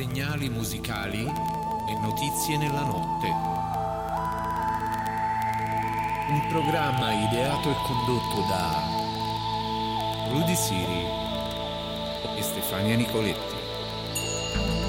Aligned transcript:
Segnali 0.00 0.48
musicali 0.48 1.26
e 1.26 1.94
notizie 2.00 2.56
nella 2.56 2.84
notte. 2.84 3.26
Un 6.30 6.46
programma 6.48 7.12
ideato 7.12 7.70
e 7.70 7.74
condotto 7.86 8.40
da 8.48 8.82
Rudy 10.30 10.56
Siri 10.56 11.04
e 12.34 12.42
Stefania 12.42 12.96
Nicoletti. 12.96 14.79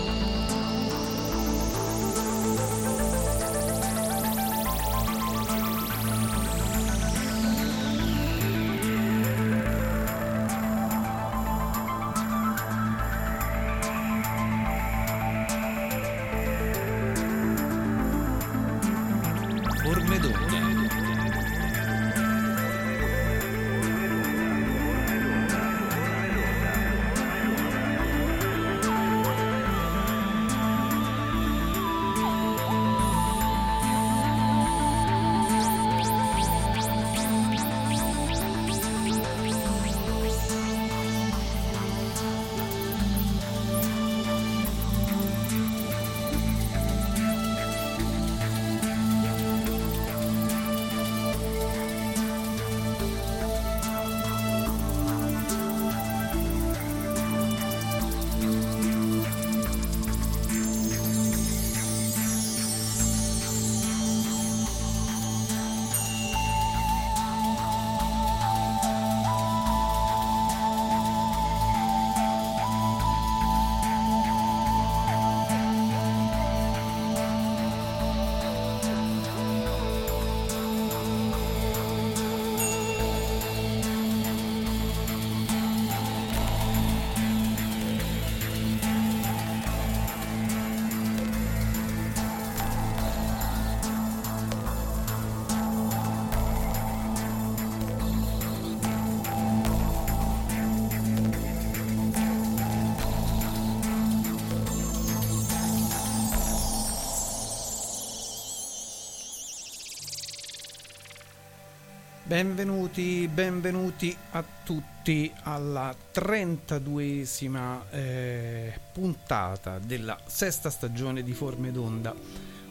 Benvenuti, 112.42 113.30
benvenuti 113.32 114.18
a 114.32 114.44
tutti 114.64 115.32
alla 115.44 115.94
32esima 116.12 117.82
eh, 117.92 118.80
puntata 118.92 119.78
della 119.78 120.18
sesta 120.26 120.72
stagione 120.72 121.22
di 121.22 121.34
Forme 121.34 121.72
d'Onda. 121.72 122.16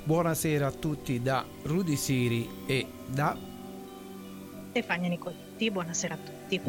Buonasera 0.03 0.67
a 0.67 0.73
tutti 0.73 1.23
da 1.23 1.47
Rudy 1.63 1.95
Siri 1.95 2.65
e 2.67 2.85
da... 3.07 3.39
Stefania 4.71 5.09
Nicoletti, 5.09 5.71
buonasera 5.71 6.15
a 6.15 6.19
tutti. 6.19 6.61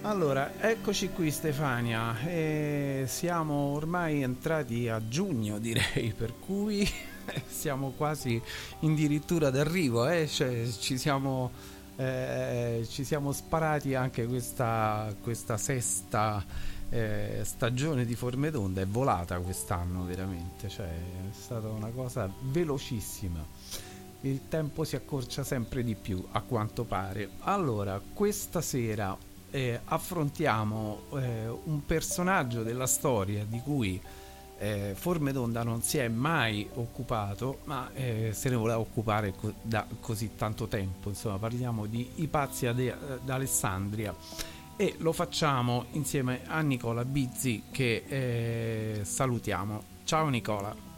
Allora, 0.00 0.52
eccoci 0.60 1.10
qui 1.10 1.30
Stefania, 1.30 2.20
e 2.24 3.04
siamo 3.06 3.74
ormai 3.74 4.22
entrati 4.22 4.88
a 4.88 5.06
giugno 5.06 5.58
direi, 5.58 6.14
per 6.16 6.32
cui 6.38 6.88
siamo 7.46 7.90
quasi 7.90 8.40
addirittura 8.80 9.50
d'arrivo, 9.50 10.08
eh? 10.08 10.26
cioè, 10.26 10.66
ci 10.66 10.96
siamo 10.96 11.78
eh, 12.00 12.86
ci 12.88 13.04
siamo 13.04 13.30
sparati 13.30 13.94
anche 13.94 14.26
questa, 14.26 15.14
questa 15.22 15.58
sesta 15.58 16.42
eh, 16.88 17.40
stagione 17.42 18.06
di 18.06 18.14
Forme 18.14 18.50
d'Onda, 18.50 18.80
è 18.80 18.86
volata 18.86 19.38
quest'anno 19.38 20.04
veramente, 20.04 20.70
cioè 20.70 20.88
è 20.88 21.32
stata 21.32 21.68
una 21.68 21.90
cosa 21.90 22.30
velocissima. 22.40 23.44
Il 24.22 24.48
tempo 24.48 24.84
si 24.84 24.96
accorcia 24.96 25.44
sempre 25.44 25.84
di 25.84 25.94
più, 25.94 26.26
a 26.32 26.40
quanto 26.40 26.84
pare. 26.84 27.32
Allora, 27.40 28.00
questa 28.14 28.62
sera 28.62 29.14
eh, 29.50 29.80
affrontiamo 29.84 31.02
eh, 31.16 31.48
un 31.48 31.84
personaggio 31.84 32.62
della 32.62 32.86
storia 32.86 33.44
di 33.44 33.60
cui 33.60 34.00
eh, 34.60 34.92
Forme 34.94 35.32
d'Onda 35.32 35.62
non 35.62 35.80
si 35.80 35.98
è 35.98 36.08
mai 36.08 36.68
occupato, 36.74 37.60
ma 37.64 37.90
eh, 37.94 38.30
se 38.32 38.50
ne 38.50 38.56
voleva 38.56 38.78
occupare 38.78 39.32
co- 39.34 39.54
da 39.62 39.86
così 40.00 40.36
tanto 40.36 40.66
tempo. 40.66 41.08
Insomma, 41.08 41.38
parliamo 41.38 41.86
di 41.86 42.08
Ipazia 42.16 42.72
d'Alessandria 42.72 44.14
e 44.76 44.94
lo 44.98 45.12
facciamo 45.12 45.86
insieme 45.92 46.42
a 46.46 46.60
Nicola 46.60 47.04
Bizzi 47.04 47.64
che 47.70 48.04
eh, 48.06 49.04
salutiamo. 49.04 49.82
Ciao 50.04 50.28
Nicola. 50.28 50.88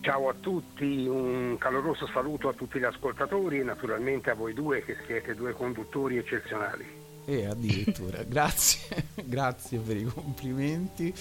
Ciao 0.00 0.28
a 0.28 0.34
tutti, 0.34 1.06
un 1.06 1.56
caloroso 1.58 2.08
saluto 2.08 2.48
a 2.48 2.52
tutti 2.54 2.80
gli 2.80 2.84
ascoltatori 2.84 3.60
e 3.60 3.62
naturalmente 3.62 4.30
a 4.30 4.34
voi 4.34 4.52
due 4.52 4.82
che 4.82 4.96
siete 5.06 5.36
due 5.36 5.52
conduttori 5.52 6.16
eccezionali. 6.16 6.84
E 7.24 7.46
addirittura, 7.46 8.22
grazie, 8.26 9.04
grazie 9.24 9.78
per 9.78 9.96
i 9.96 10.04
complimenti. 10.04 11.14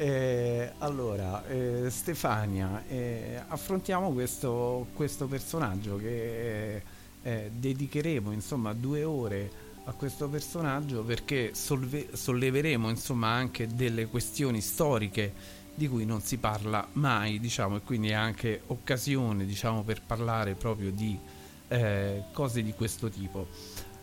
Eh, 0.00 0.74
allora, 0.78 1.44
eh, 1.48 1.90
Stefania, 1.90 2.84
eh, 2.86 3.42
affrontiamo 3.48 4.12
questo, 4.12 4.86
questo, 4.94 5.26
personaggio 5.26 5.96
che 5.96 6.82
eh, 7.20 7.50
dedicheremo 7.52 8.30
insomma 8.30 8.74
due 8.74 9.02
ore 9.02 9.50
a 9.86 9.92
questo 9.94 10.28
personaggio 10.28 11.02
perché 11.02 11.50
solve- 11.52 12.10
solleveremo 12.12 12.88
insomma 12.88 13.30
anche 13.30 13.66
delle 13.66 14.06
questioni 14.06 14.60
storiche 14.60 15.32
di 15.74 15.88
cui 15.88 16.04
non 16.04 16.20
si 16.20 16.36
parla 16.36 16.86
mai, 16.92 17.40
diciamo, 17.40 17.78
e 17.78 17.80
quindi 17.80 18.10
è 18.10 18.14
anche 18.14 18.60
occasione, 18.68 19.46
diciamo, 19.46 19.82
per 19.82 20.02
parlare 20.06 20.54
proprio 20.54 20.92
di 20.92 21.18
eh, 21.66 22.22
cose 22.32 22.62
di 22.62 22.72
questo 22.72 23.08
tipo. 23.08 23.48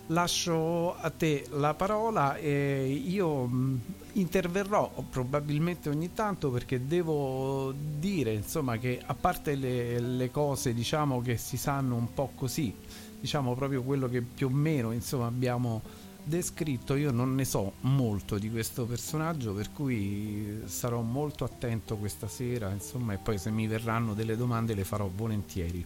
Lascio 0.10 0.96
a 0.96 1.10
te 1.10 1.48
la 1.54 1.74
parola 1.74 2.36
e 2.38 2.86
io 3.08 3.46
mh, 3.46 3.80
interverrò 4.14 4.92
probabilmente 5.10 5.90
ogni 5.90 6.14
tanto 6.14 6.52
perché 6.52 6.86
devo 6.86 7.74
dire 7.76 8.32
insomma 8.32 8.78
che 8.78 9.02
a 9.04 9.16
parte 9.16 9.56
le, 9.56 10.00
le 10.00 10.30
cose 10.30 10.76
diciamo 10.76 11.22
che 11.22 11.38
si 11.38 11.58
sanno 11.58 11.96
un 11.96 12.14
po' 12.14 12.30
così, 12.36 12.72
diciamo 13.20 13.56
proprio 13.56 13.82
quello 13.82 14.08
che 14.08 14.22
più 14.22 14.46
o 14.46 14.52
meno 14.52 14.92
insomma 14.92 15.26
abbiamo 15.26 15.82
descritto 16.24 16.96
io 16.96 17.10
non 17.12 17.34
ne 17.34 17.46
so 17.46 17.74
molto 17.82 18.38
di 18.38 18.52
questo 18.52 18.86
personaggio 18.86 19.54
per 19.54 19.72
cui 19.72 20.62
sarò 20.66 21.02
molto 21.02 21.44
attento 21.46 21.98
questa 21.98 22.28
sera 22.28 22.70
insomma 22.70 23.14
e 23.14 23.18
poi 23.18 23.40
se 23.40 23.50
mi 23.50 23.66
verranno 23.66 24.14
delle 24.14 24.38
domande 24.38 24.76
le 24.76 24.84
farò 24.84 25.10
volentieri. 25.12 25.84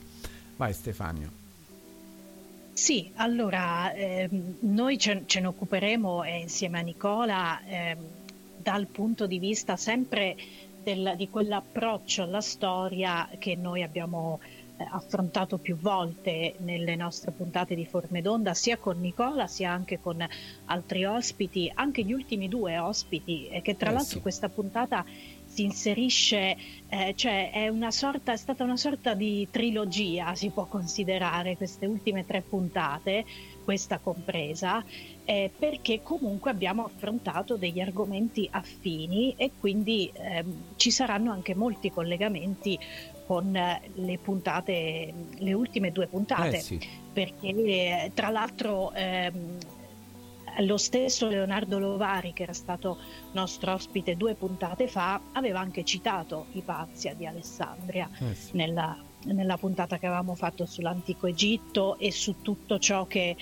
Vai 0.57 0.73
Stefania 0.73 1.47
sì, 2.79 3.11
allora 3.15 3.91
ehm, 3.91 4.55
noi 4.61 4.97
ce, 4.97 5.23
ce, 5.25 5.41
ne 5.41 5.47
occuperemo 5.47 6.23
eh, 6.23 6.37
insieme 6.37 6.79
a 6.79 6.81
Nicola 6.81 7.61
ehm, 7.65 7.97
dal 8.55 8.87
punto 8.87 9.27
di 9.27 9.37
vista 9.37 9.75
sempre 9.75 10.37
del, 10.81 11.15
di 11.17 11.29
quell'approccio 11.29 12.23
alla 12.23 12.39
storia 12.39 13.27
che 13.37 13.57
noi 13.57 13.83
abbiamo 13.83 14.39
eh, 14.77 14.87
affrontato 14.91 15.57
più 15.57 15.75
volte 15.75 16.55
nelle 16.59 16.95
nostre 16.95 17.31
puntate 17.31 17.75
di 17.75 17.85
Forme 17.85 18.21
d'Onda, 18.21 18.53
sia 18.53 18.77
con 18.77 18.97
Nicola 19.01 19.45
sia 19.45 19.71
anche 19.71 19.99
con 19.99 20.25
altri 20.67 21.03
ospiti, 21.03 21.69
anche 21.75 22.03
gli 22.03 22.13
ultimi 22.13 22.47
due 22.47 22.77
ospiti, 22.77 23.49
e 23.49 23.61
che 23.61 23.75
tra 23.75 23.89
eh, 23.89 23.93
l'altro 23.93 24.15
sì. 24.15 24.21
questa 24.21 24.47
puntata 24.47 25.03
si 25.49 25.63
inserisce, 25.63 26.55
eh, 26.87 27.13
cioè 27.15 27.51
è, 27.51 27.67
una 27.67 27.91
sorta, 27.91 28.31
è 28.33 28.37
stata 28.37 28.63
una 28.63 28.77
sorta 28.77 29.15
di 29.15 29.47
trilogia, 29.49 30.35
si 30.35 30.49
può 30.49 30.65
considerare 30.65 31.57
queste 31.57 31.87
ultime 31.87 32.25
tre 32.25 32.41
puntate, 32.41 33.25
questa 33.63 33.97
compresa, 33.97 34.83
eh, 35.25 35.51
perché 35.57 36.01
comunque 36.03 36.51
abbiamo 36.51 36.85
affrontato 36.85 37.57
degli 37.57 37.79
argomenti 37.79 38.47
affini 38.49 39.33
e 39.37 39.51
quindi 39.59 40.09
ehm, 40.13 40.75
ci 40.75 40.91
saranno 40.91 41.31
anche 41.31 41.55
molti 41.55 41.91
collegamenti 41.91 42.77
con 43.25 43.51
le 43.51 44.17
puntate, 44.17 45.13
le 45.37 45.53
ultime 45.53 45.91
due 45.91 46.07
puntate, 46.07 46.57
eh 46.57 46.61
sì. 46.61 46.79
perché 47.13 48.11
tra 48.15 48.29
l'altro 48.29 48.91
ehm, 48.93 49.57
lo 50.61 50.77
stesso 50.77 51.27
Leonardo 51.27 51.79
Lovari, 51.79 52.33
che 52.33 52.43
era 52.43 52.53
stato 52.53 52.97
nostro 53.31 53.73
ospite 53.73 54.15
due 54.15 54.35
puntate 54.35 54.87
fa, 54.87 55.19
aveva 55.33 55.59
anche 55.59 55.83
citato 55.83 56.47
Ipazia 56.53 57.13
di 57.13 57.25
Alessandria 57.25 58.09
eh 58.19 58.35
sì. 58.35 58.55
nella, 58.55 58.97
nella, 59.25 59.57
puntata 59.57 59.97
che 59.97 60.05
avevamo 60.05 60.35
fatto 60.35 60.65
sull'antico 60.65 61.27
Egitto 61.27 61.97
e 61.97 62.11
su 62.11 62.41
tutto 62.41 62.79
ciò 62.79 63.05
che, 63.05 63.35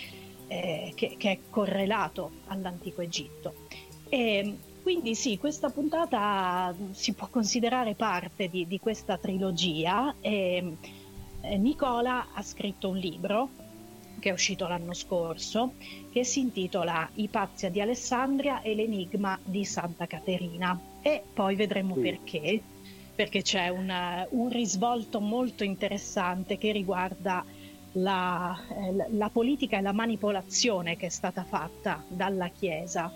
eh, 0.48 0.92
che, 0.96 1.16
che 1.18 1.32
è 1.32 1.40
correlato 1.50 2.32
all'antico 2.48 3.02
Egitto. 3.02 3.54
E, 4.10 4.58
quindi 4.82 5.16
sì, 5.16 5.38
questa 5.38 5.70
puntata 5.70 6.74
si 6.92 7.14
può 7.14 7.28
considerare 7.28 7.94
parte 7.94 8.48
di, 8.48 8.66
di 8.68 8.80
questa 8.80 9.18
trilogia. 9.18 10.16
E, 10.22 10.76
eh, 11.42 11.58
Nicola 11.58 12.28
ha 12.34 12.42
scritto 12.42 12.90
un 12.90 12.98
libro 12.98 13.50
che 14.20 14.30
è 14.30 14.32
uscito 14.32 14.68
l'anno 14.68 14.94
scorso, 14.94 15.74
che 16.18 16.24
si 16.24 16.40
intitola 16.40 17.08
Ipazia 17.14 17.70
di 17.70 17.80
Alessandria 17.80 18.64
e 18.64 18.74
l'enigma 18.74 19.38
di 19.44 19.64
Santa 19.64 20.08
Caterina. 20.08 20.80
E 21.00 21.22
poi 21.32 21.54
vedremo 21.54 21.94
sì. 21.94 22.00
perché, 22.02 22.62
perché 23.14 23.44
c'è 23.44 23.68
una, 23.70 24.26
un 24.32 24.50
risvolto 24.50 25.20
molto 25.20 25.64
interessante 25.64 26.58
che 26.58 26.72
riguarda 26.72 27.46
la, 27.92 28.60
eh, 28.68 29.06
la 29.12 29.30
politica 29.30 29.78
e 29.78 29.82
la 29.82 29.92
manipolazione 29.92 30.98
che 30.98 31.06
è 31.06 31.10
stata 31.10 31.44
fatta 31.44 32.04
dalla 32.08 32.48
Chiesa 32.48 33.14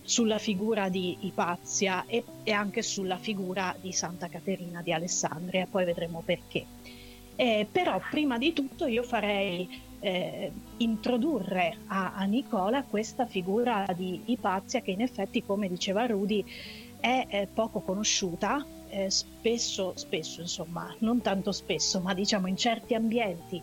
sulla 0.00 0.38
figura 0.38 0.88
di 0.88 1.18
Ipazia 1.20 2.06
e, 2.06 2.24
e, 2.44 2.50
anche 2.50 2.80
sulla 2.80 3.18
figura 3.18 3.76
di 3.78 3.92
Santa 3.92 4.28
Caterina 4.28 4.80
di 4.80 4.94
Alessandria, 4.94 5.66
poi 5.70 5.84
vedremo 5.84 6.22
perché. 6.24 6.64
Eh, 7.38 7.66
però 7.70 8.00
prima 8.10 8.38
di 8.38 8.54
tutto 8.54 8.86
io 8.86 9.02
farei 9.02 9.68
eh, 10.00 10.52
introdurre 10.78 11.78
a, 11.86 12.14
a, 12.14 12.24
Nicola 12.24 12.82
questa 12.82 13.26
figura 13.26 13.86
di 13.96 14.22
Ipazia 14.26 14.80
che 14.80 14.90
in 14.90 15.00
effetti, 15.00 15.44
come 15.44 15.68
diceva 15.68 16.06
Rudy, 16.06 16.44
è 16.98 17.26
eh, 17.28 17.48
poco 17.52 17.80
conosciuta, 17.80 18.64
eh, 18.88 19.10
spesso, 19.10 19.92
spesso, 19.96 20.40
insomma, 20.40 20.94
non 21.00 21.20
tanto 21.20 21.52
spesso, 21.52 22.00
ma 22.00 22.14
diciamo 22.14 22.46
in 22.46 22.56
certi 22.56 22.94
ambienti 22.94 23.62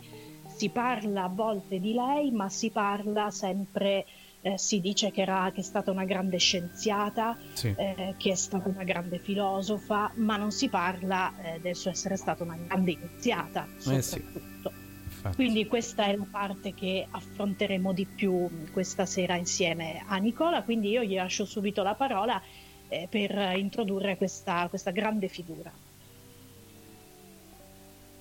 si 0.55 0.69
parla 0.69 1.23
a 1.23 1.29
volte 1.29 1.79
di 1.79 1.93
lei, 1.93 2.31
ma 2.31 2.47
si 2.49 2.69
parla 2.69 3.31
sempre 3.31 4.05
eh, 4.43 4.57
si 4.57 4.81
dice 4.81 5.09
che, 5.11 5.21
era, 5.21 5.49
che, 5.53 5.61
è 5.61 5.63
stata 5.63 5.89
una 5.89 6.03
grande 6.03 6.37
scienziata, 6.37 7.37
sì. 7.53 7.73
eh, 7.75 8.13
che 8.17 8.31
è 8.31 8.35
stata 8.35 8.67
una 8.67 8.83
grande 8.83 9.17
filosofa, 9.17 10.11
ma 10.15 10.35
non 10.35 10.51
si 10.51 10.67
parla 10.67 11.33
eh, 11.41 11.59
del 11.61 11.75
suo 11.75 11.89
essere 11.89 12.17
stata 12.17 12.43
una 12.43 12.57
grande 12.57 12.91
iniziata, 12.91 13.65
eh 13.87 14.01
soprattutto. 14.01 14.71
Sì. 14.75 14.82
Quindi 15.31 15.67
questa 15.67 16.05
è 16.05 16.15
la 16.15 16.27
parte 16.29 16.73
che 16.73 17.07
affronteremo 17.09 17.93
di 17.93 18.05
più 18.05 18.49
questa 18.71 19.05
sera 19.05 19.35
insieme 19.35 20.03
a 20.05 20.17
Nicola, 20.17 20.63
quindi 20.63 20.89
io 20.89 21.03
gli 21.03 21.15
lascio 21.15 21.45
subito 21.45 21.81
la 21.81 21.95
parola 21.95 22.41
eh, 22.89 23.07
per 23.09 23.57
introdurre 23.57 24.17
questa, 24.17 24.67
questa 24.69 24.91
grande 24.91 25.27
figura. 25.27 25.71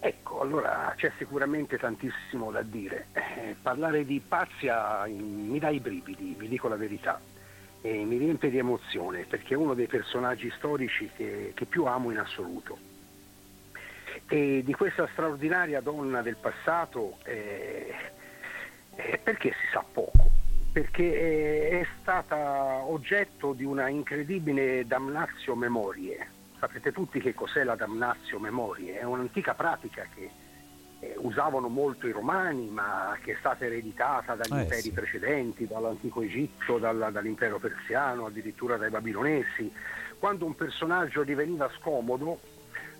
Ecco, 0.04 0.40
allora 0.40 0.92
c'è 0.97 1.12
sicuramente 1.16 1.78
tantissimo 1.78 2.50
da 2.50 2.62
dire. 2.62 3.06
Eh, 3.12 3.54
parlare 3.61 4.04
di 4.04 4.21
Pazia 4.26 5.06
mi 5.06 5.59
dà 5.61 5.68
i 5.68 5.78
brividi, 5.78 6.35
vi 6.37 6.49
dico 6.49 6.66
la 6.66 6.75
verità, 6.75 7.21
e 7.80 8.04
mi 8.04 8.16
riempie 8.16 8.50
di 8.50 8.59
emozione 8.59 9.26
perché 9.28 9.54
è 9.54 9.56
uno 9.56 9.75
dei 9.75 9.87
personaggi 9.87 10.50
storici 10.56 11.09
che, 11.14 11.52
che 11.54 11.64
più 11.66 11.85
amo 11.85 12.11
in 12.11 12.18
assoluto. 12.18 12.78
E 14.33 14.62
di 14.65 14.73
questa 14.73 15.07
straordinaria 15.12 15.83
donna 15.83 16.23
del 16.23 16.37
passato 16.37 17.19
eh, 17.25 17.93
eh, 18.97 19.21
perché 19.23 19.51
si 19.51 19.67
sa 19.71 19.85
poco? 19.93 20.31
Perché 20.73 21.69
è 21.69 21.87
stata 22.01 22.83
oggetto 22.83 23.53
di 23.53 23.65
una 23.65 23.91
incredibile 23.91 24.87
damnatio 24.87 25.55
memorie 25.55 26.27
sapete 26.59 26.93
tutti 26.93 27.21
che 27.21 27.35
cos'è 27.35 27.62
la 27.62 27.75
damnatio 27.75 28.39
memorie, 28.39 29.01
è 29.01 29.03
un'antica 29.03 29.53
pratica 29.53 30.07
che 30.15 30.31
eh, 31.01 31.15
usavano 31.19 31.69
molto 31.69 32.07
i 32.07 32.12
romani, 32.12 32.71
ma 32.71 33.19
che 33.21 33.33
è 33.33 33.37
stata 33.39 33.67
ereditata 33.67 34.35
dagli 34.35 34.57
eh, 34.57 34.62
imperi 34.62 34.81
sì. 34.81 34.93
precedenti, 34.93 35.67
dall'antico 35.67 36.23
Egitto, 36.23 36.79
dalla, 36.79 37.11
dall'impero 37.11 37.59
persiano, 37.59 38.27
addirittura 38.27 38.79
dai 38.79 38.89
babilonesi. 38.89 39.71
Quando 40.19 40.47
un 40.47 40.55
personaggio 40.55 41.23
diveniva 41.23 41.69
scomodo, 41.79 42.41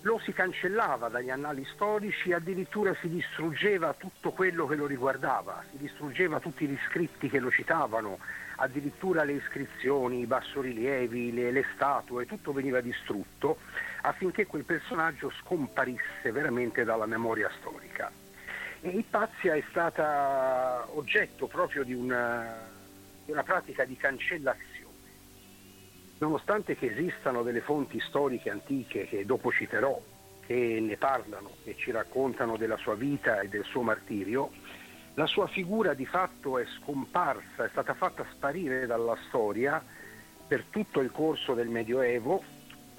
lo 0.03 0.19
si 0.19 0.33
cancellava 0.33 1.07
dagli 1.07 1.29
annali 1.29 1.65
storici, 1.73 2.33
addirittura 2.33 2.93
si 2.99 3.09
distruggeva 3.09 3.93
tutto 3.93 4.31
quello 4.31 4.67
che 4.67 4.75
lo 4.75 4.85
riguardava, 4.85 5.63
si 5.71 5.77
distruggeva 5.77 6.39
tutti 6.39 6.67
gli 6.67 6.77
scritti 6.89 7.29
che 7.29 7.39
lo 7.39 7.49
citavano, 7.49 8.19
addirittura 8.57 9.23
le 9.23 9.33
iscrizioni, 9.33 10.19
i 10.19 10.25
bassorilievi, 10.25 11.33
le, 11.33 11.51
le 11.51 11.65
statue, 11.73 12.25
tutto 12.25 12.51
veniva 12.51 12.81
distrutto 12.81 13.57
affinché 14.01 14.45
quel 14.45 14.65
personaggio 14.65 15.31
scomparisse 15.39 16.31
veramente 16.31 16.83
dalla 16.83 17.05
memoria 17.05 17.49
storica. 17.59 18.11
E 18.81 18.89
Ipazia 18.89 19.55
è 19.55 19.63
stata 19.69 20.85
oggetto 20.93 21.47
proprio 21.47 21.85
di 21.85 21.93
una, 21.93 22.67
di 23.23 23.31
una 23.31 23.43
pratica 23.43 23.85
di 23.85 23.95
cancellazione. 23.95 24.72
Nonostante 26.19 26.75
che 26.75 26.91
esistano 26.91 27.43
delle 27.43 27.61
fonti 27.61 27.99
storiche 27.99 28.49
antiche 28.49 29.07
che 29.07 29.25
dopo 29.25 29.51
citerò, 29.51 29.99
che 30.45 30.79
ne 30.81 30.97
parlano, 30.97 31.51
che 31.63 31.75
ci 31.75 31.91
raccontano 31.91 32.57
della 32.57 32.77
sua 32.77 32.95
vita 32.95 33.39
e 33.39 33.49
del 33.49 33.63
suo 33.63 33.81
martirio, 33.81 34.51
la 35.15 35.27
sua 35.27 35.47
figura 35.47 35.93
di 35.93 36.05
fatto 36.05 36.57
è 36.57 36.65
scomparsa, 36.65 37.65
è 37.65 37.69
stata 37.69 37.93
fatta 37.93 38.25
sparire 38.31 38.87
dalla 38.87 39.15
storia 39.27 39.83
per 40.47 40.65
tutto 40.69 41.01
il 41.01 41.11
corso 41.11 41.53
del 41.53 41.67
Medioevo 41.67 42.43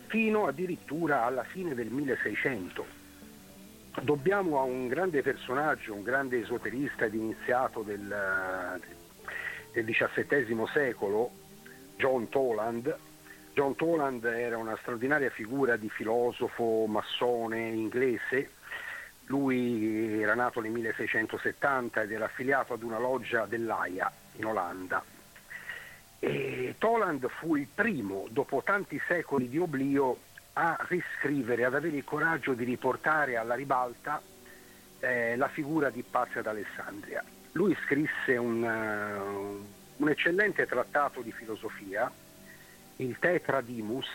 fino 0.06 0.46
addirittura 0.46 1.24
alla 1.24 1.42
fine 1.42 1.74
del 1.74 1.88
1600. 1.88 3.02
dobbiamo 4.02 4.60
a 4.60 4.62
un 4.62 4.86
grande 4.86 5.22
personaggio, 5.22 5.94
un 5.94 6.02
grande 6.02 6.40
esoterista 6.40 7.04
ed 7.04 7.14
iniziato 7.14 7.82
del, 7.82 8.80
del 9.72 9.84
XVII 9.84 10.64
secolo, 10.72 11.30
John 11.96 12.28
Toland. 12.28 12.96
John 13.52 13.76
Toland 13.76 14.24
era 14.24 14.56
una 14.56 14.76
straordinaria 14.80 15.30
figura 15.30 15.76
di 15.76 15.88
filosofo 15.88 16.86
massone 16.86 17.68
inglese. 17.68 18.50
Lui 19.26 20.20
era 20.20 20.34
nato 20.34 20.60
nel 20.60 20.72
1670 20.72 22.02
ed 22.02 22.12
era 22.12 22.26
affiliato 22.26 22.74
ad 22.74 22.82
una 22.82 22.98
loggia 22.98 23.46
dell'Aia 23.46 24.10
in 24.36 24.44
Olanda. 24.44 25.02
E 26.18 26.74
Toland 26.78 27.28
fu 27.28 27.54
il 27.56 27.68
primo, 27.72 28.26
dopo 28.30 28.62
tanti 28.64 29.00
secoli 29.06 29.48
di 29.48 29.58
oblio, 29.58 30.18
a 30.54 30.76
riscrivere, 30.88 31.64
ad 31.64 31.74
avere 31.74 31.96
il 31.96 32.04
coraggio 32.04 32.54
di 32.54 32.64
riportare 32.64 33.36
alla 33.36 33.54
ribalta 33.54 34.20
eh, 35.00 35.36
la 35.36 35.48
figura 35.48 35.90
di 35.90 36.02
Pazia 36.02 36.42
d'Alessandria. 36.42 37.22
Lui 37.52 37.76
scrisse 37.84 38.36
un, 38.36 38.62
uh, 38.62 39.73
un 39.96 40.08
eccellente 40.08 40.66
trattato 40.66 41.20
di 41.20 41.32
filosofia, 41.32 42.10
il 42.96 43.16
Tetradimus, 43.18 44.06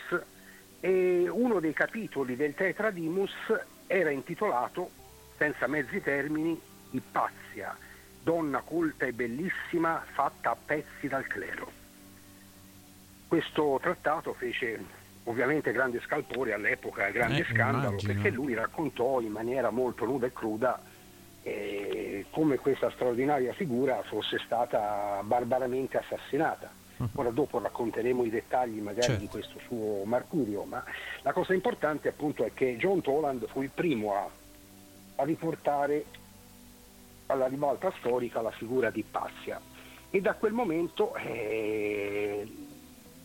e 0.80 1.28
uno 1.30 1.60
dei 1.60 1.74
capitoli 1.74 2.36
del 2.36 2.54
Tetradimus 2.54 3.34
era 3.88 4.10
intitolato, 4.12 4.90
senza 5.38 5.68
mezzi 5.68 6.02
termini, 6.02 6.60
Ippazia, 6.92 7.78
donna 8.22 8.62
colta 8.62 9.06
e 9.06 9.14
bellissima 9.14 10.04
fatta 10.12 10.52
a 10.52 10.56
pezzi 10.56 11.08
dal 11.08 11.28
clero. 11.28 11.72
Questo 13.28 13.78
trattato 13.82 14.34
fece 14.34 14.98
ovviamente 15.26 15.72
grande 15.72 16.02
scalpore 16.02 16.54
all'epoca, 16.54 17.10
grande 17.10 17.42
eh, 17.42 17.46
scandalo, 17.46 17.90
immagino. 17.90 18.14
perché 18.14 18.30
lui 18.32 18.54
raccontò 18.54 19.20
in 19.22 19.32
maniera 19.32 19.70
molto 19.70 20.06
nuda 20.06 20.26
e 20.26 20.34
cruda 20.34 20.82
eh, 21.44 22.26
come 22.32 22.58
questa 22.58 22.92
straordinaria 22.92 23.54
figura 23.54 24.02
fosse 24.04 24.40
stata 24.44 25.22
barbaramente 25.24 25.98
assassinata. 25.98 26.72
Uh-huh. 26.98 27.10
Ora 27.16 27.30
dopo 27.30 27.60
racconteremo 27.60 28.26
i 28.26 28.30
dettagli 28.30 28.80
magari 28.80 29.04
certo. 29.04 29.22
di 29.22 29.28
questo 29.28 29.60
suo 29.66 30.04
martirio, 30.04 30.64
ma 30.64 30.84
la 31.22 31.32
cosa 31.32 31.54
importante 31.54 32.10
appunto 32.10 32.44
è 32.44 32.52
che 32.54 32.76
John 32.78 33.02
Toland 33.02 33.48
fu 33.48 33.62
il 33.62 33.70
primo 33.74 34.16
a, 34.16 34.30
a 35.16 35.24
riportare 35.24 36.06
alla 37.28 37.48
ribalta 37.48 37.92
storica 38.00 38.42
la 38.42 38.52
figura 38.52 38.90
di 38.90 39.04
Passia 39.10 39.62
e 40.10 40.22
da 40.22 40.34
quel 40.34 40.52
momento 40.52 41.16
eh, 41.16 42.46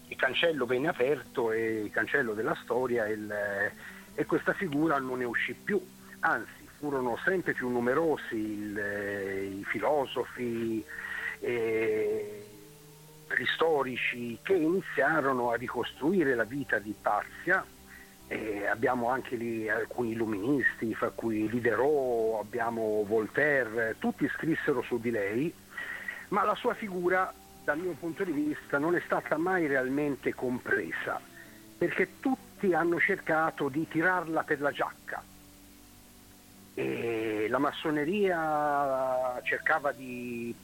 il 0.06 0.16
cancello 0.16 0.66
venne 0.66 0.88
aperto 0.88 1.50
e 1.50 1.80
il 1.80 1.90
cancello 1.90 2.34
della 2.34 2.56
storia 2.62 3.06
il, 3.06 3.32
e 4.14 4.26
questa 4.26 4.52
figura 4.52 4.98
non 4.98 5.18
ne 5.18 5.24
uscì 5.24 5.54
più, 5.54 5.80
anzi 6.20 6.63
furono 6.84 7.16
sempre 7.24 7.54
più 7.54 7.70
numerosi 7.70 8.36
il, 8.36 9.58
i 9.58 9.64
filosofi, 9.64 10.84
eh, 11.40 12.44
gli 13.38 13.44
storici 13.54 14.38
che 14.42 14.52
iniziarono 14.52 15.50
a 15.50 15.56
ricostruire 15.56 16.34
la 16.34 16.44
vita 16.44 16.78
di 16.78 16.94
Pazia. 17.00 17.64
Eh, 18.26 18.66
abbiamo 18.66 19.08
anche 19.08 19.36
lì 19.36 19.66
alcuni 19.66 20.12
illuministi, 20.12 20.94
fra 20.94 21.08
cui 21.08 21.48
Diderot, 21.48 22.40
abbiamo 22.40 23.02
Voltaire, 23.06 23.96
tutti 23.98 24.28
scrissero 24.28 24.82
su 24.82 25.00
di 25.00 25.10
lei, 25.10 25.54
ma 26.28 26.44
la 26.44 26.54
sua 26.54 26.74
figura 26.74 27.32
dal 27.64 27.78
mio 27.78 27.92
punto 27.92 28.24
di 28.24 28.32
vista 28.32 28.76
non 28.76 28.94
è 28.94 29.00
stata 29.06 29.38
mai 29.38 29.66
realmente 29.66 30.34
compresa, 30.34 31.18
perché 31.78 32.20
tutti 32.20 32.74
hanno 32.74 33.00
cercato 33.00 33.70
di 33.70 33.88
tirarla 33.88 34.42
per 34.42 34.60
la 34.60 34.70
giacca. 34.70 35.32
E 36.74 37.46
la 37.48 37.58
massoneria 37.58 39.40
cercava 39.42 39.92
di 39.92 40.54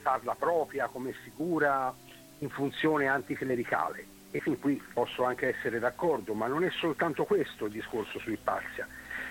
farla 0.00 0.34
propria 0.34 0.86
come 0.86 1.12
figura 1.12 1.92
in 2.38 2.48
funzione 2.50 3.08
anticlericale. 3.08 4.06
E 4.30 4.40
fin 4.40 4.58
qui 4.58 4.82
posso 4.92 5.24
anche 5.24 5.48
essere 5.48 5.78
d'accordo, 5.78 6.34
ma 6.34 6.46
non 6.46 6.62
è 6.62 6.70
soltanto 6.70 7.24
questo 7.24 7.66
il 7.66 7.72
discorso 7.72 8.18
su 8.18 8.30
Ippazia, 8.30 8.86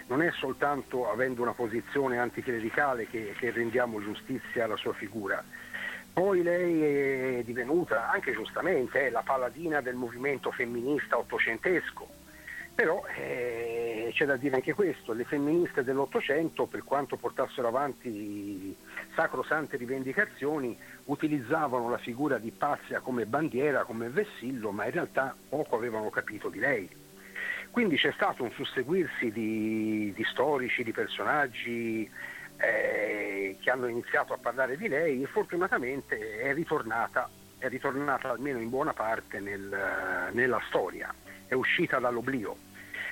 non 0.08 0.22
è 0.22 0.32
soltanto 0.32 1.10
avendo 1.10 1.42
una 1.42 1.54
posizione 1.54 2.18
anticlericale 2.18 3.08
che, 3.08 3.36
che 3.38 3.52
rendiamo 3.52 4.02
giustizia 4.02 4.64
alla 4.64 4.78
sua 4.78 4.94
figura, 4.94 5.44
poi 6.16 6.44
lei 6.44 7.40
è 7.40 7.44
divenuta, 7.44 8.10
anche 8.10 8.32
giustamente, 8.32 9.10
la 9.10 9.22
paladina 9.22 9.82
del 9.82 9.96
movimento 9.96 10.50
femminista 10.50 11.18
ottocentesco. 11.18 12.08
Però 12.76 13.06
eh, 13.16 14.10
c'è 14.12 14.26
da 14.26 14.36
dire 14.36 14.56
anche 14.56 14.74
questo, 14.74 15.14
le 15.14 15.24
femministe 15.24 15.86
dell'Ottocento, 15.86 16.66
per 16.66 16.84
quanto 16.84 17.16
portassero 17.16 17.70
avanti 17.70 18.76
sacrosante 19.16 19.78
rivendicazioni, 19.78 20.78
utilizzavano 21.06 21.90
la 21.90 21.98
figura 21.98 22.38
di 22.38 22.52
Pazia 22.52 23.00
come 23.00 23.26
bandiera, 23.26 23.86
come 23.86 24.10
vessillo, 24.10 24.72
ma 24.72 24.86
in 24.86 24.92
realtà 24.92 25.34
poco 25.48 25.78
avevano 25.78 26.10
capito 26.10 26.50
di 26.50 26.60
lei. 26.60 26.90
Quindi 27.72 27.96
c'è 27.96 28.12
stato 28.12 28.44
un 28.44 28.52
susseguirsi 28.52 29.32
di, 29.32 30.12
di 30.14 30.24
storici, 30.26 30.84
di 30.84 30.92
personaggi 30.92 32.10
eh, 32.58 33.58
che 33.60 33.70
hanno 33.70 33.88
iniziato 33.88 34.34
a 34.34 34.38
parlare 34.38 34.78
di 34.78 34.88
lei 34.88 35.22
e 35.22 35.28
fortunatamente 35.28 36.40
è 36.40 36.54
ritornata, 36.54 37.30
è 37.58 37.68
ritornata 37.68 38.32
almeno 38.32 38.60
in 38.60 38.70
buona 38.70 38.94
parte 38.94 39.40
nel, 39.40 40.30
nella 40.32 40.62
storia, 40.68 41.14
è 41.48 41.54
uscita 41.54 42.00
dall'oblio. 42.00 42.58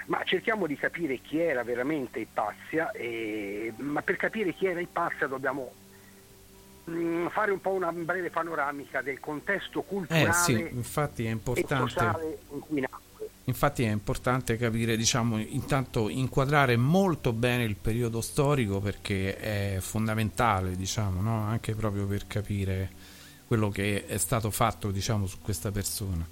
Ma 0.06 0.22
cerchiamo 0.26 0.68
di 0.68 0.76
capire 0.76 1.18
chi 1.18 1.40
era 1.40 1.64
veramente 1.64 2.20
Ipazia, 2.20 2.92
e, 2.92 3.74
ma 3.78 4.02
per 4.02 4.18
capire 4.18 4.54
chi 4.54 4.66
era 4.66 4.82
Ipazia 4.82 5.28
dobbiamo 5.28 5.72
mm, 6.90 7.28
fare 7.28 7.52
un 7.52 7.62
po' 7.62 7.72
una 7.72 7.92
breve 7.92 8.30
panoramica 8.30 9.02
del 9.02 9.20
contesto 9.22 9.82
culturale 9.82 10.30
eh 10.30 10.34
sì, 10.34 10.68
infatti 10.72 11.26
è 11.26 11.30
importante. 11.30 11.74
e 11.74 11.90
sociale 11.90 12.38
in 12.52 12.60
cui 12.60 12.82
nacque. 12.82 13.02
Infatti 13.46 13.84
è 13.84 13.92
importante 13.92 14.56
capire, 14.56 14.96
diciamo, 14.96 15.38
intanto 15.38 16.08
inquadrare 16.08 16.78
molto 16.78 17.34
bene 17.34 17.64
il 17.64 17.76
periodo 17.76 18.22
storico 18.22 18.80
perché 18.80 19.36
è 19.38 19.78
fondamentale, 19.82 20.78
diciamo, 20.78 21.22
no? 21.22 21.44
anche 21.44 21.76
proprio 21.76 22.06
per 22.08 22.26
capire 22.26 22.90
quello 23.46 23.70
che 23.70 24.06
è 24.06 24.18
stato 24.18 24.50
fatto, 24.50 24.92
diciamo, 24.92 25.26
su 25.26 25.40
questa 25.42 25.72
persona. 25.72 26.26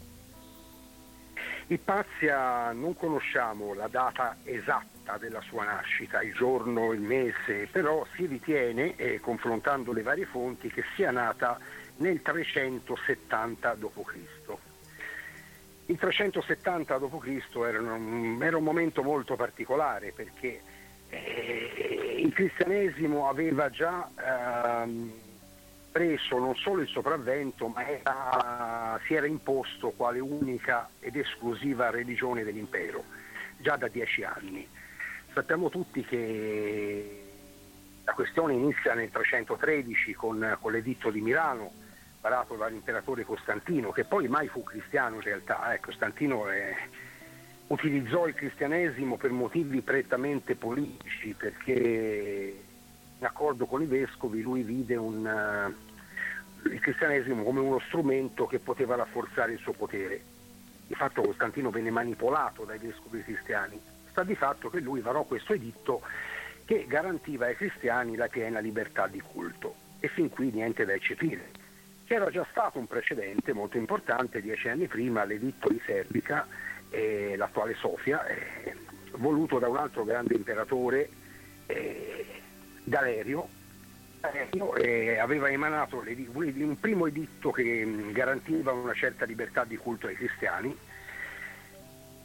Ipazia 1.72 2.74
non 2.74 2.98
conosciamo 2.98 3.74
la 3.74 3.88
data 3.88 4.36
esatta 4.44 5.16
della 5.18 5.40
sua 5.40 5.64
nascita, 5.64 6.22
il 6.22 6.34
giorno, 6.34 6.92
il 6.92 7.00
mese, 7.00 7.70
però 7.72 8.06
si 8.14 8.26
ritiene, 8.26 8.98
eh, 8.98 9.22
confrontando 9.22 9.94
le 9.94 10.02
varie 10.02 10.26
fonti, 10.26 10.68
che 10.68 10.84
sia 10.96 11.12
nata 11.12 11.58
nel 11.98 12.22
370 12.22 13.76
d.C. 13.76 14.58
Il 15.86 15.98
370 15.98 16.98
d.C. 16.98 17.56
Era, 17.56 17.80
era 18.46 18.58
un 18.58 18.64
momento 18.64 19.02
molto 19.02 19.38
particolare 19.38 20.12
perché 20.12 20.62
eh, 21.08 22.18
il 22.18 22.34
cristianesimo 22.34 23.30
aveva 23.30 23.70
già 23.70 24.10
eh, 24.18 25.30
preso 25.92 26.38
non 26.38 26.56
solo 26.56 26.82
il 26.82 26.88
sopravvento, 26.88 27.68
ma 27.68 27.86
era, 27.88 29.00
si 29.06 29.14
era 29.14 29.26
imposto 29.26 29.92
quale 29.92 30.20
unica 30.20 30.90
ed 31.00 31.16
esclusiva 31.16 31.90
religione 31.90 32.44
dell'impero, 32.44 33.04
già 33.58 33.76
da 33.76 33.88
dieci 33.88 34.24
anni. 34.24 34.68
Sappiamo 35.34 35.70
tutti 35.70 36.04
che 36.04 37.24
la 38.04 38.14
questione 38.14 38.54
inizia 38.54 38.94
nel 38.94 39.12
313 39.12 40.14
con, 40.14 40.58
con 40.60 40.72
l'editto 40.72 41.10
di 41.10 41.22
Milano, 41.22 41.72
varato 42.22 42.56
dall'imperatore 42.56 43.24
Costantino, 43.24 43.92
che 43.92 44.06
poi 44.06 44.28
mai 44.28 44.48
fu 44.48 44.64
cristiano 44.64 45.16
in 45.16 45.22
realtà, 45.22 45.74
eh, 45.74 45.80
Costantino 45.80 46.48
è, 46.48 46.76
utilizzò 47.68 48.28
il 48.28 48.34
cristianesimo 48.34 49.18
per 49.18 49.32
motivi 49.32 49.82
prettamente 49.82 50.56
politici, 50.56 51.34
perché 51.38 52.70
in 53.22 53.28
accordo 53.28 53.68
con 53.68 53.84
i 53.84 53.86
vescovi 53.86 54.42
lui 54.42 54.64
vide 54.64 54.96
un, 54.96 55.24
uh, 55.24 56.68
il 56.70 56.80
cristianesimo 56.80 57.44
come 57.44 57.60
uno 57.60 57.80
strumento 57.86 58.48
che 58.48 58.58
poteva 58.58 58.96
rafforzare 58.96 59.54
il 59.54 59.60
suo 59.60 59.74
potere. 59.74 60.20
Di 60.88 60.96
fatto 60.96 61.22
Costantino 61.22 61.70
venne 61.70 61.92
manipolato 61.92 62.64
dai 62.64 62.80
vescovi 62.80 63.24
cristiani, 63.24 63.80
sta 64.10 64.24
di 64.24 64.34
fatto 64.34 64.72
che 64.72 64.80
lui 64.80 65.02
varò 65.02 65.22
questo 65.24 65.54
editto 65.54 66.02
che 66.66 66.86
garantiva 66.88 67.46
ai 67.46 67.56
cristiani 67.56 68.16
la 68.16 68.28
piena 68.28 68.60
libertà 68.60 69.06
di 69.06 69.22
culto 69.22 69.76
e 70.00 70.08
fin 70.08 70.30
qui 70.30 70.50
niente 70.52 70.84
da 70.84 70.94
eccepire. 70.94 71.52
C'era 72.06 72.32
già 72.32 72.46
stato 72.50 72.80
un 72.80 72.88
precedente 72.88 73.54
molto 73.54 73.78
importante 73.78 74.42
dieci 74.42 74.68
anni 74.68 74.88
prima, 74.88 75.26
l'editto 75.26 75.70
di 75.70 75.80
Serbica, 75.86 76.48
eh, 76.90 77.36
l'attuale 77.38 77.76
Sofia, 77.76 78.26
eh, 78.26 78.76
voluto 79.12 79.60
da 79.60 79.70
un 79.70 79.78
altro 79.78 80.04
grande 80.04 80.34
imperatore, 80.34 81.10
eh, 81.68 82.41
Galerio, 82.92 83.48
Galerio 84.20 84.76
eh, 84.76 85.18
aveva 85.18 85.50
emanato 85.50 86.04
un 86.06 86.78
primo 86.78 87.08
editto 87.08 87.50
che 87.52 87.86
mm, 87.86 88.12
garantiva 88.12 88.74
una 88.74 88.94
certa 88.94 89.24
libertà 89.24 89.64
di 89.64 89.78
culto 89.78 90.08
ai 90.08 90.16
cristiani, 90.16 90.78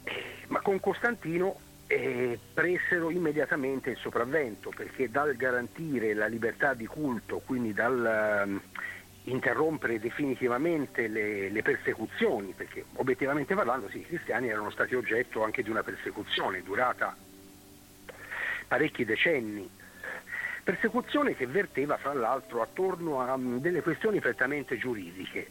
eh, 0.03 0.23
ma 0.47 0.59
con 0.59 0.81
Costantino 0.81 1.57
e 1.87 2.37
presero 2.53 3.09
immediatamente 3.09 3.91
il 3.91 3.95
sopravvento 3.95 4.73
perché 4.75 5.09
dal 5.09 5.37
garantire 5.37 6.13
la 6.13 6.27
libertà 6.27 6.73
di 6.73 6.85
culto, 6.85 7.41
quindi 7.45 7.71
dal 7.71 8.43
um, 8.45 8.61
interrompere 9.23 10.01
definitivamente 10.01 11.07
le, 11.07 11.47
le, 11.47 11.61
persecuzioni, 11.61 12.51
perché 12.51 12.83
obiettivamente 12.95 13.55
parlando 13.55 13.87
sì, 13.87 13.99
i 13.99 14.05
cristiani 14.05 14.49
erano 14.49 14.69
stati 14.71 14.95
oggetto 14.95 15.45
anche 15.45 15.63
di 15.63 15.69
una 15.69 15.83
persecuzione 15.83 16.61
durata 16.61 17.15
parecchi 18.67 19.05
decenni, 19.05 19.76
persecuzione 20.67 21.33
che 21.33 21.47
verteva 21.47 21.95
fra 21.95 22.11
l'altro 22.11 22.61
attorno 22.61 23.21
a 23.21 23.35
um, 23.35 23.61
delle 23.61 23.81
questioni 23.81 24.19
prettamente 24.19 24.77
giuridiche 24.77 25.47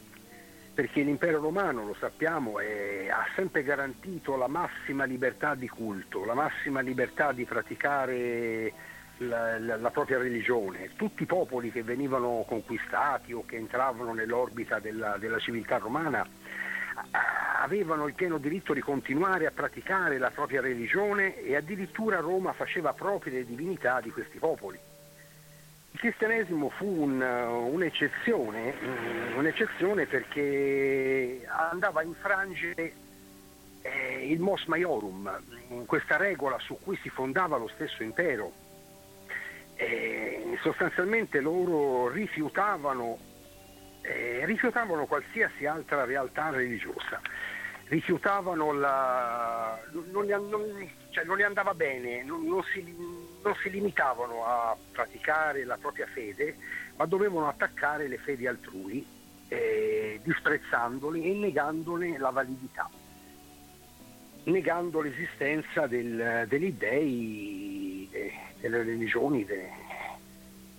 perché 0.74 1.00
l'impero 1.00 1.40
romano, 1.40 1.86
lo 1.86 1.96
sappiamo, 1.98 2.60
è, 2.60 3.08
ha 3.08 3.24
sempre 3.34 3.62
garantito 3.62 4.36
la 4.36 4.46
massima 4.46 5.04
libertà 5.04 5.54
di 5.54 5.68
culto, 5.68 6.26
la 6.26 6.34
massima 6.34 6.80
libertà 6.80 7.32
di 7.32 7.46
praticare 7.46 8.70
la, 9.16 9.58
la, 9.58 9.76
la, 9.78 9.88
propria 9.88 10.18
religione. 10.18 10.90
Tutti 10.96 11.22
i 11.22 11.26
popoli 11.26 11.72
che 11.72 11.82
venivano 11.82 12.44
conquistati 12.46 13.32
o 13.32 13.42
che 13.46 13.56
entravano 13.56 14.12
nell'orbita 14.12 14.80
della, 14.80 15.16
della 15.16 15.38
civiltà 15.38 15.78
romana 15.78 16.28
avevano 17.62 18.06
il 18.06 18.12
pieno 18.12 18.36
diritto 18.36 18.74
di 18.74 18.80
continuare 18.80 19.46
a 19.46 19.50
praticare 19.50 20.18
la 20.18 20.30
propria 20.30 20.60
religione 20.60 21.40
e 21.40 21.56
addirittura 21.56 22.20
Roma 22.20 22.52
faceva 22.52 22.92
proprie 22.92 23.32
le 23.32 23.46
divinità 23.46 24.02
di 24.02 24.10
questi 24.10 24.36
popoli. 24.36 24.78
Il 25.96 26.02
cristianesimo 26.02 26.68
fu 26.68 26.84
un, 26.84 27.22
un'eccezione, 27.22 28.74
mm, 28.78 29.38
un'eccezione, 29.38 30.04
perché 30.04 31.40
andava 31.48 32.00
a 32.00 32.02
infrangere 32.02 32.92
eh, 33.80 34.26
il 34.30 34.38
mos 34.38 34.66
maiorum, 34.66 35.40
questa 35.86 36.18
regola 36.18 36.58
su 36.58 36.76
cui 36.82 36.98
si 37.00 37.08
fondava 37.08 37.56
lo 37.56 37.68
stesso 37.68 38.02
impero. 38.02 38.52
Eh, 39.76 40.58
sostanzialmente 40.60 41.40
loro 41.40 42.10
rifiutavano, 42.10 43.16
eh, 44.02 44.44
rifiutavano 44.44 45.06
qualsiasi 45.06 45.64
altra 45.64 46.04
realtà 46.04 46.50
religiosa 46.50 47.22
rifiutavano 47.88 48.72
la... 48.72 49.78
non, 50.10 50.26
non, 50.26 50.90
cioè 51.16 51.24
non 51.24 51.38
gli 51.38 51.42
andava 51.42 51.72
bene, 51.72 52.22
non, 52.24 52.46
non, 52.46 52.62
si, 52.64 52.94
non 53.42 53.54
si 53.62 53.70
limitavano 53.70 54.44
a 54.44 54.76
praticare 54.92 55.64
la 55.64 55.78
propria 55.78 56.06
fede, 56.06 56.58
ma 56.96 57.06
dovevano 57.06 57.48
attaccare 57.48 58.06
le 58.06 58.18
fedi 58.18 58.46
altrui, 58.46 59.02
eh, 59.48 60.20
disprezzandoli 60.22 61.24
e 61.24 61.32
negandone 61.32 62.18
la 62.18 62.28
validità, 62.28 62.90
negando 64.44 65.00
l'esistenza 65.00 65.86
del, 65.86 66.44
degli 66.48 66.72
dei, 66.72 68.06
de, 68.10 68.32
delle 68.60 68.82
religioni, 68.82 69.42
de, 69.46 69.70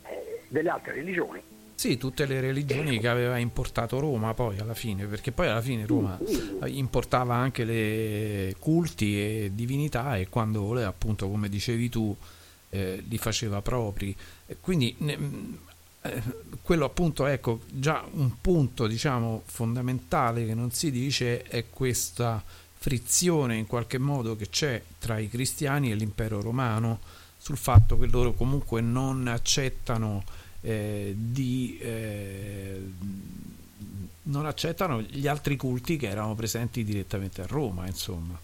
eh, 0.04 0.42
delle 0.50 0.70
altre 0.70 0.94
religioni. 0.94 1.42
Sì, 1.78 1.96
tutte 1.98 2.26
le 2.26 2.42
religioni 2.42 2.98
che 2.98 3.08
aveva 3.08 3.38
importato 3.38 4.00
Roma 4.00 4.34
poi 4.34 4.58
alla 4.58 4.74
fine, 4.74 5.06
perché 5.06 5.32
poi 5.32 5.48
alla 5.48 5.62
fine 5.62 5.86
Roma 5.86 6.18
importava 6.66 7.36
anche 7.36 7.64
le 7.66 8.56
culti 8.58 9.22
e 9.22 9.52
divinità 9.54 10.18
e 10.18 10.28
quando 10.28 10.62
voleva 10.62 10.88
appunto, 10.88 11.30
come 11.30 11.50
dicevi 11.50 11.88
tu, 11.88 12.18
eh, 12.72 13.04
li 13.08 13.20
faceva 13.20 13.62
propri. 13.62 14.16
Quindi 14.60 14.96
ne, 14.98 15.20
eh, 16.02 16.24
quello 16.64 16.86
appunto, 16.86 17.28
ecco, 17.28 17.60
già 17.70 18.04
un 18.12 18.42
punto 18.42 18.88
diciamo 18.88 19.44
fondamentale 19.46 20.48
che 20.48 20.56
non 20.56 20.72
si 20.72 20.90
dice 20.90 21.44
è 21.44 21.66
questa 21.70 22.44
frizione 22.74 23.56
in 23.56 23.68
qualche 23.68 24.00
modo 24.00 24.36
che 24.36 24.50
c'è 24.50 24.82
tra 24.98 25.20
i 25.20 25.30
cristiani 25.30 25.92
e 25.92 25.96
l'impero 25.96 26.42
romano 26.42 27.02
sul 27.38 27.58
fatto 27.58 28.00
che 28.00 28.08
loro 28.08 28.34
comunque 28.34 28.82
non 28.82 29.28
accettano 29.28 30.24
eh, 30.62 31.14
di, 31.16 31.78
eh, 31.82 32.82
non 34.24 34.46
accettano 34.46 35.02
gli 35.02 35.28
altri 35.28 35.56
culti 35.56 35.98
che 35.98 36.08
erano 36.08 36.36
presenti 36.36 36.84
direttamente 36.84 37.42
a 37.42 37.46
Roma, 37.48 37.86
insomma. 37.86 38.40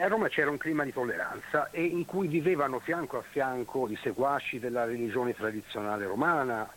A 0.00 0.06
Roma 0.06 0.28
c'era 0.28 0.48
un 0.48 0.58
clima 0.58 0.84
di 0.84 0.92
tolleranza 0.92 1.70
e 1.70 1.82
in 1.82 2.04
cui 2.04 2.28
vivevano 2.28 2.78
fianco 2.78 3.18
a 3.18 3.22
fianco 3.22 3.88
i 3.88 3.98
seguaci 4.00 4.60
della 4.60 4.84
religione 4.84 5.34
tradizionale 5.34 6.06
romana, 6.06 6.70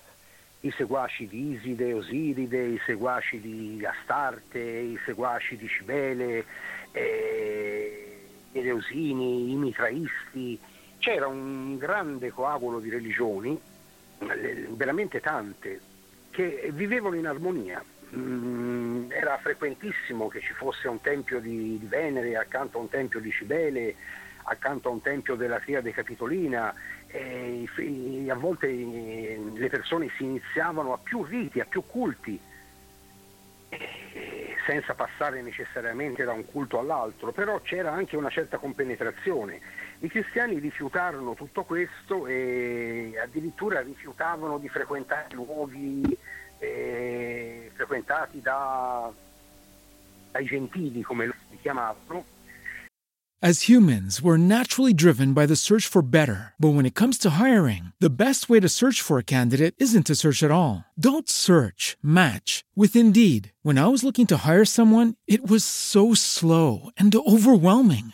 i 0.62 0.72
seguaci 0.76 1.28
di 1.28 1.52
Iside, 1.52 1.94
Osiride, 1.94 2.64
i 2.66 2.82
seguaci 2.84 3.40
di 3.40 3.86
Astarte, 3.86 4.60
i 4.60 5.00
seguaci 5.06 5.56
di 5.56 5.68
Cibele, 5.68 6.46
eh, 6.92 8.22
gli 8.52 8.58
Eleusini, 8.58 9.52
i 9.52 9.56
Mitraisti. 9.56 10.60
C'era 10.98 11.28
un 11.28 11.78
grande 11.78 12.32
coagulo 12.32 12.80
di 12.80 12.90
religioni 12.90 13.60
veramente 14.76 15.20
tante, 15.20 15.80
che 16.30 16.70
vivevano 16.74 17.16
in 17.16 17.28
armonia. 17.28 17.84
Mm, 18.16 19.12
era 19.12 19.38
frequentissimo 19.38 20.28
che 20.28 20.42
ci 20.42 20.54
fosse 20.54 20.88
un 20.88 21.02
tempio 21.02 21.40
di, 21.40 21.80
Venere 21.84 22.36
accanto 22.36 22.78
a 22.78 22.82
un 22.82 22.90
tempio 22.90 23.20
di 23.20 23.32
Cibele, 23.32 23.96
accanto 24.44 24.90
a 24.90 24.92
un 24.92 25.02
tempio 25.02 25.36
della 25.36 25.60
Triade 25.60 25.92
Capitolina, 25.92 26.74
a 27.14 28.36
volte 28.36 28.68
e, 28.68 29.40
le 29.54 29.70
persone 29.70 30.10
si 30.18 30.24
iniziavano 30.24 30.94
a 30.94 30.98
più 30.98 31.24
riti, 31.24 31.60
a 31.60 31.66
più 31.66 31.84
culti, 31.86 32.40
e, 33.70 34.56
senza 34.66 34.94
passare 34.94 35.42
necessariamente 35.42 36.24
da 36.24 36.34
un 36.34 36.46
culto 36.46 36.80
all'altro, 36.80 37.32
però 37.32 37.60
c'era 37.62 37.92
anche 37.92 38.16
una 38.16 38.30
certa 38.30 38.58
compenetrazione 38.58 39.60
i 40.02 40.10
cristiani 40.10 40.60
rifiutarono 40.60 41.36
tutto 41.36 41.64
questo 41.64 42.26
e 42.26 43.14
addirittura 43.24 43.82
rifiutavano 43.82 44.58
di 44.58 44.68
frequentare 44.68 45.36
luoghi 45.36 46.18
eh, 46.58 47.72
frequentati 47.74 48.42
da, 48.42 49.12
dai 50.32 50.46
gentili, 50.46 51.02
come 51.02 51.28
lo 51.28 51.34
chiamavano. 51.62 52.26
As 53.44 53.68
humans, 53.68 54.22
we're 54.22 54.38
naturally 54.38 54.94
driven 54.94 55.34
by 55.34 55.48
the 55.48 55.56
search 55.56 55.88
for 55.88 56.04
better. 56.04 56.54
But 56.60 56.76
when 56.76 56.86
it 56.86 56.94
comes 56.94 57.18
to 57.20 57.42
hiring, 57.42 57.92
the 58.00 58.12
best 58.12 58.50
way 58.50 58.60
to 58.60 58.70
search 58.70 59.02
for 59.02 59.18
a 59.18 59.24
candidate 59.24 59.74
isn't 59.80 60.06
to 60.06 60.16
search 60.16 60.44
at 60.44 60.52
all. 60.52 60.86
Don't 60.96 61.28
search, 61.28 61.98
match 62.04 62.64
with 62.76 62.96
Indeed. 62.96 63.52
When 63.64 63.80
I 63.80 63.88
was 63.88 64.04
looking 64.04 64.28
to 64.28 64.46
hire 64.46 64.66
someone, 64.66 65.16
it 65.26 65.50
was 65.50 65.64
so 65.66 66.14
slow 66.14 66.92
and 66.98 67.16
overwhelming. 67.16 68.14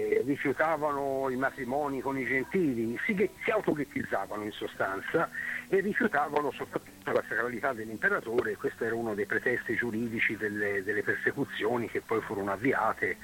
Rifiutavano 0.21 1.29
i 1.29 1.35
matrimoni 1.35 2.01
con 2.01 2.17
i 2.17 2.25
gentili, 2.25 2.97
si, 3.05 3.29
si 3.43 3.51
autoghettizzavano 3.51 4.43
in 4.43 4.51
sostanza 4.51 5.29
e 5.67 5.79
rifiutavano 5.79 6.51
soprattutto 6.51 7.11
la 7.11 7.23
sacralità 7.27 7.73
dell'imperatore, 7.73 8.55
questo 8.55 8.83
era 8.83 8.95
uno 8.95 9.13
dei 9.13 9.25
pretesti 9.25 9.75
giuridici 9.75 10.35
delle, 10.37 10.83
delle 10.83 11.03
persecuzioni 11.03 11.89
che 11.89 12.01
poi 12.01 12.21
furono 12.21 12.51
avviate 12.51 13.17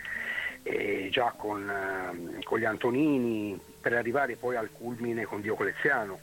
eh, 0.64 1.10
già 1.12 1.34
con, 1.36 1.70
eh, 1.70 2.44
con, 2.44 2.60
gli 2.60 2.66
Antonini, 2.66 3.60
per 3.82 3.94
arrivare 3.94 4.36
poi 4.36 4.56
al 4.56 4.70
culmine 4.72 5.26
con 5.26 5.42
Diocleziano. 5.42 6.20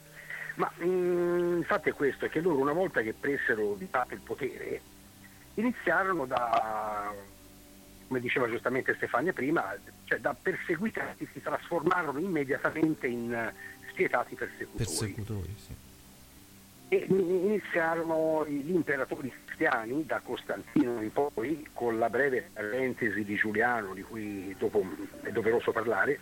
Ma 0.55 0.71
mh, 0.75 0.85
mm, 0.85 1.57
il 1.59 1.65
fatto 1.65 1.89
è 1.89 1.93
questo, 1.93 2.25
è 2.25 2.29
che 2.29 2.39
loro 2.39 2.59
una 2.59 2.73
volta 2.73 3.01
che 3.01 3.13
presero 3.13 3.75
di 3.75 3.87
fatto 3.89 4.13
il 4.13 4.21
potere, 4.21 4.81
iniziarono 5.55 6.25
da, 6.25 7.13
come 8.07 8.19
diceva 8.19 8.49
giustamente 8.49 8.93
Stefania 8.95 9.33
prima, 9.33 9.75
cioè 10.05 10.19
da 10.19 10.35
perseguitati 10.39 11.27
si 11.31 11.41
trasformarono 11.41 12.19
immediatamente 12.19 13.07
in 13.07 13.51
spietati 13.89 14.35
persecutori. 14.35 14.77
Persecutori, 14.77 15.55
sì. 15.57 15.75
E 16.87 17.05
iniziarono 17.09 18.45
gli 18.47 18.69
imperatori 18.69 19.31
cristiani, 19.45 20.05
da 20.05 20.21
Costantino 20.23 21.01
in 21.01 21.11
poi, 21.11 21.67
con 21.73 21.97
la 21.97 22.09
breve 22.09 22.49
parentesi 22.53 23.23
di 23.23 23.35
Giuliano, 23.35 23.93
di 23.93 24.03
cui 24.03 24.55
dopo 24.57 24.85
è 25.21 25.31
doveroso 25.31 25.71
parlare, 25.71 26.19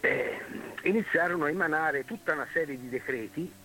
eh, 0.00 0.40
iniziarono 0.82 1.44
a 1.44 1.50
emanare 1.50 2.04
tutta 2.04 2.32
una 2.32 2.48
serie 2.52 2.76
di 2.76 2.88
decreti 2.88 3.60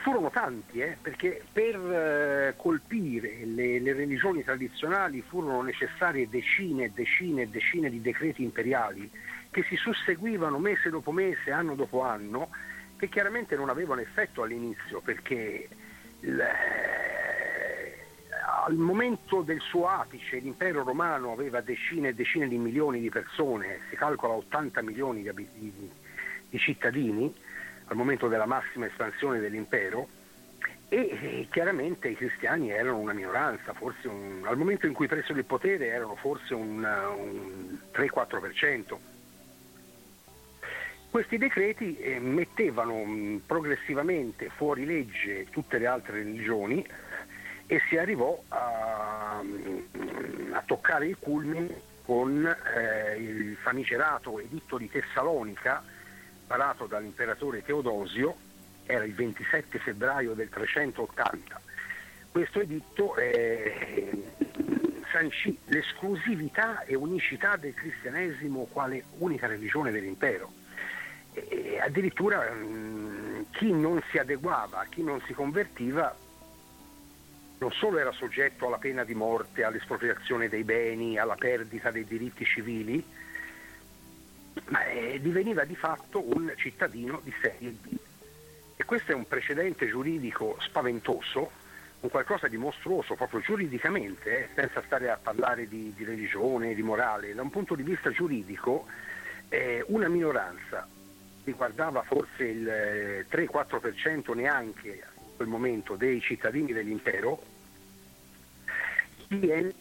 furono 0.00 0.30
tanti, 0.30 0.80
eh, 0.80 0.96
perché 1.00 1.42
per 1.52 1.76
eh, 1.76 2.54
colpire 2.56 3.44
le, 3.44 3.78
le, 3.78 3.92
religioni 3.92 4.42
tradizionali 4.42 5.22
furono 5.22 5.62
necessarie 5.62 6.28
decine 6.28 6.84
e 6.84 6.90
decine 6.90 7.42
e 7.42 7.48
decine 7.48 7.90
di 7.90 8.00
decreti 8.00 8.42
imperiali 8.42 9.10
che 9.50 9.62
si 9.64 9.76
susseguivano 9.76 10.58
mese 10.58 10.88
dopo 10.88 11.12
mese, 11.12 11.50
anno 11.50 11.74
dopo 11.74 12.02
anno, 12.02 12.48
che 12.96 13.08
chiaramente 13.08 13.54
non 13.54 13.68
avevano 13.68 14.00
effetto 14.00 14.42
all'inizio, 14.42 15.00
perché 15.00 15.68
il, 16.20 16.40
eh, 16.40 17.12
al 18.64 18.74
momento 18.74 19.42
del 19.42 19.60
suo 19.60 19.88
apice 19.88 20.38
l'impero 20.38 20.82
romano 20.84 21.32
aveva 21.32 21.60
decine 21.60 22.08
e 22.08 22.14
decine 22.14 22.48
di 22.48 22.56
milioni 22.56 23.00
di 23.00 23.10
persone, 23.10 23.80
si 23.90 23.96
calcola 23.96 24.32
80 24.34 24.80
milioni 24.82 25.22
di, 25.22 25.48
di, 25.54 25.90
di 26.48 26.58
cittadini, 26.58 27.34
al 27.92 27.98
momento 27.98 28.26
della 28.26 28.46
massima 28.46 28.86
espansione 28.86 29.38
dell'impero 29.38 30.08
e 30.88 31.46
chiaramente 31.50 32.08
i 32.08 32.16
cristiani 32.16 32.70
erano 32.70 32.98
una 32.98 33.12
minoranza, 33.12 33.74
un, 33.78 34.42
al 34.44 34.56
momento 34.56 34.86
in 34.86 34.94
cui 34.94 35.06
presero 35.06 35.38
il 35.38 35.44
potere 35.44 35.88
erano 35.88 36.16
forse 36.16 36.54
un, 36.54 36.78
un 36.78 37.78
3-4%. 37.94 38.96
Questi 41.10 41.36
decreti 41.36 41.98
eh, 41.98 42.18
mettevano 42.18 43.04
mh, 43.04 43.42
progressivamente 43.46 44.48
fuori 44.48 44.86
legge 44.86 45.46
tutte 45.50 45.78
le 45.78 45.86
altre 45.86 46.14
religioni 46.14 46.86
e 47.66 47.80
si 47.88 47.98
arrivò 47.98 48.42
a, 48.48 49.42
a 50.52 50.62
toccare 50.64 51.06
il 51.06 51.16
culmine 51.18 51.90
con 52.04 52.46
eh, 52.46 53.16
il 53.16 53.56
famigerato 53.56 54.38
editto 54.38 54.78
di 54.78 54.90
Tessalonica 54.90 55.91
preparato 56.52 56.84
dall'imperatore 56.84 57.64
Teodosio, 57.64 58.36
era 58.84 59.04
il 59.04 59.14
27 59.14 59.78
febbraio 59.78 60.34
del 60.34 60.50
380. 60.50 61.60
Questo 62.30 62.60
editto 62.60 63.16
eh, 63.16 64.22
sancì 65.10 65.56
l'esclusività 65.66 66.82
e 66.84 66.94
unicità 66.94 67.56
del 67.56 67.72
cristianesimo 67.72 68.68
quale 68.70 69.02
unica 69.18 69.46
religione 69.46 69.90
dell'impero. 69.90 70.52
E 71.32 71.80
addirittura 71.80 72.50
mh, 72.50 72.66
mm, 72.66 73.42
chi 73.52 73.72
non 73.72 74.02
si 74.10 74.18
adeguava, 74.18 74.84
chi 74.90 75.02
non 75.02 75.22
si 75.22 75.32
convertiva, 75.32 76.14
non 77.60 77.72
solo 77.72 77.96
era 77.96 78.12
soggetto 78.12 78.66
alla 78.66 78.76
pena 78.76 79.04
di 79.04 79.14
morte, 79.14 79.64
all'espropriazione 79.64 80.50
dei 80.50 80.64
beni, 80.64 81.16
alla 81.16 81.36
perdita 81.36 81.90
dei 81.90 82.04
diritti 82.04 82.44
civili, 82.44 83.02
ma 84.68 84.84
eh, 84.86 85.20
diveniva 85.20 85.64
di 85.64 85.76
fatto 85.76 86.22
un 86.34 86.52
cittadino 86.56 87.20
di 87.22 87.32
serie 87.40 87.70
B. 87.70 87.96
E 88.76 88.84
questo 88.84 89.12
è 89.12 89.14
un 89.14 89.26
precedente 89.26 89.86
giuridico 89.86 90.56
spaventoso, 90.60 91.50
un 92.00 92.10
qualcosa 92.10 92.48
di 92.48 92.56
mostruoso 92.56 93.14
proprio 93.14 93.40
giuridicamente, 93.40 94.38
eh, 94.38 94.48
senza 94.54 94.82
stare 94.84 95.10
a 95.10 95.18
parlare 95.22 95.68
di, 95.68 95.92
di, 95.94 96.04
religione, 96.04 96.74
di 96.74 96.82
morale, 96.82 97.34
da 97.34 97.42
un 97.42 97.50
punto 97.50 97.74
di 97.74 97.82
vista 97.82 98.10
giuridico 98.10 98.86
eh, 99.48 99.84
una 99.88 100.08
minoranza 100.08 100.88
riguardava 101.44 102.02
forse 102.02 102.44
il 102.44 103.26
3-4% 103.30 104.30
eh, 104.30 104.34
neanche 104.34 104.88
in 104.88 105.36
quel 105.36 105.48
momento 105.48 105.96
dei 105.96 106.20
cittadini 106.20 106.72
dell'impero, 106.72 107.42
diviene 109.28 109.72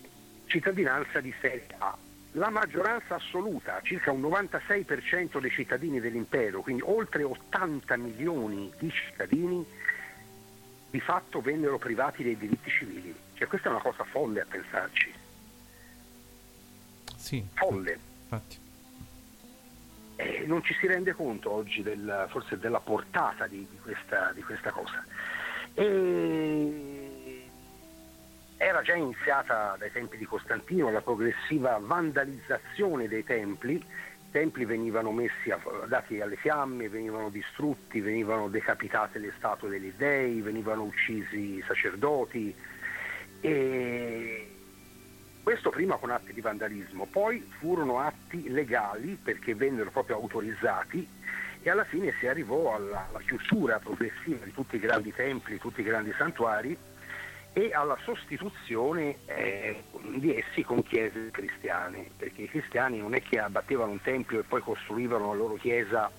cittadinanza 0.46 1.22
di 1.22 1.34
serie 1.40 1.68
A 1.78 1.98
la 2.34 2.50
maggioranza 2.50 3.16
assoluta, 3.16 3.82
circa 3.82 4.12
un 4.12 4.22
96% 4.22 5.40
dei 5.40 5.52
cittadini 5.52 6.00
dell'impero, 6.00 6.62
quindi 6.62 6.82
oltre 6.86 7.24
80 7.24 7.98
milioni 7.98 8.72
di 8.78 8.90
cittadini, 8.90 9.66
di 10.90 11.00
fatto 11.00 11.42
vennero 11.42 11.78
privati 11.78 12.24
dei 12.24 12.38
diritti 12.38 12.70
civili. 12.70 13.14
Cioè 13.34 13.48
questa 13.48 13.68
è 13.68 13.72
una 13.72 13.82
cosa 13.82 14.04
folle 14.04 14.42
a 14.42 14.46
pensarci. 14.48 15.14
Sì. 17.18 17.46
Folle. 17.54 18.00
Infatti. 18.24 18.60
E 20.16 20.44
non 20.46 20.64
ci 20.64 20.74
si 20.80 20.88
rende 20.88 21.14
conto 21.14 21.52
oggi 21.52 21.82
del, 21.82 22.28
forse 22.30 22.58
della 22.58 22.80
portata 22.80 23.48
di, 23.48 23.66
di, 23.70 23.78
questa, 23.82 24.32
di 24.34 24.44
questa 24.44 24.72
cosa. 24.72 25.04
E 25.74 27.01
era 28.62 28.84
già 28.84 28.94
iniziata 28.94 29.76
dai 29.80 29.92
tempi 29.92 30.18
di 30.18 30.26
Costantino 30.26 30.92
la 30.92 31.02
progressiva 31.02 31.80
vandalizzazione 31.82 33.08
dei 33.08 33.24
templi, 33.24 33.74
i 33.74 34.32
templi 34.32 34.66
venivano 34.66 35.12
messi 35.12 35.52
dati 35.88 36.22
alle 36.22 36.36
fiamme, 36.36 36.88
venivano 36.88 37.30
distrutti, 37.30 38.00
venivano 38.02 38.50
decapitate 38.50 39.18
le 39.18 39.34
statue 39.36 39.70
degli 39.70 39.92
dei, 39.98 40.42
venivano 40.42 40.84
uccisi 40.84 41.56
i 41.56 41.64
sacerdoti. 41.66 42.56
E 43.42 44.52
questo 45.42 45.72
prima 45.72 45.96
con 45.96 46.12
atti 46.12 46.32
di 46.32 46.42
vandalismo, 46.42 47.08
poi 47.08 47.44
furono 47.58 48.00
atti 48.00 48.48
legali 48.48 49.18
perché 49.22 49.56
vennero 49.56 49.90
proprio 49.90 50.18
autorizzati 50.18 51.08
e 51.64 51.70
alla 51.72 51.84
fine 51.84 52.14
si 52.20 52.28
arrivò 52.28 52.76
alla, 52.76 53.08
alla 53.10 53.22
chiusura 53.22 53.80
progressiva 53.80 54.46
di 54.46 54.54
tutti 54.54 54.76
i 54.76 54.80
grandi 54.80 55.12
templi, 55.12 55.58
tutti 55.58 55.82
i 55.82 55.84
grandi 55.84 56.14
santuari 56.16 56.78
e 57.54 57.72
alla 57.74 57.98
sostituzione 58.04 59.18
eh, 59.26 59.84
di 60.16 60.36
essi 60.36 60.64
con 60.64 60.84
chiese 60.84 61.30
cristiane, 61.32 62.10
perché 62.16 62.44
i 62.44 62.50
cristiani 62.50 63.00
non 63.00 63.14
è 63.14 63.22
che 63.22 63.40
abbattevano 63.40 63.92
un 63.92 64.02
tempio 64.02 64.40
e 64.40 64.44
poi 64.44 64.62
costruivano 64.62 65.28
la 65.28 65.38
loro 65.38 65.56
chiesa 65.56 66.10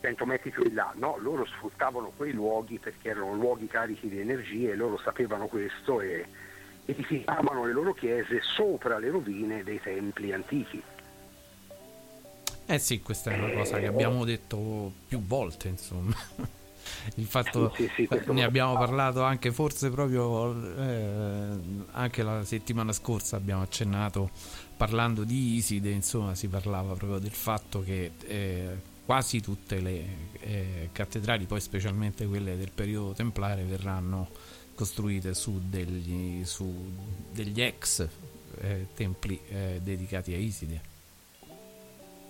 100 0.00 0.26
metri 0.26 0.50
più 0.50 0.64
in 0.64 0.74
là, 0.74 0.92
no, 0.96 1.16
loro 1.18 1.44
sfruttavano 1.46 2.12
quei 2.16 2.32
luoghi 2.32 2.78
perché 2.78 3.10
erano 3.10 3.34
luoghi 3.34 3.66
carichi 3.66 4.08
di 4.08 4.20
energie 4.20 4.72
e 4.72 4.76
loro 4.76 4.98
sapevano 4.98 5.46
questo 5.46 6.00
e 6.00 6.26
edificavano 6.84 7.64
le 7.64 7.72
loro 7.72 7.92
chiese 7.92 8.40
sopra 8.42 8.98
le 8.98 9.10
rovine 9.10 9.62
dei 9.62 9.80
templi 9.80 10.32
antichi. 10.32 10.82
Eh 12.66 12.78
sì, 12.78 13.00
questa 13.00 13.32
è 13.32 13.38
una 13.38 13.52
cosa 13.52 13.78
che 13.78 13.86
abbiamo 13.86 14.24
detto 14.24 14.92
più 15.06 15.20
volte, 15.24 15.68
insomma 15.68 16.14
il 17.16 17.26
fatto 17.26 17.72
sì, 17.74 17.90
sì, 17.94 18.08
ne 18.26 18.44
abbiamo 18.44 18.74
parlato 18.74 19.22
anche 19.22 19.52
forse 19.52 19.90
proprio 19.90 20.54
eh, 20.76 21.46
anche 21.92 22.22
la 22.22 22.44
settimana 22.44 22.92
scorsa 22.92 23.36
abbiamo 23.36 23.62
accennato 23.62 24.30
parlando 24.76 25.24
di 25.24 25.54
Iside 25.56 25.90
insomma 25.90 26.34
si 26.34 26.48
parlava 26.48 26.94
proprio 26.94 27.18
del 27.18 27.32
fatto 27.32 27.82
che 27.82 28.12
eh, 28.26 28.90
quasi 29.04 29.40
tutte 29.40 29.80
le 29.80 30.04
eh, 30.40 30.88
cattedrali 30.92 31.46
poi 31.46 31.60
specialmente 31.60 32.26
quelle 32.26 32.56
del 32.56 32.70
periodo 32.72 33.12
templare 33.12 33.62
verranno 33.64 34.28
costruite 34.74 35.34
su 35.34 35.60
degli, 35.68 36.44
su 36.44 36.92
degli 37.30 37.60
ex 37.60 38.08
eh, 38.60 38.86
templi 38.94 39.40
eh, 39.48 39.80
dedicati 39.82 40.34
a 40.34 40.38
Iside. 40.38 40.80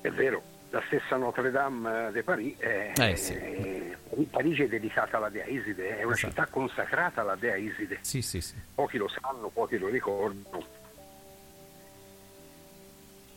È 0.01 0.11
vero 0.11 0.52
la 0.73 0.83
stessa 0.87 1.17
Notre 1.17 1.51
Dame 1.51 2.11
de 2.13 2.23
Paris 2.23 2.57
è, 2.57 2.93
eh 2.99 3.17
sì. 3.17 3.35
è, 3.35 3.95
Parigi 4.31 4.63
è 4.63 4.69
dedicata 4.69 5.19
alla 5.19 5.29
dea 5.29 5.45
Iside, 5.45 5.99
è 5.99 6.03
una 6.03 6.15
esatto. 6.15 6.33
città 6.33 6.47
consacrata 6.47 7.21
alla 7.21 7.37
dea 7.37 7.57
Iside. 7.57 7.99
Sì, 8.01 8.23
sì, 8.23 8.41
sì. 8.41 8.55
Pochi 8.75 8.97
lo 8.97 9.07
sanno, 9.09 9.49
pochi 9.49 9.77
lo 9.77 9.89
ricordano. 9.89 10.65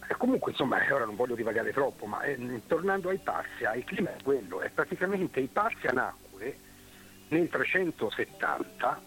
E 0.08 0.16
comunque, 0.18 0.52
insomma, 0.52 0.78
ora 0.90 1.04
non 1.04 1.18
voglio 1.18 1.36
divagare 1.36 1.74
troppo, 1.74 2.06
ma 2.06 2.22
eh, 2.22 2.62
tornando 2.68 3.10
ai 3.10 3.18
Parsia, 3.18 3.74
il 3.74 3.84
clima 3.84 4.16
è 4.16 4.24
quello, 4.24 4.62
è 4.62 4.70
praticamente 4.70 5.42
i 5.42 5.48
Parsia 5.48 5.92
nacque 5.92 6.58
nel 7.30 7.50
370, 7.50 9.02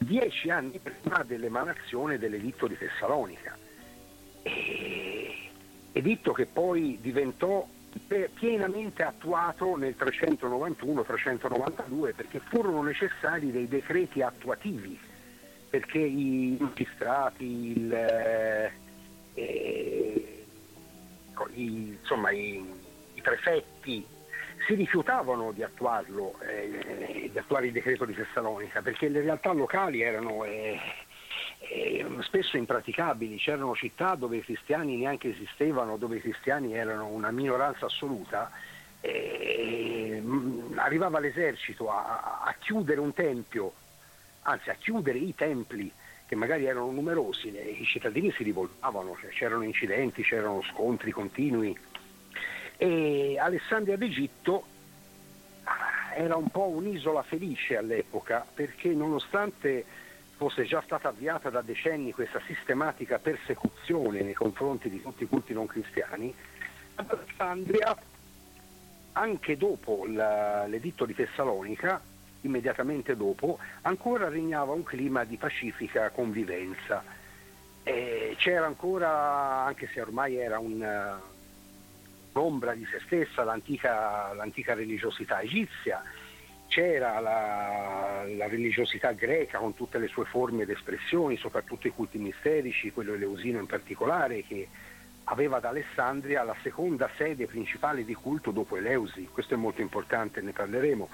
dieci 0.00 0.50
anni 0.50 0.78
prima 0.80 1.22
dell'emanazione 1.22 2.18
dell'editto 2.18 2.66
di 2.66 2.76
Tessalonica. 2.76 3.56
E 4.42 5.45
editto 5.96 6.32
che 6.32 6.46
poi 6.46 6.98
diventò 7.00 7.66
pienamente 8.34 9.02
attuato 9.02 9.76
nel 9.76 9.94
391-392 9.98 12.14
perché 12.14 12.40
furono 12.40 12.82
necessari 12.82 13.50
dei 13.50 13.66
decreti 13.66 14.20
attuativi 14.20 15.00
perché 15.68 15.98
i 15.98 16.56
magistrati, 16.60 17.44
il, 17.44 17.92
eh, 17.92 18.70
i, 21.54 21.98
insomma, 22.00 22.30
i, 22.30 22.64
i 23.14 23.20
prefetti 23.20 24.06
si 24.66 24.74
rifiutavano 24.74 25.52
di 25.52 25.62
attuarlo, 25.62 26.38
eh, 26.40 27.28
di 27.30 27.38
attuare 27.38 27.66
il 27.66 27.72
decreto 27.72 28.04
di 28.04 28.14
Tessalonica, 28.14 28.80
perché 28.80 29.08
le 29.08 29.20
realtà 29.20 29.52
locali 29.52 30.00
erano 30.00 30.44
eh, 30.44 30.78
eh, 31.68 32.06
spesso 32.20 32.56
impraticabili, 32.56 33.36
c'erano 33.36 33.74
città 33.74 34.14
dove 34.14 34.38
i 34.38 34.42
cristiani 34.42 34.96
neanche 34.96 35.30
esistevano, 35.30 35.96
dove 35.96 36.16
i 36.16 36.20
cristiani 36.20 36.74
erano 36.74 37.06
una 37.06 37.30
minoranza 37.30 37.86
assoluta, 37.86 38.50
eh, 39.00 40.22
arrivava 40.76 41.18
l'esercito 41.18 41.90
a, 41.90 42.42
a 42.44 42.54
chiudere 42.58 43.00
un 43.00 43.12
tempio, 43.12 43.72
anzi 44.42 44.70
a 44.70 44.74
chiudere 44.74 45.18
i 45.18 45.34
templi 45.34 45.90
che 46.26 46.34
magari 46.34 46.66
erano 46.66 46.90
numerosi, 46.90 47.48
i 47.48 47.84
cittadini 47.84 48.32
si 48.32 48.42
rivoltavano, 48.42 49.16
cioè 49.20 49.30
c'erano 49.30 49.62
incidenti, 49.62 50.22
c'erano 50.22 50.62
scontri 50.62 51.12
continui. 51.12 51.76
E 52.76 53.38
Alessandria 53.38 53.96
d'Egitto 53.96 54.64
ah, 55.64 56.14
era 56.14 56.36
un 56.36 56.48
po' 56.48 56.66
un'isola 56.68 57.22
felice 57.22 57.76
all'epoca 57.76 58.44
perché 58.52 58.88
nonostante 58.88 59.84
fosse 60.36 60.64
già 60.64 60.82
stata 60.82 61.08
avviata 61.08 61.48
da 61.48 61.62
decenni 61.62 62.12
questa 62.12 62.40
sistematica 62.46 63.18
persecuzione 63.18 64.20
nei 64.20 64.34
confronti 64.34 64.90
di 64.90 65.00
tutti 65.00 65.24
i 65.24 65.28
culti 65.28 65.54
non 65.54 65.66
cristiani, 65.66 66.34
ad 66.96 67.10
Alessandria, 67.10 67.96
anche 69.12 69.56
dopo 69.56 70.04
la, 70.06 70.66
l'editto 70.66 71.06
di 71.06 71.14
Tessalonica, 71.14 72.00
immediatamente 72.42 73.16
dopo, 73.16 73.58
ancora 73.82 74.28
regnava 74.28 74.72
un 74.72 74.82
clima 74.82 75.24
di 75.24 75.36
pacifica 75.36 76.10
convivenza. 76.10 77.02
E 77.82 78.34
c'era 78.38 78.66
ancora, 78.66 79.64
anche 79.64 79.88
se 79.92 80.00
ormai 80.00 80.36
era 80.36 80.58
un, 80.58 81.18
un'ombra 82.32 82.74
di 82.74 82.84
se 82.90 83.00
stessa, 83.06 83.42
l'antica, 83.42 84.32
l'antica 84.34 84.74
religiosità 84.74 85.40
egizia, 85.40 86.02
c'era 86.76 87.18
la, 87.20 88.26
la, 88.36 88.48
religiosità 88.48 89.12
greca 89.12 89.56
con 89.56 89.72
tutte 89.72 89.96
le 89.96 90.08
sue 90.08 90.26
forme 90.26 90.64
ed 90.64 90.68
espressioni, 90.68 91.38
soprattutto 91.38 91.86
i 91.86 91.90
culti 91.90 92.18
misterici, 92.18 92.92
quello 92.92 93.14
eleusino 93.14 93.58
in 93.58 93.64
particolare, 93.64 94.42
che 94.42 94.68
aveva 95.24 95.56
ad 95.56 95.64
Alessandria 95.64 96.42
la 96.42 96.54
seconda 96.62 97.08
sede 97.16 97.46
principale 97.46 98.04
di 98.04 98.12
culto 98.12 98.50
dopo 98.50 98.76
Eleusi, 98.76 99.26
questo 99.32 99.54
è 99.54 99.56
molto 99.56 99.80
importante, 99.80 100.42
ne 100.42 100.52
parleremo. 100.52 101.08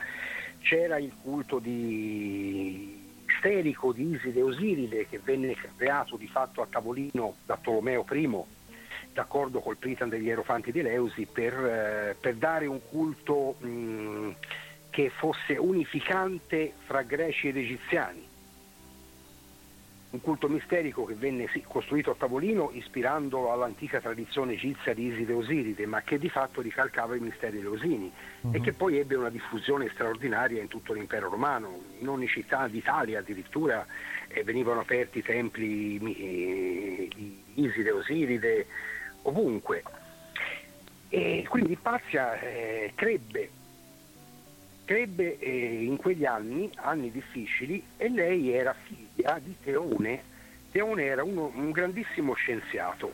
C'era 0.63 0.99
il 0.99 1.13
culto 1.23 1.61
di 1.61 3.23
isterico 3.29 3.93
di 3.93 4.15
Iside 4.15 4.43
Osiride 4.43 5.07
che 5.07 5.21
venne 5.23 5.55
creato 5.77 6.17
di 6.17 6.27
fatto 6.27 6.61
a 6.61 6.67
tavolino 6.69 7.37
da 7.47 7.57
Tolomeo 7.63 8.05
I, 8.11 8.41
d'accordo 9.13 9.61
col 9.61 9.77
Pritan 9.77 10.09
degli 10.09 10.29
Erofanti 10.29 10.73
di 10.73 10.81
Eleusi, 10.81 11.25
per, 11.25 11.55
eh, 11.55 12.17
per 12.19 12.35
dare 12.35 12.67
un 12.67 12.81
culto 12.89 13.55
mh, 13.61 14.31
che 14.93 15.09
fosse 15.09 15.57
unificante 15.57 16.75
fra 16.85 17.01
greci 17.01 17.49
ed 17.49 17.57
egiziani. 17.57 18.29
Un 20.11 20.21
culto 20.21 20.47
misterico 20.49 21.07
che 21.07 21.15
venne 21.15 21.49
sì, 21.49 21.65
costruito 21.67 22.11
a 22.11 22.15
tavolino 22.15 22.71
ispirandolo 22.75 23.51
all'antica 23.51 24.03
tradizione 24.03 24.53
egizia 24.53 24.93
di 24.93 25.07
Iside 25.07 25.33
e 25.33 25.37
Osiride, 25.37 25.87
ma 25.87 26.03
che 26.03 26.19
di 26.19 26.29
fatto 26.29 26.61
ricalcava 26.61 27.17
i 27.17 27.21
misteri 27.21 27.61
eleusini 27.61 28.13
uh-huh. 28.43 28.55
e 28.55 28.61
che 28.61 28.75
poi 28.75 28.99
ebbe 28.99 29.15
una 29.15 29.31
diffusione 29.31 29.89
straordinaria 29.89 30.61
in 30.61 30.69
tutto 30.69 30.93
l'impero 30.93 31.31
romano. 31.31 31.85
In 32.01 32.11
ogni 32.11 32.29
città 32.29 32.69
d'Italia 32.69 33.21
addirittura 33.21 33.87
eh, 34.29 34.45
venivano 34.45 34.81
aperti 34.81 35.23
templi 35.23 35.97
eh, 35.97 37.09
di 37.15 37.43
Iside 37.55 37.89
e 37.89 37.93
Osiride 37.93 38.67
ovunque. 39.23 39.83
E 41.09 41.47
quindi 41.49 41.77
Pazia 41.77 42.39
eh, 42.39 42.93
crebbe 42.95 43.61
crebbe 44.93 45.39
eh, 45.39 45.85
in 45.85 45.97
quegli 45.97 46.27
anni, 46.27 46.71
anni 46.75 47.11
difficili, 47.11 47.83
e 47.97 48.11
lei 48.11 48.53
era 48.53 48.75
figlia 48.75 49.39
di 49.39 49.57
Teone. 49.63 50.23
Teone 50.71 51.05
era 51.05 51.25
uno, 51.25 51.51
un 51.55 51.71
grandissimo 51.71 52.35
scienziato, 52.35 53.11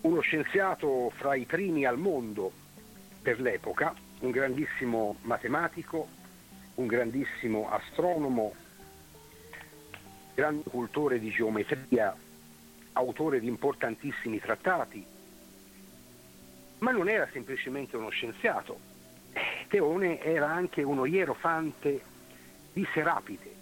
uno 0.00 0.20
scienziato 0.20 1.12
fra 1.14 1.36
i 1.36 1.44
primi 1.44 1.84
al 1.84 1.96
mondo 1.96 2.50
per 3.22 3.40
l'epoca, 3.40 3.94
un 4.18 4.32
grandissimo 4.32 5.14
matematico, 5.22 6.08
un 6.74 6.86
grandissimo 6.88 7.70
astronomo, 7.70 8.54
grande 10.34 10.68
cultore 10.68 11.20
di 11.20 11.30
geometria, 11.30 12.16
autore 12.94 13.38
di 13.38 13.46
importantissimi 13.46 14.40
trattati, 14.40 15.06
ma 16.78 16.90
non 16.90 17.08
era 17.08 17.28
semplicemente 17.32 17.96
uno 17.96 18.08
scienziato, 18.08 18.87
Teone 19.68 20.20
era 20.22 20.48
anche 20.48 20.82
uno 20.82 21.04
ierofante 21.04 22.00
di 22.72 22.86
Serapide. 22.92 23.56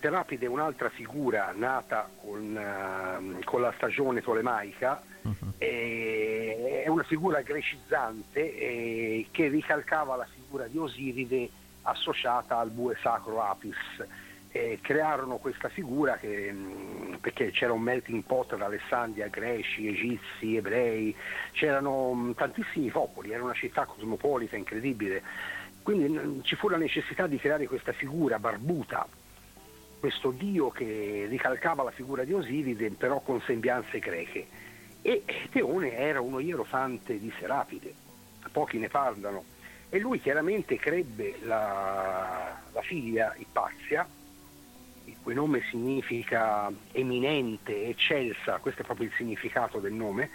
Serapide 0.00 0.46
è 0.46 0.48
un'altra 0.48 0.88
figura 0.88 1.52
nata 1.54 2.08
con, 2.20 2.56
uh, 2.56 3.44
con 3.44 3.60
la 3.60 3.72
stagione 3.76 4.22
tolemaica, 4.22 5.02
uh-huh. 5.22 5.52
è 5.58 6.84
una 6.88 7.02
figura 7.02 7.42
grecizzante 7.42 8.40
eh, 8.40 9.26
che 9.30 9.48
ricalcava 9.48 10.16
la 10.16 10.26
figura 10.32 10.66
di 10.66 10.78
Osiride 10.78 11.50
associata 11.82 12.58
al 12.58 12.70
bue 12.70 12.96
sacro 13.02 13.42
Apis 13.42 13.76
eh, 14.52 14.78
crearono 14.82 15.36
questa 15.36 15.68
figura 15.68 16.16
che, 16.16 16.54
perché 17.20 17.50
c'era 17.50 17.72
un 17.72 17.82
melting 17.82 18.24
pot 18.24 18.56
da 18.56 18.66
Alessandria, 18.66 19.28
greci, 19.28 19.88
egizi, 19.88 20.56
ebrei, 20.56 21.14
c'erano 21.52 22.32
tantissimi 22.36 22.90
popoli, 22.90 23.30
era 23.30 23.44
una 23.44 23.54
città 23.54 23.84
cosmopolita 23.84 24.56
incredibile, 24.56 25.22
quindi 25.82 26.42
ci 26.42 26.56
fu 26.56 26.68
la 26.68 26.76
necessità 26.76 27.26
di 27.26 27.38
creare 27.38 27.66
questa 27.66 27.92
figura 27.92 28.38
barbuta, 28.38 29.06
questo 30.00 30.30
dio 30.30 30.70
che 30.70 31.26
ricalcava 31.28 31.82
la 31.82 31.90
figura 31.90 32.24
di 32.24 32.32
Osiride 32.32 32.90
però 32.90 33.20
con 33.20 33.40
sembianze 33.42 33.98
greche. 33.98 34.46
E 35.02 35.24
Teone 35.50 35.96
era 35.96 36.20
uno 36.20 36.40
ierofante 36.40 37.18
di 37.18 37.32
Serapide, 37.38 37.94
pochi 38.52 38.78
ne 38.78 38.88
parlano. 38.88 39.44
E 39.88 39.98
lui 39.98 40.20
chiaramente 40.20 40.76
crebbe 40.76 41.38
la, 41.42 42.60
la 42.72 42.82
figlia 42.82 43.34
Ippazia 43.36 44.06
il 44.06 44.19
cui 45.22 45.34
nome 45.34 45.62
significa 45.70 46.70
eminente, 46.92 47.86
eccelsa, 47.86 48.58
questo 48.58 48.82
è 48.82 48.84
proprio 48.84 49.06
il 49.06 49.14
significato 49.14 49.78
del 49.78 49.92
nome, 49.92 50.30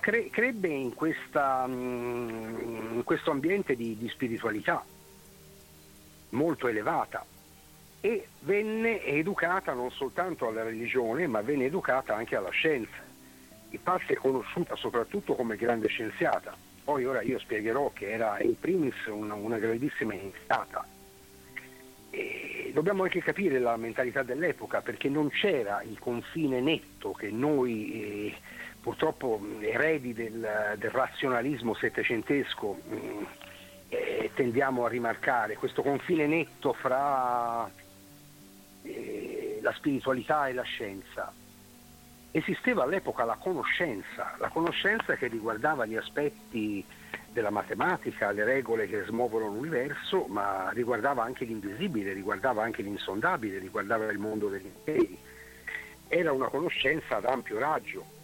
cre- 0.00 0.30
crebbe 0.30 0.68
in, 0.68 0.94
questa, 0.94 1.66
mm, 1.66 2.94
in, 2.94 3.02
questo 3.04 3.30
ambiente 3.30 3.76
di, 3.76 3.96
di 3.96 4.08
spiritualità 4.08 4.84
molto 6.30 6.68
elevata 6.68 7.24
e 8.00 8.28
venne 8.40 9.04
educata 9.04 9.72
non 9.72 9.90
soltanto 9.90 10.48
alla 10.48 10.62
religione, 10.62 11.26
ma 11.26 11.42
venne 11.42 11.66
educata 11.66 12.14
anche 12.14 12.36
alla 12.36 12.50
scienza. 12.50 13.08
Ipazia 13.70 14.14
è 14.14 14.18
conosciuta 14.18 14.74
soprattutto 14.74 15.34
come 15.34 15.56
grande 15.56 15.88
scienziata, 15.88 16.56
poi 16.82 17.04
ora 17.04 17.22
io 17.22 17.38
spiegherò 17.38 17.92
che 17.92 18.10
era 18.10 18.40
in 18.40 18.58
primis 18.58 19.06
una, 19.06 19.34
una 19.34 19.58
grandissima 19.58 20.14
iniziata 20.14 20.84
e 22.10 22.70
dobbiamo 22.74 23.04
anche 23.04 23.22
capire 23.22 23.58
la 23.58 23.76
mentalità 23.76 24.22
dell'epoca 24.22 24.80
perché 24.80 25.08
non 25.08 25.30
c'era 25.30 25.82
il 25.82 25.98
confine 25.98 26.60
netto 26.60 27.12
che 27.12 27.30
noi 27.30 27.92
eh, 27.92 28.34
purtroppo 28.80 29.40
eredi 29.60 30.12
del, 30.12 30.76
del 30.76 30.90
razionalismo 30.90 31.74
settecentesco 31.74 32.80
mm, 32.88 33.24
eh, 33.90 34.30
tendiamo 34.34 34.84
a 34.84 34.88
rimarcare, 34.88 35.56
questo 35.56 35.82
confine 35.82 36.26
netto 36.26 36.72
fra 36.72 37.68
eh, 38.82 39.58
la 39.60 39.72
spiritualità 39.72 40.48
e 40.48 40.52
la 40.52 40.62
scienza. 40.62 41.32
Esisteva 42.30 42.84
all'epoca 42.84 43.24
la 43.24 43.34
conoscenza, 43.34 44.36
la 44.38 44.48
conoscenza 44.48 45.16
che 45.16 45.26
riguardava 45.26 45.84
gli 45.86 45.96
aspetti 45.96 46.84
della 47.32 47.50
matematica, 47.50 48.32
le 48.32 48.44
regole 48.44 48.86
che 48.86 49.04
smuovono 49.04 49.46
l'universo, 49.46 50.26
ma 50.26 50.70
riguardava 50.72 51.22
anche 51.22 51.44
l'invisibile, 51.44 52.12
riguardava 52.12 52.62
anche 52.62 52.82
l'insondabile, 52.82 53.58
riguardava 53.58 54.10
il 54.10 54.18
mondo 54.18 54.48
degli 54.48 54.66
interi. 54.66 55.18
Era 56.08 56.32
una 56.32 56.48
conoscenza 56.48 57.16
ad 57.16 57.24
ampio 57.24 57.58
raggio 57.58 58.18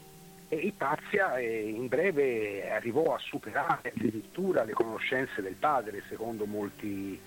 e 0.49 0.57
Ipazia 0.57 1.37
eh, 1.37 1.69
in 1.69 1.89
breve 1.89 2.71
arrivò 2.71 3.15
a 3.15 3.19
superare 3.19 3.93
addirittura 3.95 4.65
le 4.65 4.73
conoscenze 4.73 5.43
del 5.43 5.55
padre, 5.55 6.03
secondo 6.09 6.47
molti, 6.47 7.19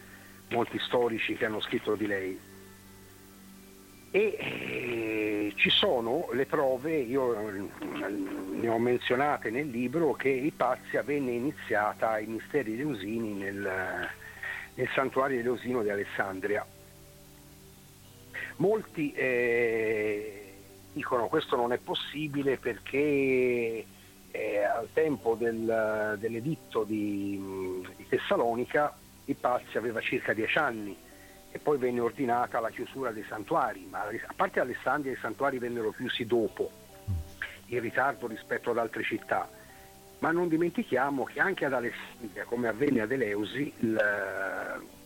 molti 0.50 0.80
storici 0.80 1.36
che 1.36 1.46
hanno 1.46 1.60
scritto 1.60 1.96
di 1.96 2.08
lei 2.08 2.40
e 4.12 4.36
eh, 4.40 5.54
ci 5.56 5.70
sono 5.70 6.30
le 6.32 6.46
prove, 6.46 6.98
io 6.98 7.52
ne 7.52 8.68
ho 8.68 8.80
menzionate 8.80 9.50
nel 9.52 9.68
libro, 9.70 10.14
che 10.14 10.30
Ipazia 10.30 11.04
venne 11.04 11.32
iniziata 11.32 12.12
ai 12.12 12.26
misteri 12.26 12.74
eleusini 12.74 13.34
nel, 13.34 14.10
nel 14.74 14.90
santuario 14.94 15.40
eleusino 15.40 15.84
di 15.84 15.90
Alessandria. 15.90 16.66
Molti 18.58 19.14
eh, 19.14 20.54
dicono 20.92 21.28
questo 21.28 21.56
non 21.56 21.72
è 21.72 21.78
possibile 21.78 22.58
perché 22.58 23.86
eh, 24.32 24.64
al 24.64 24.90
tempo 24.92 25.36
del, 25.36 26.18
dell'editto 26.20 26.84
di, 26.84 27.84
di 27.96 28.08
Tessalonica 28.08 28.98
Ipazzi 29.26 29.78
aveva 29.78 30.02
circa 30.02 30.34
dieci 30.34 30.58
anni 30.58 30.98
e 31.52 31.60
poi 31.60 31.78
venne 31.78 32.00
ordinata 32.00 32.60
la 32.60 32.70
chiusura 32.70 33.12
dei 33.12 33.26
santuari, 33.28 33.88
ma 33.90 34.02
a 34.02 34.34
parte 34.36 34.60
Alessandria 34.60 35.14
i 35.14 35.18
santuari 35.20 35.58
vennero 35.58 35.92
chiusi 35.92 36.26
dopo, 36.26 36.72
in 37.68 37.80
ritardo 37.80 38.28
rispetto 38.28 38.72
ad 38.72 38.78
altre 38.78 39.04
città. 39.04 39.50
Ma 40.20 40.32
non 40.32 40.48
dimentichiamo 40.48 41.24
che 41.24 41.40
anche 41.40 41.66
ad 41.66 41.74
Alessandria, 41.74 42.44
come 42.46 42.68
avvenne 42.68 43.02
ad 43.02 43.12
Eleusi, 43.12 43.74
il, 43.80 43.98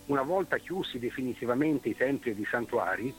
una 0.08 0.22
volta 0.24 0.58
chiusi 0.58 1.00
definitivamente 1.00 1.90
i 1.90 1.96
templi 1.96 2.32
e 2.32 2.40
i 2.40 2.48
santuari, 2.50 3.14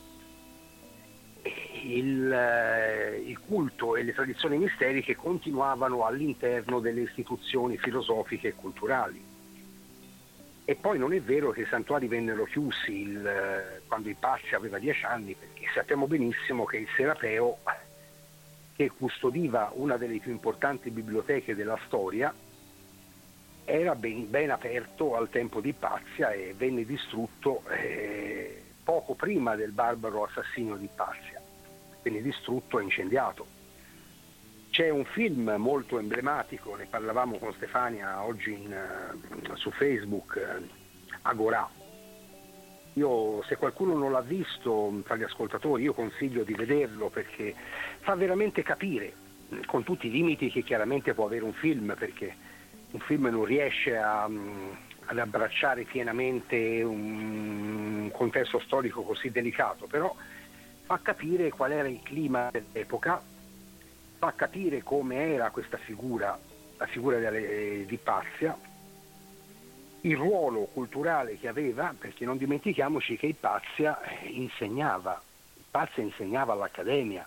il, 1.85 2.33
eh, 2.33 3.23
il, 3.25 3.39
culto 3.39 3.97
e 3.97 4.03
le 4.03 4.13
tradizioni 4.13 4.59
misteriche 4.59 5.15
continuavano 5.15 6.05
all'interno 6.05 6.81
delle 6.81 7.03
istituzioni 7.03 7.77
filosofiche 7.79 8.49
e 8.49 8.55
culturali. 8.55 9.34
E 10.66 10.77
poi 10.77 10.98
non 10.98 11.12
è 11.12 11.20
vero 11.20 11.50
che 11.50 11.62
i 11.62 11.66
santuari 11.66 12.07
vennero 12.07 12.44
chiusi 12.44 13.03
il, 13.03 13.27
eh, 13.27 13.83
quando 13.87 14.09
il 14.09 14.16
Passi 14.18 14.55
aveva 14.55 14.79
dieci 14.79 15.05
anni, 15.05 15.35
perché 15.35 15.66
sappiamo 15.74 16.07
benissimo 16.07 16.64
che 16.64 16.79
il 16.79 16.88
Serapeo, 16.96 17.59
che 18.74 18.90
custodiva 18.90 19.70
una 19.74 19.98
delle 19.98 20.18
più 20.18 20.33
importanti 20.33 20.90
biblioteche 20.90 21.55
della 21.55 21.79
storia, 21.85 22.35
era 23.66 23.94
ben, 23.94 24.31
ben 24.31 24.50
aperto 24.50 25.16
al 25.16 25.29
tempo 25.29 25.61
di 25.61 25.72
Pazia 25.74 26.33
e 26.33 26.55
venne 26.57 26.85
distrutto 26.85 27.62
eh, 27.68 28.62
poco 28.83 29.14
prima 29.14 29.57
del 29.57 29.72
barbaro 29.72 30.24
assassinio 30.24 30.77
di 30.77 30.88
Pazia, 30.94 31.42
venne 32.03 32.22
distrutto 32.22 32.79
e 32.79 32.85
incendiato. 32.85 33.54
C'è 34.75 34.91
un 34.91 35.05
film 35.05 35.55
molto 35.57 36.01
emblematico, 36.01 36.75
ne 36.75 36.89
parlavamo 36.91 37.39
con 37.39 37.53
Stefania 37.53 38.25
oggi 38.25 38.55
in, 38.55 38.75
uh, 38.75 39.55
su 39.55 39.71
Facebook, 39.71 40.35
uh, 40.35 40.67
Agorà. 41.23 41.71
Io, 42.95 43.41
se 43.45 43.55
qualcuno 43.55 43.97
non 43.97 44.11
l'ha 44.11 44.21
visto 44.21 45.01
tra 45.05 45.15
gli 45.15 45.23
ascoltatori, 45.23 45.85
io 45.85 45.95
consiglio 45.95 46.43
di 46.43 46.55
vederlo 46.55 47.09
perché 47.09 47.55
fa 48.01 48.17
veramente 48.17 48.65
capire, 48.65 49.13
con 49.67 49.85
tutti 49.85 50.09
i 50.09 50.11
limiti 50.11 50.51
che 50.51 50.65
chiaramente 50.65 51.15
può 51.15 51.27
avere 51.27 51.45
un 51.45 51.53
film, 51.53 51.95
perché 51.97 52.35
un 52.91 52.99
film 52.99 53.27
non 53.27 53.45
riesce 53.45 53.97
a, 53.97 54.25
um, 54.25 54.77
ad 55.05 55.19
abbracciare 55.21 55.85
pienamente 55.85 56.83
un 56.83 58.11
contesto 58.13 58.59
storico 58.59 59.03
così 59.03 59.31
delicato, 59.31 59.87
però 59.87 60.13
fa 60.83 60.99
capire 61.01 61.51
qual 61.51 61.71
era 61.71 61.87
il 61.87 62.01
clima 62.03 62.49
dell'epoca, 62.51 63.23
fa 64.25 64.33
capire 64.35 64.83
come 64.83 65.35
era 65.35 65.51
questa 65.51 65.77
figura, 65.77 66.39
la 66.79 66.87
figura 66.87 67.19
delle, 67.19 67.85
di 67.85 67.99
Pazia, 67.99 68.57
il 70.01 70.17
ruolo 70.17 70.65
culturale 70.73 71.39
che 71.39 71.47
aveva, 71.47 71.95
perché 71.99 72.25
non 72.25 72.39
dimentichiamoci 72.39 73.19
che 73.19 73.27
Ipazia 73.27 74.01
insegnava, 74.23 75.21
Ipazia 75.59 76.03
insegnava 76.03 76.55
all'Accademia, 76.55 77.27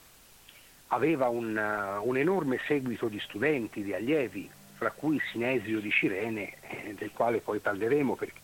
aveva 0.88 1.28
un, 1.28 1.56
un 2.02 2.18
enorme 2.18 2.60
seguito 2.66 3.08
di 3.08 3.20
studenti, 3.20 3.84
di 3.84 3.94
allievi, 3.94 4.50
fra 4.76 4.90
cui 4.90 5.22
Sinesio 5.32 5.80
di 5.80 5.92
Cirene, 5.92 6.54
eh, 6.62 6.96
del 6.96 7.12
quale 7.12 7.42
poi 7.42 7.60
parleremo 7.60 8.16
perché 8.16 8.40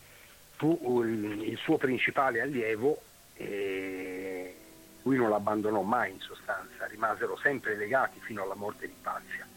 fu 0.57 1.01
il, 1.03 1.41
il 1.41 1.57
suo 1.57 1.77
principale 1.77 2.39
allievo 2.39 3.01
e 3.35 4.55
lui 5.03 5.17
non 5.17 5.29
l'abbandonò 5.29 5.81
mai 5.81 6.11
in 6.11 6.19
sostanza, 6.19 6.85
rimasero 6.87 7.37
sempre 7.37 7.75
legati 7.75 8.19
fino 8.21 8.43
alla 8.43 8.55
morte 8.55 8.87
di 8.87 8.95
Pazia, 9.01 9.47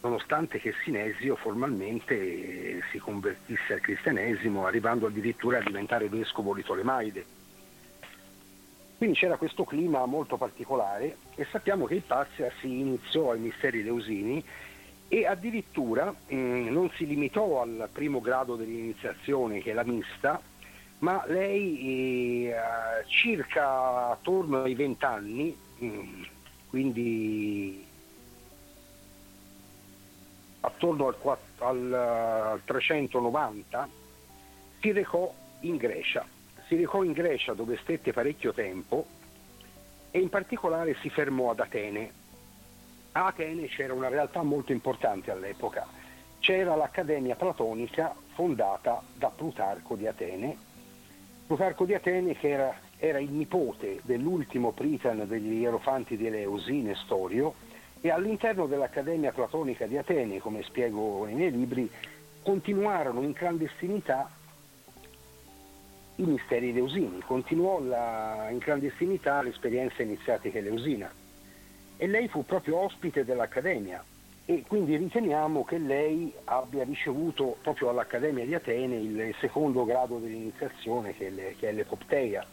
nonostante 0.00 0.58
che 0.58 0.72
Sinesio 0.84 1.36
formalmente 1.36 2.82
si 2.90 2.98
convertisse 2.98 3.74
al 3.74 3.80
cristianesimo, 3.80 4.66
arrivando 4.66 5.06
addirittura 5.06 5.58
a 5.58 5.62
diventare 5.62 6.08
vescovo 6.08 6.54
di 6.54 6.62
Tolemaide. 6.62 7.26
Quindi 8.96 9.16
c'era 9.16 9.36
questo 9.36 9.64
clima 9.64 10.06
molto 10.06 10.38
particolare 10.38 11.18
e 11.34 11.46
sappiamo 11.50 11.84
che 11.84 11.96
Ipazia 11.96 12.50
si 12.60 12.80
iniziò 12.80 13.32
ai 13.32 13.40
misteri 13.40 13.82
leusini 13.82 14.42
e 15.08 15.26
addirittura 15.26 16.14
mm, 16.32 16.68
non 16.68 16.90
si 16.90 17.06
limitò 17.06 17.60
al 17.60 17.88
primo 17.92 18.20
grado 18.20 18.56
dell'iniziazione 18.56 19.60
che 19.60 19.72
è 19.72 19.74
la 19.74 19.84
mista, 19.84 20.40
ma 20.98 21.24
lei 21.26 22.48
eh, 22.48 22.54
circa 23.06 24.10
attorno 24.10 24.62
ai 24.62 24.74
20 24.74 25.04
anni, 25.04 25.56
mm, 25.82 26.22
quindi 26.68 27.86
attorno 30.60 31.06
al, 31.08 31.38
al, 31.58 31.92
al 31.92 32.60
390, 32.64 33.88
si 34.80 34.92
recò 34.92 35.32
in 35.60 35.76
Grecia. 35.76 36.26
Si 36.66 36.76
recò 36.76 37.02
in 37.02 37.12
Grecia 37.12 37.52
dove 37.54 37.78
stette 37.82 38.12
parecchio 38.12 38.52
tempo 38.52 39.06
e 40.10 40.18
in 40.18 40.28
particolare 40.28 40.96
si 41.00 41.10
fermò 41.10 41.50
ad 41.50 41.60
Atene 41.60 42.24
a 43.16 43.28
Atene 43.28 43.66
c'era 43.68 43.94
una 43.94 44.08
realtà 44.08 44.42
molto 44.42 44.72
importante 44.72 45.30
all'epoca. 45.30 45.86
C'era 46.38 46.76
l'Accademia 46.76 47.34
Platonica 47.34 48.14
fondata 48.34 49.02
da 49.14 49.30
Plutarco 49.34 49.96
di 49.96 50.06
Atene. 50.06 50.65
Plutarco 51.46 51.84
di 51.84 51.94
Atene 51.94 52.34
che 52.36 52.48
era, 52.48 52.74
era 52.98 53.20
il 53.20 53.30
nipote 53.30 54.00
dell'ultimo 54.02 54.72
pritan 54.72 55.28
degli 55.28 55.60
Ierofanti 55.60 56.16
di 56.16 56.26
Eleusi, 56.26 56.82
Nestorio, 56.82 57.54
e 58.00 58.10
all'interno 58.10 58.66
dell'Accademia 58.66 59.30
Platonica 59.30 59.86
di 59.86 59.96
Atene, 59.96 60.40
come 60.40 60.62
spiego 60.64 61.24
nei 61.24 61.34
miei 61.34 61.52
libri, 61.52 61.88
continuarono 62.42 63.22
in 63.22 63.32
clandestinità 63.32 64.28
i 66.16 66.22
misteri 66.24 66.70
eleusini, 66.70 67.20
continuò 67.20 67.80
la, 67.80 68.48
in 68.50 68.58
clandestinità 68.58 69.40
l'esperienza 69.42 70.02
iniziatica 70.02 70.58
eleusina 70.58 71.12
e 71.96 72.06
lei 72.06 72.26
fu 72.28 72.44
proprio 72.44 72.78
ospite 72.78 73.24
dell'Accademia 73.24 74.02
e 74.48 74.62
quindi 74.64 74.96
riteniamo 74.96 75.64
che 75.64 75.76
lei 75.76 76.32
abbia 76.44 76.84
ricevuto 76.84 77.56
proprio 77.62 77.88
all'Accademia 77.88 78.44
di 78.44 78.54
Atene 78.54 78.94
il 78.96 79.34
secondo 79.40 79.84
grado 79.84 80.18
dell'iniziazione 80.18 81.16
che 81.16 81.32
è, 81.58 81.72
l'Epopteia. 81.72 82.46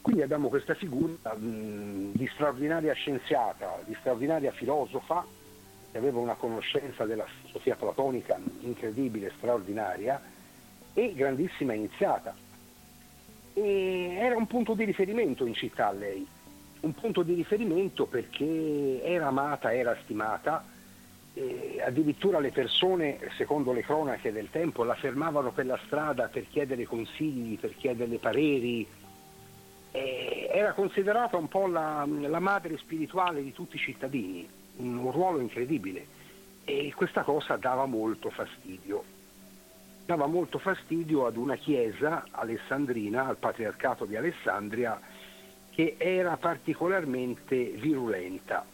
Quindi 0.00 0.22
abbiamo 0.22 0.48
questa 0.48 0.72
figura 0.72 1.34
mh, 1.34 2.12
di 2.12 2.26
straordinaria 2.32 2.94
scienziata, 2.94 3.78
di 3.84 3.94
straordinaria 4.00 4.52
filosofa, 4.52 5.26
che 5.92 5.98
aveva 5.98 6.18
una 6.18 6.34
conoscenza 6.34 7.04
della 7.04 7.26
filosofia 7.26 7.76
platonica 7.76 8.40
incredibile, 8.60 9.32
straordinaria, 9.36 10.18
e 10.94 11.12
grandissima 11.12 11.74
iniziata. 11.74 12.34
E 13.52 14.16
era 14.18 14.34
un 14.34 14.46
punto 14.46 14.72
di 14.72 14.84
riferimento 14.84 15.44
in 15.44 15.52
città 15.52 15.92
lei, 15.92 16.26
un 16.86 16.94
punto 16.94 17.22
di 17.22 17.34
riferimento 17.34 18.06
perché 18.06 19.02
era 19.02 19.26
amata, 19.26 19.74
era 19.74 19.96
stimata, 20.02 20.64
addirittura 21.84 22.38
le 22.38 22.50
persone, 22.50 23.18
secondo 23.36 23.72
le 23.72 23.82
cronache 23.82 24.32
del 24.32 24.48
tempo, 24.50 24.84
la 24.84 24.94
fermavano 24.94 25.50
per 25.52 25.66
la 25.66 25.78
strada 25.84 26.28
per 26.28 26.48
chiedere 26.48 26.84
consigli, 26.84 27.58
per 27.58 27.74
chiedere 27.76 28.16
pareri. 28.16 28.86
Era 29.92 30.72
considerata 30.72 31.36
un 31.36 31.48
po' 31.48 31.66
la, 31.66 32.06
la 32.06 32.40
madre 32.40 32.78
spirituale 32.78 33.42
di 33.42 33.52
tutti 33.52 33.76
i 33.76 33.80
cittadini, 33.80 34.48
un 34.76 35.10
ruolo 35.10 35.40
incredibile 35.40 36.06
e 36.64 36.92
questa 36.94 37.22
cosa 37.22 37.56
dava 37.56 37.86
molto 37.86 38.30
fastidio 38.30 39.14
dava 40.06 40.26
molto 40.26 40.58
fastidio 40.58 41.26
ad 41.26 41.36
una 41.36 41.56
chiesa 41.56 42.26
alessandrina, 42.30 43.26
al 43.26 43.38
patriarcato 43.38 44.04
di 44.04 44.14
Alessandria, 44.14 44.98
che 45.76 45.96
era 45.98 46.38
particolarmente 46.38 47.54
virulenta. 47.54 48.64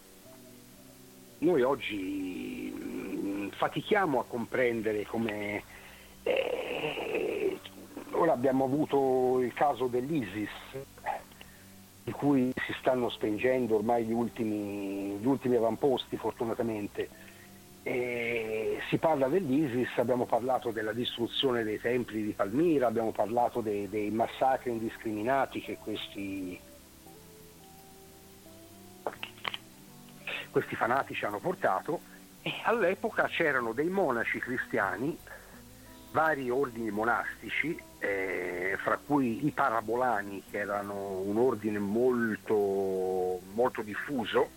Noi 1.39 1.61
oggi 1.61 2.73
mm, 2.73 3.49
fatichiamo 3.49 4.21
a 4.21 4.23
comprendere 4.23 5.05
come... 5.05 5.63
Eh, 6.23 7.59
ora 8.11 8.31
abbiamo 8.31 8.63
avuto 8.63 9.41
il 9.41 9.53
caso 9.53 9.87
dell'ISIS, 9.87 10.49
di 12.05 12.11
cui 12.13 12.53
si 12.65 12.73
stanno 12.79 13.09
spengendo 13.09 13.75
ormai 13.75 14.05
gli 14.05 14.13
ultimi, 14.13 15.17
gli 15.19 15.25
ultimi 15.25 15.57
avamposti 15.57 16.15
fortunatamente. 16.15 17.09
E 17.83 18.77
si 18.87 18.97
parla 18.97 19.27
dell'ISIS, 19.27 19.89
abbiamo 19.97 20.23
parlato 20.23 20.71
della 20.71 20.93
distruzione 20.93 21.63
dei 21.63 21.81
templi 21.81 22.23
di 22.23 22.31
Palmira, 22.31 22.87
abbiamo 22.87 23.11
parlato 23.11 23.59
dei, 23.59 23.89
dei 23.89 24.09
massacri 24.09 24.71
indiscriminati 24.71 25.59
che 25.59 25.77
questi 25.83 26.71
questi 30.53 30.75
fanatici 30.75 31.25
hanno 31.25 31.39
portato 31.39 31.99
e 32.43 32.53
all'epoca 32.63 33.27
c'erano 33.27 33.73
dei 33.73 33.89
monaci 33.89 34.37
cristiani 34.37 35.17
vari 36.11 36.51
ordini 36.51 36.91
monastici, 36.91 37.75
eh, 37.97 38.77
fra 38.83 38.99
cui 39.03 39.47
i 39.47 39.49
parabolani, 39.49 40.43
che 40.51 40.59
erano 40.59 41.21
un 41.25 41.37
ordine 41.37 41.79
molto, 41.79 43.39
molto 43.53 43.81
diffuso, 43.81 44.47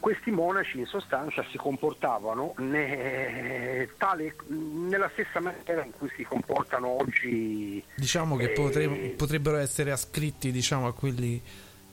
questi 0.00 0.32
monaci 0.32 0.80
in 0.80 0.86
sostanza 0.86 1.44
si 1.50 1.56
comportavano 1.56 2.54
ne, 2.58 3.88
tale, 3.96 4.34
nella 4.48 5.08
stessa 5.12 5.40
maniera 5.40 5.84
in 5.84 5.92
cui 5.96 6.10
si 6.16 6.24
comportano 6.24 7.00
oggi. 7.00 7.82
Diciamo 7.94 8.36
che 8.36 8.50
eh, 8.50 8.52
potre- 8.52 8.88
potrebbero 9.16 9.58
essere 9.58 9.92
ascritti 9.92 10.50
diciamo, 10.50 10.88
a 10.88 10.92
quelli 10.92 11.40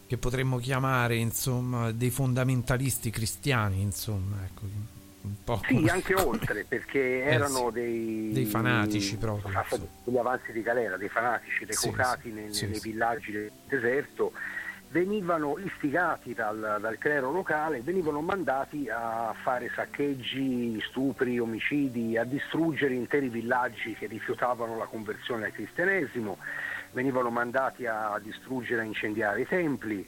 che 0.08 0.18
potremmo 0.18 0.58
chiamare 0.58 1.16
insomma, 1.16 1.92
dei 1.92 2.10
fondamentalisti 2.10 3.10
cristiani, 3.10 3.82
insomma, 3.82 4.44
ecco, 4.46 4.62
un 5.22 5.36
po'. 5.44 5.62
Sì, 5.68 5.86
anche 5.90 6.14
oltre, 6.14 6.66
perché 6.68 7.24
Eh, 7.24 7.34
erano 7.34 7.68
sì. 7.68 7.74
dei, 7.74 8.30
Dei 8.34 8.46
fanatici 8.46 9.18
proprio, 9.18 9.52
degli 10.04 10.18
avanzi 10.18 10.52
di 10.52 10.62
galera, 10.62 10.98
dei 10.98 11.10
fanatici 11.10 11.66
reclutati 11.66 12.30
sì, 12.30 12.32
nei, 12.32 12.54
sì, 12.54 12.66
nei 12.68 12.80
sì. 12.80 12.90
villaggi 12.90 13.32
del 13.32 13.52
deserto, 13.68 14.34
venivano 14.90 15.58
istigati 15.58 16.36
dal, 16.36 16.78
dal 16.80 16.98
clero 17.00 17.32
locale, 17.32 17.82
venivano 17.82 18.22
mandati 18.22 18.88
a 18.90 19.34
fare 19.42 19.72
saccheggi, 19.76 20.80
stupri, 20.88 21.40
omicidi, 21.40 22.16
a 22.16 22.24
distruggere 22.24 22.94
interi 22.94 23.30
villaggi 23.30 23.96
che 23.96 24.06
rifiutavano 24.06 24.78
la 24.78 24.86
conversione 24.86 25.46
al 25.46 25.52
cristianesimo, 25.52 26.38
venivano 26.94 27.30
mandati 27.30 27.86
a 27.86 28.18
distruggere 28.22 28.82
e 28.82 28.84
a 28.84 28.88
incendiare 28.88 29.42
i 29.42 29.48
templi 29.48 30.08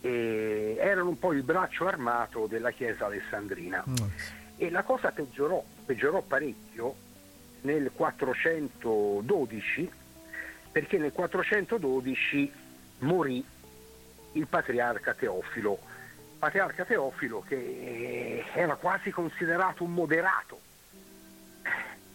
e 0.00 0.76
erano 0.78 1.10
un 1.10 1.18
po' 1.18 1.32
il 1.32 1.42
braccio 1.42 1.86
armato 1.86 2.46
della 2.46 2.70
chiesa 2.70 3.04
alessandrina. 3.06 3.84
E 4.56 4.70
la 4.70 4.82
cosa 4.82 5.10
peggiorò, 5.10 5.62
peggiorò 5.84 6.22
parecchio 6.22 6.94
nel 7.62 7.90
412 7.92 9.90
perché 10.72 10.98
nel 10.98 11.12
412 11.12 12.52
morì 13.00 13.44
il 14.32 14.46
patriarca 14.46 15.14
Teofilo. 15.14 15.78
Patriarca 16.38 16.84
Teofilo 16.84 17.44
che 17.46 17.56
eh, 17.56 18.44
era 18.54 18.76
quasi 18.76 19.10
considerato 19.10 19.84
un 19.84 19.92
moderato, 19.92 20.60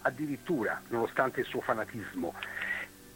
addirittura 0.01 0.81
nonostante 0.87 1.41
il 1.41 1.45
suo 1.45 1.61
fanatismo. 1.61 2.33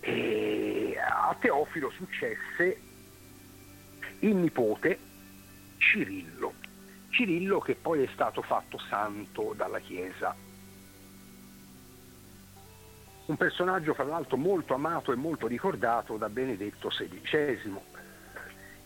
E 0.09 0.97
a 0.97 1.35
Teofilo 1.39 1.91
successe 1.91 2.81
il 4.19 4.35
nipote 4.35 4.99
Cirillo. 5.77 6.53
Cirillo 7.09 7.59
che 7.59 7.75
poi 7.75 8.03
è 8.03 8.09
stato 8.13 8.41
fatto 8.41 8.79
santo 8.89 9.53
dalla 9.55 9.79
Chiesa. 9.79 10.35
Un 13.25 13.37
personaggio 13.37 13.93
fra 13.93 14.05
l'altro 14.05 14.37
molto 14.37 14.73
amato 14.73 15.11
e 15.11 15.15
molto 15.15 15.45
ricordato 15.45 16.17
da 16.17 16.29
Benedetto 16.29 16.87
XVI. 16.87 17.79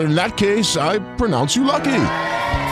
In 0.00 0.14
that 0.14 0.36
case, 0.36 0.76
I 0.76 0.98
pronounce 1.16 1.54
you 1.56 1.64
lucky. 1.64 1.90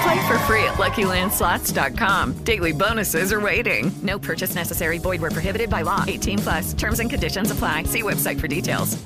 Play 0.03 0.27
for 0.27 0.39
free 0.47 0.63
at 0.65 0.75
LuckyLandSlots.com. 0.79 2.45
Daily 2.45 2.73
bonuses 2.73 3.33
are 3.33 3.41
waiting. 3.41 3.91
No 4.03 4.19
purchase 4.19 4.55
necessary. 4.55 4.99
Void 4.99 5.21
where 5.21 5.31
prohibited 5.31 5.69
by 5.69 5.83
law. 5.83 6.05
18 6.07 6.39
plus. 6.39 6.75
Terms 6.75 7.01
and 7.01 7.11
conditions 7.11 7.51
apply. 7.51 7.85
See 7.85 8.03
website 8.03 8.39
for 8.41 8.47
details. 8.49 8.97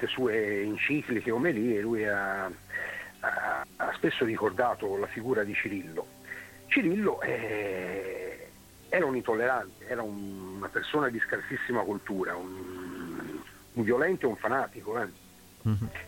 Le 0.00 0.08
sue 0.08 0.62
encicliche, 0.64 1.30
omelie, 1.30 1.80
lui 1.80 2.04
ha, 2.06 2.50
ha- 3.20 3.64
ha 3.76 3.92
spesso 3.96 4.24
ricordato 4.26 4.96
la 4.98 5.06
figura 5.06 5.42
di 5.42 5.54
Cirillo. 5.54 6.06
Cirillo 6.68 7.20
eh, 7.22 8.48
era 8.90 9.06
un 9.06 9.16
intollerante, 9.16 9.86
era 9.88 10.02
un- 10.02 10.56
una 10.58 10.68
persona 10.68 11.08
di 11.08 11.18
scarsissima 11.26 11.80
cultura, 11.82 12.36
un, 12.36 13.38
un 13.72 13.82
violento 13.84 14.26
e 14.26 14.28
un 14.28 14.36
fanatico. 14.36 14.98
eh. 15.00 15.08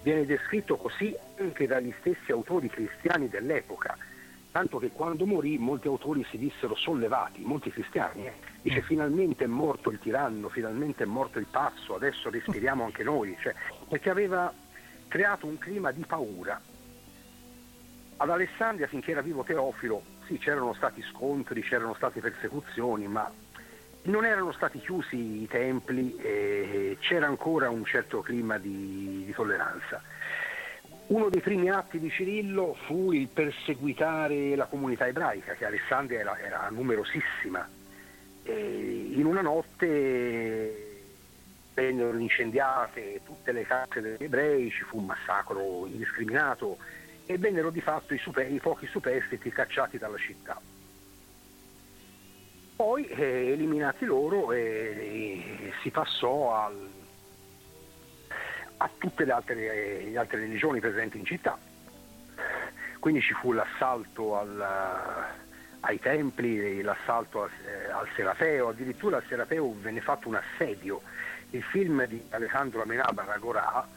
Viene 0.03 0.27
descritto 0.27 0.77
così 0.77 1.17
anche 1.39 1.67
dagli 1.67 1.93
stessi 2.01 2.31
autori 2.31 2.69
cristiani 2.69 3.29
dell'epoca, 3.29 3.97
tanto 4.53 4.79
che 4.79 4.91
quando 4.91 5.27
morì 5.27 5.59
molti 5.59 5.89
autori 5.89 6.25
si 6.31 6.39
dissero 6.39 6.75
sollevati, 6.75 7.43
molti 7.43 7.71
cristiani. 7.71 8.27
eh. 8.27 8.33
Dice 8.63 8.83
finalmente 8.83 9.45
è 9.45 9.47
morto 9.47 9.91
il 9.91 9.99
tiranno, 9.99 10.49
finalmente 10.49 11.05
è 11.05 11.07
morto 11.07 11.39
il 11.39 11.47
pazzo, 11.51 11.95
adesso 11.95 12.29
respiriamo 12.31 12.85
anche 12.85 13.03
noi, 13.03 13.37
cioè, 13.41 13.55
perché 13.89 14.11
aveva 14.11 14.53
creato 15.09 15.47
un 15.47 15.59
clima 15.59 15.91
di 15.91 16.05
paura. 16.07 16.61
Ad 18.21 18.31
Alessandria 18.31 18.89
finché 18.89 19.13
era 19.13 19.23
vivo 19.23 19.45
Teofilo, 19.45 20.03
sì 20.27 20.39
c'erano 20.39 20.75
stati 20.75 21.03
scontri, 21.03 21.63
c'erano 21.63 21.95
state 21.95 22.21
persecuzioni, 22.21 23.07
ma 23.07 23.31
non 24.09 24.25
erano 24.25 24.53
stati 24.53 24.79
chiusi 24.81 25.43
i 25.43 25.49
templi 25.49 26.17
e 26.17 26.97
c'era 27.01 27.27
ancora 27.27 27.71
un 27.71 27.85
certo 27.85 28.21
clima 28.21 28.59
di, 28.59 29.25
di 29.25 29.33
tolleranza. 29.33 30.03
Uno 31.09 31.29
dei 31.29 31.41
primi 31.41 31.71
atti 31.71 31.99
di 31.99 32.11
Cirillo 32.11 32.77
fu 32.87 33.13
il 33.13 33.29
perseguitare 33.29 34.55
la 34.57 34.67
comunità 34.67 35.07
ebraica, 35.07 35.55
che 35.55 35.65
Alessandria 35.65 36.21
era, 36.21 36.39
era 36.39 36.69
numerosissima. 36.71 37.67
E 38.43 39.13
in 39.15 39.25
una 39.25 39.41
notte 39.41 40.87
vennero 41.73 42.17
incendiate 42.17 43.21
tutte 43.25 43.53
le 43.53 43.65
case 43.65 44.01
degli 44.01 44.25
ebrei, 44.25 44.71
ci 44.71 44.83
fu 44.85 44.99
un 44.99 45.07
massacro 45.07 45.87
indiscriminato 45.87 46.79
e 47.25 47.39
vennero 47.39 47.71
di 47.71 47.81
fatto 47.81 48.15
i, 48.15 48.19
super- 48.19 48.51
i 48.51 48.59
pochi 48.59 48.87
superstiti 48.87 49.51
cacciati 49.51 49.97
dalla 49.97 50.19
città. 50.19 50.61
Poi, 52.79 53.05
eh, 53.09 53.51
eliminati 53.51 54.05
loro, 54.05 54.53
eh, 54.53 54.61
eh, 54.61 55.73
si 55.83 55.91
passò 55.91 56.55
al- 56.55 56.89
a 58.77 58.91
tutte 58.97 59.25
le 59.25 59.33
altre, 59.33 59.57
eh, 59.57 60.09
le 60.09 60.17
altre 60.17 60.39
religioni 60.39 60.79
presenti 60.79 61.19
in 61.19 61.25
città. 61.25 61.59
Quindi 63.01 63.21
ci 63.21 63.35
fu 63.35 63.51
l'assalto 63.51 64.39
al- 64.39 64.65
ai 65.81 65.99
templi, 65.99 66.81
l'assalto 66.81 67.43
al, 67.43 67.51
eh, 67.67 67.91
al 67.91 68.09
Serapeo, 68.15 68.69
addirittura 68.69 69.17
al 69.17 69.25
Serapeo 69.27 69.75
venne 69.81 70.01
fatto 70.01 70.29
un 70.29 70.37
assedio. 70.37 71.03
Il 71.51 71.65
film 71.65 72.07
di 72.07 72.25
Alejandro 72.31 72.83
Amenábar 72.83 73.29
Agorà, 73.29 73.89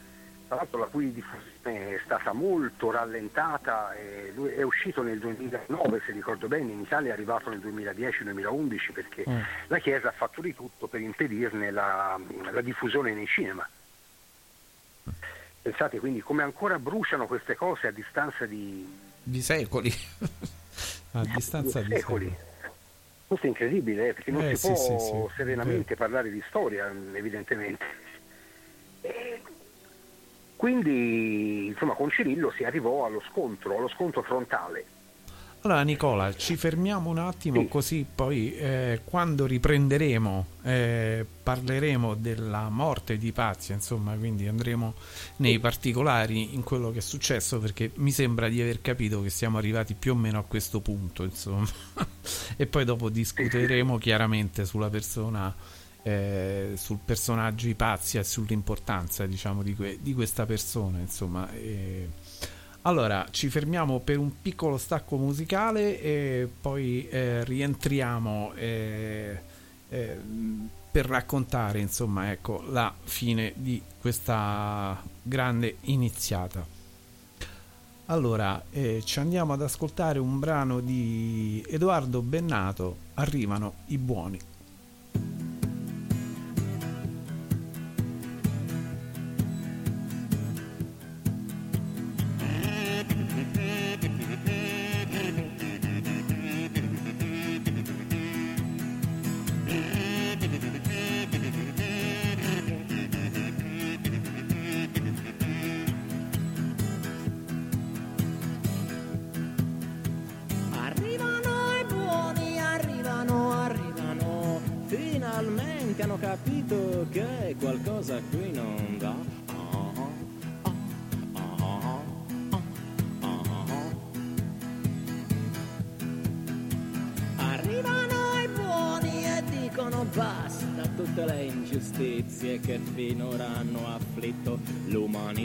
tra 0.47 0.55
l'altro 0.55 0.79
la 0.79 0.87
cui 0.87 1.13
diffusione 1.13 1.50
è 1.63 1.99
stata 2.03 2.33
molto 2.33 2.89
rallentata, 2.91 3.93
eh, 3.93 4.31
lui 4.35 4.49
è 4.51 4.63
uscito 4.63 5.03
nel 5.03 5.19
2009 5.19 6.01
se 6.05 6.11
ricordo 6.11 6.47
bene, 6.47 6.71
in 6.71 6.81
Italia 6.81 7.11
è 7.11 7.13
arrivato 7.13 7.49
nel 7.49 7.59
2010-2011 7.59 8.91
perché 8.93 9.23
Mm. 9.29 9.39
la 9.67 9.77
Chiesa 9.79 10.07
ha 10.09 10.11
fatto 10.13 10.41
di 10.41 10.55
tutto 10.55 10.87
per 10.87 11.01
impedirne 11.01 11.69
la, 11.71 12.19
la 12.51 12.61
diffusione 12.61 13.13
nei 13.13 13.27
cinema. 13.27 13.67
Pensate 15.61 15.99
quindi 15.99 16.21
come 16.21 16.41
ancora 16.41 16.79
bruciano 16.79 17.27
queste 17.27 17.55
cose 17.55 17.87
a 17.87 17.91
distanza 17.91 18.45
di, 18.45 18.87
Di 19.23 19.41
secoli. 19.41 19.93
A 21.13 21.23
distanza 21.35 21.81
di 21.81 21.87
di 21.89 21.95
secoli. 21.97 22.25
secoli. 22.29 22.49
Questo 23.27 23.45
è 23.45 23.49
incredibile 23.49 24.07
eh, 24.09 24.13
perché 24.13 24.31
non 24.31 24.43
Eh, 24.43 24.55
si 24.55 24.67
sì, 24.67 24.73
può 24.73 24.97
sì, 24.99 25.05
sì, 25.29 25.35
serenamente 25.35 25.95
parlare 25.95 26.31
di 26.31 26.41
storia, 26.47 26.89
evidentemente. 27.13 27.85
Quindi, 30.61 31.65
insomma, 31.65 31.95
con 31.95 32.11
Cirillo 32.11 32.51
si 32.55 32.63
arrivò 32.63 33.03
allo 33.03 33.19
scontro, 33.31 33.75
allo 33.75 33.87
scontro 33.87 34.21
frontale. 34.21 34.85
Allora 35.61 35.81
Nicola, 35.81 36.35
ci 36.35 36.55
fermiamo 36.55 37.09
un 37.09 37.17
attimo 37.17 37.67
così 37.67 38.05
poi 38.13 38.55
eh, 38.55 39.01
quando 39.03 39.47
riprenderemo 39.47 40.45
eh, 40.61 41.25
parleremo 41.41 42.13
della 42.13 42.69
morte 42.69 43.17
di 43.17 43.31
Pazia, 43.31 43.73
insomma, 43.73 44.13
quindi 44.13 44.47
andremo 44.47 44.93
nei 45.37 45.57
particolari 45.57 46.53
in 46.53 46.61
quello 46.61 46.91
che 46.91 46.99
è 46.99 47.01
successo 47.01 47.57
perché 47.57 47.89
mi 47.95 48.11
sembra 48.11 48.47
di 48.47 48.61
aver 48.61 48.81
capito 48.81 49.23
che 49.23 49.31
siamo 49.31 49.57
arrivati 49.57 49.95
più 49.95 50.11
o 50.11 50.15
meno 50.15 50.37
a 50.37 50.43
questo 50.43 50.79
punto, 50.79 51.23
insomma. 51.23 51.67
e 52.55 52.67
poi 52.67 52.85
dopo 52.85 53.09
discuteremo 53.09 53.97
chiaramente 53.97 54.65
sulla 54.65 54.89
persona 54.89 55.55
eh, 56.03 56.73
sul 56.75 56.99
personaggio 57.03 57.67
di 57.67 57.75
Pazia 57.75 58.21
e 58.21 58.23
sull'importanza, 58.23 59.25
diciamo, 59.25 59.63
di, 59.63 59.75
que- 59.75 59.99
di 60.01 60.13
questa 60.13 60.45
persona, 60.45 60.99
insomma. 60.99 61.51
E... 61.51 62.09
Allora, 62.83 63.27
ci 63.29 63.49
fermiamo 63.49 63.99
per 63.99 64.17
un 64.17 64.41
piccolo 64.41 64.77
stacco 64.77 65.15
musicale 65.17 66.01
e 66.01 66.49
poi 66.59 67.07
eh, 67.09 67.43
rientriamo 67.43 68.53
eh, 68.55 69.39
eh, 69.89 70.17
per 70.91 71.05
raccontare, 71.05 71.79
insomma, 71.79 72.31
ecco, 72.31 72.63
la 72.69 72.93
fine 73.03 73.53
di 73.55 73.81
questa 73.99 75.01
grande 75.21 75.77
iniziata. 75.81 76.79
Allora, 78.07 78.61
eh, 78.71 79.01
ci 79.05 79.19
andiamo 79.19 79.53
ad 79.53 79.61
ascoltare 79.61 80.19
un 80.19 80.39
brano 80.39 80.81
di 80.81 81.63
Edoardo 81.69 82.21
Bennato, 82.21 82.97
Arrivano 83.13 83.75
i 83.87 83.97
buoni. 83.97 84.50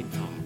L'umanità. 0.07 0.46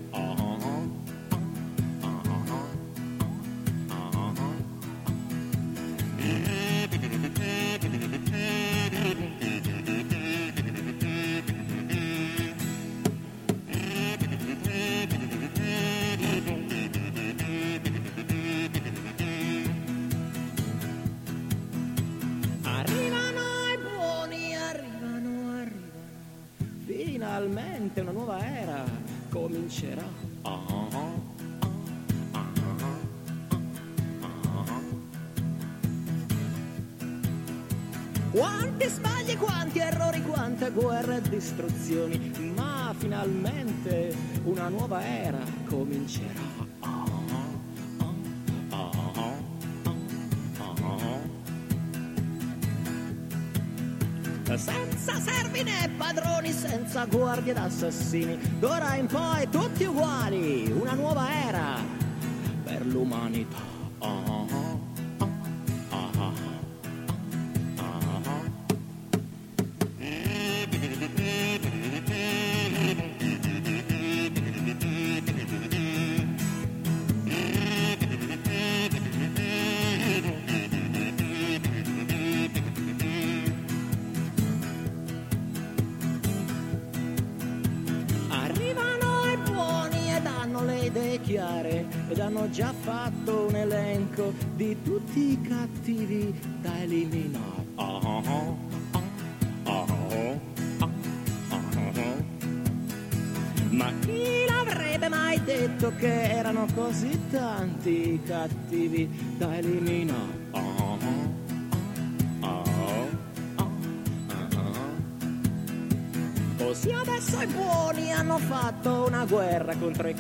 Guerre 40.73 41.17
e 41.17 41.29
distruzioni, 41.29 42.33
ma 42.55 42.95
finalmente 42.97 44.15
una 44.45 44.69
nuova 44.69 45.05
era 45.05 45.39
comincerà. 45.69 46.69
Senza 54.57 55.15
servi 55.21 55.63
né 55.63 55.89
padroni, 55.97 56.51
senza 56.53 57.05
guardie 57.05 57.53
ed 57.53 57.59
assassini, 57.59 58.37
d'ora 58.59 58.97
in 58.97 59.07
poi 59.07 59.49
tutti 59.49 59.85
uguali, 59.85 60.71
una 60.73 60.95
nuova 60.95 61.31
era 61.47 61.77
per 62.65 62.85
l'umanità. 62.85 63.70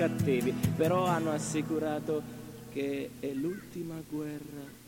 Cattivi, 0.00 0.50
però 0.76 1.04
hanno 1.04 1.30
assicurato 1.30 2.22
che 2.72 3.10
è 3.20 3.32
l'ultima 3.34 3.96
guerra 4.08 4.79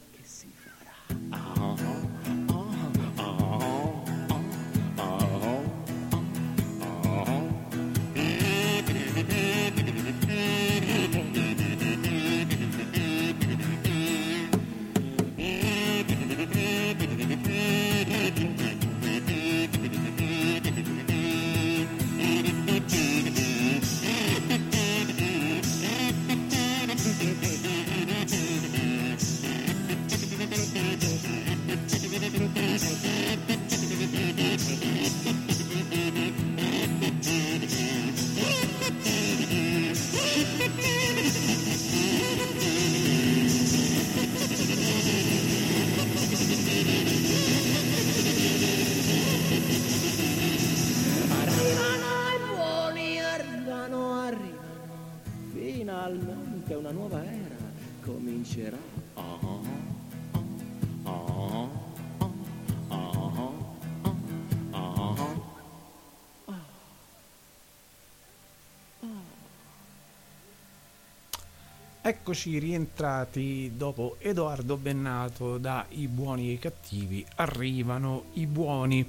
Eccoci 72.05 72.59
rientrati 72.59 73.73
dopo 73.77 74.17
Edoardo 74.19 74.77
Bennato 74.77 75.57
da 75.57 75.87
I 75.91 76.09
buoni 76.09 76.49
e 76.49 76.53
i 76.55 76.59
cattivi. 76.59 77.25
Arrivano 77.37 78.25
i 78.33 78.47
buoni. 78.47 79.07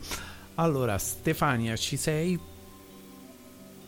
Allora, 0.56 1.00
Stefania, 1.00 1.76
ci 1.76 1.98
sei? 1.98 2.40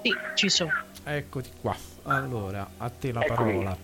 Sì, 0.01 0.11
ci 0.33 0.49
sono. 0.49 0.71
Eccoti 1.03 1.49
qua. 1.61 1.75
Allora, 2.03 2.67
a 2.77 2.89
te 2.89 3.11
la 3.11 3.21
Eccomi. 3.23 3.51
parola. 3.51 3.77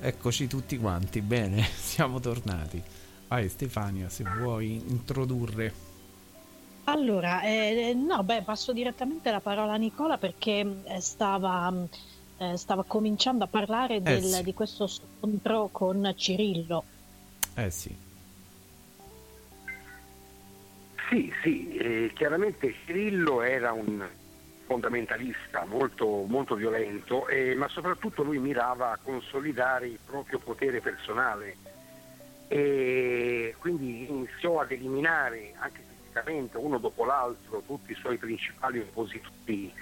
Eccoci 0.00 0.46
tutti 0.46 0.78
quanti. 0.78 1.20
Bene, 1.20 1.62
siamo 1.76 2.18
tornati. 2.18 2.82
Vai 3.28 3.50
Stefania, 3.50 4.08
se 4.08 4.24
vuoi 4.24 4.82
introdurre. 4.88 5.90
Allora, 6.84 7.42
eh, 7.42 7.92
no, 7.94 8.22
beh, 8.24 8.42
passo 8.42 8.72
direttamente 8.72 9.30
la 9.30 9.40
parola 9.40 9.74
a 9.74 9.76
Nicola 9.76 10.16
perché 10.16 10.80
eh, 10.84 11.00
stava, 11.00 11.70
mh, 11.70 11.88
eh, 12.42 12.56
stava 12.56 12.82
cominciando 12.84 13.44
a 13.44 13.46
parlare 13.46 14.02
del- 14.02 14.22
sì. 14.22 14.42
di 14.42 14.52
questo 14.52 14.86
scontro 14.86 15.68
con 15.70 16.12
Cirillo. 16.16 16.84
Eh 17.54 17.70
sì. 17.70 17.94
Sì, 21.08 21.32
sì, 21.42 21.76
eh, 21.76 22.10
chiaramente 22.14 22.74
Cirillo 22.84 23.42
era 23.42 23.72
un 23.72 24.02
fondamentalista 24.64 25.66
molto, 25.66 26.24
molto 26.26 26.54
violento, 26.54 27.28
eh, 27.28 27.54
ma 27.54 27.68
soprattutto 27.68 28.22
lui 28.22 28.38
mirava 28.38 28.92
a 28.92 28.98
consolidare 29.02 29.86
il 29.88 29.98
proprio 30.04 30.38
potere 30.38 30.80
personale 30.80 31.56
e 32.48 33.54
quindi 33.58 34.08
iniziò 34.08 34.60
ad 34.60 34.72
eliminare 34.72 35.52
anche 35.58 35.82
fisicamente 36.02 36.56
uno 36.56 36.78
dopo 36.78 37.04
l'altro 37.04 37.62
tutti 37.66 37.92
i 37.92 37.96
suoi 37.96 38.16
principali 38.16 38.78
oppositori 38.78 39.72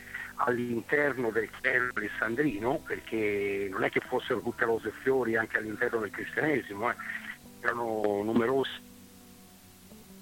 all'interno 0.45 1.30
del 1.30 1.51
clero 1.61 1.91
alessandrino, 1.95 2.78
perché 2.86 3.68
non 3.70 3.84
è 3.84 3.91
che 3.91 4.01
fossero 4.01 4.41
tutte 4.41 4.64
rose 4.64 4.88
e 4.88 4.93
fiori 5.03 5.36
anche 5.36 5.59
all'interno 5.59 6.01
del 6.01 6.11
cristianesimo, 6.11 6.91
eh. 6.91 6.95
erano 7.61 8.22
numerosi 8.22 8.88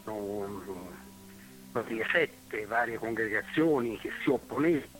sono 0.08 0.90
varie 1.72 2.06
sette, 2.10 2.64
varie 2.64 2.96
congregazioni 2.96 3.98
che 3.98 4.10
si 4.22 4.30
opponevano. 4.30 4.96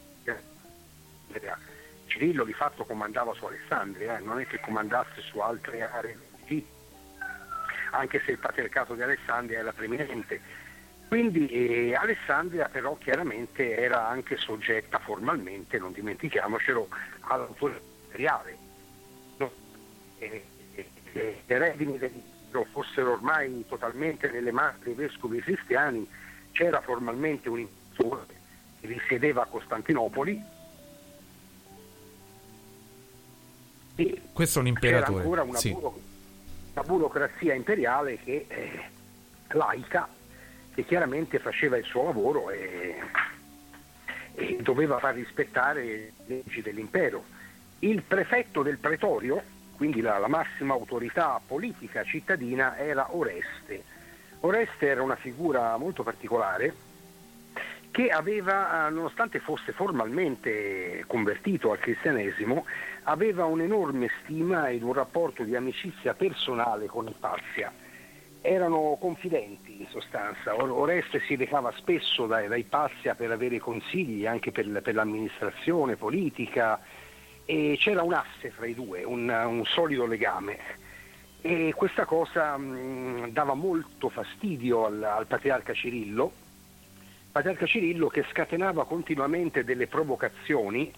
Cirillo 2.07 2.45
di 2.45 2.55
fatto 2.55 2.85
comandava 2.85 3.35
su 3.35 3.45
Alessandria, 3.45 4.19
eh, 4.19 4.21
non 4.21 4.41
è 4.41 4.47
che 4.47 4.61
comandasse 4.61 5.21
su 5.21 5.39
altre 5.39 5.83
aree 5.83 6.27
anche 7.91 8.21
se 8.25 8.33
il 8.33 8.39
patriarcato 8.39 8.95
di 8.95 9.03
Alessandria 9.03 9.61
era 9.61 9.73
preminente. 9.73 10.41
Quindi 11.09 11.49
eh, 11.49 11.95
Alessandria 11.95 12.69
però 12.69 12.97
chiaramente 12.99 13.75
era 13.75 14.07
anche 14.09 14.37
soggetta 14.37 14.99
formalmente, 14.99 15.79
non 15.79 15.93
dimentichiamocelo, 15.93 16.89
all'autorità 17.21 17.81
imperiale. 18.05 18.57
No? 19.39 19.51
Eh, 20.19 20.45
eh, 20.75 20.89
eh, 21.13 21.43
le 21.47 21.59
redini 21.59 21.97
dell'impero 21.97 22.65
fossero 22.71 23.13
ormai 23.13 23.65
totalmente 23.67 24.31
nelle 24.31 24.53
mani 24.53 24.77
dei 24.83 24.93
vescovi 24.93 25.41
cristiani, 25.41 26.07
c'era 26.53 26.83
formalmente 26.83 27.49
un 27.49 27.61
imperatore 27.61 28.27
che 28.81 28.87
risiedeva 28.87 29.43
a 29.43 29.47
Costantinopoli 29.47 30.43
e 33.95 34.21
Questo 34.33 34.61
è 34.61 34.63
un 34.63 34.75
c'era 34.75 34.87
imperatore. 34.99 35.23
ancora 35.23 35.43
una, 35.43 35.59
sì. 35.59 35.73
buro- 35.73 36.01
una 36.75 36.83
burocrazia 36.85 37.55
imperiale 37.55 38.19
che 38.19 38.45
eh, 38.47 38.83
laica 39.49 40.09
che 40.79 40.85
chiaramente 40.85 41.41
faceva 41.41 41.77
il 41.77 41.83
suo 41.83 42.05
lavoro 42.05 42.51
e, 42.51 42.95
e 44.37 44.59
doveva 44.61 45.01
far 45.01 45.17
rispettare 45.17 45.85
le 45.85 46.13
leggi 46.27 46.63
dell'impero. 46.63 47.25
Il 47.81 48.03
prefetto 48.03 48.63
del 48.63 48.79
pretorio, 48.79 49.43
quindi 49.75 50.01
la, 50.01 50.19
la 50.19 50.29
massima 50.29 50.75
autorità 50.75 51.41
politica 51.45 52.05
cittadina, 52.05 52.79
era 52.79 53.13
Oreste. 53.17 53.83
Oreste 54.39 54.87
era 54.87 55.03
una 55.03 55.17
figura 55.17 55.77
molto 55.79 56.05
particolare 56.05 56.73
che 57.91 58.11
aveva, 58.11 58.87
eh, 58.87 58.91
nonostante 58.91 59.41
fosse 59.41 59.73
formalmente 59.73 61.03
convertito 61.09 61.73
al 61.73 61.81
cristianesimo, 61.81 62.65
aveva 63.03 63.47
un'enorme 63.47 64.09
stima 64.23 64.69
ed 64.69 64.85
un 64.85 64.93
rapporto 64.93 65.43
di 65.43 65.57
amicizia 65.57 66.15
personale 66.15 66.87
con 66.87 67.09
Ipazia. 67.09 67.73
Erano 68.41 68.97
confidenti 69.01 69.81
in 69.81 69.87
sostanza, 69.89 70.55
Or- 70.55 70.71
Oreste 70.71 71.21
si 71.27 71.35
recava 71.35 71.73
spesso 71.77 72.27
da, 72.27 72.47
da 72.47 72.57
Ipazia 72.57 73.15
per 73.15 73.31
avere 73.33 73.59
consigli 73.59 74.27
anche 74.27 74.53
per, 74.53 74.67
per 74.81 74.95
l'amministrazione 74.95 75.97
politica 75.97 76.81
e 77.45 77.77
c'era 77.79 78.03
un 78.03 78.13
asse 78.13 78.51
fra 78.51 78.67
i 78.67 78.75
due, 78.75 79.03
un, 79.05 79.29
un 79.29 79.65
solido 79.65 80.07
legame. 80.07 80.59
E 81.41 81.73
questa 81.75 82.05
cosa 82.05 82.57
mh, 82.57 83.31
dava 83.31 83.55
molto 83.55 84.09
fastidio 84.09 84.87
al, 84.87 85.03
al 85.03 85.27
patriarca 85.27 85.73
Cirillo, 85.73 86.31
patriarca 87.33 87.67
Cirillo 87.67 88.09
che 88.09 88.25
scatenava 88.31 88.85
continuamente 88.85 89.65
delle 89.65 89.87
provocazioni 89.87 90.93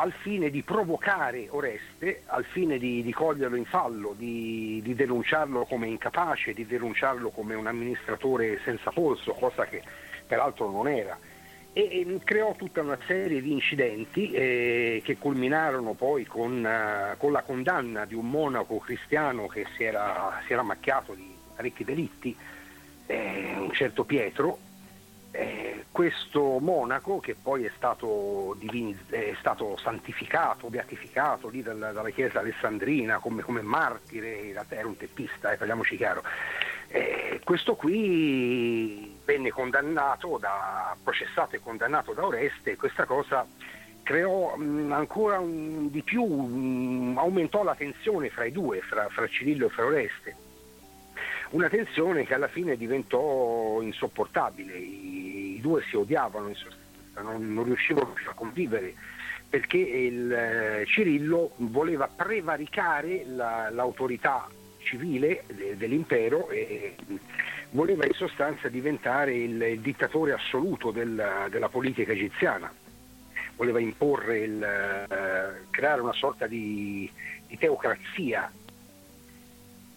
al 0.00 0.12
fine 0.12 0.48
di 0.48 0.62
provocare 0.62 1.46
Oreste, 1.50 2.22
al 2.26 2.44
fine 2.44 2.78
di, 2.78 3.02
di 3.02 3.12
coglierlo 3.12 3.56
in 3.56 3.66
fallo, 3.66 4.14
di, 4.16 4.80
di 4.82 4.94
denunciarlo 4.94 5.66
come 5.66 5.88
incapace, 5.88 6.54
di 6.54 6.66
denunciarlo 6.66 7.28
come 7.28 7.54
un 7.54 7.66
amministratore 7.66 8.60
senza 8.64 8.90
polso, 8.90 9.32
cosa 9.32 9.66
che 9.66 9.82
peraltro 10.26 10.70
non 10.70 10.88
era. 10.88 11.18
E, 11.72 11.82
e 11.82 12.20
creò 12.24 12.54
tutta 12.56 12.80
una 12.80 12.98
serie 13.06 13.42
di 13.42 13.52
incidenti 13.52 14.30
eh, 14.32 15.02
che 15.04 15.18
culminarono 15.18 15.92
poi 15.92 16.24
con, 16.24 16.64
eh, 16.64 17.16
con 17.18 17.30
la 17.30 17.42
condanna 17.42 18.06
di 18.06 18.14
un 18.14 18.28
monaco 18.28 18.78
cristiano 18.78 19.46
che 19.46 19.66
si 19.76 19.84
era, 19.84 20.40
si 20.46 20.52
era 20.54 20.62
macchiato 20.62 21.12
di 21.12 21.32
parecchi 21.54 21.84
delitti, 21.84 22.34
eh, 23.06 23.54
un 23.56 23.70
certo 23.72 24.04
Pietro, 24.04 24.58
eh, 25.32 25.84
questo 25.92 26.58
monaco 26.58 27.20
che 27.20 27.34
poi 27.40 27.64
è 27.64 27.70
stato, 27.76 28.56
divini- 28.58 28.96
è 29.08 29.34
stato 29.38 29.76
santificato, 29.76 30.68
beatificato 30.68 31.48
lì 31.48 31.62
dalla, 31.62 31.92
dalla 31.92 32.10
chiesa 32.10 32.40
alessandrina 32.40 33.18
come, 33.18 33.42
come 33.42 33.60
martire, 33.62 34.50
era 34.50 34.86
un 34.86 34.96
teppista, 34.96 35.52
eh, 35.52 35.56
parliamoci 35.56 35.96
chiaro, 35.96 36.22
eh, 36.88 37.40
questo 37.44 37.76
qui 37.76 39.16
venne 39.24 39.50
condannato, 39.50 40.38
da, 40.38 40.96
processato 41.02 41.54
e 41.56 41.60
condannato 41.60 42.12
da 42.12 42.26
Oreste 42.26 42.72
e 42.72 42.76
questa 42.76 43.04
cosa 43.04 43.46
creò 44.02 44.56
mh, 44.56 44.90
ancora 44.92 45.38
un- 45.38 45.90
di 45.90 46.02
più, 46.02 46.24
mh, 46.24 47.18
aumentò 47.18 47.62
la 47.62 47.76
tensione 47.76 48.30
fra 48.30 48.44
i 48.44 48.50
due, 48.52 48.80
fra, 48.80 49.08
fra 49.08 49.28
Cirillo 49.28 49.66
e 49.66 49.70
fra 49.70 49.84
Oreste. 49.84 50.36
Una 51.50 51.68
tensione 51.68 52.24
che 52.24 52.34
alla 52.34 52.48
fine 52.48 52.76
diventò 52.76 53.80
insopportabile, 53.82 54.72
due 55.60 55.82
si 55.88 55.96
odiavano 55.96 56.48
in 56.48 56.54
sostanza, 56.54 57.20
non, 57.22 57.52
non 57.52 57.64
riuscivano 57.64 58.10
più 58.12 58.28
a 58.28 58.34
convivere 58.34 58.94
perché 59.48 59.78
il, 59.78 60.32
eh, 60.32 60.84
Cirillo 60.86 61.52
voleva 61.56 62.06
prevaricare 62.08 63.24
la- 63.26 63.68
l'autorità 63.70 64.48
civile 64.78 65.42
de- 65.52 65.76
dell'impero 65.76 66.48
e 66.50 66.94
voleva 67.70 68.06
in 68.06 68.12
sostanza 68.12 68.68
diventare 68.68 69.34
il, 69.34 69.60
il 69.60 69.80
dittatore 69.80 70.32
assoluto 70.32 70.90
del- 70.92 71.46
della 71.50 71.68
politica 71.68 72.12
egiziana, 72.12 72.72
voleva 73.56 73.80
imporre, 73.80 74.38
il, 74.38 74.62
eh, 74.62 75.66
creare 75.70 76.00
una 76.00 76.12
sorta 76.12 76.46
di, 76.46 77.10
di 77.48 77.58
teocrazia 77.58 78.50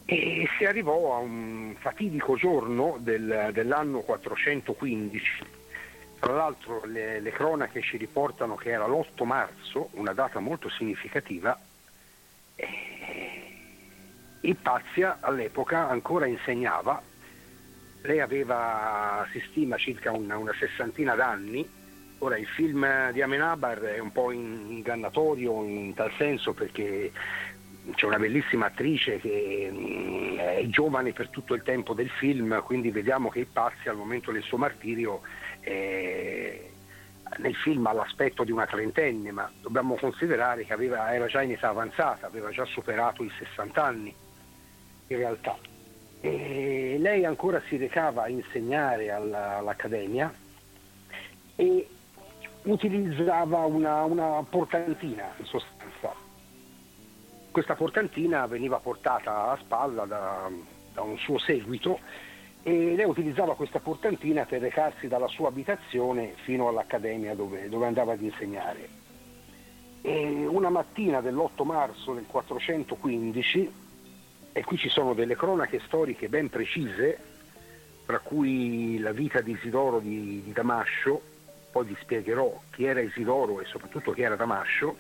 e 0.05 0.47
si 0.57 0.65
arrivò 0.65 1.15
a 1.15 1.19
un 1.19 1.75
fatidico 1.79 2.35
giorno 2.35 2.97
del- 2.99 3.49
dell'anno 3.53 3.99
415. 3.99 5.43
Tra 6.19 6.33
l'altro 6.33 6.83
le, 6.85 7.19
le 7.19 7.31
cronache 7.31 7.81
ci 7.81 7.97
riportano 7.97 8.55
che 8.55 8.69
era 8.69 8.87
l'8 8.87 9.25
marzo, 9.25 9.89
una 9.93 10.13
data 10.13 10.39
molto 10.39 10.69
significativa. 10.69 11.57
Ipazia 14.41 15.17
all'epoca 15.21 15.87
ancora 15.89 16.25
insegnava, 16.25 17.01
lei 18.01 18.19
aveva, 18.19 19.25
si 19.31 19.41
stima, 19.49 19.77
circa 19.77 20.11
una, 20.11 20.37
una 20.37 20.53
sessantina 20.59 21.15
d'anni. 21.15 21.81
Ora 22.19 22.37
il 22.37 22.47
film 22.47 23.11
di 23.11 23.21
Amenabar 23.21 23.79
è 23.79 23.99
un 23.99 24.11
po' 24.11 24.31
ingannatorio 24.31 25.63
in 25.63 25.93
tal 25.93 26.11
senso 26.17 26.53
perché 26.53 27.11
c'è 27.91 28.05
una 28.05 28.17
bellissima 28.17 28.67
attrice 28.67 29.19
che 29.19 29.69
mm, 29.71 30.37
è 30.37 30.65
giovane 30.67 31.11
per 31.11 31.29
tutto 31.29 31.53
il 31.53 31.63
tempo 31.63 31.93
del 31.93 32.09
film, 32.09 32.61
quindi 32.63 32.91
vediamo 32.91 33.29
che 33.29 33.39
Ipazia 33.41 33.91
al 33.91 33.97
momento 33.97 34.31
del 34.31 34.43
suo 34.43 34.57
martirio 34.57 35.21
eh, 35.61 36.71
nel 37.37 37.55
film 37.55 37.85
ha 37.87 37.93
l'aspetto 37.93 38.43
di 38.43 38.51
una 38.51 38.65
trentenne, 38.65 39.31
ma 39.31 39.51
dobbiamo 39.61 39.95
considerare 39.95 40.65
che 40.65 40.73
aveva- 40.73 41.13
era 41.13 41.25
già 41.27 41.41
in 41.41 41.51
età 41.51 41.69
avanzata, 41.69 42.27
aveva 42.27 42.49
già 42.51 42.65
superato 42.65 43.23
i 43.23 43.31
60 43.37 43.83
anni 43.83 44.13
in 45.07 45.17
realtà. 45.17 45.57
E 46.21 46.95
lei 46.99 47.25
ancora 47.25 47.61
si 47.67 47.75
recava 47.75 48.23
a 48.23 48.29
insegnare 48.29 49.11
alla- 49.11 49.57
all'accademia 49.57 50.33
e 51.55 51.87
utilizzava 52.63 53.65
una, 53.65 54.03
una 54.03 54.41
portantina 54.49 55.33
in 55.37 55.45
sostanza 55.45 55.72
questa 57.53 57.75
portantina 57.75 58.47
veniva 58.47 58.79
portata 58.79 59.51
a 59.51 59.57
spalla 59.61 60.05
da, 60.05 60.49
da 60.91 61.01
un 61.03 61.19
suo 61.19 61.37
seguito 61.37 61.99
e 62.63 62.95
lei 62.95 63.05
utilizzava 63.05 63.55
questa 63.55 63.79
portantina 63.79 64.43
per 64.45 64.59
recarsi 64.59 65.07
dalla 65.07 65.27
sua 65.27 65.49
abitazione 65.49 66.33
fino 66.43 66.67
all'accademia 66.67 67.35
dove, 67.35 67.69
dove 67.69 67.85
andava 67.85 68.13
ad 68.13 68.21
insegnare. 68.21 68.89
E 70.01 70.47
una 70.47 70.69
mattina 70.69 71.21
dell'8 71.21 71.63
marzo 71.63 72.13
del 72.13 72.25
415, 72.25 73.73
e 74.51 74.63
qui 74.63 74.77
ci 74.77 74.89
sono 74.89 75.13
delle 75.13 75.35
cronache 75.35 75.79
storiche 75.85 76.29
ben 76.29 76.49
precise, 76.49 77.19
tra 78.07 78.17
cui 78.17 78.97
la 78.97 79.11
vita 79.11 79.41
di 79.41 79.51
Isidoro 79.51 79.99
di, 79.99 80.41
di 80.43 80.51
Damascio, 80.51 81.21
poi 81.71 81.85
vi 81.85 81.95
spiegherò 82.01 82.61
chi 82.71 82.85
era 82.85 82.99
Isidoro 82.99 83.61
e 83.61 83.65
soprattutto 83.65 84.11
chi 84.11 84.23
era 84.23 84.35
Damascio, 84.35 84.97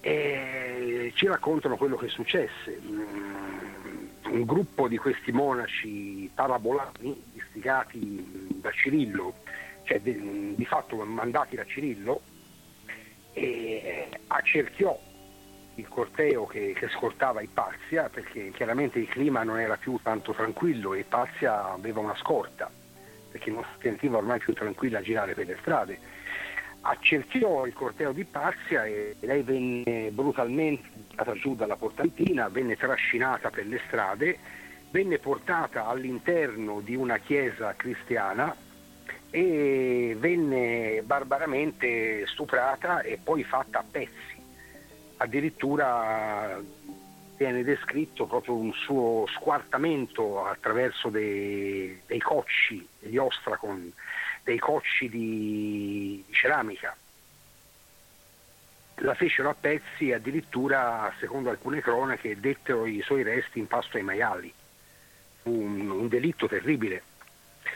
e 0.00 1.12
ci 1.14 1.26
raccontano 1.26 1.76
quello 1.76 1.96
che 1.96 2.08
successe. 2.08 2.80
Mm, 2.82 4.08
un 4.32 4.44
gruppo 4.44 4.88
di 4.88 4.96
questi 4.96 5.32
monaci 5.32 6.30
parabolani, 6.34 7.22
istigati 7.34 8.48
da 8.60 8.70
Cirillo, 8.70 9.34
cioè 9.82 10.00
di, 10.00 10.64
fatto 10.64 10.96
mandati 10.96 11.56
da 11.56 11.64
Cirillo, 11.64 12.20
e 13.32 14.08
accerchiò 14.28 14.98
il 15.74 15.88
corteo 15.88 16.46
che, 16.46 16.72
che 16.74 16.88
scortava 16.88 17.40
Ipazia 17.40 18.08
perché 18.08 18.50
chiaramente 18.50 18.98
il 18.98 19.08
clima 19.08 19.42
non 19.42 19.58
era 19.58 19.76
più 19.76 19.98
tanto 20.02 20.32
tranquillo 20.32 20.94
e 20.94 21.00
Ipazia 21.00 21.72
aveva 21.72 22.00
una 22.00 22.16
scorta 22.16 22.70
perché 23.30 23.50
non 23.50 23.62
si 23.62 23.82
sentiva 23.82 24.18
ormai 24.18 24.40
più 24.40 24.52
tranquilla 24.52 24.98
a 24.98 25.02
girare 25.02 25.34
per 25.34 25.46
le 25.46 25.56
strade. 25.60 25.98
Accerchiò 26.82 27.66
il 27.66 27.74
corteo 27.74 28.12
di 28.12 28.22
Ipazia 28.22 28.86
e 28.86 29.14
lei 29.20 29.42
venne 29.42 30.10
brutalmente 30.12 30.88
buttata 30.94 31.34
giù 31.34 31.54
dalla 31.54 31.76
portantina, 31.76 32.48
venne 32.48 32.76
trascinata 32.76 33.50
per 33.50 33.66
le 33.66 33.80
strade, 33.86 34.38
venne 34.90 35.18
portata 35.18 35.86
all'interno 35.86 36.80
di 36.80 36.94
una 36.94 37.18
chiesa 37.18 37.74
cristiana 37.76 38.56
e 39.28 40.16
venne 40.18 41.02
barbaramente 41.04 42.26
stuprata 42.26 43.02
e 43.02 43.18
poi 43.22 43.44
fatta 43.44 43.80
a 43.80 43.84
pezzi. 43.88 44.38
Addirittura 45.18 46.58
viene 47.36 47.62
descritto 47.62 48.26
proprio 48.26 48.54
un 48.54 48.72
suo 48.72 49.26
squartamento 49.34 50.44
attraverso 50.44 51.08
dei, 51.08 52.00
dei 52.06 52.20
cocci, 52.20 52.86
degli 52.98 53.16
ostracon, 53.16 53.92
dei 54.42 54.58
cocci 54.58 55.08
di, 55.08 56.22
di 56.26 56.32
ceramica. 56.32 56.96
La 59.02 59.14
fecero 59.14 59.48
a 59.48 59.56
pezzi 59.58 60.10
e 60.10 60.14
addirittura, 60.14 61.12
secondo 61.18 61.48
alcune 61.50 61.80
cronache, 61.80 62.38
dettero 62.38 62.86
i 62.86 63.00
suoi 63.02 63.22
resti 63.22 63.58
in 63.58 63.66
pasto 63.66 63.96
ai 63.96 64.02
maiali. 64.02 64.52
Fu 65.42 65.50
un, 65.50 65.88
un 65.88 66.08
delitto 66.08 66.46
terribile 66.46 67.02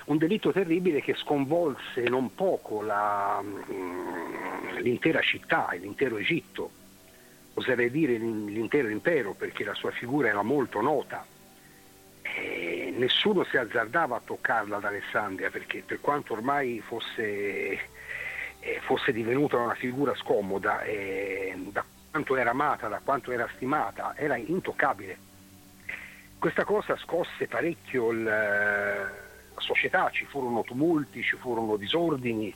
un 0.06 0.18
delitto 0.18 0.52
terribile 0.52 1.00
che 1.00 1.14
sconvolse 1.14 2.02
non 2.08 2.34
poco 2.34 2.82
la, 2.82 3.40
mm, 3.42 4.78
l'intera 4.78 5.20
città 5.20 5.70
e 5.70 5.78
l'intero 5.78 6.18
Egitto, 6.18 6.70
oserei 7.54 7.90
dire 7.90 8.16
l'intero 8.16 8.88
impero 8.88 9.32
perché 9.32 9.64
la 9.64 9.74
sua 9.74 9.90
figura 9.92 10.28
era 10.28 10.42
molto 10.42 10.80
nota. 10.80 11.24
E 12.36 12.92
nessuno 12.96 13.44
si 13.44 13.56
azzardava 13.56 14.16
a 14.16 14.22
toccarla 14.24 14.76
ad 14.76 14.84
Alessandria 14.84 15.50
perché 15.50 15.82
per 15.86 16.00
quanto 16.00 16.32
ormai 16.32 16.80
fosse, 16.80 17.78
eh, 18.60 18.80
fosse 18.82 19.12
divenuta 19.12 19.56
una 19.56 19.74
figura 19.74 20.14
scomoda, 20.16 20.82
eh, 20.82 21.54
da 21.70 21.84
quanto 22.10 22.36
era 22.36 22.50
amata, 22.50 22.88
da 22.88 23.00
quanto 23.02 23.32
era 23.32 23.48
stimata, 23.54 24.14
era 24.16 24.36
intoccabile. 24.36 25.18
Questa 26.38 26.64
cosa 26.64 26.96
scosse 26.96 27.46
parecchio 27.46 28.10
il 28.10 29.22
la 29.54 29.60
società, 29.60 30.10
ci 30.10 30.24
furono 30.26 30.62
tumulti, 30.62 31.22
ci 31.22 31.36
furono 31.36 31.76
disordini, 31.76 32.54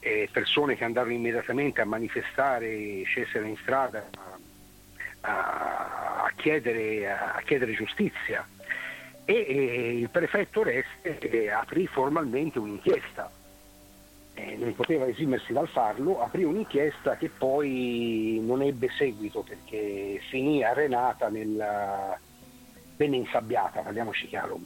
eh, 0.00 0.28
persone 0.32 0.76
che 0.76 0.84
andarono 0.84 1.12
immediatamente 1.12 1.80
a 1.80 1.84
manifestare, 1.84 3.02
scesero 3.04 3.44
in 3.44 3.56
strada 3.58 4.04
a, 5.20 6.24
a, 6.24 6.32
chiedere, 6.36 7.10
a 7.10 7.40
chiedere, 7.44 7.72
giustizia. 7.72 8.46
E, 9.30 9.44
e, 9.46 9.98
il 9.98 10.08
prefetto 10.08 10.62
Reste 10.62 11.50
aprì 11.50 11.86
formalmente 11.86 12.58
un'inchiesta. 12.58 13.30
Eh, 14.32 14.56
non 14.56 14.74
poteva 14.74 15.06
esimersi 15.06 15.52
dal 15.52 15.68
farlo, 15.68 16.22
aprì 16.22 16.44
un'inchiesta 16.44 17.18
che 17.18 17.28
poi 17.28 18.40
non 18.42 18.62
ebbe 18.62 18.88
seguito 18.96 19.42
perché 19.42 20.18
finì 20.30 20.64
arenata 20.64 21.28
nella, 21.28 22.18
venne 22.96 23.16
insabbiata, 23.16 23.82
parliamoci 23.82 24.28
chiaro, 24.28 24.60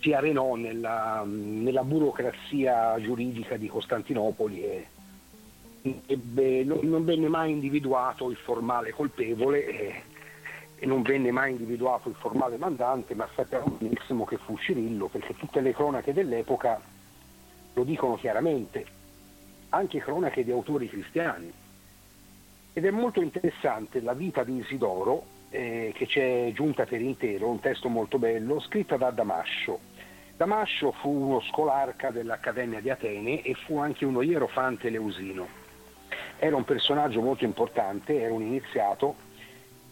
si 0.00 0.12
arenò 0.12 0.56
nella, 0.56 1.22
nella 1.24 1.84
burocrazia 1.84 3.00
giuridica 3.00 3.56
di 3.56 3.68
Costantinopoli 3.68 4.64
e 4.64 4.86
ebbe, 6.06 6.64
non, 6.64 6.80
non, 6.82 7.04
venne 7.04 7.28
mai 7.28 7.52
individuato 7.52 8.30
il 8.30 8.36
formale 8.36 8.90
colpevole 8.90 9.64
e, 9.64 10.02
e, 10.78 10.86
non 10.86 11.02
venne 11.02 11.30
mai 11.30 11.52
individuato 11.52 12.08
il 12.08 12.14
formale 12.14 12.56
mandante, 12.56 13.14
ma 13.14 13.28
sappiamo 13.34 13.76
benissimo 13.78 14.24
che 14.24 14.36
fu 14.36 14.56
Cirillo, 14.58 15.08
perché 15.08 15.34
tutte 15.34 15.60
le 15.60 15.72
cronache 15.72 16.12
dell'epoca 16.12 16.80
lo 17.72 17.84
dicono 17.84 18.16
chiaramente, 18.16 18.84
anche 19.70 20.00
cronache 20.00 20.44
di 20.44 20.50
autori 20.50 20.88
cristiani. 20.88 21.52
Ed 22.72 22.84
è 22.84 22.90
molto 22.90 23.20
interessante 23.20 24.00
la 24.00 24.12
vita 24.12 24.44
di 24.44 24.56
Isidoro, 24.58 25.24
eh, 25.50 25.92
che 25.94 26.06
è 26.06 26.52
giunta 26.52 26.84
per 26.84 27.00
intero, 27.00 27.48
un 27.48 27.60
testo 27.60 27.88
molto 27.88 28.18
bello, 28.18 28.60
scritta 28.60 28.96
da 28.96 29.10
Damascio. 29.10 29.78
Damascio 30.36 30.92
fu 30.92 31.08
uno 31.08 31.40
scolarca 31.40 32.10
dell'Accademia 32.10 32.80
di 32.80 32.90
Atene 32.90 33.40
e 33.40 33.54
fu 33.54 33.78
anche 33.78 34.04
uno 34.04 34.20
ierofante 34.20 34.90
leusino. 34.90 35.64
Era 36.38 36.56
un 36.56 36.64
personaggio 36.64 37.22
molto 37.22 37.44
importante, 37.44 38.20
era 38.20 38.34
un 38.34 38.42
iniziato 38.42 39.14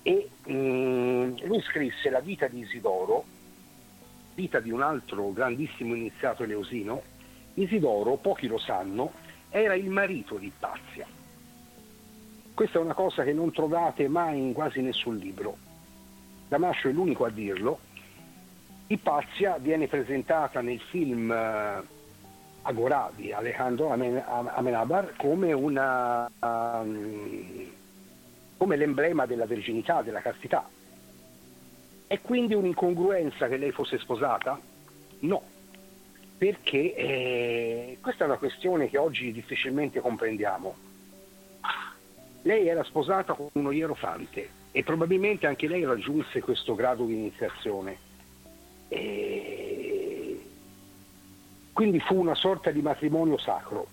e 0.06 0.28
mm, 0.50 1.36
lui 1.44 1.62
scrisse 1.62 2.10
la 2.10 2.20
vita 2.20 2.46
di 2.46 2.60
Isidoro, 2.60 3.24
vita 4.34 4.60
di 4.60 4.70
un 4.70 4.82
altro 4.82 5.32
grandissimo 5.32 5.94
iniziato 5.94 6.44
leusino. 6.44 7.02
Isidoro, 7.54 8.16
pochi 8.16 8.46
lo 8.46 8.58
sanno, 8.58 9.12
era 9.48 9.74
il 9.74 9.88
marito 9.88 10.36
di 10.36 10.46
Ipazia. 10.46 11.06
Questa 12.52 12.78
è 12.78 12.82
una 12.82 12.92
cosa 12.92 13.24
che 13.24 13.32
non 13.32 13.50
trovate 13.50 14.06
mai 14.06 14.38
in 14.38 14.52
quasi 14.52 14.82
nessun 14.82 15.16
libro. 15.16 15.56
Damascio 16.48 16.88
è 16.88 16.92
l'unico 16.92 17.24
a 17.24 17.30
dirlo. 17.30 17.78
Ipazia 18.88 19.56
viene 19.56 19.88
presentata 19.88 20.60
nel 20.60 20.80
film 20.80 21.30
uh, 21.30 21.82
Agorà 22.62 23.10
di 23.16 23.32
Alejandro 23.32 23.88
Amenabar 23.88 25.14
come, 25.16 25.52
una, 25.52 26.30
um, 26.40 27.72
come 28.64 28.76
l'emblema 28.76 29.26
della 29.26 29.44
verginità, 29.44 30.00
della 30.00 30.22
castità. 30.22 30.66
È 32.06 32.18
quindi 32.22 32.54
un'incongruenza 32.54 33.46
che 33.46 33.58
lei 33.58 33.72
fosse 33.72 33.98
sposata? 33.98 34.58
No, 35.20 35.42
perché 36.38 36.94
eh, 36.94 37.98
questa 38.00 38.24
è 38.24 38.26
una 38.26 38.38
questione 38.38 38.88
che 38.88 38.96
oggi 38.96 39.32
difficilmente 39.32 40.00
comprendiamo 40.00 40.92
lei 42.44 42.68
era 42.68 42.84
sposata 42.84 43.32
con 43.32 43.48
uno 43.52 43.70
ierofante 43.70 44.48
e 44.70 44.82
probabilmente 44.82 45.46
anche 45.46 45.66
lei 45.66 45.84
raggiunse 45.84 46.40
questo 46.40 46.74
grado 46.74 47.04
di 47.04 47.14
iniziazione. 47.14 47.96
E 48.88 50.42
quindi 51.72 52.00
fu 52.00 52.18
una 52.18 52.34
sorta 52.34 52.70
di 52.70 52.82
matrimonio 52.82 53.38
sacro. 53.38 53.86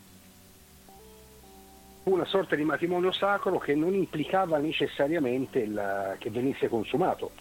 Una 2.03 2.25
sorta 2.25 2.55
di 2.55 2.63
matrimonio 2.63 3.11
sacro 3.11 3.59
che 3.59 3.75
non 3.75 3.93
implicava 3.93 4.57
necessariamente 4.57 5.59
il, 5.59 6.15
che 6.17 6.31
venisse 6.31 6.67
consumato. 6.67 7.31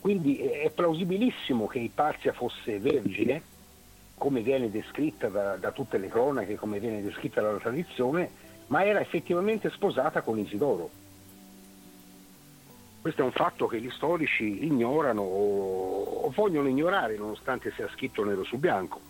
Quindi 0.00 0.38
è 0.38 0.70
plausibilissimo 0.70 1.66
che 1.66 1.80
Ipazia 1.80 2.32
fosse 2.32 2.78
vergine, 2.78 3.42
come 4.16 4.40
viene 4.40 4.70
descritta 4.70 5.28
da, 5.28 5.56
da 5.56 5.70
tutte 5.72 5.98
le 5.98 6.08
cronache, 6.08 6.56
come 6.56 6.78
viene 6.78 7.02
descritta 7.02 7.42
dalla 7.42 7.58
tradizione, 7.58 8.30
ma 8.68 8.84
era 8.86 9.00
effettivamente 9.00 9.68
sposata 9.68 10.22
con 10.22 10.38
Isidoro. 10.38 10.88
Questo 13.02 13.20
è 13.20 13.24
un 13.24 13.32
fatto 13.32 13.66
che 13.66 13.80
gli 13.80 13.90
storici 13.90 14.64
ignorano 14.64 15.20
o, 15.20 16.02
o 16.24 16.30
vogliono 16.30 16.68
ignorare 16.68 17.18
nonostante 17.18 17.70
sia 17.72 17.88
scritto 17.88 18.24
nero 18.24 18.44
su 18.44 18.56
bianco. 18.56 19.09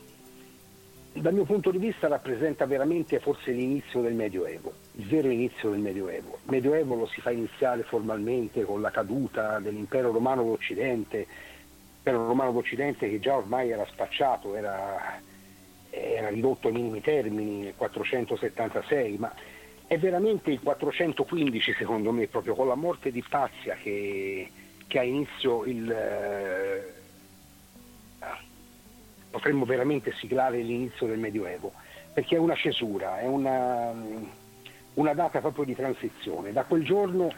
dal 1.13 1.33
mio 1.33 1.43
punto 1.43 1.71
di 1.71 1.77
vista, 1.77 2.07
rappresenta 2.07 2.65
veramente 2.65 3.19
forse 3.19 3.51
l'inizio 3.51 4.01
del 4.01 4.13
Medioevo, 4.13 4.73
il 4.93 5.05
vero 5.07 5.29
inizio 5.29 5.69
del 5.69 5.79
Medioevo. 5.79 6.39
Il 6.43 6.51
Medioevo 6.51 6.95
lo 6.95 7.05
si 7.07 7.21
fa 7.21 7.31
iniziare 7.31 7.83
formalmente 7.83 8.63
con 8.63 8.81
la 8.81 8.91
caduta 8.91 9.59
dell'impero 9.59 10.11
romano 10.11 10.43
d'Occidente, 10.43 11.27
l'impero 11.95 12.25
romano 12.27 12.51
d'Occidente 12.51 13.09
che 13.09 13.19
già 13.19 13.35
ormai 13.35 13.69
era 13.69 13.85
spacciato, 13.85 14.55
era 14.55 15.19
era 15.91 16.29
ridotto 16.29 16.67
ai 16.67 16.73
minimi 16.73 17.01
termini 17.01 17.63
nel 17.63 17.73
476, 17.75 19.17
ma 19.17 19.31
è 19.85 19.97
veramente 19.97 20.51
il 20.51 20.61
415 20.61 21.73
secondo 21.73 22.11
me, 22.11 22.27
proprio 22.27 22.55
con 22.55 22.67
la 22.67 22.75
morte 22.75 23.11
di 23.11 23.23
Pazia 23.27 23.75
che, 23.75 24.49
che 24.87 24.99
ha 24.99 25.03
inizio 25.03 25.65
il... 25.65 25.91
Eh, 25.91 26.99
potremmo 29.31 29.65
veramente 29.65 30.13
siglare 30.17 30.61
l'inizio 30.61 31.07
del 31.07 31.17
Medioevo, 31.17 31.71
perché 32.13 32.35
è 32.35 32.39
una 32.39 32.55
cesura, 32.55 33.19
è 33.19 33.25
una, 33.25 33.91
una 34.95 35.13
data 35.13 35.39
proprio 35.39 35.63
di 35.63 35.75
transizione. 35.75 36.51
Da 36.51 36.65
quel 36.65 36.83
giorno 36.83 37.31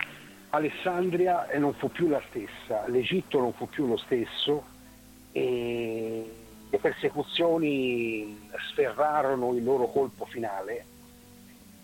Alessandria 0.50 1.48
non 1.58 1.74
fu 1.74 1.89
più 1.89 2.10
la 2.10 2.22
stessa, 2.30 2.88
l'Egitto 2.88 3.39
non 3.39 3.54
fu 3.54 3.70
più 3.70 3.88
lo 3.88 3.98
stesso 3.98 4.64
e 5.32 6.32
le 6.70 6.78
persecuzioni 6.78 8.50
sferrarono 8.70 9.54
il 9.54 9.64
loro 9.64 9.88
colpo 9.88 10.26
finale 10.26 10.86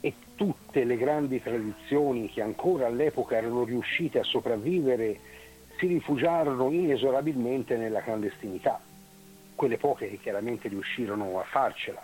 e 0.02 0.14
tutte 0.36 0.84
le 0.84 0.98
grandi 0.98 1.42
tradizioni 1.42 2.30
che 2.30 2.42
ancora 2.42 2.88
all'epoca 2.88 3.36
erano 3.36 3.64
riuscite 3.64 4.20
a 4.20 4.24
sopravvivere 4.24 5.20
si 5.78 5.88
rifugiarono 5.88 6.72
inesorabilmente 6.72 7.78
nella 7.78 8.02
clandestinità, 8.02 8.80
quelle 9.60 9.76
poche 9.76 10.08
che 10.08 10.20
chiaramente 10.20 10.70
riuscirono 10.70 11.38
a 11.38 11.44
farcela. 11.44 12.02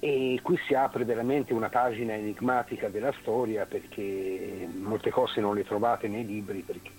E 0.00 0.38
qui 0.42 0.58
si 0.66 0.74
apre 0.74 1.06
veramente 1.06 1.54
una 1.54 1.70
pagina 1.70 2.12
enigmatica 2.12 2.90
della 2.90 3.12
storia 3.22 3.64
perché 3.64 4.68
molte 4.70 5.08
cose 5.08 5.40
non 5.40 5.54
le 5.54 5.64
trovate 5.64 6.06
nei 6.06 6.26
libri 6.26 6.60
perché 6.60 6.90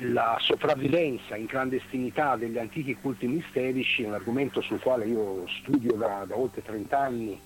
la 0.00 0.38
sopravvivenza 0.40 1.36
in 1.36 1.46
clandestinità 1.46 2.36
degli 2.36 2.56
antichi 2.56 2.94
culti 2.94 3.26
misterici 3.26 4.02
è 4.02 4.06
un 4.06 4.14
argomento 4.14 4.62
sul 4.62 4.80
quale 4.80 5.04
io 5.04 5.46
studio 5.48 5.96
da, 5.96 6.24
da 6.26 6.34
oltre 6.34 6.62
30 6.62 6.98
anni 6.98 7.38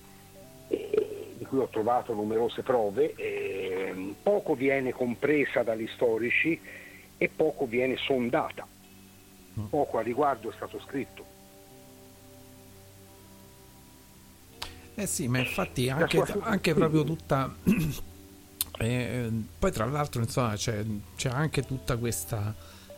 e 0.69 1.33
di 1.37 1.43
cui 1.43 1.59
ho 1.59 1.67
trovato 1.67 2.13
numerose 2.13 2.61
prove. 2.61 3.15
Poco 4.23 4.55
viene 4.55 4.93
compresa 4.93 5.61
dagli 5.63 5.87
storici 5.87 6.57
e 7.17 7.29
poco 7.35 7.65
viene 7.65 7.97
sondata. 7.97 8.65
Poco 9.69 9.97
a 9.97 10.01
riguardo 10.01 10.49
è 10.49 10.53
stato 10.55 10.79
scritto. 10.79 11.37
Eh 14.95 15.07
sì, 15.07 15.27
ma 15.27 15.39
infatti 15.39 15.89
anche, 15.89 16.21
anche 16.41 16.73
proprio 16.73 17.03
tutta 17.03 17.55
E 18.79 19.31
poi 19.57 19.71
tra 19.71 19.85
l'altro 19.85 20.21
insomma 20.21 20.55
c'è, 20.55 20.83
c'è 21.15 21.29
anche 21.29 21.63
tutta 21.63 21.95
questa 21.97 22.53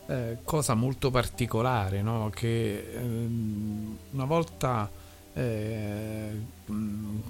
eh, 0.08 0.38
cosa 0.44 0.74
molto 0.74 1.12
particolare 1.12 2.02
no? 2.02 2.30
che 2.34 2.92
ehm, 2.92 3.98
una 4.12 4.26
volta 4.26 4.90
eh, 5.34 6.32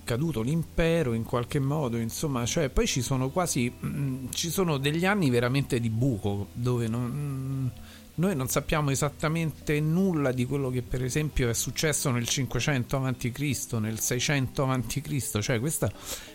caduto 0.04 0.42
l'impero 0.42 1.14
in 1.14 1.24
qualche 1.24 1.60
modo 1.60 1.98
insomma 1.98 2.46
cioè 2.46 2.70
poi 2.70 2.88
ci 2.88 3.02
sono 3.02 3.30
quasi 3.30 3.70
mh, 3.70 4.30
ci 4.34 4.50
sono 4.50 4.78
degli 4.78 5.06
anni 5.06 5.30
veramente 5.30 5.80
di 5.80 5.90
buco 5.90 6.48
dove 6.54 6.88
non, 6.88 7.72
noi 8.16 8.36
non 8.36 8.48
sappiamo 8.48 8.92
esattamente 8.92 9.80
nulla 9.80 10.32
di 10.32 10.46
quello 10.46 10.70
che 10.70 10.82
per 10.82 11.04
esempio 11.04 11.50
è 11.50 11.54
successo 11.54 12.12
nel 12.12 12.28
500 12.28 12.98
a.C., 12.98 13.68
nel 13.80 14.00
600 14.00 14.64
a.C., 14.66 15.40
cioè 15.40 15.60
questa 15.60 15.92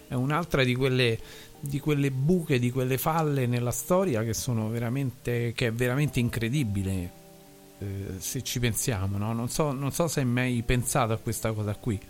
è 0.08 0.14
un'altra 0.14 0.64
di 0.64 0.74
quelle 0.74 1.18
di 1.58 1.80
quelle 1.80 2.10
buche, 2.10 2.58
di 2.58 2.70
quelle 2.70 2.98
falle 2.98 3.46
nella 3.46 3.70
storia 3.70 4.22
che 4.22 4.34
veramente 4.68 5.52
che 5.54 5.68
è 5.68 5.72
veramente 5.72 6.20
incredibile 6.20 7.24
eh, 7.78 8.14
se 8.18 8.42
ci 8.42 8.58
pensiamo, 8.58 9.18
no? 9.18 9.32
Non 9.32 9.48
so, 9.48 9.72
non 9.72 9.92
so 9.92 10.08
se 10.08 10.20
hai 10.20 10.26
mai 10.26 10.62
pensato 10.64 11.12
a 11.12 11.18
questa 11.18 11.52
cosa 11.52 11.74
qui. 11.74 12.00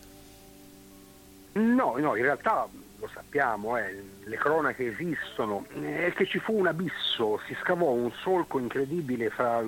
No, 1.56 1.96
no, 1.96 2.16
in 2.16 2.22
realtà 2.22 2.68
lo 2.98 3.08
sappiamo, 3.08 3.78
eh, 3.78 4.02
le 4.24 4.36
cronache 4.36 4.86
esistono, 4.86 5.66
è 5.80 6.12
che 6.14 6.26
ci 6.26 6.38
fu 6.38 6.58
un 6.58 6.66
abisso, 6.66 7.40
si 7.46 7.56
scavò 7.60 7.90
un 7.90 8.10
solco 8.12 8.58
incredibile 8.58 9.30
fra, 9.30 9.62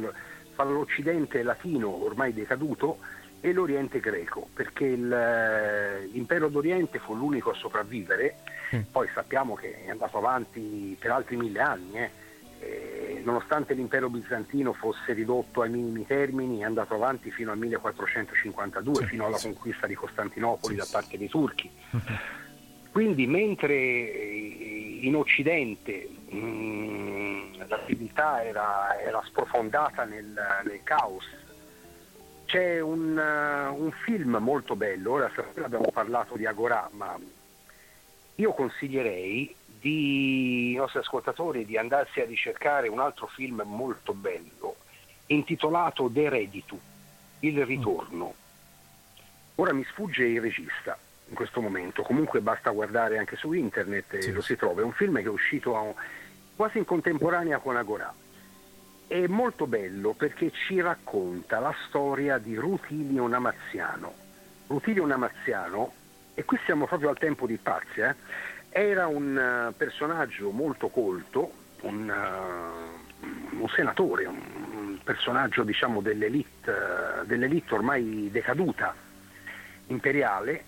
fra 0.55 0.65
l'Occidente 0.65 1.43
latino 1.43 2.05
ormai 2.05 2.35
decaduto 2.35 2.99
e 3.41 3.53
l'Oriente 3.53 4.01
greco, 4.01 4.49
perché 4.53 4.85
il, 4.85 5.11
eh, 5.11 6.07
l'impero 6.07 6.49
d'Oriente 6.49 6.99
fu 6.99 7.15
l'unico 7.15 7.51
a 7.51 7.55
sopravvivere, 7.55 8.37
mm. 8.75 8.81
poi 8.91 9.09
sappiamo 9.15 9.55
che 9.55 9.85
è 9.85 9.91
andato 9.91 10.19
avanti 10.19 10.97
per 10.99 11.11
altri 11.11 11.37
mille 11.37 11.61
anni, 11.61 11.99
eh. 11.99 12.11
E, 12.61 13.21
nonostante 13.25 13.75
l'impero 13.75 14.09
bizantino 14.09 14.73
fosse 14.73 15.13
ridotto 15.13 15.63
ai 15.63 15.71
minimi 15.71 16.07
termini, 16.07 16.61
è 16.61 16.65
andato 16.65 16.95
avanti 16.95 17.31
fino 17.31 17.53
al 17.53 17.59
1452, 17.59 18.95
sì, 18.95 19.07
fino 19.07 19.27
alla 19.27 19.37
sì. 19.37 19.49
conquista 19.49 19.87
di 19.87 19.95
Costantinopoli 19.95 20.75
sì, 20.75 20.81
da 20.81 20.87
parte 20.91 21.19
dei 21.19 21.29
turchi. 21.29 21.71
Quindi 22.91 23.27
mentre 23.27 23.75
eh, 23.75 24.99
in 25.03 25.15
Occidente 25.15 26.09
mh, 26.31 26.37
mm, 26.37 27.53
l'attività 27.69 28.43
era, 28.45 28.99
era 29.01 29.23
sprofondata 29.25 30.05
nel, 30.05 30.35
nel 30.65 30.81
caos, 30.83 31.25
c'è 32.47 32.81
un, 32.81 33.17
uh, 33.17 33.83
un, 33.83 33.91
film 34.05 34.39
molto 34.41 34.75
bello, 34.75 35.13
ora 35.13 35.31
abbiamo 35.63 35.91
parlato 35.93 36.35
di 36.37 36.47
Agorà, 36.47 36.89
ma 36.93 37.15
io 38.37 38.53
consiglierei 38.53 39.55
di, 39.81 40.71
ai 40.73 40.79
nostri 40.79 41.01
ascoltatori 41.01 41.65
di 41.65 41.77
andarsi 41.77 42.21
a 42.21 42.25
ricercare 42.25 42.89
un 42.89 43.01
altro 43.01 43.27
film 43.27 43.63
molto 43.65 44.13
bello, 44.13 44.77
intitolato 45.27 46.09
De 46.09 46.29
Reditu, 46.29 46.79
Il 47.41 47.65
ritorno. 47.65 48.35
Ora 49.57 49.73
mi 49.73 49.85
sfugge 49.85 50.25
il 50.25 50.41
regista 50.41 50.97
in 51.29 51.35
questo 51.35 51.61
momento, 51.61 52.03
comunque 52.03 52.41
basta 52.41 52.71
guardare 52.71 53.19
anche 53.19 53.37
su 53.37 53.53
internet 53.53 54.15
e 54.15 54.23
sì. 54.23 54.33
lo 54.33 54.41
si 54.41 54.57
trova, 54.57 54.81
è 54.81 54.85
un 54.85 54.93
film 54.93 55.17
che 55.17 55.25
è 55.25 55.29
uscito 55.29 55.95
quasi 56.57 56.79
in 56.79 56.85
contemporanea 56.85 57.59
con 57.59 57.77
Agorà 57.77 58.15
è 59.09 59.27
molto 59.27 59.67
bello 59.67 60.13
perché 60.13 60.53
ci 60.53 60.81
racconta 60.81 61.59
la 61.59 61.75
storia 61.89 62.37
di 62.37 62.55
Rutilio 62.57 63.27
Namaziano. 63.27 64.13
Rutilio 64.67 65.07
Namaziano, 65.07 65.93
e 66.35 66.45
qui 66.45 66.59
siamo 66.67 66.87
proprio 66.87 67.09
al 67.09 67.19
tempo 67.19 67.47
di 67.47 67.57
Pazia, 67.57 68.11
eh, 68.11 68.15
era 68.81 69.07
un 69.07 69.69
uh, 69.71 69.77
personaggio 69.77 70.51
molto 70.51 70.89
colto, 70.89 71.53
un, 71.83 72.09
uh, 72.09 73.61
un 73.61 73.69
senatore, 73.69 74.27
un, 74.27 74.99
personaggio 75.03 75.63
diciamo 75.63 76.01
dell'elite, 76.01 76.71
uh, 76.71 77.25
dell'elite 77.25 77.75
ormai 77.75 78.29
decaduta 78.31 78.95
imperiale, 79.87 80.65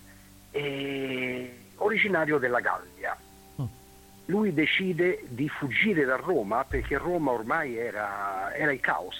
originario 1.76 2.38
della 2.38 2.60
Gallia 2.60 3.16
lui 4.30 4.54
decide 4.54 5.24
di 5.28 5.48
fuggire 5.48 6.04
da 6.04 6.16
Roma 6.16 6.64
perché 6.64 6.96
Roma 6.96 7.32
ormai 7.32 7.76
era, 7.76 8.54
era 8.54 8.72
il 8.72 8.80
caos. 8.80 9.18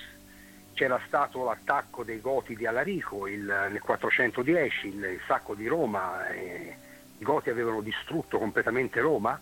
c'era 0.72 1.00
stato 1.06 1.44
l'attacco 1.44 2.04
dei 2.04 2.20
Goti 2.20 2.56
di 2.56 2.64
Alarico 2.64 3.26
il, 3.26 3.42
nel 3.42 3.80
410, 3.80 4.86
il, 4.86 4.94
il 4.94 5.20
sacco 5.26 5.54
di 5.54 5.66
Roma, 5.66 6.28
eh, 6.28 6.76
i 7.20 7.24
Goti 7.24 7.50
avevano 7.50 7.82
distrutto 7.82 8.38
completamente 8.38 8.98
Roma, 9.00 9.38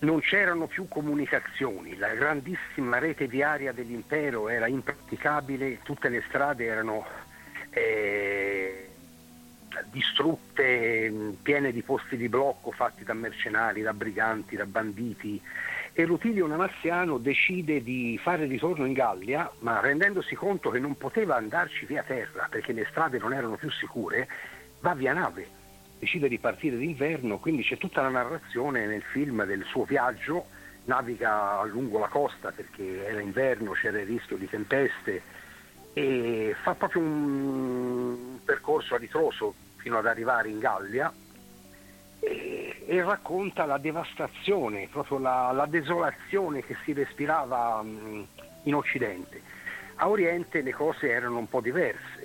non 0.00 0.20
c'erano 0.20 0.66
più 0.66 0.88
comunicazioni, 0.88 1.96
la 1.96 2.14
grandissima 2.14 2.98
rete 2.98 3.28
viaria 3.28 3.72
dell'impero 3.72 4.48
era 4.48 4.66
impraticabile, 4.66 5.78
tutte 5.82 6.08
le 6.08 6.22
strade 6.26 6.64
erano 6.64 7.06
eh, 7.70 8.88
distrutte, 9.90 11.36
piene 11.42 11.70
di 11.70 11.82
posti 11.82 12.16
di 12.16 12.28
blocco 12.28 12.72
fatti 12.72 13.04
da 13.04 13.14
mercenari, 13.14 13.82
da 13.82 13.94
briganti, 13.94 14.56
da 14.56 14.66
banditi. 14.66 15.40
E 15.92 16.04
Rutilio 16.04 16.46
Namaziano 16.46 17.18
decide 17.18 17.82
di 17.82 18.18
fare 18.20 18.46
ritorno 18.46 18.84
in 18.84 18.92
Gallia, 18.92 19.48
ma 19.60 19.78
rendendosi 19.78 20.34
conto 20.34 20.70
che 20.70 20.80
non 20.80 20.96
poteva 20.96 21.36
andarci 21.36 21.86
via 21.86 22.02
terra 22.02 22.48
perché 22.50 22.72
le 22.72 22.86
strade 22.90 23.18
non 23.18 23.32
erano 23.32 23.56
più 23.56 23.70
sicure, 23.70 24.28
va 24.80 24.94
via 24.94 25.12
nave 25.12 25.57
decide 25.98 26.28
di 26.28 26.38
partire 26.38 26.76
d'inverno, 26.76 27.38
quindi 27.38 27.62
c'è 27.62 27.76
tutta 27.76 28.02
la 28.02 28.08
narrazione 28.08 28.86
nel 28.86 29.02
film 29.02 29.44
del 29.44 29.64
suo 29.64 29.84
viaggio, 29.84 30.46
naviga 30.84 31.62
lungo 31.64 31.98
la 31.98 32.08
costa 32.08 32.50
perché 32.50 33.06
era 33.06 33.20
inverno, 33.20 33.72
c'era 33.72 34.00
il 34.00 34.06
rischio 34.06 34.36
di 34.36 34.48
tempeste 34.48 35.22
e 35.92 36.54
fa 36.62 36.74
proprio 36.74 37.02
un 37.02 38.38
percorso 38.44 38.94
a 38.94 38.98
ritroso 38.98 39.54
fino 39.76 39.98
ad 39.98 40.06
arrivare 40.06 40.48
in 40.48 40.58
Gallia 40.58 41.12
e, 42.20 42.84
e 42.86 43.02
racconta 43.02 43.64
la 43.64 43.78
devastazione, 43.78 44.88
proprio 44.90 45.18
la, 45.18 45.50
la 45.52 45.66
desolazione 45.66 46.64
che 46.64 46.76
si 46.84 46.92
respirava 46.92 47.82
mh, 47.82 48.26
in 48.64 48.74
Occidente. 48.74 49.42
A 49.96 50.08
Oriente 50.08 50.62
le 50.62 50.72
cose 50.72 51.10
erano 51.10 51.38
un 51.38 51.48
po' 51.48 51.60
diverse 51.60 52.17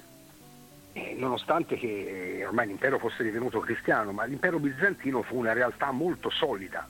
eh, 0.93 1.15
nonostante 1.17 1.75
che 1.75 2.37
eh, 2.37 2.45
ormai 2.45 2.67
l'impero 2.67 2.99
fosse 2.99 3.23
divenuto 3.23 3.59
cristiano, 3.59 4.11
ma 4.11 4.25
l'impero 4.25 4.59
bizantino 4.59 5.23
fu 5.23 5.37
una 5.37 5.53
realtà 5.53 5.91
molto 5.91 6.29
solida. 6.29 6.87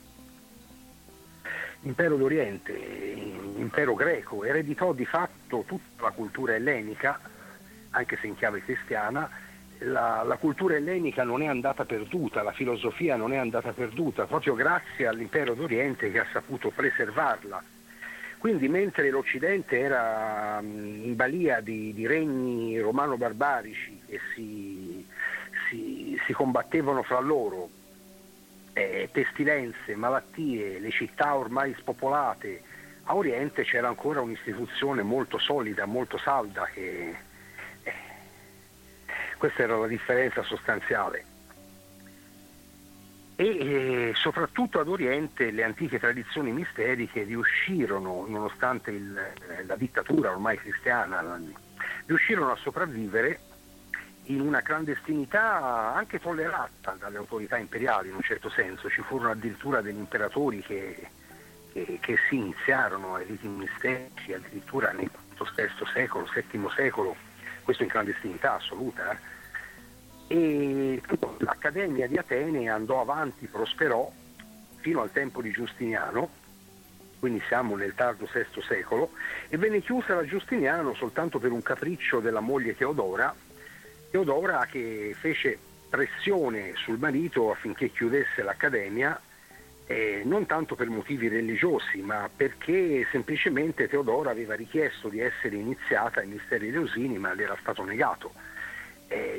L'impero 1.81 2.15
d'Oriente, 2.15 2.73
l'impero 2.73 3.93
greco, 3.93 4.43
ereditò 4.43 4.93
di 4.93 5.05
fatto 5.05 5.63
tutta 5.65 6.03
la 6.03 6.11
cultura 6.11 6.55
ellenica, 6.55 7.19
anche 7.91 8.17
se 8.17 8.27
in 8.27 8.35
chiave 8.35 8.63
cristiana, 8.63 9.29
la, 9.79 10.23
la, 10.23 10.37
cultura 10.37 10.75
ellenica 10.75 11.23
non 11.23 11.41
è 11.41 11.47
andata 11.47 11.83
perduta, 11.83 12.41
la 12.41 12.53
filosofia 12.53 13.15
non 13.17 13.33
è 13.33 13.37
andata 13.37 13.73
perduta, 13.73 14.25
proprio 14.25 14.53
grazie 14.53 15.07
all'impero 15.07 15.55
d'Oriente 15.55 16.09
che 16.11 16.19
ha 16.19 16.27
saputo 16.31 16.69
preservarla 16.69 17.61
quindi 18.43 18.67
mentre 18.67 19.09
l'Occidente 19.09 19.79
era 19.79 20.59
in 20.61 21.15
balia 21.15 21.61
di, 21.61 21.93
di 21.93 22.05
regni 22.05 22.77
romano-barbarici 22.77 24.01
che 24.05 24.19
si, 24.35 25.07
si, 25.69 26.19
si 26.25 26.33
combattevano 26.33 27.03
fra 27.03 27.21
loro, 27.21 27.69
eh, 28.73 29.07
pestilenze, 29.09 29.95
malattie, 29.95 30.77
le 30.79 30.91
città 30.91 31.37
ormai 31.37 31.73
spopolate, 31.77 32.61
a 33.03 33.15
Oriente 33.15 33.63
c'era 33.63 33.87
ancora 33.87 34.19
un'istituzione 34.19 35.03
molto 35.03 35.37
solida, 35.37 35.85
molto 35.85 36.17
salda, 36.17 36.65
che, 36.65 37.15
eh, 37.83 37.93
questa 39.37 39.63
era 39.63 39.77
la 39.77 39.87
differenza 39.87 40.43
sostanziale 40.43 41.31
e 43.43 44.09
eh, 44.09 44.13
soprattutto 44.15 44.79
ad 44.79 44.87
Oriente 44.87 45.51
le 45.51 45.63
antiche 45.63 45.99
tradizioni 45.99 46.53
misteriche 46.53 47.23
riuscirono, 47.23 48.25
nonostante 48.25 48.91
il, 48.91 49.17
eh, 49.17 49.65
la 49.65 49.75
dittatura 49.75 50.31
ormai 50.31 50.57
cristiana, 50.57 51.21
riuscirono 52.05 52.51
a 52.51 52.55
sopravvivere 52.55 53.39
in 54.27 54.39
una 54.39 54.61
clandestinità 54.61 55.93
anche 55.93 56.21
tollerata 56.21 56.95
dalle 56.97 57.17
autorità 57.17 57.57
imperiali 57.57 58.07
in 58.07 58.15
un 58.15 58.21
certo 58.21 58.49
senso, 58.49 58.89
ci 58.89 59.01
furono 59.01 59.31
addirittura 59.31 59.81
degli 59.81 59.97
imperatori 59.97 60.61
che, 60.61 61.09
che, 61.73 61.97
che 61.99 62.17
si 62.29 62.37
iniziarono 62.37 63.15
ai 63.15 63.25
riti 63.25 63.47
misterici 63.47 64.31
addirittura 64.31 64.91
nel 64.93 65.09
VI 65.37 65.85
secolo, 65.93 66.25
VII 66.33 66.69
secolo, 66.73 67.15
questo 67.63 67.83
in 67.83 67.89
clandestinità 67.89 68.55
assoluta. 68.55 69.19
E 70.28 71.01
l'Accademia 71.38 72.07
di 72.07 72.17
Atene 72.17 72.69
andò 72.69 73.01
avanti, 73.01 73.47
prosperò 73.47 74.11
fino 74.78 75.01
al 75.01 75.11
tempo 75.11 75.41
di 75.41 75.51
Giustiniano, 75.51 76.30
quindi 77.19 77.41
siamo 77.47 77.76
nel 77.76 77.95
tardo 77.95 78.28
VI 78.32 78.61
secolo, 78.61 79.11
e 79.47 79.57
venne 79.57 79.82
chiusa 79.82 80.15
da 80.15 80.26
Giustiniano 80.26 80.93
soltanto 80.93 81.39
per 81.39 81.51
un 81.51 81.61
capriccio 81.61 82.19
della 82.19 82.41
moglie 82.41 82.76
Teodora, 82.76 83.34
Teodora 84.11 84.67
che 84.69 85.15
fece 85.17 85.57
pressione 85.89 86.74
sul 86.76 86.97
marito 86.97 87.51
affinché 87.51 87.91
chiudesse 87.91 88.43
l'Accademia, 88.43 89.19
eh, 89.86 90.21
non 90.26 90.45
tanto 90.45 90.76
per 90.76 90.89
motivi 90.89 91.28
religiosi, 91.28 92.01
ma 92.01 92.30
perché 92.36 93.07
semplicemente 93.11 93.88
Teodora 93.88 94.32
aveva 94.32 94.55
richiesto 94.55 95.07
di 95.07 95.19
essere 95.19 95.55
iniziata 95.55 96.19
ai 96.19 96.28
misteri 96.28 96.71
leosini, 96.71 97.17
ma 97.17 97.34
le 97.34 97.43
era 97.43 97.57
stato 97.59 97.84
negato 97.84 98.32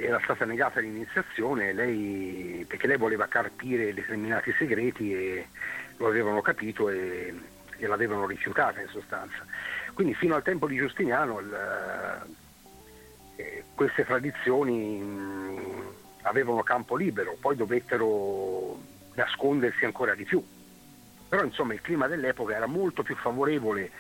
era 0.01 0.21
stata 0.23 0.45
negata 0.45 0.81
l'iniziazione 0.81 1.73
lei, 1.73 2.65
perché 2.69 2.87
lei 2.87 2.97
voleva 2.97 3.27
carpire 3.27 3.95
determinati 3.95 4.53
segreti 4.59 5.13
e 5.13 5.49
lo 5.97 6.09
avevano 6.09 6.41
capito 6.43 6.89
e, 6.89 7.35
e 7.77 7.87
l'avevano 7.87 8.27
rifiutata 8.27 8.81
in 8.81 8.89
sostanza. 8.89 9.45
Quindi 9.93 10.15
fino 10.15 10.35
al 10.35 10.43
tempo 10.43 10.67
di 10.67 10.77
Giustiniano 10.77 11.39
il, 11.41 12.27
eh, 13.37 13.65
queste 13.75 14.05
tradizioni 14.05 14.99
mh, 14.99 15.83
avevano 16.23 16.63
campo 16.63 16.97
libero, 16.97 17.37
poi 17.41 17.57
dovettero 17.57 18.81
nascondersi 19.15 19.85
ancora 19.85 20.15
di 20.15 20.25
più. 20.25 20.45
Però 21.29 21.43
insomma 21.43 21.75
il 21.75 21.81
clima 21.81 22.07
dell'epoca 22.07 22.55
era 22.55 22.67
molto 22.67 23.03
più 23.03 23.17
favorevole 23.17 23.91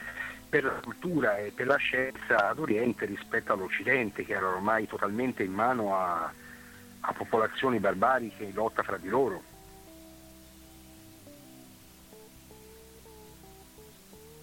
per 0.54 0.62
la 0.62 0.80
cultura 0.80 1.38
e 1.38 1.50
per 1.50 1.66
la 1.66 1.74
scienza 1.74 2.50
ad 2.50 2.60
Oriente 2.60 3.06
rispetto 3.06 3.52
all'Occidente, 3.52 4.24
che 4.24 4.34
era 4.34 4.46
ormai 4.46 4.86
totalmente 4.86 5.42
in 5.42 5.52
mano 5.52 5.96
a, 5.96 6.32
a 7.00 7.12
popolazioni 7.12 7.80
barbariche 7.80 8.44
in 8.44 8.54
lotta 8.54 8.84
fra 8.84 8.96
di 8.96 9.08
loro. 9.08 9.42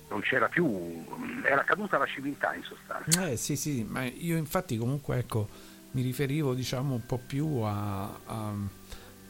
Non 0.10 0.20
c'era 0.20 0.50
più, 0.50 1.02
era 1.46 1.64
caduta 1.64 1.98
la 1.98 2.06
civiltà 2.08 2.56
in 2.56 2.64
sostanza. 2.64 3.30
Eh 3.30 3.38
sì, 3.38 3.56
sì, 3.56 3.86
ma 3.88 4.04
io 4.04 4.36
infatti 4.36 4.76
comunque 4.76 5.18
ecco, 5.18 5.48
mi 5.92 6.02
riferivo 6.02 6.54
diciamo 6.54 6.94
un 6.94 7.06
po' 7.06 7.22
più 7.26 7.62
a, 7.62 8.20
a, 8.26 8.54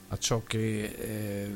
a 0.08 0.18
ciò 0.18 0.42
che 0.42 0.84
eh, 0.86 1.52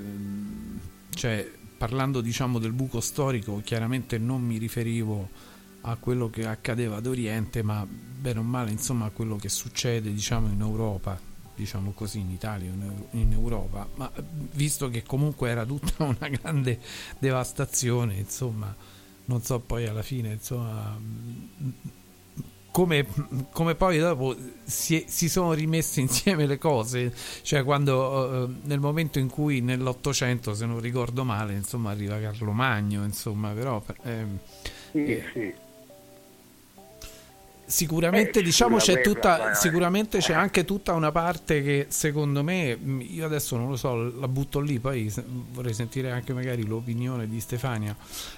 cioè 1.16 1.52
parlando 1.78 2.22
diciamo 2.22 2.60
del 2.60 2.72
buco 2.72 3.00
storico, 3.00 3.62
chiaramente 3.64 4.18
non 4.18 4.42
mi 4.42 4.58
riferivo 4.58 5.30
a 5.82 5.96
quello 5.98 6.30
che 6.30 6.46
accadeva 6.48 6.98
ad 6.98 7.06
Oriente, 7.06 7.62
ma 7.62 7.86
bene 7.86 8.40
o 8.40 8.44
male 8.44 8.72
insomma 8.72 9.06
a 9.06 9.10
quello 9.12 9.36
che 9.36 9.50
succede 9.50 10.12
diciamo 10.12 10.48
in 10.48 10.62
Europa, 10.62 11.20
diciamo 11.56 11.92
così 11.92 12.20
in 12.20 12.32
Italia, 12.32 12.72
in 13.12 13.32
Europa, 13.32 13.88
ma 13.96 14.12
visto 14.54 14.90
che 14.90 15.04
comunque 15.04 15.50
era 15.50 15.66
tutta 15.66 16.04
una 16.06 16.28
grande 16.28 16.80
devastazione, 17.20 18.16
insomma, 18.16 18.76
non 19.26 19.42
so 19.42 19.60
poi 19.60 19.88
alla 19.88 20.02
fine, 20.02 20.34
insomma, 20.34 20.98
come, 22.76 23.06
come, 23.54 23.74
poi 23.76 24.00
dopo 24.00 24.36
si, 24.66 25.06
si, 25.08 25.30
sono 25.30 25.54
rimesse 25.54 26.02
insieme 26.02 26.46
le 26.46 26.58
cose, 26.58 27.14
cioè 27.42 27.64
quando 27.64 28.50
uh, 28.50 28.54
nel 28.64 28.82
momento 28.82 29.18
in 29.18 29.30
cui 29.30 29.62
nell'Ottocento, 29.62 30.54
se 30.54 30.66
non 30.66 30.82
ricordo 30.82 31.24
male, 31.24 31.54
insomma 31.54 31.92
arriva 31.92 32.20
Carlo 32.20 32.52
Magno, 32.52 33.06
insomma, 33.06 33.52
però... 33.52 33.82
Ehm, 34.04 34.40
sì, 34.92 35.06
eh, 35.06 35.24
sì. 35.32 35.54
Sicuramente, 37.64 38.40
eh, 38.40 38.44
diciamo, 38.44 38.76
c'è 38.76 39.00
tutta, 39.00 39.54
sicuramente 39.54 40.18
c'è 40.18 40.34
anche 40.34 40.66
tutta 40.66 40.92
una 40.92 41.14
parte 41.14 41.64
che 41.64 41.86
secondo 41.88 42.44
me, 42.44 42.78
io 43.10 43.26
adesso 43.26 43.56
non 43.56 43.70
lo 43.70 43.78
so, 43.78 43.96
la 43.96 44.28
butto 44.28 44.60
lì, 44.60 44.80
poi 44.80 45.10
vorrei 45.54 45.74
sentire 45.74 46.12
anche 46.12 46.34
magari 46.34 46.66
l'opinione 46.66 47.26
di 47.30 47.40
Stefania, 47.40 47.96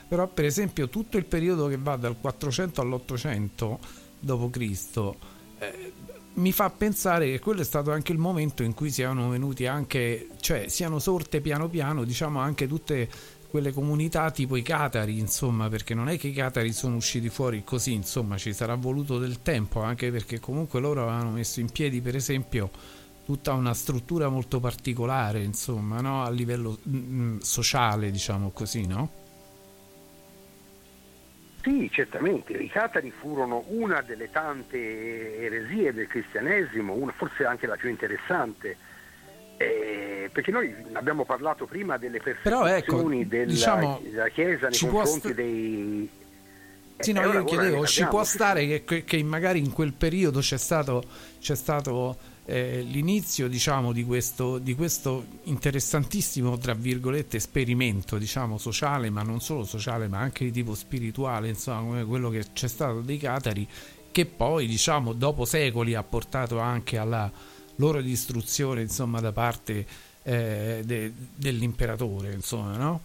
però 0.08 0.28
per 0.28 0.46
esempio 0.46 0.90
tutto 0.90 1.18
il 1.18 1.26
periodo 1.26 1.66
che 1.66 1.80
va 1.80 1.96
dal 1.96 2.18
400 2.22 2.82
all'800 2.82 4.06
d.C. 4.20 5.12
Eh, 5.60 5.94
mi 6.34 6.52
fa 6.52 6.70
pensare 6.70 7.32
che 7.32 7.40
quello 7.40 7.62
è 7.62 7.66
stato 7.66 7.92
anche 7.92 8.12
il 8.12 8.20
momento 8.20 8.62
in 8.64 8.74
cui 8.74 8.92
siano 8.92 9.30
venuti 9.30 9.66
anche, 9.66 10.30
cioè 10.40 10.68
siano 10.68 11.00
sorte 11.00 11.42
piano 11.42 11.68
piano, 11.68 12.04
diciamo 12.04 12.40
anche 12.40 12.68
tutte 12.68 13.10
quelle 13.50 13.72
comunità 13.72 14.30
tipo 14.30 14.56
i 14.56 14.62
Catari, 14.62 15.18
insomma, 15.18 15.70
perché 15.70 15.94
non 15.94 16.10
è 16.10 16.18
che 16.18 16.28
i 16.28 16.34
Catari 16.34 16.74
sono 16.74 16.96
usciti 16.96 17.30
fuori 17.30 17.64
così, 17.64 17.94
insomma, 17.94 18.38
ci 18.38 18.54
sarà 18.54 18.76
voluto 18.76 19.18
del 19.18 19.42
tempo, 19.42 19.82
anche 19.82 20.12
perché 20.12 20.40
comunque 20.40 20.80
loro 20.80 21.04
avevano 21.04 21.32
messo 21.32 21.60
in 21.60 21.72
piedi, 21.72 22.02
per 22.02 22.16
esempio, 22.16 22.70
tutta 23.26 23.54
una 23.54 23.74
struttura 23.74 24.30
molto 24.30 24.60
particolare, 24.60 25.42
insomma, 25.42 26.02
no? 26.02 26.24
a 26.24 26.30
livello 26.30 26.78
mm, 26.88 26.96
mm 26.96 27.38
sociale, 27.40 28.12
diciamo 28.12 28.52
così, 28.52 28.86
no? 28.86 29.26
Sì, 31.68 31.90
certamente, 31.92 32.54
i 32.54 32.70
catari 32.70 33.12
furono 33.12 33.66
una 33.68 34.00
delle 34.02 34.32
tante 34.32 35.38
eresie 35.42 35.92
del 35.92 36.08
cristianesimo, 36.08 36.94
una, 36.94 37.12
forse 37.12 37.44
anche 37.44 37.68
la 37.68 37.76
più 37.76 37.90
interessante, 37.90 38.78
eh, 39.58 40.30
perché 40.32 40.50
noi 40.52 40.74
abbiamo 40.94 41.26
parlato 41.26 41.66
prima 41.66 41.98
delle 41.98 42.22
Però 42.22 42.64
persecuzioni 42.64 43.20
ecco, 43.22 43.30
della, 43.30 43.46
diciamo, 43.52 44.00
della 44.02 44.30
Chiesa 44.30 44.70
nei 44.70 44.80
confronti 44.80 45.20
sta- 45.20 45.34
dei... 45.34 46.10
Sì, 47.00 47.12
no, 47.12 47.22
Eh, 47.22 47.28
io 47.34 47.44
chiedevo, 47.44 47.86
ci 47.86 48.06
può 48.08 48.24
sì, 48.24 48.36
stare 48.38 48.66
che, 48.66 48.84
che- 48.86 49.04
che 49.04 49.22
magari 49.24 49.60
in 49.60 49.74
quel 49.74 49.92
periodo 49.92 50.40
c'è 50.40 50.58
stato, 50.58 51.04
c'è 51.40 51.56
stato 51.56 52.16
eh, 52.50 52.80
l'inizio, 52.82 53.50
diciamo, 53.50 53.92
di 53.92 54.06
questo, 54.06 54.58
di 54.58 54.74
questo 54.74 55.26
interessantissimo, 55.44 56.58
tra 56.58 56.74
virgolette, 56.74 57.36
esperimento, 57.36 58.18
diciamo, 58.18 58.58
sociale, 58.58 59.10
ma 59.10 59.22
non 59.22 59.42
solo 59.42 59.66
sociale, 59.66 60.08
ma 60.08 60.20
anche 60.20 60.46
di 60.46 60.52
tipo 60.52 60.74
spirituale, 60.74 61.50
insomma, 61.50 61.82
come 61.82 62.06
quello 62.06 62.30
che 62.30 62.46
c'è 62.54 62.70
stato 62.70 63.02
dei 63.02 63.18
Catari, 63.18 63.68
che 64.14 64.26
poi, 64.26 64.66
diciamo, 64.66 65.12
dopo 65.12 65.44
secoli 65.44 65.94
ha 65.94 66.04
portato 66.04 66.60
anche 66.60 66.98
alla 66.98 67.30
loro 67.76 68.02
distruzione, 68.02 68.82
insomma, 68.82 69.20
da 69.20 69.34
parte 69.34 69.86
eh, 70.24 70.82
de- 70.86 71.12
dell'imperatore, 71.36 72.32
insomma, 72.32 72.78
no? 72.78 73.02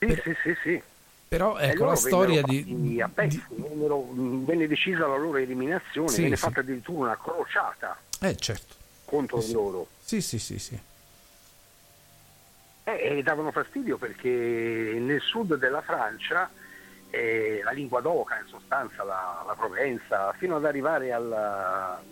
Sì, 0.00 0.20
sì, 0.24 0.34
sì, 0.42 0.56
sì. 0.64 0.82
Però 1.28 1.58
E 1.58 1.66
ecco 1.68 1.84
la 1.84 1.94
storia 1.96 2.42
di, 2.42 2.62
vennero 2.62 3.04
a 3.04 3.10
pezzi, 3.12 3.42
vennero- 3.48 4.00
mh, 4.02 4.44
venne 4.46 4.66
decisa 4.66 5.06
la 5.06 5.16
loro 5.16 5.36
eliminazione, 5.36 6.08
Sì, 6.08 6.22
venne 6.22 6.36
sì. 6.36 6.42
fatta 6.42 6.60
addirittura 6.60 7.00
una 7.00 7.18
crociata 7.18 7.98
Eh 8.20 8.34
certo. 8.36 8.74
contro 9.04 9.38
Sì, 9.40 9.44
di 9.44 9.50
sì. 9.50 9.54
loro. 9.54 9.88
Sì, 10.00 10.20
sì, 10.22 10.38
sì, 10.38 10.58
sì. 10.58 10.80
Eh, 12.84 13.18
e 13.18 13.22
davano 13.22 13.50
fastidio 13.52 13.98
perché 13.98 14.28
nel 14.30 15.20
sud 15.20 15.56
della 15.56 15.82
Francia 15.82 16.50
eh, 17.10 17.60
la 17.62 17.72
lingua 17.72 18.00
d'oca, 18.00 18.38
in 18.40 18.46
sostanza 18.46 19.04
la, 19.04 19.44
la 19.46 19.54
Provenza, 19.54 20.32
fino 20.38 20.56
ad 20.56 20.64
arrivare 20.64 21.12
alla, 21.12 22.02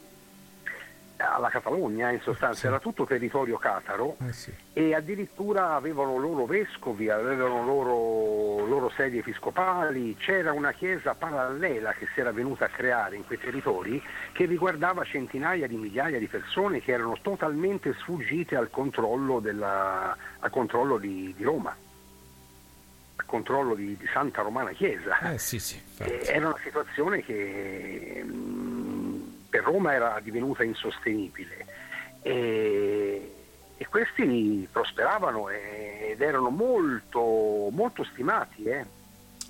alla 1.18 1.48
Catalogna, 1.48 2.10
in 2.10 2.20
sostanza 2.20 2.66
era 2.66 2.78
tutto 2.78 3.04
territorio 3.06 3.56
cataro 3.56 4.16
Eh 4.26 4.32
sì. 4.32 4.52
e 4.72 4.94
addirittura 4.94 5.74
avevano 5.74 6.16
loro 6.18 6.44
vescovi, 6.44 7.08
avevano 7.08 7.64
loro, 7.64 8.66
loro 8.66 8.90
sedie 8.90 9.20
episcopali, 9.20 10.16
c'era 10.16 10.52
una 10.52 10.72
chiesa 10.72 11.14
parallela 11.14 11.92
che 11.92 12.06
si 12.12 12.20
era 12.20 12.32
venuta 12.32 12.66
a 12.66 12.68
creare 12.68 13.16
in 13.16 13.24
quei 13.24 13.38
territori 13.38 14.02
che 14.32 14.44
riguardava 14.44 15.04
centinaia 15.04 15.66
di 15.66 15.76
migliaia 15.76 16.18
di 16.18 16.26
persone 16.26 16.80
che 16.80 16.92
erano 16.92 17.16
totalmente 17.22 17.94
sfuggite 17.94 18.56
al 18.56 18.68
controllo, 18.70 19.40
della- 19.40 20.14
al 20.40 20.50
controllo 20.50 20.98
di, 20.98 21.32
di 21.36 21.42
Roma, 21.44 21.74
al 23.16 23.24
controllo 23.24 23.74
di, 23.74 23.96
di 23.96 24.06
Santa 24.12 24.42
Romana 24.42 24.70
Chiesa. 24.72 25.18
Eh 25.32 25.38
sì, 25.38 25.58
sì. 25.58 25.80
Eh, 25.98 26.20
Era 26.26 26.48
una 26.48 26.58
situazione 26.62 27.22
che 27.22 28.22
mh, 28.22 28.65
per 29.57 29.64
Roma 29.64 29.94
era 29.94 30.20
divenuta 30.22 30.62
insostenibile 30.64 31.64
e, 32.20 33.32
e 33.78 33.86
questi 33.86 34.68
prosperavano 34.70 35.48
ed 35.48 36.20
erano 36.20 36.50
molto, 36.50 37.68
molto 37.70 38.04
stimati 38.04 38.64
eh, 38.64 38.84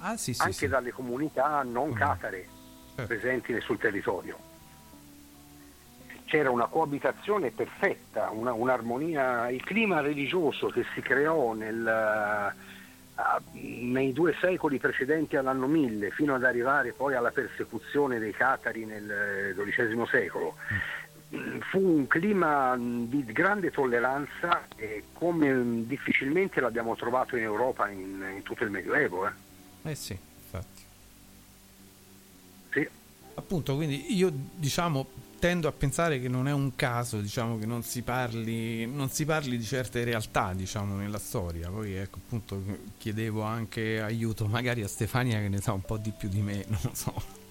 Ah, 0.00 0.16
sì, 0.16 0.34
sì, 0.34 0.42
anche 0.42 0.52
sì. 0.52 0.68
dalle 0.68 0.92
comunità 0.92 1.62
non 1.64 1.92
catare 1.94 2.46
Certo. 2.94 3.12
presenti 3.14 3.58
sul 3.62 3.78
territorio. 3.78 4.38
C'era 6.26 6.50
una 6.50 6.66
coabitazione 6.66 7.50
perfetta, 7.50 8.28
una- 8.30 8.52
un'armonia, 8.52 9.48
il 9.50 9.62
clima 9.64 10.00
religioso 10.00 10.68
che 10.68 10.84
si 10.94 11.00
creò 11.00 11.52
nel, 11.54 12.54
nei 13.52 14.12
due 14.12 14.34
secoli 14.40 14.78
precedenti 14.78 15.36
all'anno 15.36 15.66
1000 15.66 16.10
fino 16.10 16.34
ad 16.34 16.44
arrivare 16.44 16.92
poi 16.92 17.14
alla 17.14 17.30
persecuzione 17.30 18.18
dei 18.18 18.32
catari 18.32 18.84
nel 18.84 19.54
XII 19.56 20.06
secolo. 20.10 20.56
Mm, 21.34 21.58
Fu 21.70 21.80
un 21.80 22.06
clima 22.06 22.76
mm, 22.76 23.04
di 23.04 23.24
grande 23.24 23.70
tolleranza 23.70 24.66
e 24.76 25.04
come 25.12 25.52
mm, 25.52 25.82
difficilmente 25.84 26.60
l'abbiamo 26.60 26.94
trovato 26.94 27.36
in 27.36 27.42
Europa 27.42 27.88
in, 27.88 28.24
in 28.36 28.42
tutto 28.42 28.64
il 28.64 28.70
Medioevo. 28.70 29.26
eh. 29.26 29.30
Eh 29.90 29.94
sì, 29.94 30.12
infatti. 30.42 30.82
Sì. 32.70 32.88
Appunto, 33.34 33.74
quindi 33.74 34.14
io 34.16 34.30
diciamo 34.32 35.06
tendo 35.38 35.68
a 35.68 35.72
pensare 35.72 36.20
che 36.20 36.28
non 36.28 36.48
è 36.48 36.52
un 36.52 36.74
caso, 36.76 37.20
diciamo, 37.20 37.58
che 37.58 37.66
non 37.66 37.82
si 37.82 38.02
parli, 38.02 38.86
non 38.86 39.08
si 39.08 39.24
parli 39.24 39.56
di 39.56 39.64
certe 39.64 40.04
realtà, 40.04 40.52
diciamo, 40.54 40.96
nella 40.96 41.18
storia. 41.18 41.68
Poi 41.70 41.94
ecco, 41.94 42.18
appunto, 42.24 42.62
chiedevo 42.98 43.42
anche 43.42 44.00
aiuto 44.00 44.46
magari 44.46 44.82
a 44.82 44.88
Stefania 44.88 45.38
che 45.40 45.48
ne 45.48 45.60
sa 45.60 45.72
un 45.72 45.82
po' 45.82 45.98
di 45.98 46.12
più 46.16 46.28
di 46.28 46.40
me, 46.40 46.64
non 46.68 46.78
lo 46.82 46.90
so. 46.94 47.44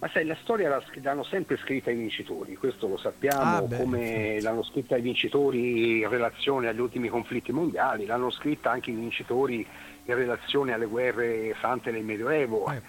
Ma 0.00 0.08
sai, 0.12 0.26
la 0.26 0.36
storia 0.42 0.68
la- 0.68 0.84
l'hanno 1.02 1.24
sempre 1.24 1.56
scritta 1.56 1.90
i 1.90 1.96
vincitori, 1.96 2.54
questo 2.54 2.86
lo 2.86 2.96
sappiamo, 2.98 3.56
Ah, 3.56 3.62
beh, 3.62 3.78
come 3.78 4.40
l'hanno 4.40 4.62
scritta 4.62 4.96
i 4.96 5.00
vincitori 5.00 5.98
in 6.02 6.08
relazione 6.08 6.68
agli 6.68 6.78
ultimi 6.78 7.08
conflitti 7.08 7.50
mondiali, 7.50 8.06
l'hanno 8.06 8.30
scritta 8.30 8.70
anche 8.70 8.90
i 8.92 8.94
vincitori 8.94 9.66
in 10.12 10.14
relazione 10.14 10.72
alle 10.72 10.86
guerre 10.86 11.54
sante 11.60 11.90
nel 11.90 12.02
Medioevo. 12.02 12.70
Eh, 12.72 12.80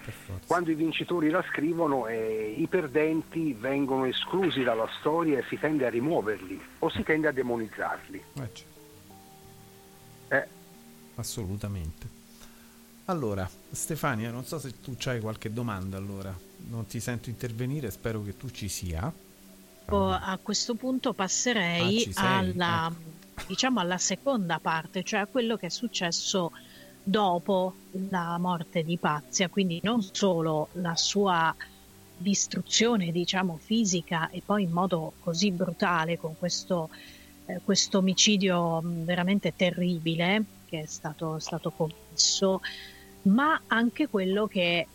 Quando 0.46 0.70
i 0.70 0.74
vincitori 0.74 1.28
la 1.28 1.44
scrivono, 1.50 2.06
eh, 2.06 2.54
i 2.56 2.66
perdenti 2.66 3.52
vengono 3.52 4.06
esclusi 4.06 4.62
dalla 4.62 4.88
storia 4.98 5.38
e 5.38 5.44
si 5.48 5.58
tende 5.58 5.84
a 5.86 5.90
rimuoverli 5.90 6.60
o 6.78 6.88
si 6.88 7.02
tende 7.02 7.28
a 7.28 7.32
demonizzarli. 7.32 8.16
Eh, 8.16 8.38
certo. 8.38 8.62
Eh, 10.28 10.46
Assolutamente. 11.16 12.18
Allora, 13.06 13.48
Stefania, 13.70 14.30
non 14.30 14.44
so 14.44 14.58
se 14.58 14.80
tu 14.80 14.96
hai 15.04 15.20
qualche 15.20 15.52
domanda 15.52 15.98
allora. 15.98 16.34
Non 16.68 16.86
ti 16.86 17.00
sento 17.00 17.28
intervenire, 17.28 17.90
spero 17.90 18.22
che 18.22 18.36
tu 18.36 18.50
ci 18.50 18.68
sia. 18.68 19.12
A 19.92 20.38
questo 20.40 20.74
punto 20.76 21.12
passerei 21.12 22.08
Ah, 22.14 22.38
alla, 22.38 22.92
diciamo, 23.48 23.80
alla 23.80 23.98
seconda 23.98 24.60
parte, 24.60 25.02
cioè 25.02 25.20
a 25.20 25.26
quello 25.26 25.56
che 25.56 25.66
è 25.66 25.70
successo 25.70 26.52
dopo 27.02 27.74
la 28.10 28.38
morte 28.38 28.84
di 28.84 28.96
Pazia, 28.98 29.48
quindi 29.48 29.80
non 29.82 30.02
solo 30.02 30.68
la 30.72 30.96
sua 30.96 31.54
distruzione, 32.16 33.12
diciamo, 33.12 33.58
fisica 33.60 34.28
e 34.30 34.42
poi 34.44 34.64
in 34.64 34.70
modo 34.70 35.14
così 35.20 35.50
brutale 35.50 36.18
con 36.18 36.36
questo, 36.38 36.90
eh, 37.46 37.60
questo 37.64 37.98
omicidio 37.98 38.80
mh, 38.80 39.04
veramente 39.04 39.54
terribile 39.56 40.44
che 40.66 40.82
è 40.82 40.86
stato, 40.86 41.38
stato 41.38 41.70
commesso, 41.70 42.60
ma 43.22 43.60
anche 43.66 44.08
quello 44.08 44.46
che 44.46 44.86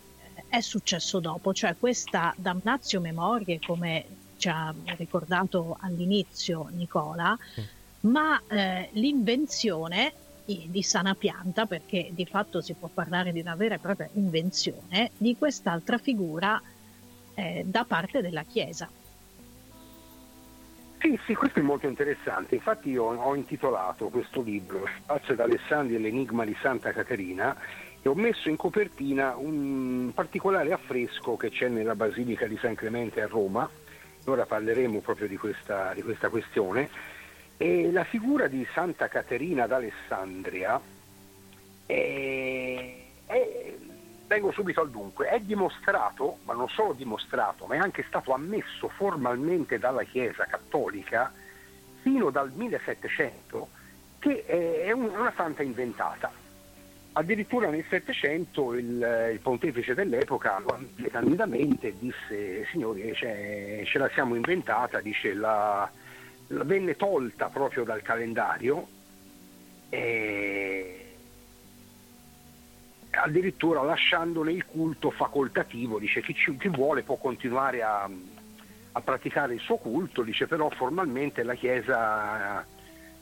è 0.48 0.60
successo 0.60 1.20
dopo, 1.20 1.52
cioè 1.52 1.76
questa 1.78 2.32
damnatio 2.36 3.00
memoriae, 3.00 3.58
come 3.60 4.04
ci 4.36 4.48
ha 4.48 4.74
ricordato 4.96 5.76
all'inizio 5.80 6.68
Nicola, 6.72 7.36
ma 8.00 8.40
eh, 8.46 8.88
l'invenzione 8.92 10.12
di, 10.46 10.82
sana 10.82 11.14
pianta, 11.14 11.66
perché 11.66 12.10
di 12.12 12.24
fatto 12.24 12.60
si 12.60 12.74
può 12.74 12.88
parlare 12.88 13.32
di 13.32 13.40
una 13.40 13.56
vera 13.56 13.74
e 13.74 13.78
propria 13.78 14.08
invenzione, 14.12 15.10
di 15.16 15.36
quest'altra 15.36 15.98
figura 15.98 16.60
eh, 17.34 17.64
da 17.66 17.84
parte 17.84 18.22
della 18.22 18.44
Chiesa. 18.44 18.88
Sì, 20.98 21.18
sì, 21.26 21.34
questo 21.34 21.58
è 21.58 21.62
molto 21.62 21.86
interessante. 21.86 22.54
Infatti 22.54 22.90
io 22.90 23.04
ho 23.04 23.34
intitolato 23.34 24.08
questo 24.08 24.40
libro 24.40 24.86
Spazio 25.02 25.34
d'Alessandria 25.34 25.98
e 25.98 26.00
l'enigma 26.00 26.44
di 26.44 26.56
Santa 26.60 26.92
Caterina 26.92 27.56
e 28.00 28.08
ho 28.08 28.14
messo 28.14 28.48
in 28.48 28.56
copertina 28.56 29.36
un 29.36 30.10
particolare 30.14 30.72
affresco 30.72 31.36
che 31.36 31.50
c'è 31.50 31.68
nella 31.68 31.94
Basilica 31.94 32.46
di 32.46 32.56
San 32.60 32.74
Clemente 32.74 33.20
a 33.20 33.26
Roma. 33.26 33.68
Ora 34.24 34.46
parleremo 34.46 35.00
proprio 35.00 35.28
di 35.28 35.36
questa, 35.36 35.92
di 35.92 36.02
questa 36.02 36.28
questione. 36.28 36.88
E 37.58 37.90
la 37.90 38.04
figura 38.04 38.48
di 38.48 38.66
Santa 38.74 39.08
Caterina 39.08 39.66
d'Alessandria 39.66 40.80
è, 41.86 42.94
è- 43.26 43.74
vengo 44.26 44.50
subito 44.52 44.80
al 44.80 44.90
dunque, 44.90 45.28
è 45.28 45.38
dimostrato, 45.40 46.38
ma 46.44 46.52
non 46.52 46.68
solo 46.68 46.92
dimostrato, 46.92 47.64
ma 47.66 47.76
è 47.76 47.78
anche 47.78 48.04
stato 48.08 48.32
ammesso 48.32 48.88
formalmente 48.88 49.78
dalla 49.78 50.02
Chiesa 50.02 50.44
cattolica 50.44 51.32
fino 52.02 52.30
dal 52.30 52.50
1700 52.52 53.68
che 54.18 54.44
è 54.44 54.84
è 54.86 54.90
un- 54.92 55.04
una 55.16 55.32
santa 55.36 55.62
inventata. 55.62 56.30
Addirittura 57.12 57.70
nel 57.70 57.84
Settecento 57.88 58.74
il, 58.74 59.30
il 59.32 59.38
pontefice 59.40 59.94
dell'epoca 59.94 60.62
candidamente 61.10 61.94
disse 61.98 62.66
signori 62.70 63.14
cioè, 63.14 63.80
ce 63.86 63.98
la 63.98 64.08
siamo 64.10 64.34
inventata, 64.34 65.00
dice 65.00 65.32
la- 65.32 65.90
venne 66.48 66.96
tolta 66.96 67.48
proprio 67.48 67.84
dal 67.84 68.02
calendario 68.02 68.86
e 69.88 71.06
addirittura 73.10 73.82
lasciandone 73.82 74.52
il 74.52 74.66
culto 74.66 75.10
facoltativo, 75.10 75.98
dice 75.98 76.22
chi, 76.22 76.34
ci- 76.34 76.56
chi 76.56 76.68
vuole 76.68 77.02
può 77.02 77.16
continuare 77.16 77.82
a, 77.82 78.08
a 78.92 79.00
praticare 79.00 79.54
il 79.54 79.60
suo 79.60 79.76
culto, 79.76 80.22
dice 80.22 80.46
però 80.46 80.68
formalmente 80.70 81.42
la 81.42 81.54
Chiesa 81.54 82.64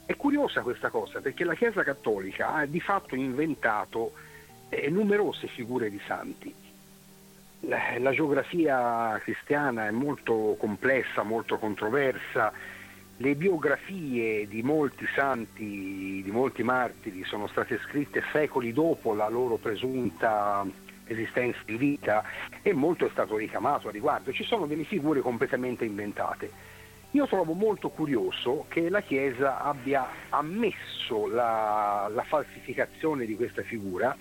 è 0.06 0.16
curiosa 0.16 0.60
questa 0.60 0.90
cosa 0.90 1.20
perché 1.20 1.44
la 1.44 1.55
Chiesa 1.55 1.82
cattolica 1.82 2.55
ha 2.55 2.66
di 2.66 2.80
fatto 2.80 3.14
inventato 3.14 4.12
e 4.68 4.90
numerose 4.90 5.46
figure 5.48 5.88
di 5.90 6.01
santi. 6.06 6.55
La, 7.60 7.98
la 7.98 8.12
geografia 8.12 9.18
cristiana 9.22 9.86
è 9.86 9.90
molto 9.90 10.56
complessa, 10.59 11.22
molto 11.22 11.56
controversa, 11.56 12.52
le 13.18 13.34
biografie 13.36 14.48
di 14.48 14.62
molti 14.62 15.06
santi, 15.14 16.20
di 16.22 16.30
molti 16.30 16.62
martiri 16.62 17.24
sono 17.24 17.46
state 17.46 17.78
scritte 17.86 18.22
secoli 18.32 18.72
dopo 18.72 19.14
la 19.14 19.28
loro 19.28 19.56
presunta 19.56 20.66
esistenza 21.06 21.60
di 21.64 21.76
vita 21.76 22.24
e 22.62 22.72
molto 22.72 23.06
è 23.06 23.10
stato 23.10 23.36
ricamato 23.36 23.88
a 23.88 23.90
riguardo. 23.90 24.32
Ci 24.32 24.44
sono 24.44 24.66
delle 24.66 24.84
figure 24.84 25.20
completamente 25.20 25.84
inventate. 25.84 26.72
Io 27.12 27.28
trovo 27.28 27.52
molto 27.52 27.90
curioso 27.90 28.66
che 28.68 28.88
la 28.88 29.00
Chiesa 29.00 29.60
abbia 29.60 30.08
ammesso 30.30 31.28
la, 31.28 32.10
la 32.12 32.24
falsificazione 32.24 33.24
di 33.24 33.36
questa 33.36 33.62
figura 33.62 34.16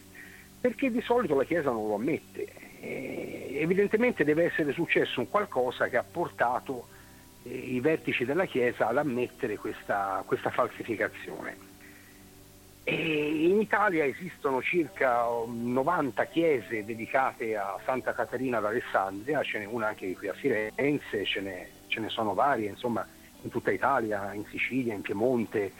perché 0.61 0.91
di 0.91 1.01
solito 1.01 1.35
la 1.35 1.45
Chiesa 1.45 1.71
non 1.71 1.87
lo 1.87 1.95
ammette. 1.95 2.47
E 2.79 3.57
evidentemente 3.59 4.23
deve 4.23 4.45
essere 4.45 4.71
successo 4.73 5.21
un 5.21 5.29
qualcosa 5.29 5.87
che 5.87 5.97
ha 5.97 6.03
portato 6.03 6.85
eh, 6.85 7.02
i 7.43 7.79
vertici 7.79 8.25
della 8.25 8.45
Chiesa 8.45 8.87
ad 8.87 8.97
ammettere 8.97 9.57
questa, 9.57 10.23
questa 10.25 10.49
falsificazione. 10.49 11.71
E 12.85 13.45
in 13.45 13.61
Italia 13.61 14.03
esistono 14.03 14.61
circa 14.61 15.25
90 15.47 16.25
chiese 16.25 16.83
dedicate 16.83 17.55
a 17.55 17.79
Santa 17.85 18.13
Caterina 18.13 18.59
d'Alessandria, 18.59 19.41
ce 19.41 19.59
n'è 19.59 19.65
una 19.65 19.87
anche 19.87 20.13
qui 20.13 20.27
a 20.27 20.33
Firenze, 20.33 21.23
ce 21.23 21.39
ne, 21.39 21.67
ce 21.87 22.01
ne 22.01 22.09
sono 22.09 22.33
varie, 22.33 22.67
insomma 22.69 23.07
in 23.41 23.49
tutta 23.49 23.71
Italia, 23.71 24.33
in 24.33 24.43
Sicilia, 24.49 24.93
in 24.93 25.01
Piemonte. 25.01 25.71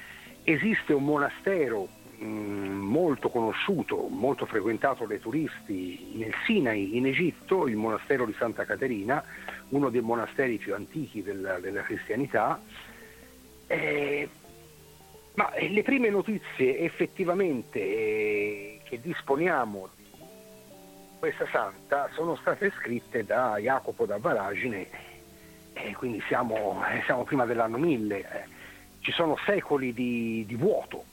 Esiste 0.45 0.93
un 0.93 1.03
monastero 1.03 1.87
mh, 2.19 2.25
molto 2.25 3.29
conosciuto, 3.29 4.07
molto 4.07 4.45
frequentato 4.45 5.05
dai 5.05 5.19
turisti 5.19 6.13
nel 6.15 6.33
Sinai, 6.45 6.95
in 6.95 7.05
Egitto, 7.05 7.67
il 7.67 7.75
monastero 7.75 8.25
di 8.25 8.35
Santa 8.37 8.63
Caterina, 8.63 9.23
uno 9.69 9.89
dei 9.89 10.01
monasteri 10.01 10.57
più 10.57 10.73
antichi 10.73 11.23
della, 11.23 11.59
della 11.59 11.81
cristianità. 11.81 12.61
Eh, 13.67 14.29
ma 15.35 15.51
le 15.57 15.81
prime 15.81 16.09
notizie 16.09 16.79
effettivamente 16.79 17.79
eh, 17.79 18.81
che 18.83 19.01
disponiamo 19.01 19.89
di 19.95 20.03
questa 21.17 21.47
santa 21.51 22.09
sono 22.13 22.35
state 22.35 22.71
scritte 22.77 23.23
da 23.23 23.57
Jacopo 23.57 24.05
da 24.05 24.17
Varagine, 24.17 24.87
eh, 25.73 25.93
quindi 25.95 26.21
siamo, 26.27 26.83
eh, 26.85 27.01
siamo, 27.05 27.23
prima 27.23 27.45
dell'anno 27.45 27.77
1000, 27.77 28.17
eh. 28.17 28.43
ci 28.99 29.11
sono 29.11 29.37
secoli 29.45 29.93
di, 29.93 30.43
di 30.45 30.55
vuoto. 30.55 31.05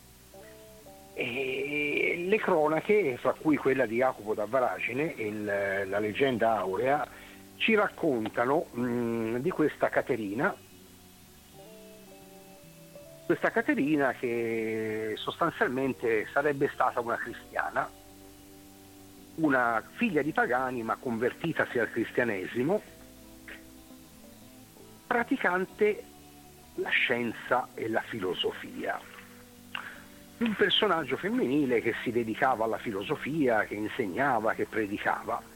E 1.14 2.24
le 2.26 2.38
cronache, 2.38 3.16
fra 3.18 3.32
cui 3.32 3.56
quella 3.56 3.86
di 3.86 3.96
Jacopo 3.96 4.34
da 4.34 4.46
Varagine 4.46 5.14
e 5.14 5.32
la 5.86 5.98
leggenda 5.98 6.56
aurea, 6.56 7.06
ci 7.60 7.74
raccontano 7.74 8.68
mh, 8.70 9.36
di 9.36 9.50
questa 9.50 9.90
Caterina, 9.90 10.54
questa 13.26 13.50
Caterina 13.50 14.12
che 14.12 15.12
sostanzialmente 15.16 16.26
sarebbe 16.32 16.70
stata 16.72 17.00
una 17.00 17.16
cristiana, 17.16 17.88
una 19.36 19.82
figlia 19.92 20.22
di 20.22 20.32
pagani 20.32 20.82
ma 20.82 20.96
convertitasi 20.96 21.78
al 21.78 21.90
cristianesimo, 21.90 22.80
praticante 25.06 26.02
la 26.76 26.88
scienza 26.88 27.68
e 27.74 27.90
la 27.90 28.00
filosofia. 28.00 28.98
Un 30.38 30.54
personaggio 30.54 31.18
femminile 31.18 31.82
che 31.82 31.94
si 32.02 32.10
dedicava 32.10 32.64
alla 32.64 32.78
filosofia, 32.78 33.64
che 33.64 33.74
insegnava, 33.74 34.54
che 34.54 34.64
predicava 34.64 35.49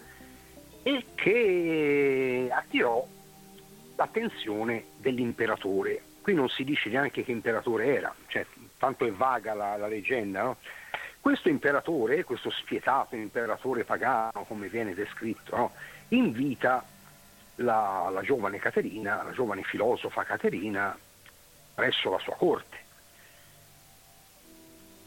e 0.85 1.05
che 1.17 2.49
attirò 2.53 3.05
l'attenzione 3.97 4.85
dell'imperatore 4.99 6.03
qui 6.25 6.33
non 6.33 6.49
si 6.49 6.65
dice 6.65 6.89
neanche 6.89 7.23
che 7.23 7.33
imperatore 7.33 7.97
era, 7.97 8.15
cioè, 8.29 8.47
tanto 8.79 9.05
è 9.05 9.13
vaga 9.13 9.53
la, 9.53 9.77
la 9.77 9.87
leggenda. 9.87 10.43
No? 10.43 10.57
Questo 11.21 11.51
imperatore, 11.51 12.25
questo 12.25 12.49
spietato 12.49 13.15
imperatore 13.15 13.85
pagano, 13.85 14.45
come 14.49 14.69
viene 14.69 14.95
descritto, 14.95 15.55
no? 15.55 15.73
invita 16.09 16.83
la, 17.57 18.09
la, 18.11 18.23
giovane 18.23 18.59
Caterina, 18.59 19.23
la 19.23 19.33
giovane 19.33 19.65
filosofa 19.65 20.23
Caterina, 20.23 20.97
presso 21.75 22.11
la 22.11 22.19
sua 22.21 22.37
corte 22.37 22.77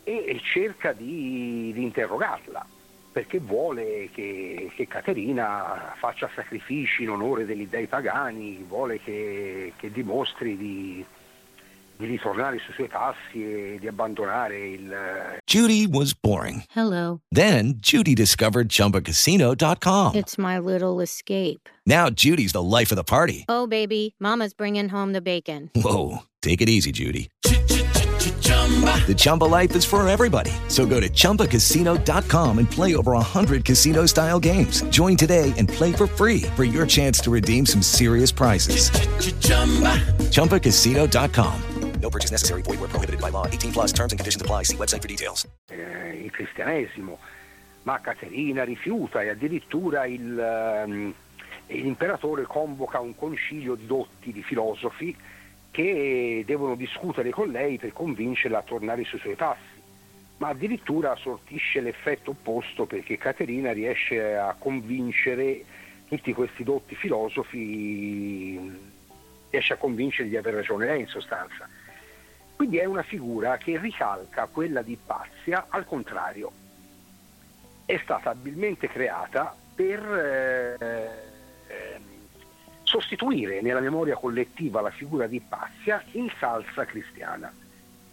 e, 0.03 0.23
e 0.27 0.39
cerca 0.43 0.93
di, 0.93 1.71
di, 1.73 1.81
interrogarla 1.81 2.63
perché 3.17 3.39
vuole 3.39 4.09
che, 4.13 4.69
che, 4.75 4.87
Caterina 4.87 5.95
faccia 5.97 6.29
sacrifici 6.35 7.01
in 7.01 7.09
onore 7.09 7.47
degli 7.47 7.65
dei 7.67 7.87
pagani, 7.87 8.63
vuole 8.67 8.99
che, 9.01 9.73
che 9.75 9.91
dimostri 9.91 10.55
di, 10.55 11.03
di 11.95 12.05
ritornare 12.05 12.59
sui 12.59 12.73
suoi 12.75 12.87
passi 12.87 13.43
e 13.43 13.77
di 13.79 13.87
abbandonare 13.87 14.69
il... 14.69 15.39
Judy 15.45 15.87
was 15.87 16.13
boring. 16.13 16.61
Hello. 16.75 17.21
Then 17.31 17.79
Judy 17.79 18.13
discovered 18.13 18.69
ChumbaCasino.com. 18.69 20.13
It's 20.13 20.37
my 20.37 20.59
little 20.59 21.01
escape. 21.01 21.67
Now 21.87 22.11
Judy's 22.11 22.51
the 22.51 22.61
life 22.61 22.91
of 22.91 22.97
the 22.97 23.03
party. 23.03 23.45
Oh, 23.49 23.65
baby, 23.65 24.13
mama's 24.19 24.53
bringing 24.53 24.89
home 24.89 25.13
the 25.13 25.21
bacon. 25.21 25.71
Whoa, 25.73 26.19
take 26.43 26.61
it 26.61 26.69
easy, 26.69 26.91
Judy. 26.91 27.31
The 28.67 29.15
Chumba 29.15 29.45
life 29.45 29.73
is 29.77 29.85
for 29.85 30.05
everybody. 30.07 30.51
So 30.67 30.85
go 30.85 30.99
to 30.99 31.09
ChumbaCasino.com 31.09 32.59
and 32.59 32.69
play 32.69 32.95
over 32.97 33.13
100 33.13 33.63
casino 33.63 34.05
style 34.05 34.39
games. 34.41 34.81
Join 34.89 35.15
today 35.15 35.53
and 35.57 35.69
play 35.69 35.93
for 35.93 36.07
free 36.07 36.41
for 36.57 36.65
your 36.65 36.85
chance 36.85 37.19
to 37.21 37.31
redeem 37.31 37.65
some 37.65 37.81
serious 37.81 38.33
prizes. 38.33 38.89
ChumbaCasino.com. 40.31 41.61
No 42.01 42.09
purchase 42.09 42.31
necessary. 42.31 42.61
Void 42.61 42.79
where 42.79 42.89
prohibited 42.89 43.19
by 43.21 43.29
law. 43.29 43.47
18 43.47 43.71
plus 43.71 43.91
terms 43.91 44.11
and 44.13 44.19
conditions 44.19 44.41
apply. 44.41 44.63
See 44.63 44.77
website 44.77 45.01
for 45.01 45.07
details. 45.07 45.47
Eh, 45.69 46.23
il 46.23 46.31
cristianesimo. 46.31 47.17
Ma 47.83 47.99
Caterina 48.01 48.63
rifiuta 48.65 49.21
e 49.21 49.29
addirittura 49.29 50.05
il, 50.05 50.83
um, 50.85 51.13
l'imperatore 51.67 52.43
convoca 52.43 52.99
un 52.99 53.15
concilio 53.15 53.75
di 53.75 53.85
dotti, 53.85 54.31
di 54.31 54.43
filosofi, 54.43 55.15
che 55.77 56.43
devono 56.43 56.73
discutere 56.73 57.29
con 57.29 57.51
lei 57.51 57.77
per 57.77 57.93
convincerla 57.93 58.57
a 58.57 58.63
tornare 58.63 59.03
sui 59.03 59.19
suoi 59.19 59.35
passi. 59.35 59.75
Ma 60.37 60.47
addirittura 60.47 61.15
sortisce 61.15 61.81
l'effetto 61.81 62.31
opposto 62.31 62.87
perché 62.87 63.19
Caterina 63.19 63.73
riesce 63.73 64.35
a 64.35 64.55
convincere 64.57 65.63
tutti 66.07 66.33
questi 66.33 66.63
dotti 66.63 66.95
filosofi, 66.95 68.59
riesce 69.51 69.73
a 69.73 69.77
convincerli 69.77 70.31
di 70.31 70.37
aver 70.37 70.55
ragione 70.55 70.87
lei 70.87 71.01
in 71.01 71.07
sostanza. 71.07 71.69
Quindi 72.55 72.77
è 72.77 72.85
una 72.85 73.03
figura 73.03 73.57
che 73.57 73.77
ricalca 73.77 74.47
quella 74.47 74.81
di 74.81 74.97
Pazia 74.97 75.67
al 75.69 75.85
contrario. 75.85 76.51
È 77.85 77.99
stata 78.01 78.31
abilmente 78.31 78.87
creata 78.87 79.55
per 79.75 79.99
eh, 80.79 81.26
sostituire 82.87 83.59
nella 83.61 83.81
memoria 83.81 84.15
collettiva 84.15 84.79
la 84.79 84.91
figura 84.91 85.27
di 85.27 85.41
Pazia 85.41 86.01
in 86.13 86.29
salsa 86.39 86.85
cristiana. 86.85 87.51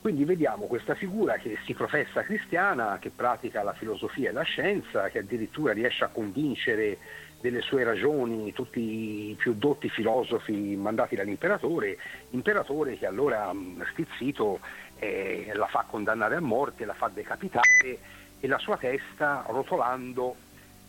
Quindi 0.01 0.24
vediamo 0.24 0.66
questa 0.66 0.96
figura 0.96 1.36
che 1.36 1.56
si 1.64 1.74
professa 1.74 2.22
cristiana, 2.22 2.98
che 3.01 3.10
pratica 3.10 3.62
la 3.62 3.72
filosofia 3.72 4.30
e 4.30 4.32
la 4.32 4.42
scienza, 4.42 5.09
che 5.09 5.20
addirittura 5.20 5.72
riesce 5.72 6.05
a 6.05 6.09
convincere 6.09 6.98
delle 7.40 7.60
sue 7.60 7.84
ragioni 7.84 8.52
tutti 8.52 9.30
i 9.30 9.34
più 9.38 9.55
dotti 9.55 9.88
filosofi 9.88 10.74
mandati 10.76 11.14
dall'imperatore, 11.14 11.96
imperatore 12.30 12.98
che 12.98 13.06
allora 13.06 13.52
stizzito 13.92 14.59
eh, 14.98 15.52
la 15.55 15.66
fa 15.66 15.86
condannare 15.88 16.34
a 16.34 16.40
morte, 16.40 16.84
la 16.84 16.94
fa 16.94 17.09
decapitare 17.14 17.98
e 18.40 18.46
la 18.48 18.59
sua 18.59 18.76
testa 18.76 19.44
rotolando 19.46 20.34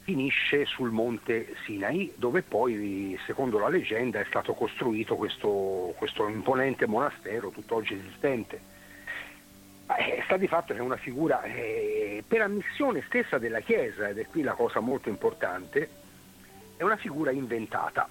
finisce 0.06 0.66
sul 0.66 0.92
monte 0.92 1.56
Sinai 1.66 2.14
dove 2.16 2.44
poi 2.44 3.20
secondo 3.26 3.58
la 3.58 3.70
leggenda 3.70 4.20
è 4.20 4.26
stato 4.26 4.54
costruito 4.54 5.16
questo, 5.16 5.96
questo 5.98 6.28
imponente 6.28 6.86
monastero 6.86 7.50
tutt'oggi 7.50 7.96
esistente. 7.96 8.74
Eh, 9.98 10.22
sta 10.26 10.38
di 10.38 10.48
fatto 10.48 10.74
che 10.74 10.80
è 10.80 10.84
una 10.84 10.98
figura 10.98 11.42
eh, 11.42 12.24
per 12.28 12.42
ammissione 12.42 13.04
stessa 13.08 13.40
della 13.40 13.62
Chiesa, 13.62 14.08
ed 14.10 14.20
è 14.20 14.28
qui 14.28 14.44
la 14.44 14.54
cosa 14.54 14.80
molto 14.80 15.10
importante, 15.10 15.90
è 16.78 16.84
una 16.84 16.98
figura 16.98 17.32
inventata. 17.32 18.08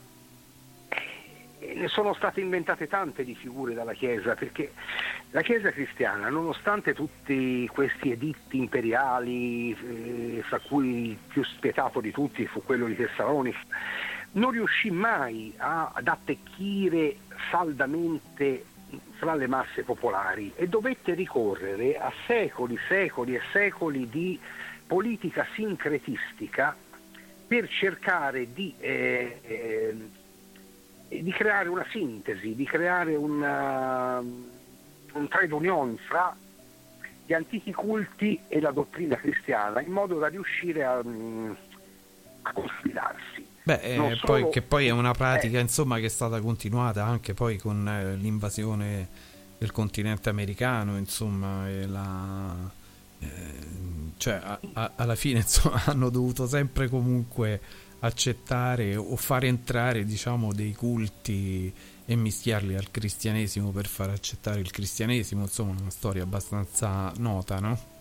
Ne 1.75 1.89
sono 1.89 2.15
state 2.15 2.41
inventate 2.41 2.87
tante 2.87 3.25
di 3.25 3.35
figure 3.35 3.75
dalla 3.75 3.95
Chiesa, 3.95 4.35
perché 4.35 4.73
la 5.31 5.43
Chiesa 5.43 5.71
cristiana, 5.71 6.29
nonostante 6.29 6.95
tutti 6.95 7.69
questi 7.73 8.13
editti 8.13 8.59
imperiali, 8.59 9.71
eh, 9.73 10.43
fra 10.43 10.59
cui 10.61 11.11
il 11.11 11.19
più 11.29 11.43
spietato 11.45 12.01
di 12.01 12.11
tutti 12.11 12.47
fu 12.47 12.63
quello 12.63 12.87
di 12.87 12.97
Tessalonica, 12.97 13.59
non 14.33 14.51
riuscì 14.51 14.91
mai 14.91 15.53
a, 15.57 15.93
ad 15.95 16.09
attecchire 16.09 17.17
saldamente 17.51 18.65
fra 19.13 19.35
le 19.35 19.47
masse 19.47 19.83
popolari 19.83 20.53
e 20.55 20.69
dovette 20.69 21.15
ricorrere 21.15 21.97
a 21.99 22.13
secoli, 22.27 22.79
secoli 22.89 23.35
e 23.35 23.41
secoli 23.53 24.09
di 24.09 24.39
politica 24.87 25.47
sincretistica 25.55 26.77
per 27.47 27.69
cercare 27.69 28.53
di, 28.53 28.75
eh, 28.79 29.41
creare 31.35 31.69
una 31.69 31.85
sintesi, 31.91 32.55
di 32.55 32.65
creare 32.65 33.15
una, 33.17 34.19
un 34.19 35.29
trade 35.29 35.53
union 35.55 35.97
fra 36.09 36.35
gli 37.27 37.33
antichi 37.33 37.73
culti 37.73 38.39
e 38.49 38.61
la 38.61 38.71
dottrina 38.71 39.17
cristiana 39.17 39.81
in 39.81 39.91
modo 39.93 40.19
da 40.19 40.29
riuscire 40.29 40.85
a, 40.85 41.01
mm, 41.05 41.53
a 42.43 42.53
consolidarsi. 42.53 43.47
Beh, 43.63 43.81
eh, 43.81 43.97
Non 43.97 44.09
poi- 44.23 44.41
solo- 44.41 44.49
che 44.51 44.61
poi 44.63 44.87
è 44.87 44.91
una 44.91 45.13
pratica 45.13 45.59
eh, 45.59 45.63
insomma 45.63 45.99
che 45.99 46.07
è 46.07 46.11
stata 46.11 46.39
continuata 46.41 47.05
anche 47.05 47.33
poi 47.33 47.57
con 47.57 47.89
eh, 47.89 48.15
l'invasione 48.17 49.09
del 49.57 49.73
continente 49.73 50.29
americano, 50.29 50.99
insomma, 50.99 51.67
la, 51.87 52.55
eh, 53.21 53.27
cioè 54.19 54.35
a- 54.35 54.61
a- 54.75 54.93
alla 54.97 55.15
fine 55.15 55.39
insomma, 55.49 55.81
hanno 55.87 56.11
dovuto 56.11 56.47
sempre 56.47 56.89
comunque 56.89 57.59
accettare 58.05 58.97
o 58.97 59.17
far 59.17 59.45
entrare 59.45 60.05
diciamo 60.05 60.53
dei 60.53 60.75
culti 60.75 61.73
e 62.07 62.17
mischiarli 62.17 62.77
al 62.77 62.91
cristianesimo 62.91 63.71
per 63.71 63.87
far 63.87 64.11
accettare 64.11 64.61
il 64.61 64.71
cristianesimo, 64.71 65.43
insomma, 65.43 65.75
una 65.81 65.91
storia 65.91 66.23
abbastanza 66.23 67.13
nota, 67.17 67.59
no? 67.61 67.93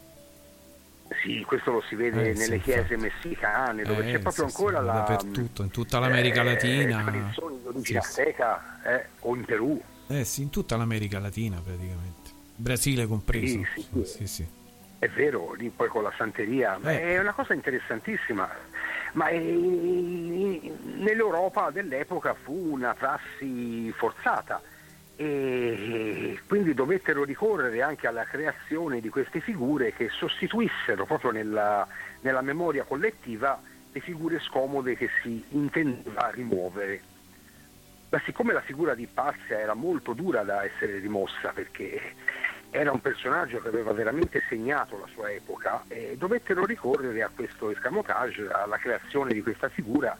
Sì, 1.22 1.42
questo 1.46 1.72
lo 1.72 1.82
si 1.88 1.96
vede 1.96 2.30
Eh, 2.30 2.34
sì, 2.36 2.40
nelle 2.42 2.60
chiese 2.60 2.98
messicane, 2.98 3.84
dove 3.84 4.10
Eh, 4.10 4.14
c'è 4.14 4.20
proprio 4.20 4.48
sì, 4.48 4.56
sì, 4.56 4.62
ancora 4.64 4.82
la 4.82 4.94
dappertutto, 4.94 5.64
in 5.64 5.70
tutta 5.70 6.00
l'America 6.00 6.42
eh, 6.42 6.44
Latina. 6.44 7.04
tradizioni 7.04 7.60
di 7.62 7.68
origine 7.68 8.02
Sì, 8.02 8.12
sì. 8.12 8.22
azteca 8.22 8.82
eh, 8.84 9.08
o 9.20 9.36
in 9.36 9.46
Perù. 9.46 9.82
Eh 10.08 10.26
sì, 10.26 10.42
in 10.42 10.50
tutta 10.50 10.76
l'America 10.76 11.20
Latina 11.20 11.62
praticamente. 11.64 12.32
Brasile 12.56 13.08
compreso. 13.08 13.46
Sì, 13.76 13.86
sì, 13.94 14.04
sì, 14.04 14.28
sì. 14.28 14.48
È 15.00 15.08
vero, 15.10 15.54
lì 15.54 15.70
poi 15.70 15.88
con 15.90 16.04
la 16.04 16.14
santeria, 16.18 16.78
Eh. 16.84 17.02
è 17.02 17.20
una 17.20 17.34
cosa 17.34 17.54
interessantissima. 17.54 18.50
Ma 19.14 19.28
è- 19.28 19.40
nell'Europa 19.40 21.72
dell'epoca 21.72 22.34
fu 22.34 22.72
una 22.72 22.94
prassi 22.94 23.92
forzata 23.94 24.62
e 25.16 26.40
quindi 26.48 26.74
dovettero 26.74 27.24
ricorrere 27.24 27.84
anche 27.84 28.08
alla 28.08 28.24
creazione 28.24 29.00
di 29.00 29.10
queste 29.10 29.42
figure 29.42 29.94
che 29.94 30.10
sostituissero 30.10 31.06
proprio 31.06 31.30
nella, 31.32 31.88
nella 32.22 32.42
memoria 32.42 32.84
collettiva 32.84 33.62
le 33.92 34.00
figure 34.00 34.40
scomode 34.40 34.96
che 34.96 35.10
si 35.22 35.44
intendeva 35.50 36.32
rimuovere. 36.32 37.02
Ma 38.10 38.20
siccome 38.26 38.54
la 38.54 38.62
figura 38.62 38.96
di 38.96 39.08
Pazia 39.08 39.60
era 39.60 39.76
molto 39.76 40.14
dura 40.14 40.42
da 40.44 40.64
essere 40.64 40.98
rimossa 41.00 41.52
perché 41.54 42.16
era 42.74 42.92
un 42.92 43.02
personaggio 43.02 43.62
che 43.62 43.68
aveva 43.68 43.94
veramente 43.94 44.42
segnato 44.50 44.98
la 44.98 45.06
sua 45.14 45.30
epoca 45.30 45.84
e 45.88 46.16
dovettero 46.18 46.66
ricorrere 46.66 47.22
a 47.22 47.30
questo 47.34 47.70
escamotage, 47.70 48.50
alla 48.50 48.78
creazione 48.78 49.32
di 49.32 49.44
questa 49.44 49.70
figura 49.70 50.18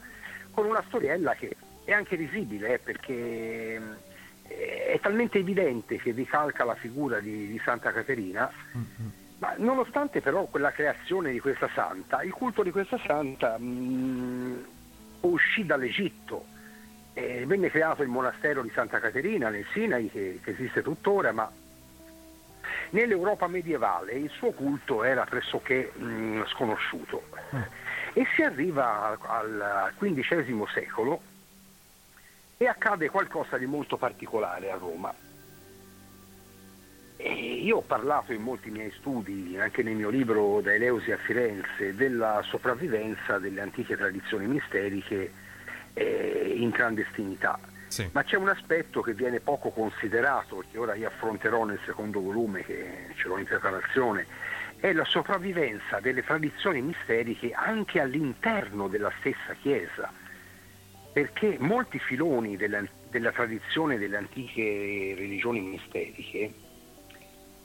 con 0.52 0.64
una 0.66 0.82
storiella 0.86 1.34
che 1.34 1.56
è 1.82 1.90
anche 1.90 2.14
risibile 2.14 2.74
eh, 2.74 2.78
perché 2.78 3.80
eh, 4.46 4.86
è 4.86 5.00
talmente 5.00 5.38
evidente 5.38 5.96
che 5.96 6.12
ricalca 6.12 6.62
la 6.62 6.76
figura 6.76 7.18
di, 7.18 7.48
di 7.48 7.60
Santa 7.64 7.90
Caterina. 7.90 8.48
Ma 9.38 9.54
nonostante 9.56 10.20
però 10.20 10.44
quella 10.44 10.70
creazione 10.70 11.32
di 11.32 11.40
questa 11.40 11.68
santa, 11.74 12.22
il 12.22 12.32
culto 12.32 12.62
di 12.62 12.70
questa 12.70 13.00
santa 13.04 13.58
mh, 13.58 14.64
uscì 15.22 15.66
dall'Egitto, 15.66 16.46
e 17.14 17.44
venne 17.46 17.68
creato 17.68 18.02
il 18.02 18.08
monastero 18.08 18.62
di 18.62 18.70
Santa 18.70 19.00
Caterina 19.00 19.48
nel 19.48 19.66
Sinai, 19.72 20.08
che, 20.08 20.38
che 20.40 20.50
esiste 20.52 20.82
tuttora, 20.82 21.32
ma 21.32 21.50
nell'Europa 22.90 23.46
medievale 23.46 24.12
il 24.12 24.30
suo 24.30 24.52
culto 24.52 25.04
era 25.04 25.24
pressoché 25.24 25.92
mh, 25.94 26.46
sconosciuto. 26.46 27.22
E 28.12 28.26
si 28.34 28.42
arriva 28.42 29.18
al, 29.26 29.60
al 29.60 29.92
XV 29.98 30.68
secolo 30.68 31.20
e 32.56 32.66
accade 32.66 33.10
qualcosa 33.10 33.58
di 33.58 33.66
molto 33.66 33.96
particolare 33.96 34.70
a 34.70 34.76
Roma. 34.76 35.12
E 37.16 37.32
io 37.32 37.78
ho 37.78 37.82
parlato 37.82 38.32
in 38.32 38.42
molti 38.42 38.70
miei 38.70 38.92
studi, 38.98 39.56
anche 39.58 39.82
nel 39.82 39.94
mio 39.94 40.10
libro 40.10 40.60
Da 40.60 40.74
Eleusi 40.74 41.12
a 41.12 41.16
Firenze, 41.16 41.94
della 41.94 42.42
sopravvivenza 42.44 43.38
delle 43.38 43.60
antiche 43.60 43.96
tradizioni 43.96 44.46
misteriche 44.46 45.32
eh, 45.94 46.54
in 46.56 46.70
clandestinità. 46.70 47.58
Ma 48.12 48.24
c'è 48.24 48.36
un 48.36 48.48
aspetto 48.48 49.00
che 49.00 49.14
viene 49.14 49.40
poco 49.40 49.70
considerato, 49.70 50.64
che 50.70 50.78
ora 50.78 50.94
io 50.94 51.08
affronterò 51.08 51.64
nel 51.64 51.80
secondo 51.84 52.20
volume, 52.20 52.64
che 52.64 53.08
ce 53.16 53.28
l'ho 53.28 53.38
in 53.38 53.44
preparazione, 53.44 54.26
è 54.80 54.92
la 54.92 55.04
sopravvivenza 55.04 56.00
delle 56.00 56.22
tradizioni 56.22 56.82
misteriche 56.82 57.52
anche 57.52 58.00
all'interno 58.00 58.88
della 58.88 59.12
stessa 59.20 59.54
Chiesa, 59.60 60.12
perché 61.12 61.56
molti 61.60 61.98
filoni 61.98 62.56
della, 62.56 62.84
della 63.08 63.30
tradizione 63.30 63.98
delle 63.98 64.16
antiche 64.16 65.14
religioni 65.16 65.60
misteriche 65.60 66.52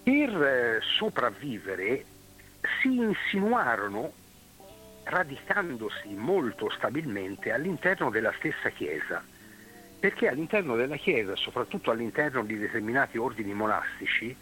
per 0.04 0.30
eh, 0.42 0.80
sopravvivere 0.82 2.06
si 2.82 2.96
insinuarono 2.96 4.14
radicandosi 5.04 6.14
molto 6.14 6.70
stabilmente 6.70 7.52
all'interno 7.52 8.10
della 8.10 8.34
stessa 8.38 8.70
Chiesa, 8.70 9.24
perché 10.00 10.30
all'interno 10.30 10.76
della 10.76 10.96
Chiesa, 10.96 11.36
soprattutto 11.36 11.92
all'interno 11.92 12.44
di 12.44 12.58
determinati 12.58 13.18
ordini 13.18 13.54
monastici, 13.54 14.36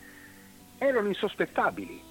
erano 0.77 1.07
insospettabili. 1.07 2.03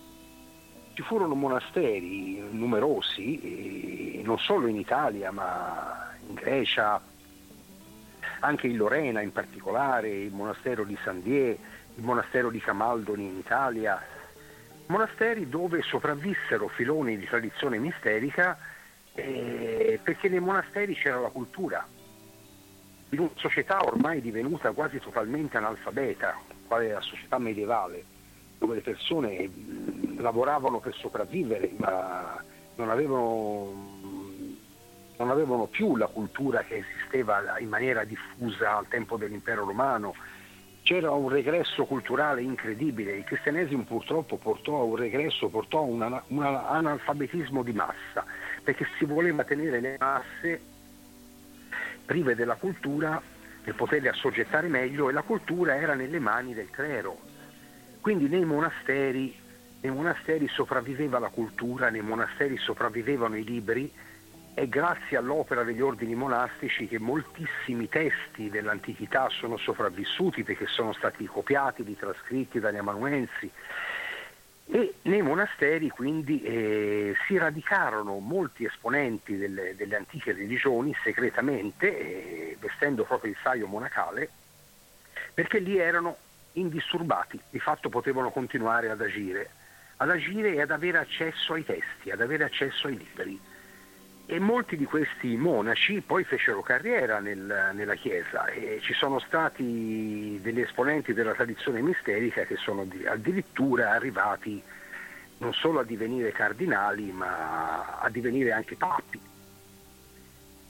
Ci 0.94 1.02
furono 1.02 1.34
monasteri 1.34 2.42
numerosi, 2.50 4.22
non 4.24 4.38
solo 4.38 4.66
in 4.66 4.76
Italia, 4.76 5.30
ma 5.30 6.12
in 6.26 6.34
Grecia, 6.34 7.00
anche 8.40 8.66
in 8.66 8.76
Lorena 8.76 9.20
in 9.20 9.30
particolare, 9.30 10.08
il 10.08 10.32
monastero 10.32 10.84
di 10.84 10.98
San 11.04 11.22
Die, 11.22 11.58
il 11.94 12.02
monastero 12.02 12.50
di 12.50 12.58
Camaldoli 12.60 13.24
in 13.24 13.36
Italia, 13.36 14.02
monasteri 14.86 15.48
dove 15.48 15.82
sopravvissero 15.82 16.68
filoni 16.68 17.16
di 17.18 17.26
tradizione 17.26 17.78
misterica 17.78 18.58
eh, 19.14 20.00
perché 20.02 20.28
nei 20.28 20.40
monasteri 20.40 20.94
c'era 20.94 21.20
la 21.20 21.28
cultura. 21.28 21.86
In 23.10 23.20
una 23.20 23.30
società 23.36 23.84
ormai 23.84 24.20
divenuta 24.20 24.72
quasi 24.72 24.98
totalmente 24.98 25.56
analfabeta, 25.56 26.36
quale 26.66 26.92
la 26.92 27.00
società 27.00 27.38
medievale, 27.38 28.04
dove 28.58 28.76
le 28.76 28.80
persone 28.80 29.46
mh, 29.46 30.20
lavoravano 30.20 30.80
per 30.80 30.94
sopravvivere, 30.94 31.70
ma 31.76 32.42
non 32.74 32.90
avevano, 32.90 33.72
non 35.18 35.30
avevano 35.30 35.66
più 35.66 35.96
la 35.96 36.08
cultura 36.08 36.62
che 36.64 36.78
esisteva 36.78 37.58
in 37.60 37.68
maniera 37.68 38.04
diffusa 38.04 38.76
al 38.76 38.88
tempo 38.88 39.16
dell'impero 39.16 39.64
romano, 39.64 40.14
c'era 40.82 41.10
un 41.10 41.28
regresso 41.28 41.84
culturale 41.84 42.42
incredibile, 42.42 43.16
il 43.16 43.24
cristianesimo 43.24 43.82
purtroppo 43.84 44.36
portò 44.36 44.80
a 44.80 44.84
un 44.84 44.96
regresso, 44.96 45.48
portò 45.48 45.78
a 45.78 45.82
un 45.82 46.22
un 46.28 46.42
analfabetismo 46.44 47.62
di 47.62 47.72
massa, 47.72 48.24
perché 48.62 48.86
si 48.98 49.04
voleva 49.04 49.44
tenere 49.44 49.80
le 49.80 49.96
masse 49.98 50.74
prive 52.06 52.34
della 52.34 52.54
cultura 52.54 53.20
per 53.62 53.74
poterle 53.74 54.08
assoggettare 54.08 54.68
meglio 54.68 55.10
e 55.10 55.12
la 55.12 55.22
cultura 55.22 55.76
era 55.76 55.94
nelle 55.94 56.20
mani 56.20 56.54
del 56.54 56.70
clero. 56.70 57.18
Quindi 58.00 58.28
nei 58.28 58.44
monasteri, 58.44 59.36
nei 59.80 59.92
monasteri 59.92 60.48
sopravviveva 60.48 61.18
la 61.18 61.28
cultura, 61.28 61.90
nei 61.90 62.02
monasteri 62.02 62.56
sopravvivevano 62.56 63.36
i 63.36 63.44
libri 63.44 63.92
è 64.56 64.66
grazie 64.68 65.18
all'opera 65.18 65.64
degli 65.64 65.82
ordini 65.82 66.14
monastici 66.14 66.88
che 66.88 66.98
moltissimi 66.98 67.90
testi 67.90 68.48
dell'antichità 68.48 69.28
sono 69.28 69.58
sopravvissuti 69.58 70.44
perché 70.44 70.66
sono 70.66 70.94
stati 70.94 71.26
copiati, 71.26 71.82
ritrascritti 71.82 72.58
dagli 72.58 72.78
amanuensi 72.78 73.50
e 74.68 74.94
nei 75.02 75.22
monasteri 75.22 75.88
quindi 75.88 76.42
eh, 76.42 77.14
si 77.26 77.38
radicarono 77.38 78.18
molti 78.18 78.64
esponenti 78.64 79.36
delle, 79.36 79.76
delle 79.76 79.96
antiche 79.96 80.32
religioni 80.32 80.94
segretamente, 81.04 81.98
eh, 81.98 82.56
vestendo 82.58 83.04
proprio 83.04 83.30
il 83.30 83.36
saio 83.42 83.68
monacale, 83.68 84.28
perché 85.32 85.60
lì 85.60 85.78
erano 85.78 86.16
indisturbati, 86.52 87.38
di 87.50 87.60
fatto 87.60 87.88
potevano 87.88 88.30
continuare 88.30 88.90
ad 88.90 89.00
agire, 89.00 89.50
ad 89.98 90.10
agire 90.10 90.54
e 90.54 90.62
ad 90.62 90.70
avere 90.72 90.98
accesso 90.98 91.52
ai 91.52 91.64
testi, 91.64 92.10
ad 92.10 92.20
avere 92.20 92.44
accesso 92.44 92.88
ai 92.88 92.96
libri. 92.96 93.40
E 94.28 94.40
molti 94.40 94.76
di 94.76 94.84
questi 94.84 95.36
monaci 95.36 96.00
poi 96.02 96.24
fecero 96.24 96.60
carriera 96.60 97.20
nel- 97.20 97.70
nella 97.74 97.94
Chiesa 97.94 98.46
e 98.46 98.80
ci 98.82 98.92
sono 98.92 99.20
stati 99.20 100.40
degli 100.42 100.60
esponenti 100.60 101.12
della 101.12 101.32
tradizione 101.32 101.80
misterica 101.80 102.42
che 102.42 102.56
sono 102.56 102.84
di- 102.86 103.06
addirittura 103.06 103.92
arrivati 103.92 104.60
non 105.38 105.52
solo 105.52 105.78
a 105.78 105.84
divenire 105.84 106.32
cardinali 106.32 107.12
ma 107.12 107.98
a 107.98 108.10
divenire 108.10 108.50
anche 108.50 108.74
papi. 108.74 109.20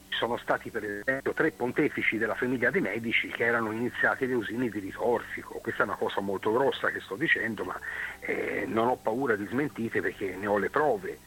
Ci 0.09 0.17
sono 0.17 0.37
stati 0.37 0.69
per 0.69 0.83
esempio 0.83 1.33
tre 1.33 1.51
pontefici 1.51 2.19
della 2.19 2.35
famiglia 2.35 2.69
dei 2.69 2.81
Medici 2.81 3.27
che 3.29 3.43
erano 3.45 3.71
iniziati 3.71 4.25
alle 4.25 4.35
usine 4.35 4.69
di 4.69 4.77
Ritorsico. 4.79 5.59
Questa 5.61 5.81
è 5.81 5.85
una 5.87 5.95
cosa 5.95 6.21
molto 6.21 6.51
grossa 6.53 6.89
che 6.91 6.99
sto 6.99 7.15
dicendo 7.15 7.63
ma 7.63 7.79
eh, 8.19 8.65
non 8.67 8.87
ho 8.87 8.97
paura 8.97 9.35
di 9.35 9.47
smentite 9.47 9.99
perché 9.99 10.35
ne 10.35 10.45
ho 10.45 10.59
le 10.59 10.69
prove. 10.69 11.19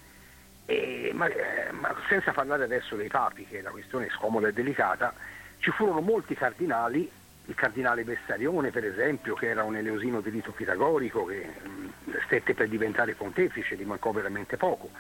E, 0.71 1.11
ma, 1.13 1.27
eh, 1.27 1.73
ma 1.73 1.93
senza 2.09 2.31
parlare 2.31 2.63
adesso 2.63 2.95
dei 2.95 3.09
papi, 3.09 3.45
che 3.45 3.61
la 3.61 3.71
questione 3.71 4.07
è 4.07 4.11
scomoda 4.11 4.47
e 4.47 4.53
delicata, 4.53 5.13
ci 5.59 5.73
furono 5.73 6.01
molti 6.01 6.37
cardinali, 6.37 7.11
il 7.47 7.55
cardinale 7.57 8.05
Vessarione 8.05 8.71
per 8.71 8.85
esempio, 8.85 9.35
che 9.35 9.49
era 9.49 9.65
un 9.65 9.75
eleusino 9.75 10.21
di 10.21 10.31
rito 10.31 10.53
pitagorico, 10.53 11.25
che 11.25 11.45
mh, 11.45 12.19
stette 12.25 12.55
per 12.55 12.69
diventare 12.69 13.15
pontefice, 13.15 13.75
gli 13.75 13.85
mancò 13.85 14.13
veramente 14.13 14.57
poco. 14.57 14.91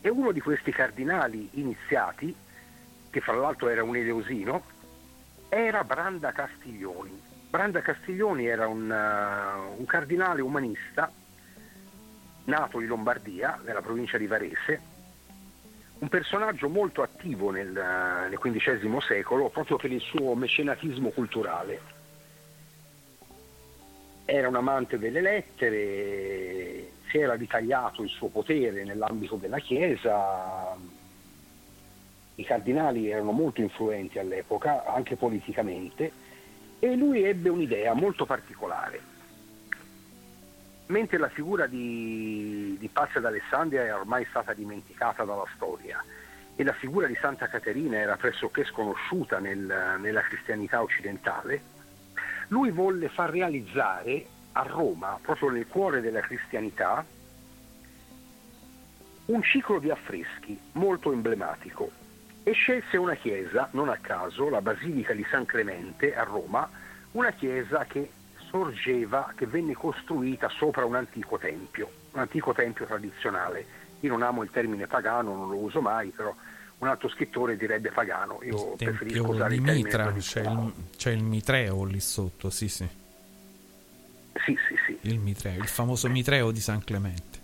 E 0.00 0.08
uno 0.08 0.32
di 0.32 0.40
questi 0.40 0.72
cardinali 0.72 1.50
iniziati, 1.52 2.34
che 3.08 3.20
fra 3.20 3.34
l'altro 3.34 3.68
era 3.68 3.84
un 3.84 3.94
eleusino, 3.94 4.64
era 5.48 5.84
Branda 5.84 6.32
Castiglioni. 6.32 7.16
Branda 7.48 7.80
Castiglioni 7.80 8.46
era 8.48 8.66
un, 8.66 8.90
uh, 8.90 9.78
un 9.78 9.86
cardinale 9.86 10.40
umanista 10.40 11.12
nato 12.46 12.80
in 12.80 12.88
Lombardia, 12.88 13.60
nella 13.64 13.82
provincia 13.82 14.18
di 14.18 14.26
Varese, 14.26 14.90
un 16.02 16.08
personaggio 16.08 16.68
molto 16.68 17.02
attivo 17.02 17.50
nel, 17.50 17.70
nel 17.70 18.36
XV 18.36 18.98
secolo 18.98 19.48
proprio 19.50 19.76
per 19.76 19.92
il 19.92 20.00
suo 20.00 20.34
mecenatismo 20.34 21.10
culturale. 21.10 21.80
Era 24.24 24.48
un 24.48 24.56
amante 24.56 24.98
delle 24.98 25.20
lettere, 25.20 26.90
si 27.08 27.18
era 27.18 27.34
ritagliato 27.34 28.02
il 28.02 28.08
suo 28.08 28.28
potere 28.28 28.82
nell'ambito 28.82 29.36
della 29.36 29.60
Chiesa, 29.60 30.76
i 32.34 32.44
cardinali 32.44 33.08
erano 33.08 33.30
molto 33.30 33.60
influenti 33.60 34.18
all'epoca, 34.18 34.84
anche 34.84 35.14
politicamente, 35.14 36.10
e 36.80 36.96
lui 36.96 37.22
ebbe 37.22 37.48
un'idea 37.48 37.94
molto 37.94 38.26
particolare 38.26 39.11
mentre 40.92 41.16
la 41.16 41.30
figura 41.30 41.66
di, 41.66 42.76
di 42.78 42.88
Pazia 42.88 43.18
d'Alessandria 43.18 43.82
è 43.84 43.94
ormai 43.94 44.26
stata 44.28 44.52
dimenticata 44.52 45.24
dalla 45.24 45.46
storia 45.54 46.04
e 46.54 46.62
la 46.62 46.74
figura 46.74 47.06
di 47.06 47.16
Santa 47.18 47.48
Caterina 47.48 47.96
era 47.96 48.16
pressoché 48.16 48.62
sconosciuta 48.64 49.38
nel, 49.38 49.96
nella 49.98 50.20
cristianità 50.20 50.82
occidentale, 50.82 51.62
lui 52.48 52.70
volle 52.70 53.08
far 53.08 53.30
realizzare 53.30 54.26
a 54.52 54.62
Roma, 54.62 55.18
proprio 55.20 55.48
nel 55.48 55.66
cuore 55.66 56.02
della 56.02 56.20
cristianità, 56.20 57.04
un 59.24 59.42
ciclo 59.42 59.78
di 59.78 59.90
affreschi 59.90 60.60
molto 60.72 61.10
emblematico 61.10 61.90
e 62.42 62.52
scelse 62.52 62.98
una 62.98 63.14
chiesa, 63.14 63.68
non 63.72 63.88
a 63.88 63.96
caso, 63.96 64.50
la 64.50 64.60
Basilica 64.60 65.14
di 65.14 65.24
San 65.30 65.46
Clemente 65.46 66.14
a 66.14 66.24
Roma, 66.24 66.68
una 67.12 67.30
chiesa 67.30 67.86
che 67.86 68.10
sorgeva, 68.52 69.32
che 69.34 69.46
venne 69.46 69.72
costruita 69.72 70.50
sopra 70.50 70.84
un 70.84 70.94
antico 70.94 71.38
tempio, 71.38 71.90
un 72.12 72.20
antico 72.20 72.52
tempio 72.52 72.84
tradizionale. 72.84 73.64
Io 74.00 74.10
non 74.10 74.20
amo 74.22 74.42
il 74.42 74.50
termine 74.50 74.86
pagano, 74.86 75.34
non 75.34 75.48
lo 75.48 75.56
uso 75.56 75.80
mai, 75.80 76.10
però 76.10 76.34
un 76.78 76.88
altro 76.88 77.08
scrittore 77.08 77.56
direbbe 77.56 77.90
pagano. 77.90 78.40
Io 78.42 78.72
il 78.72 78.76
preferisco 78.76 79.30
usare 79.30 79.54
il 79.54 79.62
termine 79.62 79.84
Mitra, 79.84 80.12
c'è 80.12 80.42
il, 80.42 80.72
c'è 80.96 81.10
il 81.12 81.22
Mitreo 81.22 81.84
lì 81.84 82.00
sotto, 82.00 82.50
sì 82.50 82.68
sì. 82.68 82.86
Sì, 84.44 84.58
sì, 84.68 84.76
sì. 84.86 84.98
Il 85.02 85.18
Mitreo, 85.18 85.58
il 85.58 85.68
famoso 85.68 86.08
Mitreo 86.10 86.50
di 86.50 86.60
San 86.60 86.84
Clemente. 86.84 87.40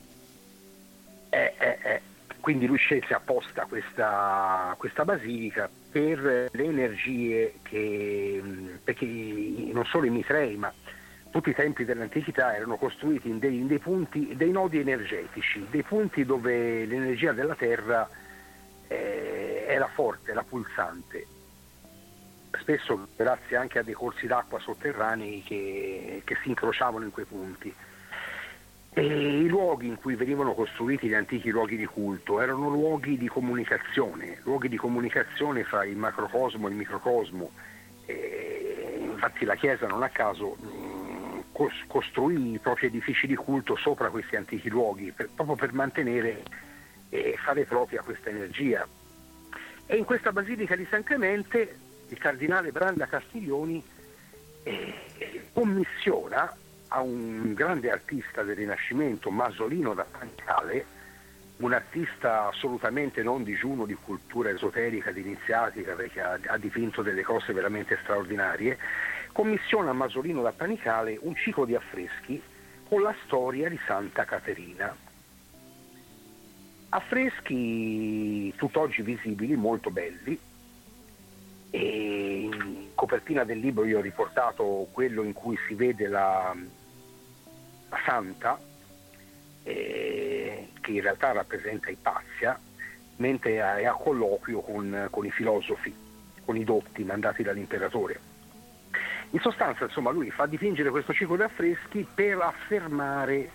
Eh, 1.31 1.55
eh, 1.59 1.79
eh. 1.83 2.01
Quindi 2.41 2.67
lui 2.67 2.79
scelse 2.79 3.15
apposta 3.15 3.67
questa, 3.67 4.75
questa 4.79 5.05
basilica 5.05 5.71
per 5.91 6.49
le 6.51 6.65
energie 6.65 7.55
che, 7.63 8.43
perché 8.83 9.07
non 9.73 9.85
solo 9.85 10.07
i 10.07 10.11
Mitrei, 10.11 10.57
ma 10.57 10.73
tutti 11.39 11.51
i 11.51 11.55
templi 11.55 11.85
dell'antichità 11.85 12.57
erano 12.57 12.77
costruiti 12.77 13.29
in 13.29 13.39
dei, 13.39 13.59
in 13.59 13.69
dei 13.69 13.79
punti, 13.79 14.35
dei 14.35 14.51
nodi 14.51 14.81
energetici, 14.81 15.65
dei 15.71 15.85
punti 15.85 16.25
dove 16.25 16.85
l'energia 16.85 17.31
della 17.31 17.55
terra 17.55 18.09
eh, 18.89 19.65
era 19.69 19.87
forte, 19.87 20.33
era 20.33 20.43
pulsante. 20.43 21.27
Spesso 22.59 23.07
grazie 23.15 23.57
anche 23.57 23.79
a 23.79 23.85
dei 23.85 23.95
corsi 23.95 24.27
d'acqua 24.27 24.59
sotterranei 24.59 25.45
che, 25.45 26.23
che 26.25 26.37
si 26.43 26.49
incrociavano 26.49 27.05
in 27.05 27.13
quei 27.13 27.27
punti. 27.27 27.73
E 28.95 29.03
I 29.05 29.47
luoghi 29.47 29.87
in 29.87 29.95
cui 29.95 30.17
venivano 30.17 30.55
costruiti 30.55 31.07
gli 31.07 31.15
antichi 31.15 31.51
luoghi 31.51 31.77
di 31.77 31.87
culto 31.87 32.41
erano 32.41 32.69
luoghi 32.69 33.17
di 33.17 33.29
comunicazione, 33.29 34.41
luoghi 34.43 34.69
di 34.69 34.77
comunicazione 34.77 35.63
fra 35.63 35.85
il 35.85 35.97
macrocosmo 35.97 36.67
e 36.67 36.71
il 36.71 36.77
microcosmo. 36.77 37.51
E 38.07 38.99
infatti 39.03 39.45
la 39.45 39.55
Chiesa 39.55 39.87
non 39.87 40.03
a 40.03 40.09
caso 40.09 40.57
costruì 41.87 42.53
i 42.53 42.59
propri 42.59 42.87
edifici 42.87 43.27
di 43.27 43.35
culto 43.35 43.77
sopra 43.77 44.11
questi 44.11 44.37
antichi 44.37 44.69
luoghi, 44.69 45.13
per- 45.13 45.31
proprio 45.35 45.57
per 45.57 45.73
mantenere 45.73 46.43
e 47.09 47.37
fare 47.43 47.65
propria 47.65 48.03
questa 48.03 48.31
energia. 48.31 48.87
E 49.87 49.97
in 49.97 50.05
questa 50.05 50.33
Basilica 50.33 50.77
di 50.77 50.87
San 50.89 51.03
Clemente 51.03 51.77
il 52.09 52.19
cardinale 52.19 52.71
Branda 52.71 53.07
Castiglioni 53.07 53.83
eh, 54.63 54.95
commissiona 55.53 56.55
a 56.89 57.01
un 57.01 57.53
grande 57.55 57.91
artista 57.91 58.43
del 58.43 58.57
Rinascimento, 58.57 59.31
Masolino 59.31 59.95
da 59.95 60.05
Pancale, 60.05 60.97
un 61.59 61.73
artista 61.73 62.49
assolutamente 62.49 63.23
non 63.23 63.43
digiuno 63.43 63.85
di 63.85 63.95
cultura 63.95 64.51
esoterica, 64.51 65.11
di 65.11 65.21
iniziatica, 65.21 65.95
perché 65.95 66.21
ha, 66.21 66.39
ha 66.47 66.57
dipinto 66.57 67.03
delle 67.03 67.23
cose 67.23 67.53
veramente 67.53 67.99
straordinarie, 68.03 68.79
commissiona 69.39 69.91
a 69.91 69.93
Masolino 69.93 70.43
da 70.43 70.51
Panicale 70.51 71.17
un 71.21 71.37
ciclo 71.37 71.65
di 71.65 71.77
affreschi 71.77 72.43
con 72.89 73.03
la 73.03 73.15
storia 73.25 73.69
di 73.69 73.79
Santa 73.87 74.25
Caterina. 74.25 74.93
Affreschi 76.89 78.53
tutt'oggi 78.57 79.03
visibili, 79.03 79.55
molto 79.55 79.91
belli, 79.91 80.37
e 81.71 82.41
in 82.41 82.89
copertina 82.97 83.45
del 83.45 83.61
libro 83.61 83.85
io 83.85 83.99
ho 83.99 84.01
riportato 84.01 84.89
quello 84.91 85.23
in 85.23 85.35
cui 85.35 85.57
si 85.69 85.75
vede 85.75 86.09
la, 86.09 86.53
la 87.91 87.99
santa, 88.05 88.59
eh, 89.63 90.69
che 90.81 90.91
in 90.91 91.01
realtà 91.01 91.31
rappresenta 91.31 91.91
Ipazia, 91.91 92.59
mentre 93.19 93.53
è 93.59 93.85
a 93.85 93.93
colloquio 93.93 94.63
con, 94.63 95.07
con 95.11 95.25
i 95.25 95.31
filosofi, 95.31 95.95
con 96.45 96.57
i 96.57 96.65
dotti 96.65 97.05
mandati 97.05 97.45
dall'imperatore. 97.45 98.28
In 99.31 99.41
sostanza, 99.41 99.85
insomma, 99.85 100.11
lui 100.11 100.31
fa 100.31 100.47
dipingere 100.47 100.91
questo 100.91 101.13
ciclo 101.13 101.37
di 101.37 101.43
affreschi 101.43 102.07
per 102.15 102.41
affermare 102.41 103.51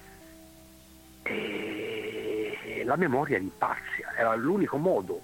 eh, 1.23 2.83
la 2.85 2.95
memoria 2.95 3.39
di 3.39 3.45
Ipazia, 3.45 4.13
era 4.15 4.35
l'unico 4.35 4.77
modo. 4.77 5.19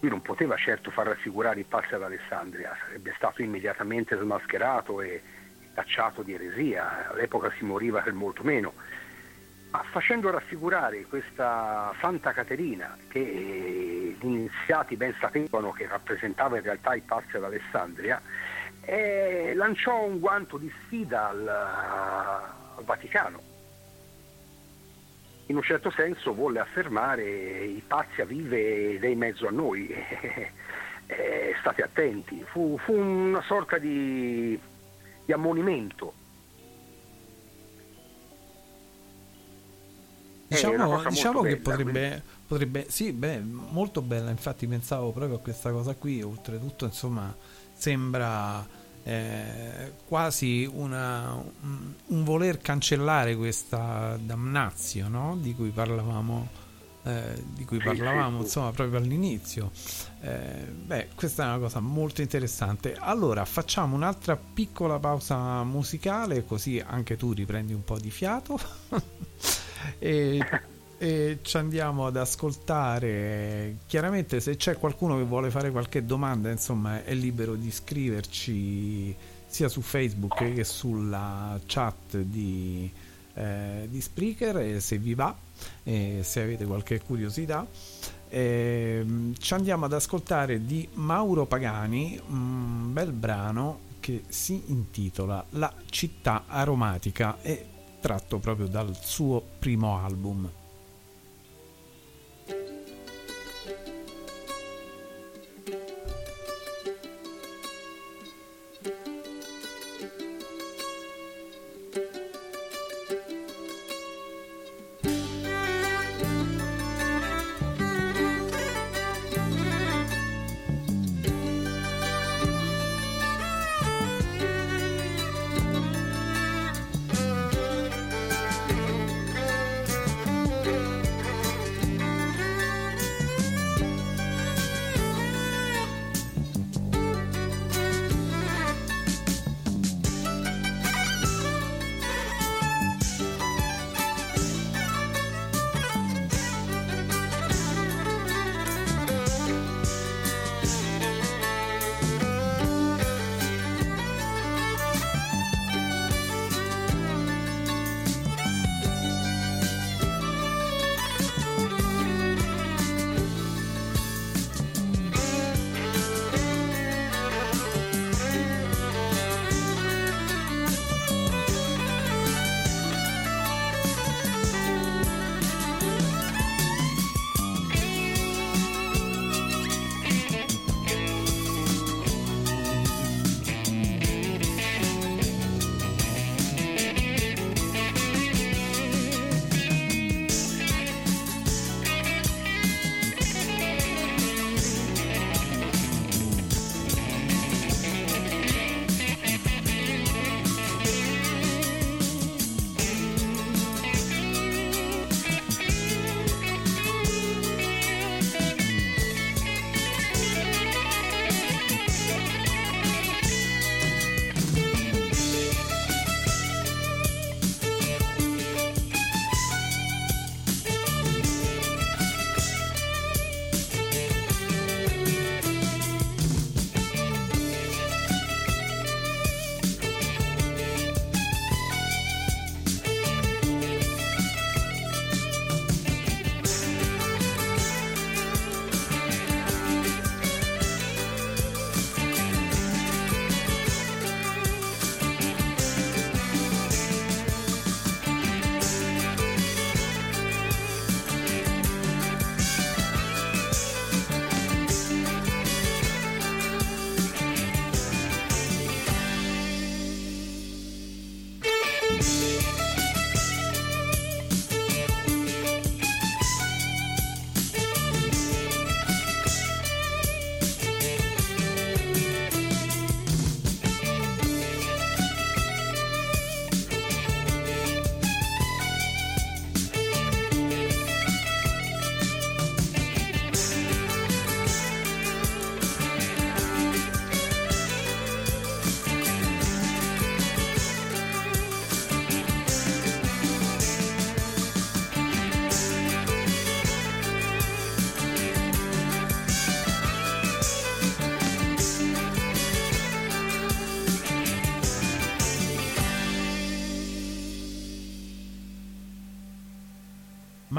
Lui 0.00 0.10
non 0.10 0.22
poteva 0.22 0.56
certo 0.56 0.90
far 0.90 1.06
raffigurare 1.06 1.62
passo 1.64 1.94
ad 1.94 2.02
Alessandria, 2.02 2.76
sarebbe 2.84 3.12
stato 3.14 3.42
immediatamente 3.42 4.16
smascherato 4.16 5.00
e 5.02 5.22
tacciato 5.74 6.22
di 6.22 6.34
eresia, 6.34 7.10
all'epoca 7.10 7.52
si 7.56 7.64
moriva 7.64 8.00
per 8.00 8.14
molto 8.14 8.42
meno. 8.42 8.72
Ma 9.70 9.84
facendo 9.88 10.30
raffigurare 10.30 11.04
questa 11.04 11.94
Santa 12.00 12.32
Caterina, 12.32 12.96
che 13.06 14.16
gli 14.18 14.24
iniziati 14.24 14.96
ben 14.96 15.14
sapevano 15.20 15.70
che 15.70 15.86
rappresentava 15.86 16.56
in 16.56 16.64
realtà 16.64 16.94
il 16.96 17.02
passo 17.02 17.36
ad 17.36 17.44
Alessandria, 17.44 18.20
eh, 18.82 19.52
lanciò 19.54 20.04
un 20.04 20.18
guanto 20.18 20.56
di 20.56 20.72
sfida 20.84 21.28
al, 21.28 21.48
al 21.48 22.84
Vaticano. 22.84 23.48
In 25.46 25.56
un 25.56 25.62
certo 25.62 25.90
senso 25.90 26.32
volle 26.32 26.60
affermare 26.60 27.64
Ipazia 27.64 28.24
vive 28.24 28.94
ed 28.94 29.04
è 29.04 29.08
in 29.08 29.18
mezzo 29.18 29.48
a 29.48 29.50
noi, 29.50 29.88
eh, 31.06 31.54
state 31.58 31.82
attenti, 31.82 32.44
fu, 32.46 32.78
fu 32.78 32.94
una 32.94 33.42
sorta 33.42 33.78
di, 33.78 34.58
di 35.24 35.32
ammonimento. 35.32 36.14
Una 40.46 40.56
Diciamo, 40.56 41.08
diciamo 41.08 41.40
che 41.42 41.56
bella, 41.56 41.62
potrebbe, 41.62 42.22
potrebbe, 42.46 42.86
sì, 42.88 43.12
beh, 43.12 43.40
molto 43.40 44.02
bella, 44.02 44.30
infatti 44.30 44.66
pensavo 44.66 45.12
proprio 45.12 45.36
a 45.36 45.40
questa 45.40 45.70
cosa 45.70 45.94
qui, 45.94 46.22
oltretutto 46.22 46.84
insomma 46.84 47.32
sembra 47.80 48.66
eh, 49.02 49.94
quasi 50.06 50.68
una, 50.70 51.42
un, 51.62 52.24
voler 52.24 52.58
cancellare 52.58 53.34
questa 53.36 54.18
damnazio 54.20 55.08
no? 55.08 55.36
di 55.40 55.54
cui 55.54 55.70
parlavamo. 55.70 56.48
eh, 57.04 57.42
di 57.54 57.64
cui 57.64 57.78
parlavamo 57.78 58.40
insomma 58.42 58.70
proprio 58.72 58.98
all'inizio 58.98 59.70
Eh, 60.20 60.66
beh 60.70 61.08
questa 61.14 61.44
è 61.44 61.46
una 61.46 61.58
cosa 61.58 61.80
molto 61.80 62.20
interessante 62.20 62.94
allora 62.98 63.46
facciamo 63.46 63.96
un'altra 63.96 64.36
piccola 64.36 64.98
pausa 64.98 65.64
musicale 65.64 66.44
così 66.44 66.78
anche 66.78 67.16
tu 67.16 67.32
riprendi 67.32 67.72
un 67.72 67.82
po' 67.82 67.98
di 67.98 68.10
fiato 68.10 68.60
e, 69.98 70.38
e 71.00 71.38
ci 71.40 71.56
andiamo 71.56 72.06
ad 72.06 72.16
ascoltare. 72.16 73.78
Chiaramente, 73.86 74.40
se 74.40 74.56
c'è 74.56 74.76
qualcuno 74.76 75.16
che 75.16 75.24
vuole 75.24 75.50
fare 75.50 75.70
qualche 75.70 76.04
domanda, 76.04 76.50
insomma, 76.50 77.02
è 77.02 77.14
libero 77.14 77.54
di 77.54 77.70
scriverci 77.70 79.16
sia 79.46 79.68
su 79.68 79.80
Facebook 79.80 80.52
che 80.54 80.62
sulla 80.62 81.58
chat 81.66 82.18
di, 82.18 82.88
eh, 82.94 83.20
eh, 83.40 83.86
di 83.88 84.00
Spreaker 84.00 84.80
se 84.80 84.98
vi 84.98 85.14
va 85.14 85.34
e 85.82 86.20
se 86.22 86.42
avete 86.42 86.64
qualche 86.66 87.00
curiosità 87.00 87.66
eh, 88.28 89.04
ci 89.38 89.54
andiamo 89.54 89.86
ad 89.86 89.92
ascoltare 89.92 90.64
di 90.64 90.88
Mauro 90.94 91.46
Pagani 91.46 92.20
un 92.28 92.92
bel 92.92 93.12
brano 93.12 93.88
che 94.00 94.24
si 94.28 94.62
intitola 94.66 95.44
La 95.50 95.72
città 95.90 96.44
aromatica 96.46 97.40
e 97.42 97.66
tratto 98.00 98.38
proprio 98.38 98.66
dal 98.66 98.96
suo 99.00 99.42
primo 99.58 100.02
album 100.02 100.50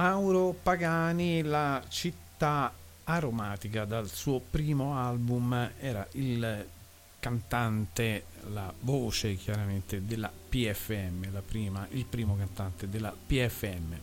Mauro 0.01 0.55
Pagani, 0.59 1.43
la 1.43 1.79
città 1.87 2.73
aromatica 3.03 3.85
dal 3.85 4.09
suo 4.09 4.39
primo 4.39 4.97
album 4.97 5.73
era 5.79 6.07
il 6.13 6.65
cantante, 7.19 8.23
la 8.49 8.73
voce 8.79 9.35
chiaramente 9.35 10.03
della 10.03 10.31
PFM, 10.31 11.31
la 11.31 11.43
prima, 11.43 11.85
il 11.91 12.05
primo 12.05 12.35
cantante 12.35 12.89
della 12.89 13.13
PFM. 13.13 13.95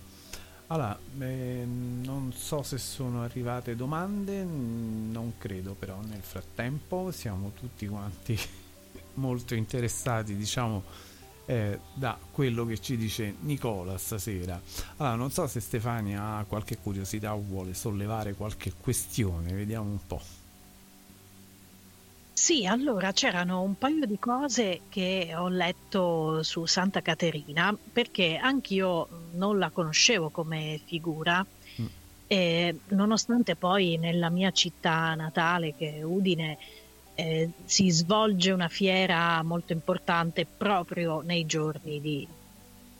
Allora, 0.69 0.97
eh, 1.19 1.65
non 1.66 2.33
so 2.33 2.62
se 2.62 2.79
sono 2.79 3.25
arrivate 3.25 3.75
domande, 3.75 4.45
non 4.45 5.33
credo 5.37 5.75
però 5.75 6.01
nel 6.01 6.23
frattempo 6.23 7.11
siamo 7.11 7.51
tutti 7.59 7.89
quanti 7.89 8.39
molto 9.15 9.57
interessati, 9.57 10.37
diciamo, 10.37 10.85
eh, 11.49 11.79
da 11.95 12.19
quello 12.31 12.66
che 12.66 12.79
ci 12.79 12.99
dice 12.99 13.35
Nicola 13.41 13.97
stasera. 13.97 14.61
Allora, 14.99 15.15
non 15.15 15.31
so 15.31 15.47
se 15.47 15.61
Stefania 15.61 16.37
ha 16.37 16.45
qualche 16.45 16.77
curiosità 16.77 17.35
o 17.35 17.41
vuole 17.41 17.73
sollevare 17.73 18.35
qualche 18.35 18.75
questione, 18.79 19.53
vediamo 19.55 19.89
un 19.89 20.07
po'. 20.07 20.20
Sì, 22.35 22.66
allora 22.66 23.12
c'erano 23.12 23.62
un 23.62 23.79
paio 23.79 24.05
di 24.05 24.19
cose 24.19 24.83
che 24.91 25.33
ho 25.35 25.49
letto 25.49 26.43
su 26.43 26.66
Santa 26.66 27.01
Caterina 27.01 27.77
perché 27.93 28.37
anch'io 28.37 29.09
non 29.33 29.59
la 29.59 29.70
conoscevo 29.70 30.29
come 30.29 30.79
figura. 30.85 31.45
Mm. 31.81 31.87
E 32.27 32.79
nonostante 32.89 33.57
poi 33.57 33.97
nella 33.97 34.29
mia 34.29 34.51
città 34.51 35.15
natale, 35.15 35.75
che 35.75 35.97
è 35.97 36.03
Udine, 36.03 36.59
eh, 37.20 37.51
si 37.65 37.90
svolge 37.90 38.53
una 38.53 38.69
fiera 38.69 39.43
molto 39.43 39.73
importante 39.73 40.47
proprio 40.47 41.20
nei 41.20 41.47
giorni 41.47 42.01
di 42.01 42.28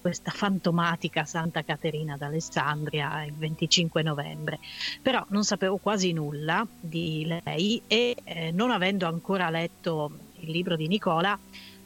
questa 0.01 0.33
fantomatica 0.33 1.25
Santa 1.25 1.63
Caterina 1.63 2.17
d'Alessandria 2.17 3.23
il 3.23 3.35
25 3.35 4.03
novembre. 4.03 4.59
Però 5.01 5.25
non 5.29 5.45
sapevo 5.45 5.77
quasi 5.77 6.13
nulla 6.13 6.67
di 6.81 7.27
lei 7.45 7.81
e 7.87 8.17
eh, 8.25 8.51
non 8.51 8.73
avendo 8.73 9.07
ancora 9.07 9.51
letto 9.51 10.11
il 10.41 10.51
libro 10.51 10.75
di 10.75 10.89
Nicola, 10.89 11.39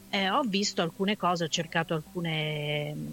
eh, 0.08 0.30
ho 0.30 0.42
visto 0.42 0.80
alcune 0.80 1.18
cose, 1.18 1.44
ho 1.44 1.48
cercato 1.48 1.92
alcune 1.92 3.12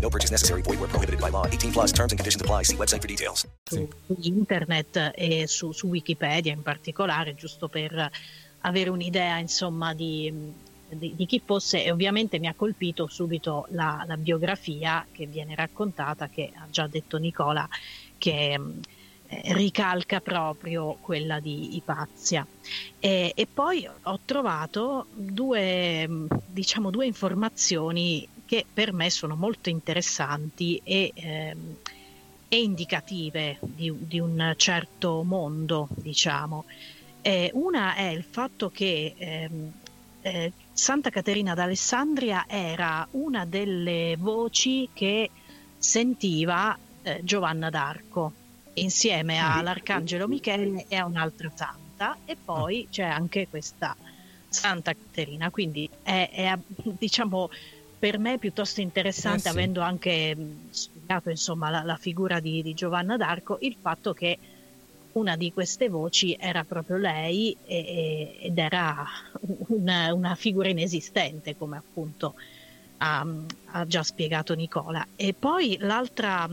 No 0.00 0.10
purchase 0.10 0.30
necessary. 0.30 0.62
Void 0.62 0.78
where 0.78 0.88
prohibited 0.88 1.20
by 1.20 1.30
law. 1.30 1.46
18 1.46 1.72
plus 1.72 1.92
terms 1.92 2.12
and 2.12 2.18
conditions 2.18 2.40
apply. 2.40 2.64
See 2.64 2.76
website 2.76 3.00
for 3.00 3.08
details. 3.08 3.46
su 3.64 3.88
internet 4.22 5.12
e 5.14 5.46
su, 5.46 5.72
su 5.72 5.88
Wikipedia 5.88 6.52
in 6.52 6.62
particolare, 6.62 7.34
giusto 7.34 7.68
per 7.68 8.10
avere 8.60 8.90
un'idea 8.90 9.38
insomma 9.38 9.94
di, 9.94 10.52
di- 10.88 11.14
di 11.14 11.26
chi 11.26 11.40
fosse 11.44 11.84
e 11.84 11.90
ovviamente 11.90 12.38
mi 12.38 12.46
ha 12.46 12.54
colpito 12.54 13.06
subito 13.06 13.66
la, 13.70 14.04
la 14.06 14.16
biografia 14.16 15.06
che 15.10 15.26
viene 15.26 15.54
raccontata, 15.54 16.28
che 16.28 16.50
ha 16.54 16.66
già 16.70 16.86
detto 16.86 17.16
Nicola, 17.16 17.68
che 18.18 18.60
eh, 19.28 19.42
ricalca 19.54 20.20
proprio 20.20 20.96
quella 21.00 21.40
di 21.40 21.76
Ipazia. 21.76 22.46
E, 22.98 23.32
e 23.34 23.46
poi 23.52 23.88
ho 24.02 24.20
trovato 24.24 25.06
due, 25.12 26.08
diciamo, 26.46 26.90
due 26.90 27.06
informazioni 27.06 28.28
che 28.46 28.64
per 28.72 28.92
me 28.92 29.10
sono 29.10 29.36
molto 29.36 29.68
interessanti 29.68 30.80
e, 30.82 31.12
ehm, 31.14 31.76
e 32.48 32.62
indicative 32.62 33.58
di, 33.60 33.92
di 33.98 34.18
un 34.20 34.54
certo 34.56 35.22
mondo, 35.24 35.88
diciamo. 35.90 36.64
Eh, 37.20 37.50
una 37.54 37.94
è 37.96 38.06
il 38.06 38.22
fatto 38.22 38.70
che 38.70 39.14
ehm, 39.16 39.72
eh, 40.22 40.52
Santa 40.72 41.10
Caterina 41.10 41.54
d'Alessandria 41.54 42.44
era 42.46 43.06
una 43.12 43.44
delle 43.44 44.16
voci 44.18 44.88
che 44.92 45.30
sentiva 45.76 46.76
eh, 47.02 47.20
Giovanna 47.24 47.70
d'Arco 47.70 48.32
insieme 48.74 49.38
all'Arcangelo 49.38 50.28
Michele 50.28 50.84
e 50.88 50.96
a 50.96 51.06
un'altra 51.06 51.50
santa 51.54 52.18
e 52.24 52.36
poi 52.36 52.88
c'è 52.90 53.04
anche 53.04 53.48
questa 53.48 53.96
Santa 54.48 54.92
Caterina, 54.92 55.50
quindi 55.50 55.88
è, 56.02 56.30
è, 56.32 56.58
diciamo 56.98 57.50
per 58.06 58.18
me 58.20 58.38
piuttosto 58.38 58.80
interessante, 58.80 59.48
Eh 59.48 59.52
sì. 59.52 59.58
avendo 59.58 59.80
anche 59.80 60.36
mh, 60.36 60.68
studiato 60.70 61.30
insomma 61.30 61.70
la, 61.70 61.82
la 61.82 61.96
figura 61.96 62.38
di, 62.38 62.62
di 62.62 62.72
Giovanna 62.72 63.16
d'Arco, 63.16 63.56
il 63.60 63.76
fatto 63.80 64.12
che 64.12 64.38
una 65.12 65.34
di 65.36 65.50
queste 65.52 65.88
voci 65.88 66.36
era 66.38 66.62
proprio 66.64 66.98
lei 66.98 67.56
e- 67.64 67.76
e- 67.76 68.38
ed 68.46 68.58
era 68.58 69.04
una, 69.68 70.12
una 70.14 70.34
figura 70.36 70.68
inesistente, 70.68 71.56
come 71.56 71.78
appunto 71.78 72.34
ha, 72.98 73.24
ha 73.64 73.84
già 73.86 74.02
spiegato 74.04 74.54
Nicola. 74.54 75.04
E 75.16 75.34
poi 75.34 75.76
l'altra, 75.80 76.46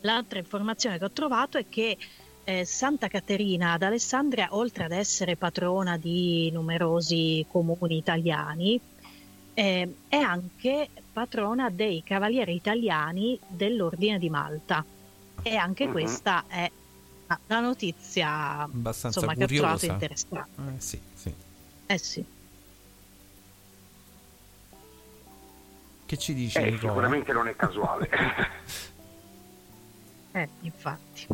l'altra 0.00 0.38
informazione 0.38 0.98
che 0.98 1.04
ho 1.04 1.10
trovato 1.12 1.56
è 1.58 1.66
che 1.68 1.96
eh, 2.42 2.64
Santa 2.66 3.08
Caterina 3.08 3.76
d'Alessandria, 3.78 4.48
oltre 4.50 4.84
ad 4.84 4.92
essere 4.92 5.36
patrona 5.36 5.96
di 5.96 6.50
numerosi 6.52 7.44
comuni 7.48 7.96
italiani, 7.96 8.78
eh, 9.54 9.94
è 10.08 10.16
anche 10.16 10.88
patrona 11.12 11.70
dei 11.70 12.02
cavalieri 12.04 12.54
italiani 12.54 13.38
dell'Ordine 13.46 14.18
di 14.18 14.28
Malta. 14.28 14.84
E 15.42 15.56
anche 15.56 15.86
Mhm. 15.86 15.92
questa 15.92 16.44
è 16.48 16.70
la 17.46 17.60
notizia 17.60 18.60
Abbastanza 18.60 19.20
insomma, 19.20 19.34
che 19.34 19.44
ho 19.44 19.56
trovato 19.56 19.86
interessante. 19.86 20.60
Eh, 20.76 20.80
sì, 20.80 21.00
sì. 21.14 21.34
Eh 21.86 21.98
sì. 21.98 22.24
Che 26.06 26.18
ci 26.18 26.34
dici 26.34 26.58
Eh, 26.58 26.76
sicuramente 26.78 27.32
non 27.32 27.48
è 27.48 27.56
casuale. 27.56 28.08
Eh, 30.36 30.48
infatti. 30.62 31.26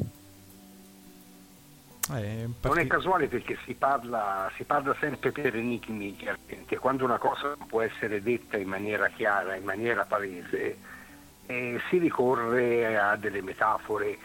Eh, 2.16 2.42
Non 2.42 2.54
parti- 2.60 2.80
è 2.80 2.86
casuale 2.86 3.28
perché 3.28 3.56
si 3.64 3.74
parla, 3.74 4.50
si 4.56 4.64
parla 4.64 4.94
sempre 4.98 5.30
per 5.32 5.54
enigmi, 5.54 6.16
chiaramente. 6.16 6.76
Quando 6.78 7.04
una 7.04 7.18
cosa 7.18 7.54
non 7.56 7.66
può 7.66 7.82
essere 7.82 8.22
detta 8.22 8.56
in 8.56 8.68
maniera 8.68 9.08
chiara, 9.08 9.54
in 9.54 9.64
maniera 9.64 10.04
palese, 10.04 10.76
eh, 11.46 11.80
si 11.88 11.98
ricorre 11.98 12.98
a 12.98 13.16
delle 13.16 13.42
metafore. 13.42 14.18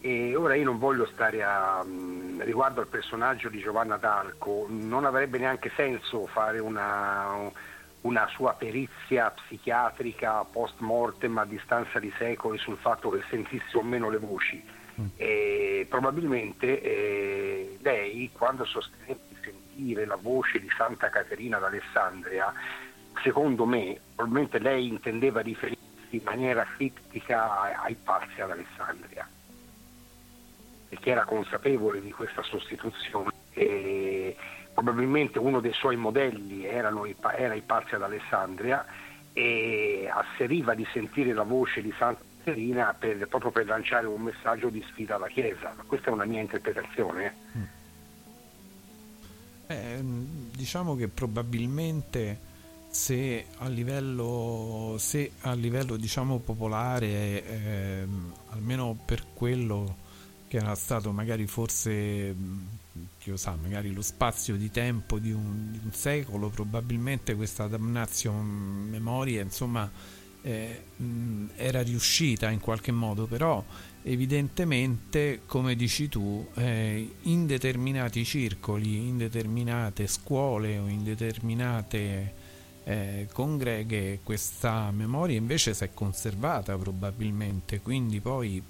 E 0.00 0.36
ora 0.36 0.54
io 0.54 0.64
non 0.64 0.78
voglio 0.78 1.06
stare 1.06 1.42
a. 1.42 1.82
mh, 1.82 2.42
riguardo 2.44 2.80
al 2.80 2.86
personaggio 2.86 3.48
di 3.48 3.58
Giovanna 3.60 3.96
d'Arco, 3.96 4.66
non 4.68 5.04
avrebbe 5.04 5.38
neanche 5.38 5.70
senso 5.74 6.26
fare 6.26 6.58
una, 6.58 7.50
una 8.02 8.28
sua 8.28 8.52
perizia 8.52 9.30
psichiatrica 9.30 10.44
post 10.44 10.78
mortem 10.78 11.36
a 11.38 11.44
distanza 11.44 11.98
di 11.98 12.12
secoli 12.18 12.58
sul 12.58 12.76
fatto 12.76 13.10
che 13.10 13.22
sentisse 13.28 13.76
o 13.76 13.82
meno 13.82 14.08
le 14.10 14.18
voci. 14.18 14.62
E 15.16 15.86
probabilmente 15.88 16.80
eh, 16.80 17.78
lei, 17.80 18.30
quando 18.32 18.64
sosteneva 18.64 19.18
di 19.28 19.36
sentire 19.42 20.06
la 20.06 20.16
voce 20.16 20.58
di 20.58 20.68
Santa 20.76 21.10
Caterina 21.10 21.58
d'Alessandria, 21.58 22.52
secondo 23.22 23.66
me, 23.66 24.00
probabilmente 24.14 24.58
lei 24.58 24.88
intendeva 24.88 25.40
riferirsi 25.40 25.84
in 26.10 26.22
maniera 26.24 26.64
criptica 26.64 27.80
ai- 27.82 27.96
pazzi 28.02 28.40
ad 28.40 28.50
Alessandria, 28.50 29.28
perché 30.88 31.10
era 31.10 31.24
consapevole 31.24 32.00
di 32.00 32.12
questa 32.12 32.42
sostituzione. 32.42 33.30
E 33.52 34.36
probabilmente 34.72 35.38
uno 35.38 35.60
dei 35.60 35.72
suoi 35.72 35.96
modelli 35.96 36.66
erano 36.66 37.06
era 37.06 37.54
i 37.54 37.62
pazzi 37.62 37.94
ad 37.94 38.02
Alessandria 38.02 38.84
e 39.32 40.10
asseriva 40.10 40.74
di 40.74 40.86
sentire 40.92 41.32
la 41.32 41.42
voce 41.42 41.82
di 41.82 41.92
Santa 41.98 42.20
Caterina 42.46 42.94
per- 42.96 43.26
proprio 43.26 43.50
per 43.50 43.66
lanciare 43.66 44.06
un 44.06 44.22
messaggio 44.22 44.68
di 44.68 44.84
sfida 44.88 45.16
alla 45.16 45.26
Chiesa. 45.26 45.74
Questa 45.84 46.10
è 46.10 46.12
una 46.12 46.24
mia 46.24 46.40
interpretazione. 46.40 47.34
Eh, 49.66 50.00
diciamo 50.54 50.94
che 50.94 51.08
probabilmente 51.08 52.38
se 52.88 53.46
a 53.58 53.66
livello, 53.66 54.94
se 54.98 55.32
a 55.40 55.54
livello 55.54 55.96
diciamo 55.96 56.38
popolare, 56.38 57.44
ehm, 57.44 58.32
almeno 58.50 58.96
per 59.04 59.24
quello 59.34 60.04
che 60.46 60.58
era 60.58 60.76
stato 60.76 61.10
magari 61.10 61.48
forse, 61.48 62.32
mh, 62.32 62.66
chi 63.18 63.30
lo 63.30 63.36
sa, 63.36 63.56
magari 63.60 63.92
lo 63.92 64.02
spazio 64.02 64.54
di 64.54 64.70
tempo 64.70 65.18
di 65.18 65.32
un, 65.32 65.72
di 65.72 65.80
un 65.82 65.90
secolo, 65.90 66.48
probabilmente 66.48 67.34
questa 67.34 67.66
damnatio 67.66 68.30
memoria, 68.32 69.42
insomma, 69.42 69.90
eh, 70.46 70.82
era 71.56 71.82
riuscita 71.82 72.50
in 72.50 72.60
qualche 72.60 72.92
modo, 72.92 73.26
però 73.26 73.64
evidentemente, 74.02 75.40
come 75.44 75.74
dici 75.74 76.08
tu, 76.08 76.46
eh, 76.54 77.14
in 77.22 77.46
determinati 77.46 78.24
circoli, 78.24 79.08
in 79.08 79.18
determinate 79.18 80.06
scuole 80.06 80.78
o 80.78 80.86
in 80.86 81.02
determinate 81.02 82.34
eh, 82.84 83.28
congreghe 83.32 84.20
questa 84.22 84.92
memoria 84.92 85.36
invece 85.36 85.74
si 85.74 85.82
è 85.82 85.90
conservata 85.92 86.78
probabilmente, 86.78 87.80
quindi 87.80 88.20
poi 88.20 88.62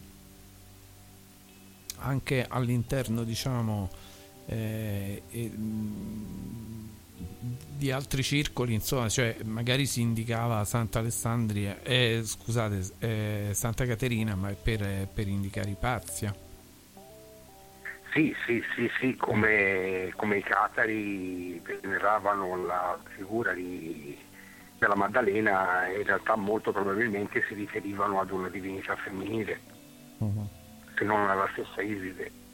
anche 1.98 2.46
all'interno 2.48 3.22
diciamo 3.22 3.90
eh, 4.46 5.22
di 7.18 7.90
altri 7.90 8.22
circoli 8.22 8.74
insomma 8.74 9.08
cioè 9.08 9.36
magari 9.44 9.86
si 9.86 10.00
indicava 10.00 10.64
Santa 10.64 10.98
Alessandria 10.98 11.82
eh, 11.82 12.22
scusate 12.24 12.82
eh, 12.98 13.50
Santa 13.52 13.84
Caterina 13.84 14.34
ma 14.34 14.50
è 14.50 14.54
per, 14.54 15.08
per 15.12 15.28
indicare 15.28 15.70
Ipazia 15.70 16.34
Sì, 18.12 18.34
sì, 18.46 18.62
sì, 18.74 18.90
sì, 18.98 19.14
come, 19.16 20.10
come 20.16 20.38
i 20.38 20.42
catari 20.42 21.60
veneravano 21.60 22.64
la 22.64 22.98
figura 23.14 23.52
di- 23.52 24.16
della 24.78 24.96
Maddalena, 24.96 25.86
in 25.88 26.02
realtà 26.02 26.36
molto 26.36 26.72
probabilmente 26.72 27.42
si 27.46 27.54
riferivano 27.54 28.20
ad 28.20 28.30
una 28.30 28.48
divinità 28.48 28.94
femminile, 28.96 29.60
se 30.96 31.04
non 31.04 31.28
alla 31.28 31.48
stessa 31.52 31.82
Iside. 31.82 32.44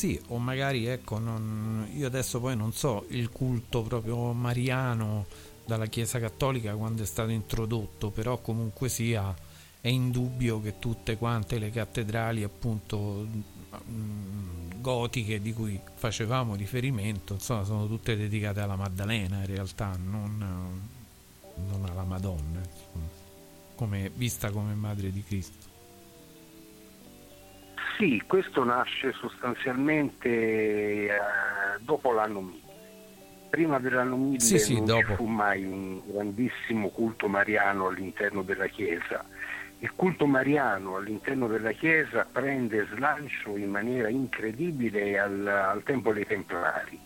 Sì, 0.00 0.18
o 0.28 0.38
magari 0.38 0.86
ecco, 0.86 1.18
non- 1.18 1.86
io 1.94 2.06
adesso 2.06 2.40
poi 2.40 2.56
non 2.56 2.72
so 2.72 3.04
il 3.08 3.28
culto 3.28 3.82
proprio 3.82 4.32
mariano 4.32 5.26
dalla 5.66 5.84
Chiesa 5.88 6.18
Cattolica 6.18 6.74
quando 6.74 7.02
è 7.02 7.04
stato 7.04 7.28
introdotto, 7.28 8.08
però 8.08 8.38
comunque 8.38 8.88
sia 8.88 9.34
è 9.78 9.88
indubbio 9.88 10.62
che 10.62 10.78
tutte 10.78 11.18
quante 11.18 11.58
le 11.58 11.68
cattedrali 11.68 12.42
appunto 12.42 13.26
mh, 13.84 14.80
gotiche 14.80 15.42
di 15.42 15.52
cui 15.52 15.78
facevamo 15.96 16.54
riferimento, 16.54 17.34
insomma, 17.34 17.64
sono 17.64 17.86
tutte 17.86 18.16
dedicate 18.16 18.60
alla 18.60 18.76
Maddalena 18.76 19.40
in 19.40 19.46
realtà, 19.46 19.98
non, 20.02 20.80
non 21.68 21.84
alla 21.84 22.04
Madonna. 22.04 22.60
insomma. 22.60 23.06
come, 23.74 24.10
vista 24.14 24.50
come 24.50 24.72
madre 24.72 25.12
di 25.12 25.22
Cristo. 25.22 25.69
Sì, 28.00 28.22
questo 28.26 28.64
nasce 28.64 29.12
sostanzialmente 29.12 30.26
eh, 30.30 31.10
dopo 31.80 32.12
l'anno 32.12 32.40
1000. 32.40 32.58
Prima 33.50 33.78
dell'anno 33.78 34.16
1000 34.16 34.40
Sì, 34.40 34.58
sì, 34.58 34.76
non 34.76 34.86
dopo. 34.86 35.06
ci 35.08 35.14
fu 35.16 35.26
mai 35.26 35.62
un 35.64 36.00
grandissimo 36.06 36.88
culto 36.88 37.28
mariano 37.28 37.88
all'interno 37.88 38.40
della 38.40 38.68
Chiesa. 38.68 39.22
Il 39.80 39.92
culto 39.94 40.24
mariano 40.24 40.96
all'interno 40.96 41.46
della 41.46 41.72
Chiesa 41.72 42.26
prende 42.30 42.88
slancio 42.94 43.58
in 43.58 43.68
maniera 43.68 44.08
incredibile 44.08 45.18
al, 45.18 45.46
al 45.46 45.82
tempo 45.82 46.14
dei 46.14 46.24
Templari, 46.26 46.98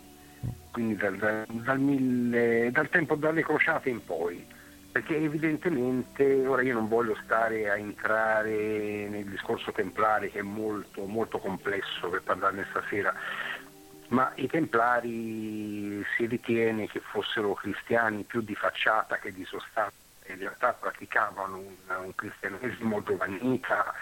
quindi 0.71 0.95
dal, 0.95 1.17
dal- 1.17 1.47
dal 1.49 1.81
mille- 1.81 2.71
dal 2.71 2.89
tempo 2.89 3.17
dalle 3.17 3.43
crociate 3.43 3.91
in 3.91 4.05
poi 4.05 4.47
perché 4.95 5.17
evidentemente 5.17 6.47
ora 6.47 6.63
io 6.63 6.75
non 6.75 6.87
voglio 6.87 7.19
stare 7.25 7.69
a 7.69 7.77
entrare 7.77 9.09
nel 9.09 9.25
discorso 9.25 9.73
templare 9.73 10.31
che 10.31 10.39
è 10.39 10.43
molto, 10.43 11.05
molto 11.07 11.39
complesso 11.39 12.09
per 12.11 12.23
parlarne 12.23 12.65
stasera, 12.71 13.13
ma 14.11 14.31
i 14.37 14.47
templari 14.47 16.01
si 16.17 16.27
ritiene 16.27 16.87
che 16.87 17.01
fossero 17.01 17.55
cristiani 17.55 18.23
più 18.23 18.41
di 18.43 18.55
facciata 18.55 19.17
che 19.17 19.33
di 19.33 19.45
sostanza, 19.45 19.97
in 20.27 20.39
realtà 20.39 20.75
praticavano 20.75 21.57
un, 21.57 21.75
un 21.89 22.15
cristianesimo 22.15 23.03
giovanita 23.03 23.93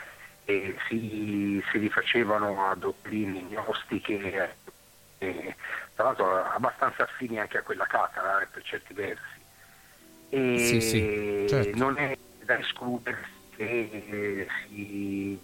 e 0.44 0.76
si, 0.88 1.64
si 1.70 1.78
rifacevano 1.78 2.68
a 2.68 2.74
dottrine 2.74 3.40
gnostiche, 3.48 4.56
eh, 5.16 5.56
tra 5.94 6.04
l'altro 6.04 6.44
abbastanza 6.44 7.04
affini 7.04 7.40
anche 7.40 7.56
a 7.56 7.62
quella 7.62 7.86
catara 7.86 8.42
eh, 8.42 8.46
per 8.52 8.62
certi 8.62 8.92
versi 8.92 9.40
e 10.34 10.58
Sì, 10.58 10.80
sì, 10.80 11.46
certo. 11.46 11.76
non 11.76 11.98
è 11.98 12.16
da 12.46 12.58
escludere 12.58 13.18
che 13.54 13.90
eh, 14.08 14.46
si 14.68 15.38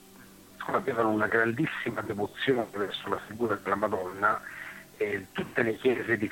avevano 0.56 1.10
una 1.10 1.26
grandissima 1.26 2.00
devozione 2.00 2.66
verso 2.72 3.10
la 3.10 3.20
figura 3.26 3.54
della 3.62 3.74
Madonna 3.74 4.40
e 4.96 5.26
tutte 5.32 5.62
le 5.62 5.76
chiese 5.76 6.16
di 6.16 6.30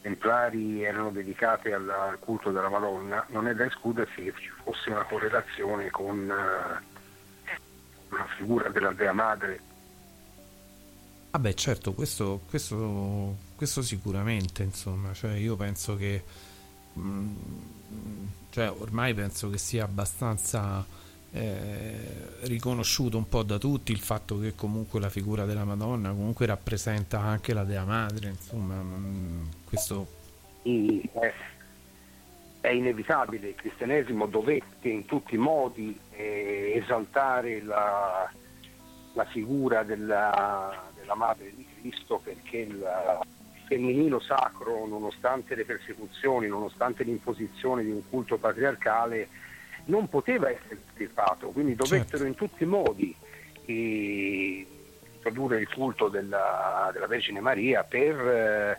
templari 0.00 0.82
erano 0.82 1.10
dedicate 1.10 1.74
al, 1.74 1.88
al 1.90 2.18
culto 2.18 2.50
della 2.50 2.70
Madonna, 2.70 3.26
non 3.28 3.46
è 3.46 3.54
da 3.54 3.66
escludersi 3.66 4.22
che 4.22 4.32
ci 4.38 4.50
fosse 4.62 4.88
una 4.88 5.04
correlazione 5.04 5.90
con 5.90 6.18
eh, 6.30 7.54
la 8.08 8.26
figura 8.38 8.70
della 8.70 8.92
Dea 8.92 9.12
Madre. 9.12 9.60
Vabbè, 11.32 11.52
certo, 11.52 11.92
questo, 11.92 12.40
questo, 12.48 13.36
questo 13.56 13.82
sicuramente, 13.82 14.62
insomma, 14.62 15.12
cioè 15.12 15.34
io 15.34 15.54
penso 15.54 15.96
che, 15.96 16.24
mm, 16.98 17.36
cioè 18.50 18.70
ormai 18.70 19.14
penso 19.14 19.48
che 19.48 19.58
sia 19.58 19.84
abbastanza 19.84 20.84
eh, 21.32 21.92
riconosciuto 22.42 23.16
un 23.16 23.28
po' 23.28 23.42
da 23.42 23.58
tutti 23.58 23.92
il 23.92 24.00
fatto 24.00 24.38
che 24.38 24.54
comunque 24.54 24.98
la 24.98 25.08
figura 25.08 25.44
della 25.44 25.64
Madonna 25.64 26.10
comunque 26.10 26.46
rappresenta 26.46 27.20
anche 27.20 27.54
la 27.54 27.64
Dea 27.64 27.84
Madre, 27.84 28.30
insomma, 28.30 28.74
mm, 28.74 29.44
questo 29.64 30.06
I- 30.62 31.08
è, 31.12 31.32
è 32.60 32.68
inevitabile, 32.68 33.48
il 33.48 33.54
cristianesimo 33.54 34.26
dovette 34.26 34.88
in 34.88 35.06
tutti 35.06 35.36
i 35.36 35.38
modi 35.38 35.96
eh, 36.10 36.72
esaltare 36.82 37.62
la, 37.62 38.28
la 39.12 39.24
figura 39.26 39.84
della, 39.84 40.90
della 40.98 41.14
Madre 41.14 41.52
di 41.54 41.64
Cristo 41.80 42.20
perché 42.22 42.58
il 42.58 42.84
femminilo 43.70 44.18
sacro, 44.18 44.84
nonostante 44.88 45.54
le 45.54 45.64
persecuzioni, 45.64 46.48
nonostante 46.48 47.04
l'imposizione 47.04 47.84
di 47.84 47.90
un 47.90 48.02
culto 48.10 48.36
patriarcale, 48.36 49.28
non 49.84 50.08
poteva 50.08 50.50
essere 50.50 50.80
estirpato, 50.88 51.50
quindi 51.50 51.76
dovettero 51.76 52.24
in 52.24 52.34
tutti 52.34 52.64
i 52.64 52.66
modi 52.66 53.14
eh, 53.66 54.66
introdurre 55.14 55.60
il 55.60 55.68
culto 55.68 56.08
della, 56.08 56.90
della 56.92 57.06
Vergine 57.06 57.38
Maria 57.38 57.84
per, 57.84 58.18
eh, 58.18 58.78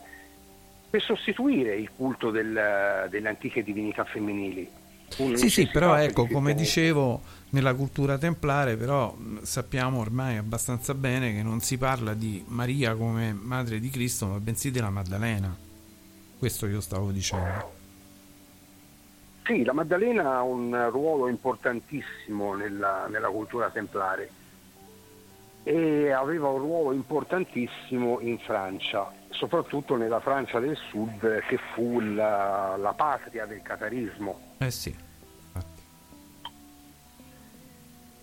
per 0.90 1.02
sostituire 1.02 1.74
il 1.76 1.90
culto 1.96 2.30
del- 2.30 3.08
delle 3.10 3.30
antiche 3.30 3.64
divinità 3.64 4.04
femminili. 4.04 4.70
Fu 5.12 5.36
Sì, 5.36 5.50
sì, 5.50 5.68
però 5.68 5.94
per 5.96 6.10
ecco, 6.10 6.28
come 6.28 6.54
dicevo, 6.54 7.22
nella 7.50 7.74
cultura 7.74 8.18
templare 8.18 8.78
però 8.78 9.14
mh, 9.14 9.42
sappiamo 9.44 10.00
ormai 10.00 10.38
abbastanza 10.38 10.94
bene 10.94 11.34
che 11.34 11.44
non 11.44 11.60
si 11.60 11.78
parla 11.78 12.14
di 12.14 12.44
Maria 12.48 12.96
come 12.96 13.34
madre 13.34 13.80
di 13.80 13.90
Cristo, 13.90 14.28
ma 14.28 14.40
bensì 14.40 14.72
della 14.72 14.90
Maddalena. 14.90 15.56
Questo 16.38 16.66
io 16.66 16.82
stavo 16.82 17.12
dicendo. 17.12 17.80
Sì, 19.44 19.64
la 19.64 19.74
Maddalena 19.74 20.38
ha 20.38 20.44
un 20.44 20.90
ruolo 20.92 21.28
importantissimo 21.28 22.56
nella, 22.56 23.08
nella 23.08 23.30
cultura 23.30 23.70
templare 23.70 24.30
e 25.64 26.12
aveva 26.12 26.50
un 26.50 26.60
ruolo 26.60 26.92
importantissimo 26.94 28.20
in 28.22 28.40
Francia, 28.40 29.12
soprattutto 29.32 29.96
nella 29.96 30.20
Francia 30.20 30.60
del 30.60 30.78
Sud 30.90 31.40
che 31.48 31.58
fu 31.74 32.00
la, 32.00 32.76
la 32.78 32.94
patria 32.94 33.46
del 33.46 33.62
catarismo. 33.62 34.56
Eh 34.60 34.72
sì. 34.72 34.96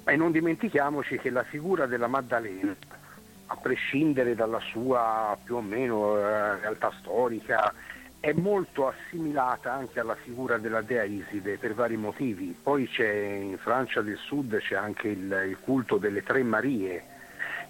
E 0.04 0.16
non 0.16 0.32
dimentichiamoci 0.32 1.18
che 1.18 1.28
la 1.28 1.42
figura 1.42 1.86
della 1.86 2.06
Maddalena, 2.06 2.74
a 3.46 3.56
prescindere 3.56 4.34
dalla 4.34 4.60
sua 4.60 5.36
più 5.42 5.56
o 5.56 5.60
meno 5.60 6.16
eh, 6.16 6.58
realtà 6.60 6.92
storica, 7.00 7.74
è 8.20 8.32
molto 8.32 8.88
assimilata 8.88 9.72
anche 9.72 10.00
alla 10.00 10.16
figura 10.16 10.58
della 10.58 10.80
dea 10.80 11.04
Iside 11.04 11.58
per 11.58 11.74
vari 11.74 11.96
motivi. 11.96 12.56
Poi 12.60 12.88
c'è 12.88 13.10
in 13.10 13.58
Francia 13.58 14.00
del 14.00 14.16
Sud 14.16 14.58
c'è 14.58 14.76
anche 14.76 15.08
il, 15.08 15.46
il 15.48 15.58
culto 15.60 15.98
delle 15.98 16.22
tre 16.22 16.42
Marie, 16.42 17.04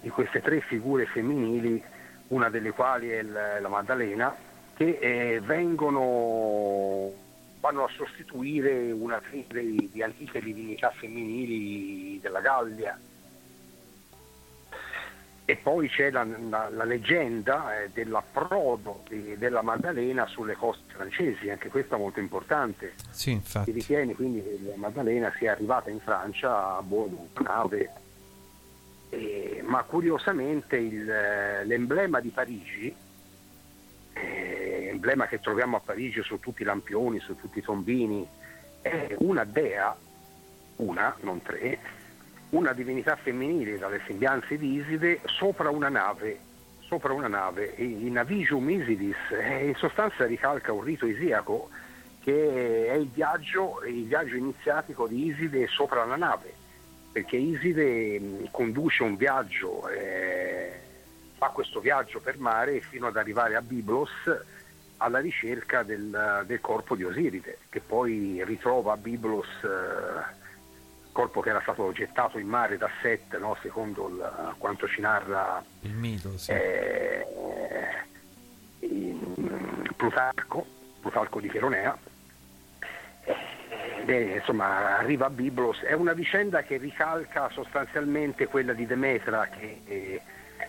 di 0.01 0.09
queste 0.09 0.41
tre 0.41 0.61
figure 0.61 1.05
femminili, 1.05 1.83
una 2.29 2.49
delle 2.49 2.71
quali 2.71 3.09
è 3.09 3.21
la 3.23 3.67
Maddalena, 3.67 4.35
che 4.75 4.97
eh, 4.99 5.39
vengono 5.41 7.11
vanno 7.59 7.83
a 7.83 7.89
sostituire 7.93 8.91
una 8.91 9.21
serie 9.29 9.89
di, 9.91 10.01
antiche 10.01 10.39
divinità 10.41 10.91
femminili 10.91 12.17
della 12.21 12.39
Gallia. 12.39 12.97
E 15.43 15.55
poi 15.55 15.89
c'è 15.89 16.11
la, 16.11 16.23
la- 16.23 16.69
la 16.69 16.83
leggenda 16.83 17.81
eh, 17.81 17.89
dell'approdo 17.91 19.03
della 19.35 19.63
Maddalena 19.63 20.27
sulle 20.27 20.53
coste 20.55 20.93
francesi, 20.93 21.49
anche 21.49 21.69
questa 21.69 21.97
molto 21.97 22.19
importante. 22.19 22.93
Sì, 23.09 23.17
Si 23.21 23.31
infatti. 23.31 23.71
ritiene 23.71 24.13
quindi 24.13 24.43
che 24.43 24.59
la 24.63 24.75
Maddalena 24.75 25.33
sia 25.37 25.51
arrivata 25.51 25.89
in 25.89 25.99
Francia 25.99 26.77
a 26.77 26.81
bordo 26.83 27.15
di 27.15 27.39
una 27.39 27.49
nave, 27.55 27.89
eh, 29.09 29.61
ma 29.65 29.83
curiosamente 29.83 30.77
il, 30.77 31.09
eh, 31.09 31.65
l'emblema 31.65 32.19
di 32.19 32.29
Parigi, 32.29 32.95
eh, 34.13 34.87
emblema 34.91 35.27
che 35.27 35.39
troviamo 35.39 35.77
a 35.77 35.81
Parigi 35.81 36.21
su 36.23 36.39
tutti 36.39 36.61
i 36.61 36.65
lampioni, 36.65 37.19
su 37.19 37.35
tutti 37.35 37.59
i 37.59 37.63
tombini, 37.63 38.27
è 38.81 39.15
una 39.19 39.43
dea, 39.43 39.95
una, 40.77 41.15
non 41.21 41.41
tre, 41.41 41.79
una 42.49 42.73
divinità 42.73 43.15
femminile 43.15 43.77
dalle 43.77 44.01
sembianze 44.05 44.57
di 44.57 44.75
Iside 44.75 45.21
sopra 45.25 45.69
una 45.69 45.89
nave, 45.89 46.39
sopra 46.81 47.13
una 47.13 47.27
nave, 47.27 47.73
il 47.77 48.11
Navigium 48.11 48.69
Isidis 48.69 49.15
eh, 49.31 49.67
in 49.67 49.75
sostanza 49.75 50.25
ricalca 50.25 50.71
un 50.71 50.81
rito 50.81 51.05
isiaco 51.05 51.69
che 52.23 52.87
è 52.87 52.93
il 52.93 53.07
viaggio, 53.07 53.83
il 53.85 54.05
viaggio 54.05 54.35
iniziatico 54.35 55.07
di 55.07 55.27
Iside 55.27 55.67
sopra 55.67 56.03
la 56.05 56.15
nave, 56.15 56.53
perché 57.21 57.35
Iside 57.35 58.47
conduce 58.51 59.03
un 59.03 59.17
viaggio, 59.17 59.87
eh, 59.89 60.71
fa 61.37 61.47
questo 61.49 61.81
viaggio 61.81 62.21
per 62.21 62.37
mare 62.39 62.79
fino 62.79 63.07
ad 63.07 63.17
arrivare 63.17 63.55
a 63.55 63.61
Biblos 63.61 64.09
alla 64.97 65.19
ricerca 65.19 65.83
del, 65.83 66.43
del 66.45 66.61
corpo 66.61 66.95
di 66.95 67.03
Osiride, 67.03 67.57
che 67.69 67.81
poi 67.81 68.41
ritrova 68.45 68.93
a 68.93 68.97
Biblos 68.97 69.47
eh, 69.63 70.37
corpo 71.11 71.41
che 71.41 71.49
era 71.49 71.59
stato 71.61 71.91
gettato 71.91 72.37
in 72.39 72.47
mare 72.47 72.77
da 72.77 72.89
Set, 73.01 73.37
no? 73.37 73.57
secondo 73.61 74.07
il- 74.07 74.53
quanto 74.57 74.87
ci 74.87 75.01
narra 75.01 75.61
Il 75.81 75.93
mito, 75.95 76.37
sì. 76.37 76.51
eh, 76.51 77.25
in- 78.79 79.87
Plutarco, 79.97 80.65
Plutarco 81.01 81.41
di 81.41 81.49
Cheronea. 81.49 81.97
È, 84.09 84.37
insomma, 84.37 84.97
arriva 84.97 85.27
a 85.27 85.29
Biblos, 85.29 85.81
è 85.81 85.93
una 85.93 86.13
vicenda 86.13 86.63
che 86.63 86.77
ricalca 86.77 87.47
sostanzialmente 87.51 88.47
quella 88.47 88.73
di 88.73 88.87
Demetra 88.87 89.47
che, 89.47 89.81
eh, 89.85 90.21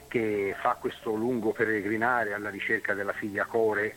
che 0.09 0.55
fa 0.61 0.77
questo 0.79 1.15
lungo 1.15 1.53
peregrinare 1.53 2.35
alla 2.35 2.51
ricerca 2.51 2.93
della 2.93 3.15
figlia 3.15 3.47
Core 3.47 3.97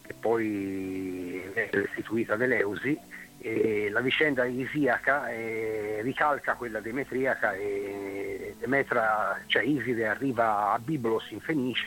che 0.00 0.14
poi 0.14 1.42
è 1.54 1.70
restituita 1.72 2.34
ad 2.34 2.42
Eleusi. 2.42 2.96
E 3.40 3.90
la 3.90 4.00
vicenda 4.00 4.44
isiaca 4.44 5.28
eh, 5.28 5.98
ricalca 6.02 6.54
quella 6.54 6.78
demetriaca 6.78 7.52
e 7.52 8.54
Demetra, 8.60 9.40
cioè 9.46 9.62
Iside 9.62 10.06
arriva 10.06 10.70
a 10.70 10.78
Biblos 10.78 11.32
in 11.32 11.40
Fenice 11.40 11.84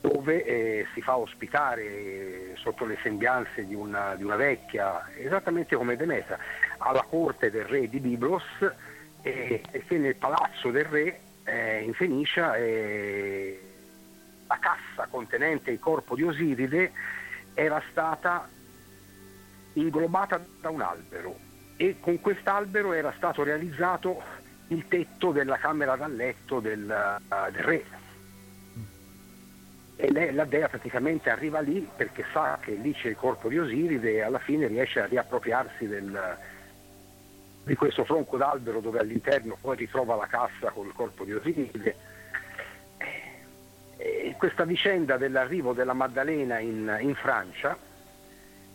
dove 0.00 0.44
eh, 0.44 0.86
si 0.94 1.02
fa 1.02 1.16
ospitare 1.16 2.54
sotto 2.56 2.84
le 2.84 2.98
sembianze 3.02 3.66
di 3.66 3.74
una, 3.74 4.14
di 4.14 4.22
una, 4.22 4.36
vecchia, 4.36 5.08
esattamente 5.16 5.76
come 5.76 5.96
Demetra, 5.96 6.38
alla 6.78 7.02
corte 7.02 7.50
del 7.50 7.64
re 7.64 7.88
di 7.88 7.98
Biblos 7.98 8.44
e, 9.22 9.60
e 9.70 9.84
che 9.84 9.98
nel 9.98 10.16
palazzo 10.16 10.70
del 10.70 10.84
re 10.84 11.20
eh, 11.44 11.82
in 11.82 11.94
Fenicia 11.94 12.54
eh, 12.56 13.60
la 14.46 14.58
cassa 14.58 15.08
contenente 15.10 15.70
il 15.70 15.78
corpo 15.78 16.14
di 16.14 16.22
Osiride 16.22 16.92
era 17.54 17.82
stata 17.90 18.48
inglobata 19.74 20.40
da 20.60 20.70
un 20.70 20.80
albero 20.80 21.36
e 21.76 21.96
con 22.00 22.20
quest'albero 22.20 22.92
era 22.92 23.12
stato 23.16 23.42
realizzato 23.42 24.22
il 24.68 24.86
tetto 24.88 25.32
della 25.32 25.56
camera 25.56 25.96
da 25.96 26.06
letto 26.06 26.60
del, 26.60 26.82
uh, 26.82 27.50
del 27.50 27.62
re. 27.62 27.84
E 30.00 30.12
lei, 30.12 30.32
la 30.32 30.44
dea 30.44 30.68
praticamente 30.68 31.28
arriva 31.28 31.58
lì 31.58 31.88
perché 31.96 32.24
sa 32.32 32.60
che 32.62 32.70
lì 32.70 32.94
c'è 32.94 33.08
il 33.08 33.16
corpo 33.16 33.48
di 33.48 33.58
Osiride 33.58 34.12
e 34.12 34.20
alla 34.20 34.38
fine 34.38 34.68
riesce 34.68 35.00
a 35.00 35.06
riappropriarsi 35.06 35.88
del, 35.88 36.36
di 37.64 37.74
questo 37.74 38.04
tronco 38.04 38.36
d'albero 38.36 38.78
dove 38.78 39.00
all'interno 39.00 39.58
poi 39.60 39.76
ritrova 39.76 40.14
la 40.14 40.26
cassa 40.26 40.70
col 40.70 40.92
corpo 40.92 41.24
di 41.24 41.32
Osiride. 41.32 41.96
E 43.96 44.36
questa 44.38 44.62
vicenda 44.62 45.16
dell'arrivo 45.16 45.72
della 45.72 45.94
Maddalena 45.94 46.60
in, 46.60 46.96
in 47.00 47.16
Francia 47.16 47.76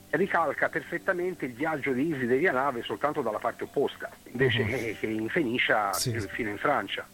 ricalca 0.09 0.67
perfettamente 0.67 1.45
il 1.45 1.53
viaggio 1.53 1.93
di 1.93 2.05
Iside 2.09 2.35
via 2.35 2.51
nave 2.51 2.83
soltanto 2.83 3.21
dalla 3.21 3.39
parte 3.39 3.63
opposta, 3.63 4.09
invece 4.25 4.61
uh-huh. 4.61 4.67
che, 4.67 4.97
che, 4.99 5.07
in 5.07 5.29
Fenicia 5.29 5.93
sì. 5.93 6.19
fino 6.19 6.49
in 6.49 6.57
Francia. 6.57 7.07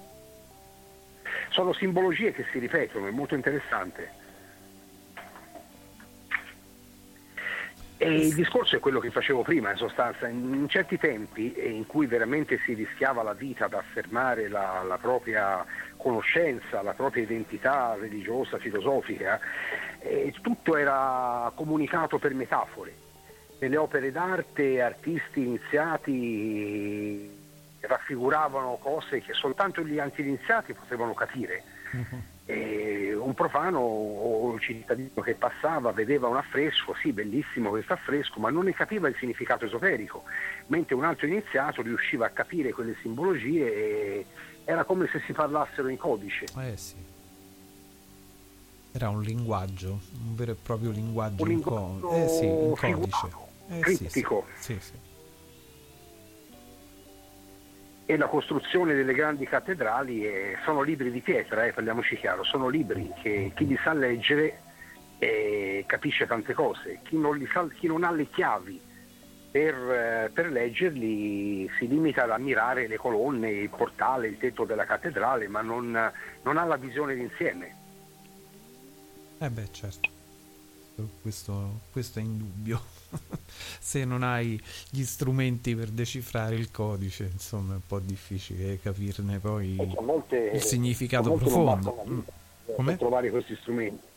Sono 1.50 1.74
simbologie 1.74 2.32
che 2.32 2.46
si 2.52 2.60
ripetono, 2.60 3.08
è 3.08 3.12
molto 3.12 3.36
interessante. 3.36 4.28
E 8.02 8.28
il 8.28 8.34
discorso 8.34 8.78
è 8.78 8.80
quello 8.80 9.02
che 9.02 9.12
facevo 9.12 9.42
prima, 9.42 9.72
in 9.72 9.78
sostanza, 9.78 10.26
in 10.30 10.70
certi 10.70 10.98
tempi 10.98 11.54
in 11.58 11.86
cui 11.86 12.06
veramente 12.06 12.58
si 12.64 12.74
rischiava 12.74 13.24
la 13.24 13.34
vita 13.34 13.66
ad 13.66 13.74
affermare 13.74 14.48
la, 14.48 14.84
la 14.88 14.98
propria 14.98 15.66
conoscenza, 15.98 16.82
la 16.82 16.94
propria 16.94 17.24
identità 17.24 17.98
religiosa, 18.00 18.58
filosofica, 18.58 19.38
eh, 20.00 20.34
tutto 20.42 20.78
era 20.78 21.52
comunicato 21.54 22.20
per 22.20 22.34
metafore. 22.34 22.94
Nelle 23.60 23.76
opere 23.76 24.14
d'arte 24.14 24.82
artisti 24.82 25.42
iniziati 25.42 27.39
raffiguravano 27.82 28.78
cose 28.82 29.22
che 29.22 29.34
soltanto 29.34 29.82
gli 29.84 30.00
anti-iniziati 30.00 30.74
potevano 30.74 31.14
capire. 31.14 31.64
Uh-huh. 31.92 32.38
Un 32.50 33.34
profano 33.36 33.78
o 33.80 34.46
un 34.46 34.60
cittadino 34.60 35.22
che 35.22 35.36
passava 35.36 35.92
vedeva 35.92 36.28
un 36.28 36.38
affresco, 36.38 36.96
sì, 37.00 37.12
bellissimo 37.12 37.70
questo 37.70 37.94
affresco, 37.94 38.40
ma 38.40 38.50
non 38.50 38.64
ne 38.64 38.74
capiva 38.74 39.08
il 39.08 39.16
significato 39.20 39.66
esoterico, 39.66 40.24
mentre 40.68 40.96
un 40.96 41.04
altro 41.04 41.28
iniziato 41.28 41.84
riusciva 41.84 42.26
a 42.26 42.30
capire 42.30 42.72
quelle 42.72 42.96
simbologie 43.02 43.72
e 43.72 44.26
era 44.66 44.84
come 44.84 45.08
se 45.12 45.22
si 45.28 45.34
parlassero 45.34 45.90
in 45.90 45.98
codice. 45.98 46.46
Eh 46.58 46.76
sì. 46.76 46.96
Era 48.94 49.10
un 49.10 49.22
linguaggio, 49.22 50.00
un 50.26 50.36
vero 50.36 50.54
e 50.54 50.56
proprio 50.56 50.90
linguaggio, 50.90 51.44
un 51.44 51.52
in, 51.52 51.56
linguaggio 51.58 52.08
co- 52.08 52.16
eh 52.16 52.28
sì, 52.30 52.46
in 52.46 52.76
codice. 52.76 53.30
Eh, 53.68 53.80
criptico. 53.82 54.46
Sì, 54.58 54.74
sì. 54.74 54.80
sì, 54.80 54.94
e 58.10 58.18
la 58.18 58.26
costruzione 58.26 58.96
delle 58.96 59.14
grandi 59.14 59.46
cattedrali 59.46 60.26
eh, 60.26 60.58
sono 60.66 60.82
libri 60.82 61.12
di 61.12 61.20
pietra, 61.20 61.66
eh, 61.66 61.74
parliamoci 61.74 62.18
chiaro, 62.18 62.44
sono 62.44 62.68
libri 62.68 63.14
che 63.22 63.52
chi 63.56 63.68
li 63.68 63.78
sa 63.84 63.94
leggere 63.94 64.62
eh, 65.20 65.84
capisce 65.86 66.26
tante 66.26 66.56
cose, 66.56 67.02
chi 67.04 67.20
non, 67.20 67.40
sa, 67.54 67.68
chi 67.68 67.86
non, 67.86 68.04
ha 68.04 68.10
le 68.10 68.28
chiavi 68.32 68.82
per, 69.52 69.76
eh, 69.76 70.32
per, 70.34 70.50
leggerli 70.50 71.70
si 71.78 71.88
limita 71.88 72.24
ad 72.24 72.32
ammirare 72.32 72.88
le 72.88 72.98
colonne, 72.98 73.52
il 73.52 73.70
portale, 73.70 74.28
il 74.28 74.40
tetto 74.40 74.66
della 74.66 74.86
cattedrale, 74.86 75.48
ma 75.48 75.62
non, 75.62 76.12
non 76.42 76.58
ha 76.58 76.64
la 76.64 76.78
visione 76.78 77.14
d'insieme. 77.14 77.76
Eh 79.38 79.50
beh 79.52 79.72
certo, 79.72 80.10
questo, 81.22 81.82
questo 81.92 82.18
è 82.18 82.24
indubbio. 82.24 82.99
se 83.80 84.06
non 84.06 84.24
hai 84.24 84.62
gli 84.90 85.04
strumenti 85.04 85.76
per 85.76 85.90
decifrare 85.90 86.56
il 86.56 86.72
codice, 86.72 87.30
insomma, 87.32 87.74
è 87.74 87.76
un 87.76 87.86
po' 87.86 88.00
difficile 88.00 88.80
capirne 88.80 89.40
poi 89.40 89.76
molte, 90.02 90.52
il 90.54 90.62
significato 90.62 91.34
profondo. 91.34 92.24
Per 92.66 92.98
trovare 92.98 93.30
questi 93.30 93.56
strumenti. 93.56 94.08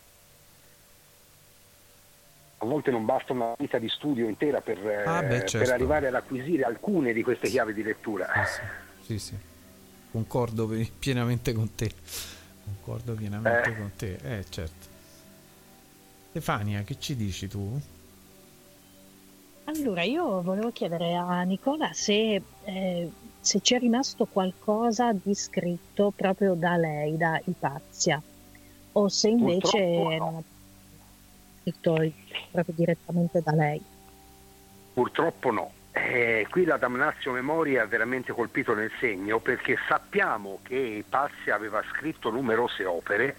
A 2.58 2.64
volte 2.64 2.92
non 2.92 3.04
basta 3.04 3.32
una 3.32 3.54
vita 3.58 3.78
di 3.78 3.88
studio 3.88 4.28
intera 4.28 4.60
per, 4.60 4.78
ah, 5.04 5.20
beh, 5.22 5.46
certo. 5.46 5.58
per 5.58 5.70
arrivare 5.70 6.06
ad 6.06 6.14
acquisire 6.14 6.62
alcune 6.62 7.12
di 7.12 7.22
queste 7.22 7.48
chiavi 7.48 7.74
di 7.74 7.82
lettura. 7.82 8.32
Eh 8.32 8.46
sì, 8.46 8.60
sì, 9.00 9.18
sì. 9.18 9.36
Concordo 10.12 10.70
pienamente 10.98 11.52
con 11.54 11.74
te. 11.74 11.90
Concordo 12.64 13.14
pienamente 13.14 13.70
eh. 13.70 13.76
con 13.76 13.90
te, 13.96 14.18
eh 14.22 14.44
certo. 14.48 14.90
Stefania, 16.30 16.82
che 16.82 16.98
ci 16.98 17.16
dici 17.16 17.48
tu? 17.48 17.80
Allora, 19.64 20.02
io 20.02 20.42
volevo 20.42 20.72
chiedere 20.72 21.14
a 21.14 21.42
Nicola 21.42 21.92
se, 21.92 22.42
eh, 22.64 23.10
se 23.40 23.60
c'è 23.60 23.78
rimasto 23.78 24.26
qualcosa 24.26 25.12
di 25.12 25.34
scritto 25.34 26.12
proprio 26.14 26.54
da 26.54 26.76
lei, 26.76 27.16
da 27.16 27.40
Ipazia, 27.44 28.20
o 28.92 29.08
se 29.08 29.28
invece 29.28 30.16
no. 30.18 30.42
scritto 31.60 32.12
proprio 32.50 32.74
direttamente 32.76 33.40
da 33.40 33.52
lei. 33.52 33.82
Purtroppo 34.92 35.50
no. 35.50 35.72
Eh, 35.92 36.46
qui 36.50 36.64
la 36.64 36.78
Damnatio 36.78 37.32
Memoria 37.32 37.82
ha 37.82 37.86
veramente 37.86 38.32
colpito 38.32 38.74
nel 38.74 38.90
segno 38.98 39.40
perché 39.40 39.76
sappiamo 39.86 40.58
che 40.62 40.76
Ipazia 40.76 41.54
aveva 41.54 41.82
scritto 41.90 42.30
numerose 42.30 42.84
opere 42.84 43.36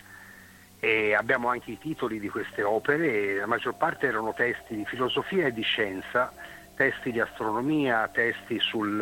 e 0.84 1.16
abbiamo 1.16 1.48
anche 1.48 1.72
i 1.72 1.78
titoli 1.78 2.20
di 2.20 2.28
queste 2.28 2.62
opere, 2.62 3.38
la 3.38 3.46
maggior 3.46 3.74
parte 3.76 4.06
erano 4.06 4.34
testi 4.34 4.76
di 4.76 4.84
filosofia 4.84 5.46
e 5.48 5.54
di 5.54 5.62
scienza, 5.62 6.30
testi 6.76 7.14
di 7.14 7.22
astronomia, 7.22 8.10
testi 8.10 8.60
sul, 8.60 9.02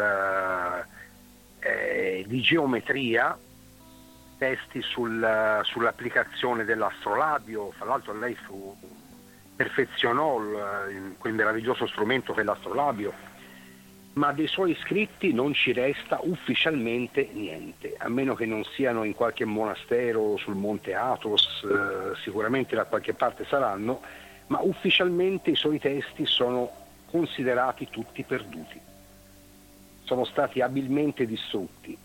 eh, 1.58 2.24
di 2.28 2.40
geometria, 2.40 3.36
testi 4.38 4.84
sul, 4.84 5.62
sull'applicazione 5.64 6.66
dell'astrolabio, 6.66 7.72
fra 7.72 7.88
l'altro 7.88 8.14
lei 8.14 8.36
fu, 8.36 8.78
perfezionò 9.56 10.40
il, 10.40 11.16
quel 11.18 11.34
meraviglioso 11.34 11.88
strumento 11.88 12.34
che 12.34 12.42
è 12.42 12.44
l'astrolabio 12.44 13.12
ma 14.14 14.34
dei 14.34 14.48
suoi 14.48 14.76
scritti 14.76 15.32
non 15.32 15.54
ci 15.54 15.72
resta 15.72 16.20
ufficialmente 16.22 17.30
niente, 17.32 17.96
a 17.98 18.10
meno 18.10 18.36
che 18.36 18.46
non 18.46 18.64
siano 18.66 19.04
in 19.04 19.14
qualche 19.14 19.46
monastero 19.46 20.36
sul 20.38 20.56
monte 20.56 20.94
Athos, 20.94 21.64
eh, 21.64 22.16
sicuramente 22.22 22.76
da 22.76 22.84
qualche 22.86 23.14
parte 23.14 23.46
saranno, 23.46 24.02
ma 24.48 24.60
ufficialmente 24.62 25.52
i 25.52 25.56
suoi 25.56 25.80
testi 25.80 26.26
sono 26.26 26.70
considerati 27.10 27.88
tutti 27.90 28.24
perduti, 28.24 28.80
sono 30.04 30.26
stati 30.26 30.62
abilmente 30.62 31.26
distrutti. 31.26 31.98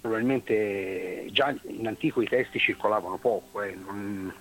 Probabilmente 0.00 1.28
già 1.30 1.54
in 1.62 1.86
antico 1.86 2.20
i 2.20 2.28
testi 2.28 2.58
circolavano 2.58 3.16
poco, 3.16 3.62
eh, 3.62 3.74
non, 3.74 4.32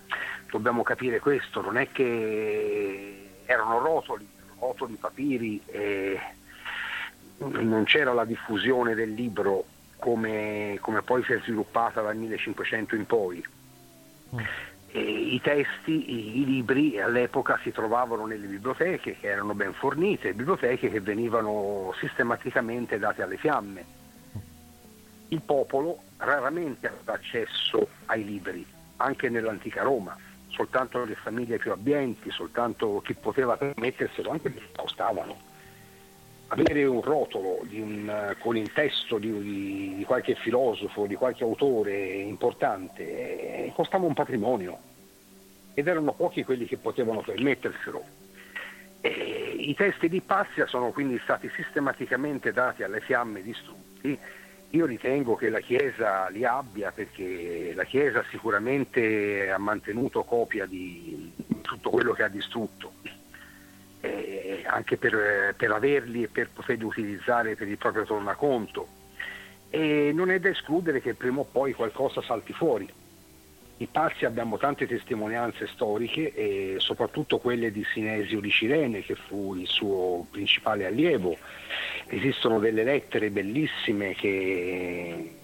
dobbiamo 0.52 0.84
capire 0.84 1.20
questo, 1.20 1.62
non 1.62 1.78
è 1.78 1.90
che 1.92 3.30
erano 3.46 3.80
rotoli, 3.80 4.28
rotoli, 4.60 4.96
papiri. 4.96 5.62
Eh, 5.66 6.20
non 7.50 7.84
c'era 7.86 8.14
la 8.14 8.26
diffusione 8.26 8.96
del 8.96 9.14
libro 9.14 9.66
come, 9.98 10.78
come 10.82 11.02
poi 11.02 11.24
si 11.24 11.32
è 11.32 11.40
sviluppata 11.40 12.02
dal 12.02 12.18
1500 12.18 12.96
in 12.96 13.06
poi. 13.06 13.46
Mm. 14.36 14.40
I 14.96 15.40
testi, 15.42 16.12
i, 16.12 16.42
i, 16.42 16.46
libri 16.46 17.00
all'epoca 17.00 17.58
si 17.64 17.72
trovavano 17.72 18.26
nelle 18.28 18.46
biblioteche 18.46 19.18
che 19.18 19.28
erano 19.28 19.56
ben 19.56 19.74
fornite, 19.74 20.34
biblioteche 20.34 20.92
che 20.92 21.00
venivano 21.00 21.94
sistematicamente 22.00 23.00
date 23.00 23.24
alle 23.24 23.38
fiamme. 23.38 23.86
Il 25.30 25.42
popolo 25.42 26.04
raramente 26.18 26.88
aveva 26.88 27.14
accesso 27.14 27.88
ai 28.06 28.24
libri, 28.24 28.64
anche 28.98 29.30
nell'antica 29.30 29.82
Roma, 29.82 30.16
soltanto 30.50 31.04
le 31.06 31.16
famiglie 31.16 31.58
più 31.58 31.72
abbienti, 31.72 32.30
soltanto 32.30 33.02
chi 33.04 33.16
poteva 33.16 33.58
permetterselo, 33.58 34.30
anche 34.30 34.52
perché 34.52 34.70
costavano 34.76 35.52
avere 36.54 36.86
un 36.86 37.02
rotolo 37.02 37.60
un, 37.72 38.36
con 38.40 38.56
il 38.56 38.72
testo 38.72 39.18
di, 39.18 39.96
di, 39.98 40.04
qualche 40.06 40.36
filosofo, 40.36 41.06
di 41.06 41.16
qualche 41.16 41.44
autore 41.44 42.06
importante, 42.06 43.66
eh, 43.66 43.72
costava 43.76 44.06
un 44.06 44.14
patrimonio. 44.14 44.92
Ed 45.74 45.88
erano 45.88 46.14
pochi 46.14 46.44
quelli 46.44 46.66
che 46.66 46.78
potevano 46.78 47.22
permetterselo. 47.22 48.04
E 49.02 49.56
I 49.58 49.74
testi 49.74 50.08
di 50.08 50.22
Passia 50.22 50.68
sono 50.68 50.92
quindi 50.92 51.20
stati 51.24 51.50
sistematicamente 51.56 52.54
dati 52.54 52.84
alle 52.84 53.02
fiamme 53.02 53.42
distrutti. 53.42 54.18
Io 54.70 54.86
ritengo 54.86 55.36
che 55.36 55.50
la 55.50 55.60
Chiesa 55.60 56.30
li 56.30 56.46
abbia 56.46 56.92
perché 56.92 57.74
la 57.76 57.84
Chiesa 57.84 58.24
sicuramente 58.30 59.52
ha 59.52 59.58
mantenuto 59.58 60.24
copia 60.24 60.66
di 60.66 61.32
tutto 61.62 61.90
quello 61.90 62.14
che 62.14 62.24
ha 62.24 62.28
distrutto, 62.28 62.94
eh, 64.04 64.64
anche 64.66 64.98
per, 64.98 65.56
per 65.56 65.72
averli 65.72 66.24
e 66.24 66.28
per 66.28 66.50
poterli 66.50 66.84
utilizzare 66.84 67.56
per 67.56 67.70
il 67.70 67.78
proprio 67.78 68.04
tornaconto. 68.04 68.88
E 69.70 70.12
non 70.14 70.30
è 70.30 70.40
da 70.40 70.50
escludere 70.50 71.02
che 71.02 71.14
prima 71.14 71.40
o 71.40 71.48
poi 71.50 71.74
qualcosa 71.74 72.22
salti 72.22 72.52
fuori. 72.52 72.92
Di 73.78 73.88
Pazzi 73.88 74.26
abbiamo 74.26 74.58
tante 74.58 74.86
testimonianze 74.88 75.68
storiche 75.68 76.34
e 76.34 76.76
soprattutto 76.80 77.40
quelle 77.40 77.72
di 77.72 77.84
Sinesio 77.86 78.40
di 78.40 78.52
Cirene 78.52 79.02
che 79.02 79.16
fu 79.16 79.56
il 79.56 79.68
suo 79.68 80.28
principale 80.30 80.86
allievo. 80.86 81.38
Esistono 82.08 82.60
delle 82.60 82.84
lettere 82.84 83.32
bellissime 83.32 84.14
che, 84.16 85.36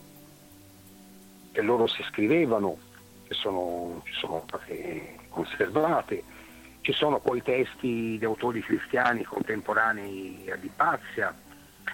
che 1.52 1.62
loro 1.62 1.88
si 1.88 2.04
scrivevano, 2.04 2.78
che 3.26 3.34
sono, 3.34 4.04
sono 4.12 4.44
state 4.46 5.16
conservate. 5.30 6.39
Ci 6.82 6.94
sono 6.94 7.20
poi 7.20 7.42
testi 7.42 8.18
di 8.18 8.26
autori 8.26 8.62
cristiani 8.62 9.24
contemporanei 9.24 10.50
a 10.52 10.56
Di 10.56 10.72
Pazia, 10.74 11.36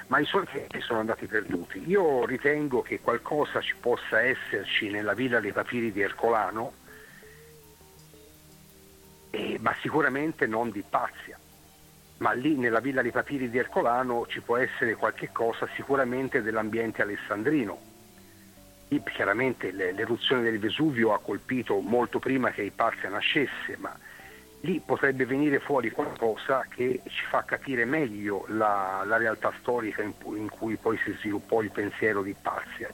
ma 0.07 0.19
i 0.19 0.25
suoi 0.25 0.45
testi 0.45 0.79
sono 0.81 0.99
andati 0.99 1.25
perduti. 1.25 1.83
Io 1.87 2.25
ritengo 2.25 2.81
che 2.81 2.99
qualcosa 2.99 3.61
ci 3.61 3.75
possa 3.79 4.21
esserci 4.21 4.89
nella 4.89 5.13
Villa 5.13 5.39
dei 5.39 5.51
Papiri 5.51 5.91
di 5.91 6.01
Ercolano, 6.01 6.73
eh, 9.31 9.57
ma 9.59 9.75
sicuramente 9.81 10.45
non 10.45 10.69
di 10.69 10.83
Pazia. 10.87 11.39
Ma 12.17 12.31
lì 12.31 12.55
nella 12.55 12.79
Villa 12.79 13.01
dei 13.01 13.11
Papiri 13.11 13.49
di 13.49 13.57
Ercolano 13.57 14.25
ci 14.27 14.39
può 14.41 14.55
essere 14.57 14.95
qualche 14.95 15.31
cosa 15.31 15.67
sicuramente 15.75 16.41
dell'ambiente 16.41 17.01
alessandrino. 17.01 17.93
Lì 18.89 19.01
chiaramente 19.03 19.71
l'eruzione 19.71 20.43
del 20.43 20.59
Vesuvio 20.59 21.11
ha 21.13 21.19
colpito 21.19 21.79
molto 21.79 22.19
prima 22.19 22.51
che 22.51 22.61
Ipazia 22.61 23.09
nascesse, 23.09 23.75
ma 23.77 23.97
lì 24.65 24.81
potrebbe 24.83 25.25
venire 25.25 25.59
fuori 25.59 25.91
qualcosa 25.91 26.65
che 26.67 27.01
ci 27.05 27.25
fa 27.29 27.43
capire 27.43 27.85
meglio 27.85 28.45
la, 28.49 29.03
la 29.05 29.17
realtà 29.17 29.53
storica 29.59 30.01
in, 30.01 30.13
in, 30.35 30.49
cui 30.49 30.75
poi 30.75 30.97
si 30.97 31.15
sviluppò 31.19 31.61
il 31.61 31.71
pensiero 31.71 32.21
di 32.23 32.35
Pazia. 32.39 32.89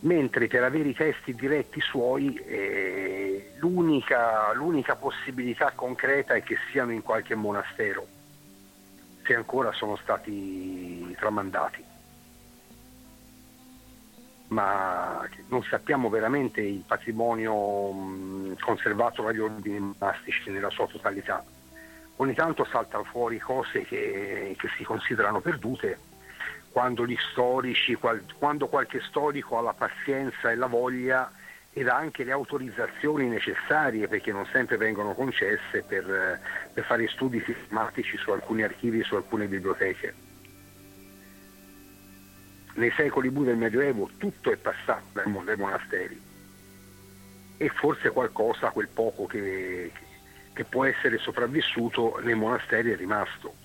Mentre 0.00 0.46
per 0.46 0.64
avere 0.64 0.88
i 0.88 0.94
testi 0.94 1.34
diretti 1.34 1.80
suoi 1.80 2.34
eh, 2.34 3.52
l'unica, 3.58 4.52
l'unica 4.52 4.96
possibilità 4.96 5.72
concreta 5.74 6.34
è 6.34 6.42
che 6.42 6.56
siano 6.70 6.92
in 6.92 7.02
qualche 7.02 7.34
monastero, 7.34 8.06
se 9.24 9.34
ancora 9.34 9.72
sono 9.72 9.96
stati 9.96 11.14
tramandati 11.18 11.85
ma 14.48 15.28
non 15.48 15.62
sappiamo 15.64 16.08
veramente 16.08 16.60
il 16.60 16.84
patrimonio 16.86 18.54
conservato 18.60 19.22
dagli 19.22 19.40
ordini 19.40 19.78
monastici 19.78 20.50
nella 20.50 20.70
sua 20.70 20.86
totalità. 20.86 21.44
Ogni 22.16 22.34
tanto 22.34 22.64
saltano 22.64 23.04
fuori 23.04 23.38
cose 23.38 23.82
che, 23.82 24.54
che 24.58 24.68
si 24.76 24.84
considerano 24.84 25.40
perdute 25.40 25.98
quando 26.70 27.06
storici, 27.30 27.94
qual, 27.94 28.22
quando 28.38 28.68
qualche 28.68 29.00
storico 29.00 29.58
ha 29.58 29.62
la 29.62 29.72
pazienza 29.72 30.50
e 30.50 30.56
la 30.56 30.66
voglia 30.66 31.30
ed 31.72 31.88
ha 31.88 31.96
anche 31.96 32.24
le 32.24 32.32
autorizzazioni 32.32 33.26
necessarie 33.28 34.08
perché 34.08 34.32
non 34.32 34.46
sempre 34.46 34.76
vengono 34.76 35.14
concesse 35.14 35.82
per, 35.82 36.40
per 36.72 36.84
fare 36.84 37.08
studi 37.08 37.42
sistematici 37.44 38.16
su 38.16 38.30
alcuni 38.30 38.62
archivi 38.62 39.00
e 39.00 39.04
su 39.04 39.14
alcune 39.14 39.46
biblioteche 39.46 40.25
nei 42.76 42.92
secoli 42.96 43.30
bui 43.30 43.44
del 43.44 43.56
Medioevo 43.56 44.10
tutto 44.16 44.50
è 44.52 44.56
passato 44.56 45.04
dai 45.12 45.56
monasteri 45.56 46.20
e 47.58 47.68
forse 47.70 48.10
qualcosa, 48.10 48.70
quel 48.70 48.88
poco 48.88 49.26
che, 49.26 49.90
che 50.52 50.64
può 50.64 50.84
essere 50.84 51.18
sopravvissuto 51.18 52.20
nei 52.22 52.34
monasteri 52.34 52.90
è 52.90 52.96
rimasto. 52.96 53.64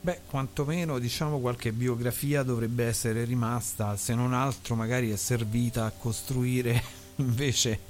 Beh, 0.00 0.20
quantomeno 0.28 0.98
diciamo 0.98 1.40
qualche 1.40 1.72
biografia 1.72 2.42
dovrebbe 2.42 2.86
essere 2.86 3.24
rimasta, 3.24 3.96
se 3.96 4.14
non 4.14 4.32
altro 4.32 4.74
magari 4.76 5.10
è 5.10 5.16
servita 5.16 5.84
a 5.84 5.90
costruire 5.90 6.80
invece 7.16 7.80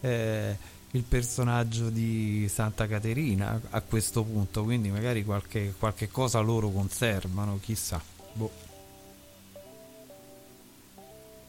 eh, 0.00 0.56
il 0.92 1.02
personaggio 1.02 1.90
di 1.90 2.48
Santa 2.48 2.86
Caterina 2.86 3.60
a 3.70 3.80
questo 3.82 4.22
punto, 4.22 4.64
quindi 4.64 4.88
magari 4.88 5.24
qualche, 5.24 5.74
qualche 5.78 6.08
cosa 6.08 6.40
loro 6.40 6.70
conservano, 6.70 7.58
chissà. 7.60 8.00
Boh. 8.32 8.67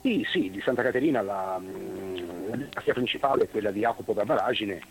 Sì, 0.02 0.26
sì, 0.30 0.50
di 0.50 0.62
Santa 0.62 0.82
Caterina 0.82 1.22
la, 1.22 1.60
la 1.60 2.94
principale 2.94 3.44
è 3.44 3.50
quella 3.50 3.72
di 3.72 3.82
Jacopo 3.82 4.14
da 4.14 4.24
Baragine, 4.24 4.82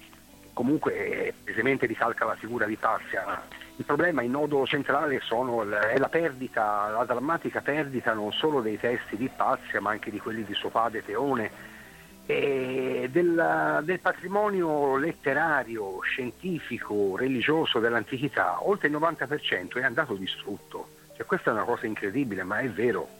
comunque 0.52 1.32
pesemente 1.42 1.86
ricalca 1.86 2.26
la 2.26 2.34
figura 2.34 2.66
di 2.66 2.76
Pazia. 2.76 3.42
Il 3.76 3.84
problema, 3.84 4.22
il 4.22 4.30
nodo 4.30 4.66
centrale 4.66 5.20
sono, 5.20 5.62
è 5.62 5.96
la 5.96 6.08
perdita, 6.08 6.90
la 6.90 7.04
drammatica 7.04 7.60
perdita 7.60 8.12
non 8.12 8.32
solo 8.32 8.60
dei 8.60 8.78
testi 8.78 9.16
di 9.16 9.30
Pazia 9.34 9.80
ma 9.80 9.90
anche 9.90 10.10
di 10.10 10.18
quelli 10.18 10.44
di 10.44 10.52
suo 10.52 10.68
padre 10.68 11.04
Teone 11.04 11.50
e 12.26 13.08
del, 13.10 13.80
del 13.84 14.00
patrimonio 14.00 14.98
letterario, 14.98 16.00
scientifico, 16.02 17.16
religioso 17.16 17.78
dell'antichità, 17.78 18.58
oltre 18.68 18.88
il 18.88 18.94
90% 18.94 19.78
è 19.78 19.82
andato 19.82 20.12
distrutto. 20.14 20.88
Cioè, 21.16 21.24
questa 21.24 21.48
è 21.48 21.54
una 21.54 21.64
cosa 21.64 21.86
incredibile, 21.86 22.42
ma 22.42 22.58
è 22.58 22.68
vero 22.68 23.17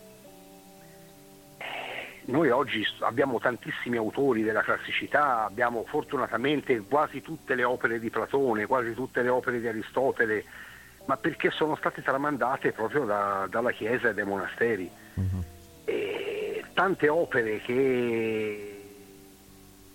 noi 2.29 2.51
oggi 2.51 2.87
abbiamo 3.01 3.39
tantissimi 3.39 3.97
autori 3.97 4.43
della 4.43 4.61
classicità, 4.61 5.45
abbiamo 5.45 5.85
fortunatamente 5.87 6.79
quasi 6.81 7.23
tutte 7.23 7.55
le 7.55 7.65
opere 7.65 7.99
di 7.99 8.11
Platone, 8.11 8.67
quasi 8.67 8.93
tutte 8.93 9.23
le 9.23 9.31
opere 9.31 9.61
di 9.61 9.67
Aristotele, 9.67 10.45
ma 11.07 11.17
perché 11.17 11.51
sono 11.51 11.75
state 11.77 12.03
tramandate 12.03 12.73
proprio 12.73 13.05
da, 13.05 13.47
dalla 13.49 13.71
Chiesa 13.71 14.11
e 14.11 14.15
dai 14.15 14.27
monasteri. 14.27 14.91
Uh-huh. 15.15 15.43
E 15.87 16.65
tante 16.75 17.09
opere 17.09 17.61
che 17.61 18.85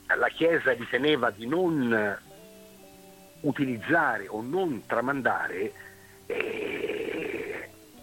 la 0.08 0.28
Chiesa 0.30 0.72
riteneva 0.72 1.30
di 1.30 1.46
non 1.46 2.18
utilizzare 3.42 4.28
o 4.28 4.42
non 4.42 4.84
tramandare, 4.88 5.72
eh, 6.26 6.93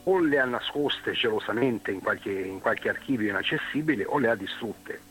o 0.05 0.19
le 0.19 0.39
ha 0.39 0.45
nascoste 0.45 1.13
gelosamente 1.13 1.91
in 1.91 2.01
qualche, 2.01 2.31
in 2.31 2.61
qualche 2.61 2.89
archivio 2.89 3.29
inaccessibile 3.29 4.05
o 4.05 4.19
le 4.19 4.29
ha 4.29 4.35
distrutte. 4.35 5.09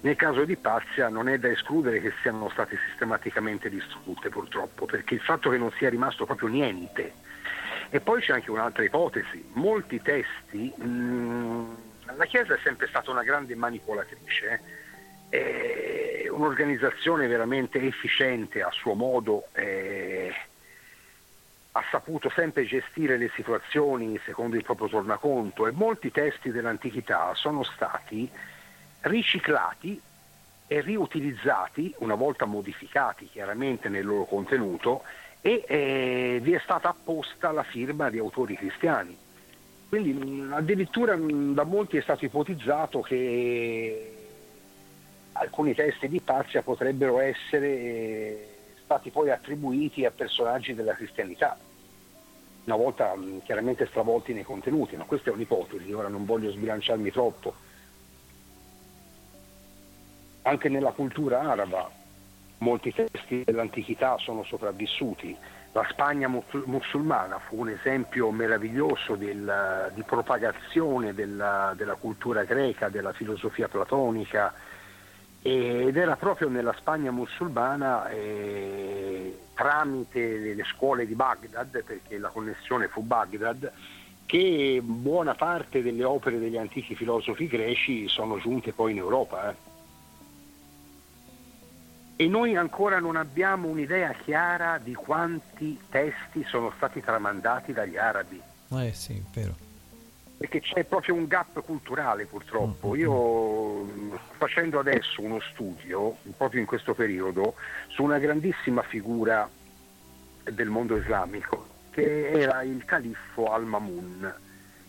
Nel 0.00 0.16
caso 0.16 0.44
di 0.44 0.56
Pazia 0.56 1.08
non 1.08 1.28
è 1.28 1.38
da 1.38 1.48
escludere 1.48 2.00
che 2.00 2.12
siano 2.22 2.48
state 2.50 2.78
sistematicamente 2.88 3.68
distrutte 3.68 4.28
purtroppo, 4.28 4.86
perché 4.86 5.14
il 5.14 5.20
fatto 5.20 5.50
che 5.50 5.58
non 5.58 5.72
sia 5.72 5.90
rimasto 5.90 6.24
proprio 6.24 6.48
niente. 6.48 7.12
E 7.90 8.00
poi 8.00 8.20
c'è 8.20 8.32
anche 8.32 8.50
un'altra 8.50 8.84
ipotesi, 8.84 9.44
molti 9.54 10.00
testi, 10.00 10.72
mh, 10.76 10.84
mm, 10.84 11.74
la 12.16 12.24
Chiesa 12.26 12.54
è 12.54 12.58
sempre 12.62 12.86
stata 12.88 13.10
una 13.10 13.22
grande 13.22 13.54
manipolatrice, 13.54 14.60
eh, 15.30 16.22
è 16.24 16.28
un'organizzazione 16.28 17.26
veramente 17.26 17.80
efficiente 17.80 18.62
a 18.62 18.70
suo 18.70 18.94
modo. 18.94 19.48
Eh, 19.52 20.32
ha 21.72 21.84
saputo 21.90 22.30
sempre 22.30 22.64
gestire 22.64 23.16
le 23.16 23.30
situazioni 23.34 24.18
secondo 24.24 24.56
il 24.56 24.64
proprio 24.64 24.88
tornaconto 24.88 25.66
e 25.66 25.70
molti 25.72 26.10
testi 26.10 26.50
dell'antichità 26.50 27.34
sono 27.34 27.62
stati 27.62 28.28
riciclati 29.02 30.00
e 30.66 30.80
riutilizzati, 30.80 31.94
una 31.98 32.14
volta 32.14 32.44
modificati 32.44 33.28
chiaramente 33.28 33.88
nel 33.88 34.04
loro 34.04 34.24
contenuto, 34.24 35.02
e 35.40 35.64
eh, 35.66 36.40
vi 36.42 36.52
è 36.52 36.60
stata 36.62 36.88
apposta 36.88 37.52
la 37.52 37.62
firma 37.62 38.10
di 38.10 38.18
autori 38.18 38.56
cristiani. 38.56 39.16
Quindi 39.88 40.12
mh, 40.12 40.52
addirittura 40.52 41.16
mh, 41.16 41.54
da 41.54 41.64
molti 41.64 41.96
è 41.96 42.02
stato 42.02 42.24
ipotizzato 42.24 43.00
che 43.00 44.14
alcuni 45.32 45.74
testi 45.74 46.08
di 46.08 46.20
Pazia 46.20 46.62
potrebbero 46.62 47.20
essere 47.20 47.68
eh, 47.68 48.57
stati 48.88 49.10
poi 49.10 49.30
attribuiti 49.30 50.06
a 50.06 50.10
personaggi 50.10 50.74
della 50.74 50.94
cristianità 50.94 51.58
una 52.64 52.76
volta 52.76 53.14
chiaramente 53.44 53.86
stravolti 53.86 54.34
nei 54.34 54.44
contenuti, 54.44 54.94
ma 54.96 55.04
questa 55.04 55.30
è 55.30 55.32
un'ipotesi, 55.32 55.90
ora 55.92 56.08
non 56.08 56.26
voglio 56.26 56.50
sbilanciarmi 56.50 57.10
troppo. 57.10 57.54
Anche 60.42 60.68
nella 60.68 60.92
cultura 60.92 61.40
araba 61.40 61.90
molti 62.58 62.92
testi 62.92 63.42
dell'antichità 63.44 64.18
sono 64.18 64.44
sopravvissuti. 64.44 65.34
La 65.72 65.86
Spagna 65.88 66.28
musulmana 66.28 67.38
fu 67.38 67.60
un 67.60 67.70
esempio 67.70 68.30
meraviglioso 68.30 69.16
del, 69.16 69.90
di 69.94 70.02
propagazione 70.02 71.14
della, 71.14 71.72
della 71.74 71.94
cultura 71.94 72.44
greca, 72.44 72.90
della 72.90 73.12
filosofia 73.12 73.68
platonica, 73.68 74.52
ed 75.40 75.96
era 75.96 76.16
proprio 76.16 76.48
nella 76.48 76.74
Spagna 76.76 77.10
musulmana 77.10 78.08
eh, 78.08 79.38
tramite 79.54 80.54
le 80.54 80.64
scuole 80.64 81.06
di 81.06 81.14
Baghdad, 81.14 81.82
perché 81.82 82.18
la 82.18 82.28
connessione 82.28 82.88
fu 82.88 83.02
Baghdad, 83.02 83.72
che 84.26 84.80
buona 84.82 85.34
parte 85.34 85.82
delle 85.82 86.04
opere 86.04 86.38
degli 86.38 86.56
antichi 86.56 86.94
filosofi 86.94 87.46
greci 87.46 88.08
sono 88.08 88.38
giunte 88.38 88.72
poi 88.72 88.92
in 88.92 88.98
Europa. 88.98 89.50
Eh. 89.50 89.54
E 92.20 92.26
noi 92.26 92.56
ancora 92.56 92.98
non 92.98 93.16
abbiamo 93.16 93.68
un'idea 93.68 94.12
chiara 94.12 94.78
di 94.78 94.92
quanti 94.92 95.78
testi 95.88 96.44
sono 96.48 96.72
stati 96.76 97.00
tramandati 97.00 97.72
dagli 97.72 97.96
arabi. 97.96 98.40
Eh 98.70 98.92
sì, 98.92 99.22
vero. 99.32 99.67
Perché 100.38 100.60
c'è 100.60 100.84
proprio 100.84 101.14
un 101.14 101.26
gap 101.26 101.60
culturale 101.62 102.24
purtroppo. 102.26 102.90
Mm-hmm. 102.90 103.00
Io 103.00 104.18
facendo 104.36 104.78
adesso 104.78 105.20
uno 105.20 105.40
studio, 105.40 106.16
proprio 106.36 106.60
in 106.60 106.66
questo 106.66 106.94
periodo, 106.94 107.54
su 107.88 108.04
una 108.04 108.18
grandissima 108.18 108.82
figura 108.82 109.50
del 110.44 110.68
mondo 110.68 110.96
islamico, 110.96 111.66
che 111.90 112.30
era 112.30 112.62
il 112.62 112.84
califfo 112.84 113.52
al-Mamun. 113.52 114.34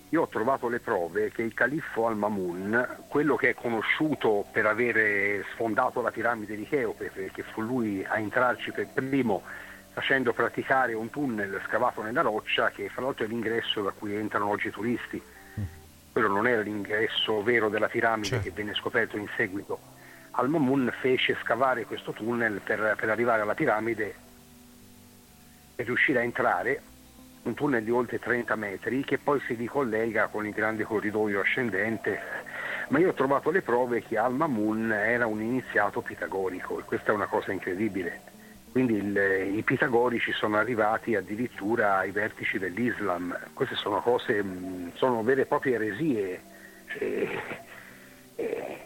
Io 0.10 0.22
ho 0.22 0.28
trovato 0.28 0.70
le 0.70 0.80
prove 0.80 1.32
che 1.32 1.42
il 1.42 1.54
califfo 1.54 2.06
al-Mamun, 2.06 3.06
quello 3.08 3.36
che 3.36 3.50
è 3.50 3.54
conosciuto 3.56 4.46
per 4.52 4.68
avere 4.68 5.44
sfondato 5.54 6.02
la 6.02 6.12
piramide 6.12 6.56
di 6.56 6.66
Cheope, 6.68 7.12
perché 7.12 7.44
fu 7.44 7.62
lui 7.62 8.04
a 8.08 8.20
entrarci 8.20 8.72
per 8.72 8.88
primo 8.94 9.42
facendo 9.92 10.32
praticare 10.34 10.94
un 10.94 11.10
tunnel 11.10 11.62
scavato 11.66 12.02
nella 12.02 12.22
roccia, 12.22 12.70
che 12.70 12.90
fra 12.90 13.02
l'altro 13.04 13.26
è 13.26 13.28
l'ingresso 13.28 13.82
da 13.82 13.92
cui 13.92 14.16
entrano 14.16 14.48
oggi 14.48 14.68
i 14.68 14.72
turisti. 14.72 15.22
Quello 16.20 16.34
non 16.34 16.48
era 16.48 16.62
l'ingresso 16.62 17.42
vero 17.44 17.70
della 17.70 17.88
piramide 17.88 18.42
che 18.42 18.52
venne 18.52 18.74
scoperto 18.74 19.16
in 19.16 19.30
seguito. 19.38 19.80
Al-Mamun 20.32 20.94
fece 21.00 21.38
scavare 21.42 21.86
questo 21.86 22.12
tunnel 22.12 22.60
per, 22.62 22.98
per 23.00 23.10
arrivare 23.10 23.42
alla 23.42 23.54
piramide 23.54 24.16
e 25.78 25.84
riuscire 25.84 26.20
a 26.20 26.24
entrare 26.24 26.82
un 27.44 27.54
tunnel 27.54 27.86
di 27.86 27.92
oltre 27.92 28.20
30 28.20 28.54
metri 28.58 29.06
che 29.06 29.18
poi 29.18 29.40
si 29.48 29.54
ricollega 29.54 30.28
con 30.28 30.46
il 30.46 30.52
grande 30.52 30.84
corridoio 30.84 31.40
ascendente, 31.40 32.20
ma 32.90 33.00
io 33.00 33.12
ho 33.12 33.14
trovato 33.14 33.50
le 33.50 33.62
prove 33.62 34.04
che 34.04 34.18
Al-Mamun 34.18 34.92
era 34.92 35.26
un 35.26 35.42
iniziato 35.42 36.02
pitagorico 36.02 36.80
e 36.80 36.84
questa 36.84 37.14
è 37.14 37.16
una 37.16 37.28
cosa 37.28 37.54
incredibile. 37.54 38.39
Quindi 38.72 38.94
il, 38.94 39.56
i 39.58 39.64
pitagorici 39.64 40.32
sono 40.32 40.58
arrivati 40.58 41.16
addirittura 41.16 41.98
ai 41.98 42.12
vertici 42.12 42.60
dell'Islam, 42.60 43.38
queste 43.54 43.76
sono 43.76 44.00
cose, 44.02 44.44
mh, 44.44 44.94
sono 44.96 45.24
vere 45.24 45.42
e 45.42 45.46
proprie 45.46 45.76
eresie. 45.76 46.42
E, 47.00 47.40
e, 48.36 48.78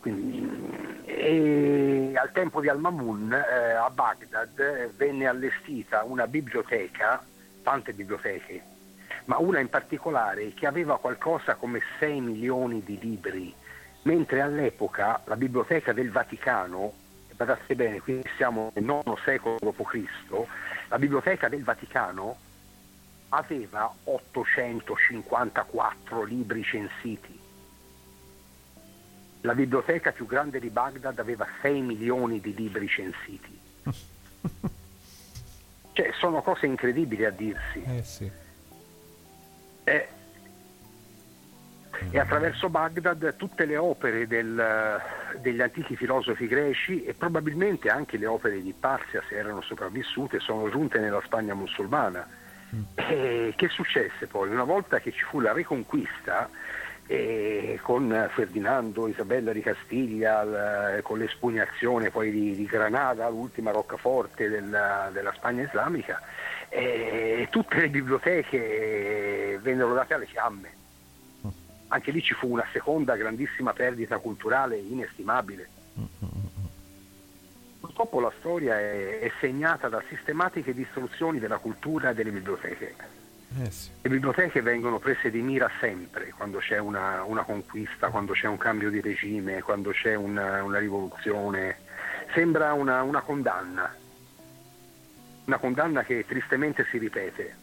quindi, 0.00 1.02
e 1.04 2.12
al 2.14 2.32
tempo 2.32 2.60
di 2.60 2.68
Al-Mamun 2.68 3.32
eh, 3.32 3.72
a 3.72 3.90
Baghdad 3.90 4.94
venne 4.96 5.26
allestita 5.26 6.04
una 6.04 6.26
biblioteca 6.26 7.22
tante 7.62 7.92
biblioteche, 7.92 8.62
ma 9.26 9.38
una 9.38 9.60
in 9.60 9.68
particolare 9.68 10.54
che 10.54 10.66
aveva 10.66 10.98
qualcosa 10.98 11.54
come 11.56 11.80
6 11.98 12.20
milioni 12.20 12.82
di 12.82 12.98
libri, 12.98 13.54
mentre 14.02 14.40
all'epoca 14.40 15.20
la 15.24 15.36
biblioteca 15.36 15.92
del 15.92 16.10
Vaticano, 16.10 16.92
guardate 17.44 17.74
bene, 17.74 18.00
qui 18.00 18.22
siamo 18.36 18.70
nel 18.74 18.84
IX 18.84 19.14
secolo 19.24 19.74
d.C., 19.74 20.04
la 20.88 20.98
biblioteca 20.98 21.48
del 21.48 21.64
Vaticano 21.64 22.36
aveva 23.30 23.90
854 24.04 26.22
libri 26.24 26.62
censiti. 26.62 27.38
La 29.40 29.54
biblioteca 29.54 30.12
più 30.12 30.26
grande 30.26 30.60
di 30.60 30.68
Baghdad 30.68 31.18
aveva 31.18 31.46
6 31.62 31.80
milioni 31.80 32.40
di 32.40 32.54
libri 32.54 32.86
censiti. 32.86 33.58
Cioè, 35.92 36.12
sono 36.20 36.40
cose 36.40 36.66
incredibili 36.66 37.24
a 37.24 37.30
dirsi. 37.30 37.82
Eh 37.82 38.04
sì. 38.04 38.30
E, 39.82 40.08
e 42.10 42.18
attraverso 42.18 42.68
Baghdad 42.68 43.36
tutte 43.36 43.64
le 43.66 43.76
opere 43.76 44.26
del, 44.26 45.00
degli 45.38 45.60
antichi 45.60 45.96
filosofi 45.96 46.46
greci 46.46 47.04
e 47.04 47.14
probabilmente 47.14 47.90
anche 47.90 48.16
le 48.16 48.26
opere 48.26 48.62
di 48.62 48.74
Parsia, 48.78 49.22
se 49.28 49.36
erano 49.36 49.60
sopravvissute, 49.60 50.40
sono 50.40 50.70
giunte 50.70 50.98
nella 50.98 51.20
Spagna 51.24 51.54
musulmana. 51.54 52.26
E 52.94 53.52
che 53.56 53.68
successe 53.68 54.26
poi? 54.28 54.48
Una 54.48 54.64
volta 54.64 55.00
che 55.00 55.12
ci 55.12 55.24
fu 55.24 55.40
la 55.40 55.52
riconquista, 55.52 56.48
e 57.06 57.80
con 57.82 58.28
Ferdinando, 58.32 59.08
Isabella 59.08 59.52
di 59.52 59.60
Castiglia, 59.60 60.44
l- 60.44 61.02
con 61.02 61.18
l'espugnazione 61.18 62.10
poi 62.10 62.30
di, 62.30 62.54
di 62.54 62.64
Granada, 62.66 63.28
l'ultima 63.28 63.72
roccaforte 63.72 64.48
della, 64.48 65.10
della 65.12 65.32
Spagna 65.32 65.64
islamica, 65.64 66.22
e 66.68 67.48
tutte 67.50 67.80
le 67.80 67.88
biblioteche 67.88 69.58
vennero 69.60 69.92
date 69.92 70.14
alle 70.14 70.26
fiamme. 70.26 70.78
Anche 71.92 72.12
lì 72.12 72.22
ci 72.22 72.34
fu 72.34 72.48
una 72.48 72.66
seconda 72.72 73.16
grandissima 73.16 73.72
perdita 73.72 74.18
culturale 74.18 74.76
inestimabile. 74.76 75.68
Purtroppo 77.80 78.20
la 78.20 78.32
storia 78.38 78.78
è, 78.78 79.18
è 79.18 79.32
segnata 79.40 79.88
da 79.88 80.00
sistematiche 80.08 80.72
distruzioni 80.72 81.40
della 81.40 81.58
cultura 81.58 82.10
e 82.10 82.14
delle 82.14 82.30
biblioteche. 82.30 82.94
Eh 83.58 83.70
sì. 83.72 83.90
Le 84.02 84.08
biblioteche 84.08 84.62
vengono 84.62 85.00
prese 85.00 85.30
di 85.30 85.40
mira 85.40 85.68
sempre 85.80 86.32
quando 86.36 86.58
c'è 86.58 86.78
una, 86.78 87.24
una 87.24 87.42
conquista, 87.42 88.08
quando 88.08 88.34
c'è 88.34 88.46
un 88.46 88.58
cambio 88.58 88.90
di 88.90 89.00
regime, 89.00 89.62
quando 89.62 89.90
c'è 89.90 90.14
una, 90.14 90.62
una 90.62 90.78
rivoluzione. 90.78 91.78
Sembra 92.32 92.72
una, 92.72 93.02
una 93.02 93.22
condanna, 93.22 93.92
una 95.46 95.58
condanna 95.58 96.04
che 96.04 96.24
tristemente 96.24 96.86
si 96.88 96.98
ripete. 96.98 97.59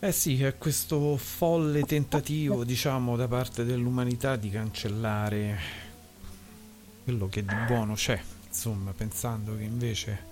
Eh 0.00 0.12
sì, 0.12 0.40
è 0.44 0.56
questo 0.56 1.16
folle 1.16 1.82
tentativo, 1.82 2.62
diciamo, 2.62 3.16
da 3.16 3.26
parte 3.26 3.64
dell'umanità 3.64 4.36
di 4.36 4.48
cancellare 4.48 5.58
quello 7.02 7.28
che 7.28 7.44
di 7.44 7.56
buono 7.66 7.94
c'è, 7.94 8.16
insomma, 8.46 8.92
pensando 8.92 9.56
che 9.56 9.64
invece 9.64 10.24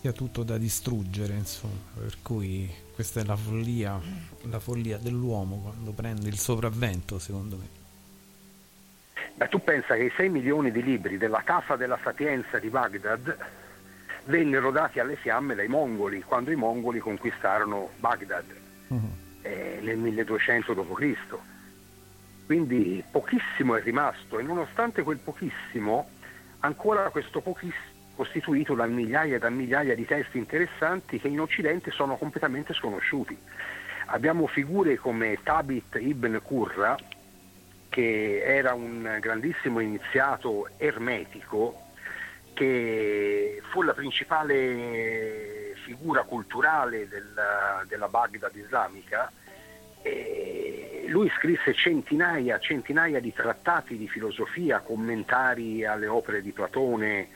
sia 0.00 0.10
tutto 0.10 0.42
da 0.42 0.58
distruggere, 0.58 1.34
insomma, 1.34 1.78
per 1.94 2.16
cui 2.22 2.68
questa 2.92 3.20
è 3.20 3.24
la 3.24 3.36
follia, 3.36 4.00
la 4.42 4.58
follia 4.58 4.98
dell'uomo 4.98 5.58
quando 5.58 5.92
prende 5.92 6.28
il 6.28 6.38
sopravvento, 6.38 7.20
secondo 7.20 7.56
me. 7.56 7.68
Beh, 9.34 9.48
tu 9.48 9.62
pensa 9.62 9.94
che 9.94 10.06
i 10.06 10.12
6 10.16 10.28
milioni 10.28 10.72
di 10.72 10.82
libri 10.82 11.18
della 11.18 11.42
Casa 11.44 11.76
della 11.76 12.00
Sapienza 12.02 12.58
di 12.58 12.68
Baghdad 12.68 13.36
vennero 14.24 14.72
dati 14.72 14.98
alle 14.98 15.14
fiamme 15.14 15.54
dai 15.54 15.68
mongoli 15.68 16.20
quando 16.20 16.50
i 16.50 16.56
mongoli 16.56 16.98
conquistarono 16.98 17.90
Baghdad 18.00 18.66
eh, 19.42 19.78
nel 19.82 19.96
1200 19.96 20.74
d.C. 20.74 21.36
Quindi 22.46 23.02
pochissimo 23.10 23.76
è 23.76 23.82
rimasto 23.82 24.38
e 24.38 24.42
nonostante 24.42 25.02
quel 25.02 25.18
pochissimo, 25.18 26.08
ancora 26.60 27.10
questo 27.10 27.40
pochissimo 27.40 27.96
costituito 28.18 28.74
da 28.74 28.86
migliaia 28.86 29.36
e 29.36 29.38
da 29.38 29.48
migliaia 29.48 29.94
di 29.94 30.04
testi 30.04 30.38
interessanti 30.38 31.20
che 31.20 31.28
in 31.28 31.40
Occidente 31.40 31.92
sono 31.92 32.16
completamente 32.16 32.74
sconosciuti. 32.74 33.38
Abbiamo 34.06 34.48
figure 34.48 34.96
come 34.96 35.38
Tabit 35.40 35.98
ibn 36.00 36.40
Qurra, 36.42 36.96
che 37.88 38.42
era 38.42 38.74
un 38.74 39.18
grandissimo 39.20 39.78
iniziato 39.78 40.68
ermetico, 40.78 41.87
che 42.58 43.62
fu 43.70 43.82
la 43.82 43.92
principale 43.92 45.74
figura 45.84 46.24
culturale 46.24 47.06
della, 47.06 47.84
della 47.86 48.08
Baghdad 48.08 48.54
islamica. 48.56 49.30
E 50.02 51.04
lui 51.06 51.30
scrisse 51.36 51.72
centinaia, 51.72 52.58
centinaia 52.58 53.20
di 53.20 53.32
trattati 53.32 53.96
di 53.96 54.08
filosofia, 54.08 54.80
commentari 54.80 55.84
alle 55.84 56.08
opere 56.08 56.42
di 56.42 56.50
Platone, 56.50 57.28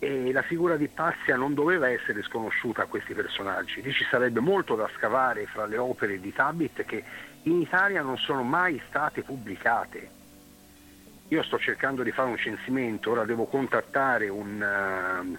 e 0.00 0.32
la 0.32 0.42
figura 0.42 0.76
di 0.76 0.88
Passia 0.88 1.36
non 1.36 1.54
doveva 1.54 1.88
essere 1.88 2.24
sconosciuta 2.24 2.82
a 2.82 2.86
questi 2.86 3.14
personaggi. 3.14 3.80
Lì 3.80 3.92
ci 3.92 4.04
sarebbe 4.10 4.40
molto 4.40 4.74
da 4.74 4.90
scavare 4.96 5.46
fra 5.46 5.66
le 5.66 5.78
opere 5.78 6.18
di 6.18 6.32
Tabit 6.32 6.84
che 6.84 7.04
in 7.44 7.60
Italia 7.60 8.02
non 8.02 8.18
sono 8.18 8.42
mai 8.42 8.82
state 8.88 9.22
pubblicate. 9.22 10.22
Io 11.28 11.42
sto 11.42 11.58
cercando 11.58 12.02
di 12.02 12.12
fare 12.12 12.30
un 12.30 12.36
censimento, 12.36 13.10
ora 13.10 13.24
devo 13.24 13.46
contattare 13.46 14.28
un, 14.28 15.36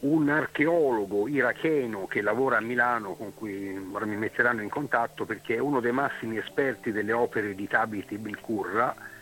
uh, 0.00 0.08
un 0.08 0.28
archeologo 0.28 1.28
iracheno 1.28 2.06
che 2.06 2.20
lavora 2.20 2.58
a 2.58 2.60
Milano 2.60 3.14
con 3.14 3.34
cui 3.34 3.76
ora 3.92 4.04
mi 4.04 4.16
metteranno 4.16 4.62
in 4.62 4.68
contatto 4.68 5.24
perché 5.24 5.56
è 5.56 5.60
uno 5.60 5.80
dei 5.80 5.92
massimi 5.92 6.36
esperti 6.36 6.92
delle 6.92 7.12
opere 7.12 7.54
di 7.54 7.66
Tabit 7.66 8.12
ibn 8.12 8.36
Qurra 8.40 9.12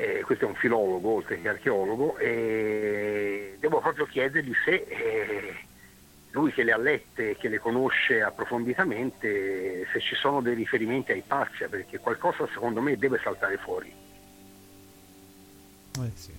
eh, 0.00 0.22
questo 0.22 0.44
è 0.44 0.48
un 0.48 0.54
filologo 0.54 1.08
oltre 1.08 1.40
che 1.40 1.48
archeologo, 1.48 2.18
e 2.18 3.56
devo 3.58 3.80
proprio 3.80 4.06
chiedergli 4.06 4.52
se 4.64 4.86
eh, 4.88 5.56
lui 6.30 6.52
che 6.52 6.62
le 6.62 6.70
ha 6.70 6.76
lette 6.76 7.30
e 7.30 7.36
che 7.36 7.48
le 7.48 7.58
conosce 7.58 8.22
approfonditamente, 8.22 9.88
se 9.92 9.98
ci 9.98 10.14
sono 10.14 10.40
dei 10.40 10.54
riferimenti 10.54 11.10
ai 11.10 11.24
Parcia, 11.26 11.66
perché 11.66 11.98
qualcosa 11.98 12.46
secondo 12.52 12.80
me 12.80 12.96
deve 12.96 13.18
saltare 13.20 13.56
fuori. 13.56 13.92
Eh 16.04 16.10
sì. 16.14 16.32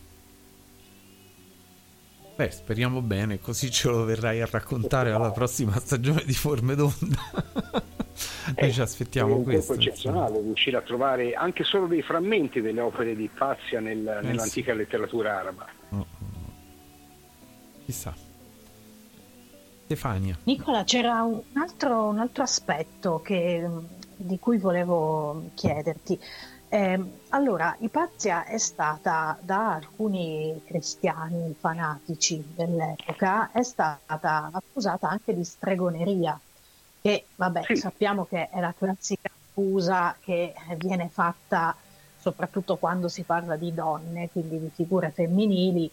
Beh, 2.35 2.51
speriamo 2.51 3.01
bene, 3.01 3.39
così 3.41 3.69
ce 3.69 3.89
lo 3.89 4.05
verrai 4.05 4.41
a 4.41 4.47
raccontare 4.49 5.11
alla 5.11 5.31
prossima 5.31 5.77
stagione 5.77 6.23
di 6.25 6.33
Forme 6.33 6.73
d'Onda. 6.75 7.17
Noi 8.59 8.71
ci 8.73 8.79
È 8.79 8.83
aspettiamo 8.83 9.35
un 9.37 9.43
questo. 9.43 9.73
colpo 9.73 9.81
eccezionale 9.89 10.39
riuscire 10.41 10.77
a 10.77 10.81
trovare 10.81 11.33
anche 11.33 11.63
solo 11.65 11.87
dei 11.87 12.01
frammenti 12.01 12.61
delle 12.61 12.79
opere 12.81 13.15
di 13.15 13.29
Pazia 13.29 13.79
nel- 13.81 14.19
nell'antica 14.23 14.73
letteratura 14.73 15.37
araba. 15.39 15.67
Chissà. 17.85 18.13
Stefania. 19.85 20.37
Nicola, 20.43 20.83
c'era 20.83 21.23
un 21.23 21.41
altro, 21.53 22.05
un 22.05 22.19
altro 22.19 22.43
aspetto 22.43 23.19
che- 23.21 23.67
di 24.15 24.37
cui 24.39 24.57
volevo 24.59 25.49
chiederti. 25.55 26.17
Ehm, 26.71 27.21
allora, 27.29 27.75
Ipazia 27.79 28.45
è 28.45 28.59
stata 28.59 29.37
da 29.41 29.73
alcuni 29.73 30.61
cristiani 30.65 31.55
fanatici 31.59 32.43
dell'epoca, 32.55 33.51
è 33.51 33.63
stata 33.63 34.51
accusata 34.51 35.09
anche 35.09 35.33
di 35.35 35.43
stregoneria, 35.43 36.39
che 37.01 37.25
vabbè, 37.35 37.75
sappiamo 37.75 38.25
che 38.25 38.49
è 38.49 38.59
la 38.59 38.73
classica 38.77 39.29
accusa 39.49 40.15
che 40.19 40.53
viene 40.77 41.09
fatta 41.09 41.75
soprattutto 42.19 42.77
quando 42.77 43.07
si 43.07 43.23
parla 43.23 43.55
di 43.55 43.73
donne, 43.73 44.29
quindi 44.29 44.59
di 44.59 44.69
figure 44.69 45.09
femminili. 45.09 45.89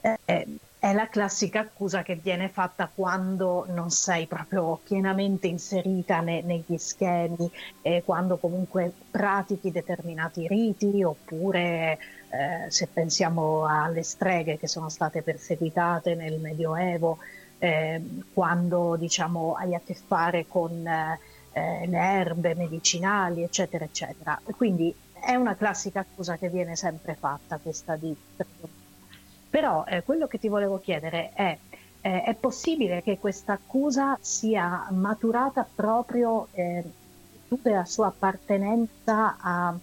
Eh, 0.00 0.46
è 0.82 0.92
la 0.92 1.08
classica 1.08 1.60
accusa 1.60 2.02
che 2.02 2.16
viene 2.16 2.48
fatta 2.48 2.90
quando 2.92 3.66
non 3.68 3.90
sei 3.90 4.26
proprio 4.26 4.80
pienamente 4.82 5.46
inserita 5.46 6.20
ne- 6.20 6.42
negli 6.42 6.76
schemi, 6.76 7.48
e 7.80 8.02
quando 8.04 8.36
comunque 8.36 8.92
pratichi 9.08 9.70
determinati 9.70 10.48
riti, 10.48 11.04
oppure 11.04 11.98
eh, 12.30 12.68
se 12.68 12.88
pensiamo 12.88 13.64
alle 13.64 14.02
streghe 14.02 14.58
che 14.58 14.66
sono 14.66 14.88
state 14.88 15.22
perseguitate 15.22 16.16
nel 16.16 16.40
Medioevo, 16.40 17.18
eh, 17.58 18.02
quando 18.32 18.96
diciamo 18.96 19.54
hai 19.54 19.76
a 19.76 19.80
che 19.84 19.94
fare 19.94 20.46
con 20.48 20.84
eh, 20.84 21.86
le 21.86 21.98
erbe 21.98 22.56
medicinali, 22.56 23.44
eccetera, 23.44 23.84
eccetera. 23.84 24.40
Quindi 24.56 24.92
è 25.12 25.36
una 25.36 25.54
classica 25.54 26.00
accusa 26.00 26.36
che 26.38 26.48
viene 26.48 26.74
sempre 26.74 27.14
fatta, 27.14 27.58
questa 27.58 27.94
di 27.94 28.12
però 29.52 29.84
eh, 29.86 30.02
quello 30.02 30.26
che 30.28 30.38
ti 30.38 30.48
volevo 30.48 30.80
chiedere 30.80 31.32
è, 31.34 31.58
eh, 32.00 32.22
è 32.22 32.34
possibile 32.34 33.02
che 33.02 33.18
questa 33.18 33.52
accusa 33.52 34.16
sia 34.18 34.86
maturata 34.92 35.68
proprio 35.74 36.48
eh, 36.52 36.82
la 37.64 37.84
sua 37.84 38.06
appartenenza 38.06 39.36
a, 39.38 39.76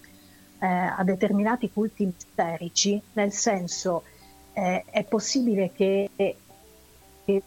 eh, 0.57 0.65
a 0.65 1.03
determinati 1.03 1.69
culti 1.69 2.05
misterici? 2.05 2.99
Nel 3.13 3.31
senso, 3.31 4.05
eh, 4.53 4.85
è 4.89 5.03
possibile 5.03 5.71
che, 5.71 6.09
che 6.15 7.43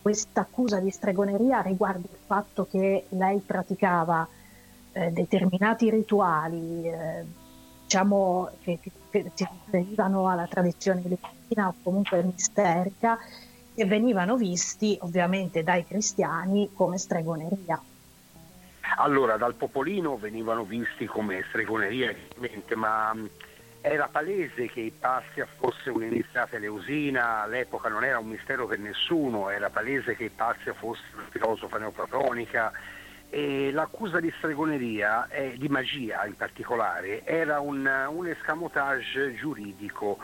questa 0.00 0.40
accusa 0.40 0.80
di 0.80 0.90
stregoneria 0.90 1.60
riguardi 1.60 2.08
il 2.10 2.18
fatto 2.24 2.66
che 2.66 3.04
lei 3.10 3.40
praticava 3.40 4.26
eh, 4.92 5.10
determinati 5.10 5.90
rituali, 5.90 6.88
eh, 6.88 7.26
diciamo 7.82 8.52
che, 8.62 8.78
che, 8.80 8.90
che 9.10 9.32
si 9.34 9.46
riferivano 9.66 10.30
alla 10.30 10.46
tradizione 10.46 11.02
latina 11.02 11.37
o 11.56 11.74
comunque 11.82 12.22
misterica, 12.22 13.18
e 13.74 13.84
venivano 13.84 14.36
visti 14.36 14.98
ovviamente 15.02 15.62
dai 15.62 15.86
cristiani 15.86 16.70
come 16.74 16.98
stregoneria. 16.98 17.80
Allora, 18.96 19.36
dal 19.36 19.54
popolino 19.54 20.16
venivano 20.16 20.64
visti 20.64 21.06
come 21.06 21.44
stregoneria, 21.48 22.14
ma 22.74 23.14
mh, 23.14 23.30
era 23.80 24.08
palese 24.08 24.66
che 24.66 24.80
Ipazia 24.80 25.46
fosse 25.58 25.90
un'iniziata 25.90 26.56
eleusina, 26.56 27.42
all'epoca 27.42 27.88
non 27.88 28.02
era 28.02 28.18
un 28.18 28.26
mistero 28.26 28.66
per 28.66 28.80
nessuno, 28.80 29.50
era 29.50 29.70
palese 29.70 30.16
che 30.16 30.24
Ipazia 30.24 30.74
fosse 30.74 31.02
una 31.14 31.26
filosofa 31.30 31.78
neoplatonica 31.78 32.72
e 33.30 33.70
l'accusa 33.70 34.18
di 34.20 34.32
stregoneria, 34.38 35.28
e 35.28 35.54
di 35.56 35.68
magia 35.68 36.26
in 36.26 36.34
particolare, 36.34 37.24
era 37.24 37.60
un, 37.60 37.88
un 38.08 38.26
escamotage 38.26 39.34
giuridico 39.34 40.18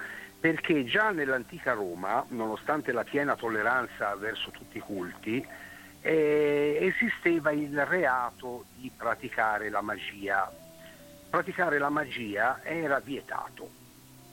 perché 0.45 0.85
già 0.85 1.11
nell'antica 1.11 1.73
Roma, 1.73 2.23
nonostante 2.29 2.93
la 2.93 3.03
piena 3.03 3.35
tolleranza 3.35 4.15
verso 4.17 4.51
tutti 4.51 4.77
i 4.77 4.81
culti, 4.81 5.43
eh, 6.03 6.79
esisteva 6.83 7.51
il 7.51 7.83
reato 7.87 8.67
di 8.75 8.91
praticare 8.95 9.71
la 9.71 9.81
magia. 9.81 10.53
Praticare 11.31 11.79
la 11.79 11.89
magia 11.89 12.61
era 12.63 13.01
vietato, 13.01 13.71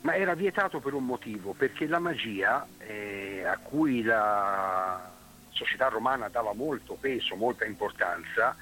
ma 0.02 0.14
era 0.14 0.34
vietato 0.34 0.82
per 0.82 0.92
un 0.92 1.06
motivo, 1.06 1.54
perché 1.54 1.88
la 1.88 2.00
magia, 2.00 2.68
eh, 2.80 3.46
a 3.46 3.58
cui 3.60 4.04
la 4.04 5.10
società 5.52 5.88
romana 5.88 6.28
dava 6.28 6.52
molto 6.52 6.98
peso, 7.00 7.38
molta 7.38 7.64
importanza, 7.64 8.54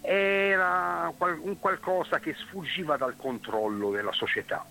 era 0.00 1.14
un 1.42 1.60
qualcosa 1.60 2.18
che 2.18 2.34
sfuggiva 2.34 2.96
dal 2.96 3.14
controllo 3.16 3.92
della 3.92 4.10
società. 4.10 4.66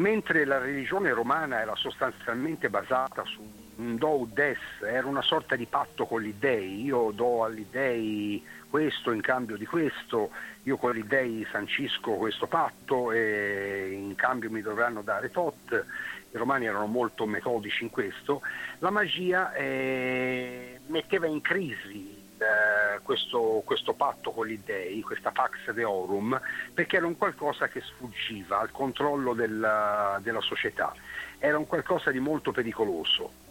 Mentre 0.00 0.46
la 0.46 0.56
religione 0.56 1.12
romana 1.12 1.60
era 1.60 1.76
sostanzialmente 1.76 2.70
basata 2.70 3.22
su 3.26 3.42
un 3.76 3.96
do 3.96 4.26
des, 4.32 4.56
era 4.80 5.06
una 5.06 5.20
sorta 5.20 5.56
di 5.56 5.66
patto 5.66 6.06
con 6.06 6.22
gli 6.22 6.32
dei, 6.38 6.82
io 6.82 7.10
do 7.10 7.44
agli 7.44 7.66
dei 7.70 8.42
questo 8.70 9.10
in 9.12 9.20
cambio 9.20 9.58
di 9.58 9.66
questo, 9.66 10.30
io 10.62 10.78
con 10.78 10.94
gli 10.94 11.02
dei 11.02 11.46
sancisco 11.50 12.12
questo 12.12 12.46
patto 12.46 13.12
e 13.12 13.90
in 13.92 14.14
cambio 14.14 14.50
mi 14.50 14.62
dovranno 14.62 15.02
dare 15.02 15.30
tot, 15.30 15.84
i 16.30 16.36
romani 16.36 16.64
erano 16.64 16.86
molto 16.86 17.26
metodici 17.26 17.82
in 17.82 17.90
questo, 17.90 18.40
la 18.78 18.90
magia 18.90 19.52
eh, 19.52 20.80
metteva 20.86 21.26
in 21.26 21.42
crisi 21.42 22.09
eh, 22.40 23.00
questo, 23.02 23.62
questo 23.64 23.92
patto 23.92 24.30
con 24.30 24.46
gli 24.46 24.58
dei, 24.64 25.02
questa 25.02 25.30
pax 25.30 25.70
deorum, 25.72 26.40
perché 26.72 26.96
era 26.96 27.06
un 27.06 27.16
qualcosa 27.16 27.68
che 27.68 27.80
sfuggiva 27.80 28.60
al 28.60 28.70
controllo 28.70 29.34
della, 29.34 30.18
della 30.22 30.40
società, 30.40 30.94
era 31.38 31.58
un 31.58 31.66
qualcosa 31.66 32.10
di 32.10 32.18
molto 32.18 32.50
pericoloso 32.50 33.48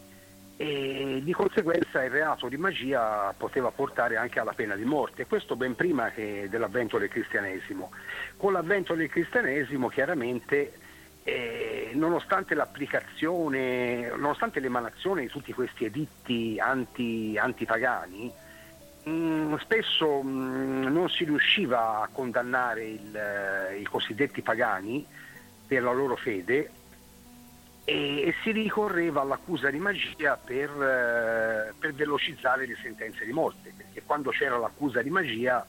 e 0.57 1.21
di 1.23 1.31
conseguenza 1.31 2.03
il 2.03 2.09
reato 2.09 2.49
di 2.49 2.57
magia 2.57 3.33
poteva 3.37 3.71
portare 3.71 4.17
anche 4.17 4.39
alla 4.39 4.51
pena 4.51 4.75
di 4.75 4.83
morte, 4.83 5.25
questo 5.25 5.55
ben 5.55 5.75
prima 5.75 6.11
dell'avvento 6.13 6.97
del 6.97 7.07
cristianesimo. 7.07 7.91
Con 8.35 8.51
l'avvento 8.51 8.93
del 8.93 9.07
cristianesimo 9.07 9.87
chiaramente 9.87 10.73
eh, 11.23 11.91
nonostante 11.93 12.55
l'applicazione, 12.55 14.09
nonostante 14.09 14.59
l'emanazione 14.59 15.21
di 15.21 15.27
tutti 15.27 15.53
questi 15.53 15.85
editti 15.85 16.59
anti, 16.59 17.37
antipagani, 17.37 18.29
spesso 19.59 20.21
mh, 20.21 20.87
non 20.91 21.09
si 21.09 21.23
riusciva 21.23 22.01
a 22.01 22.09
condannare 22.11 22.85
il, 22.85 23.15
eh, 23.15 23.79
i 23.79 23.83
cosiddetti 23.85 24.41
pagani 24.41 25.05
per 25.67 25.83
la 25.83 25.91
loro 25.91 26.15
fede 26.15 26.71
e, 27.89 28.21
e 28.21 28.35
si 28.43 28.51
ricorreva 28.51 29.21
all'accusa 29.21 29.69
di 29.69 29.79
magia 29.79 30.37
per, 30.37 30.69
eh, 30.69 31.73
per 31.77 31.93
velocizzare 31.93 32.67
le 32.67 32.77
sentenze 32.81 33.25
di 33.25 33.31
morte, 33.31 33.73
perché 33.75 34.03
quando 34.05 34.29
c'era 34.29 34.57
l'accusa 34.57 35.01
di 35.01 35.09
magia 35.09 35.65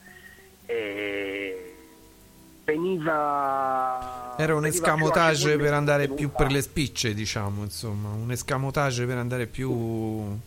eh, 0.67 1.75
veniva... 2.63 4.35
Era 4.37 4.55
un 4.55 4.65
escamotage 4.65 5.57
per 5.57 5.73
andare 5.73 6.07
più 6.07 6.31
per 6.31 6.51
le 6.51 6.61
spicce, 6.61 7.13
diciamo, 7.13 7.63
insomma, 7.63 8.09
un 8.09 8.31
escamotage 8.31 9.05
per 9.05 9.17
andare 9.17 9.47
più, 9.47 10.39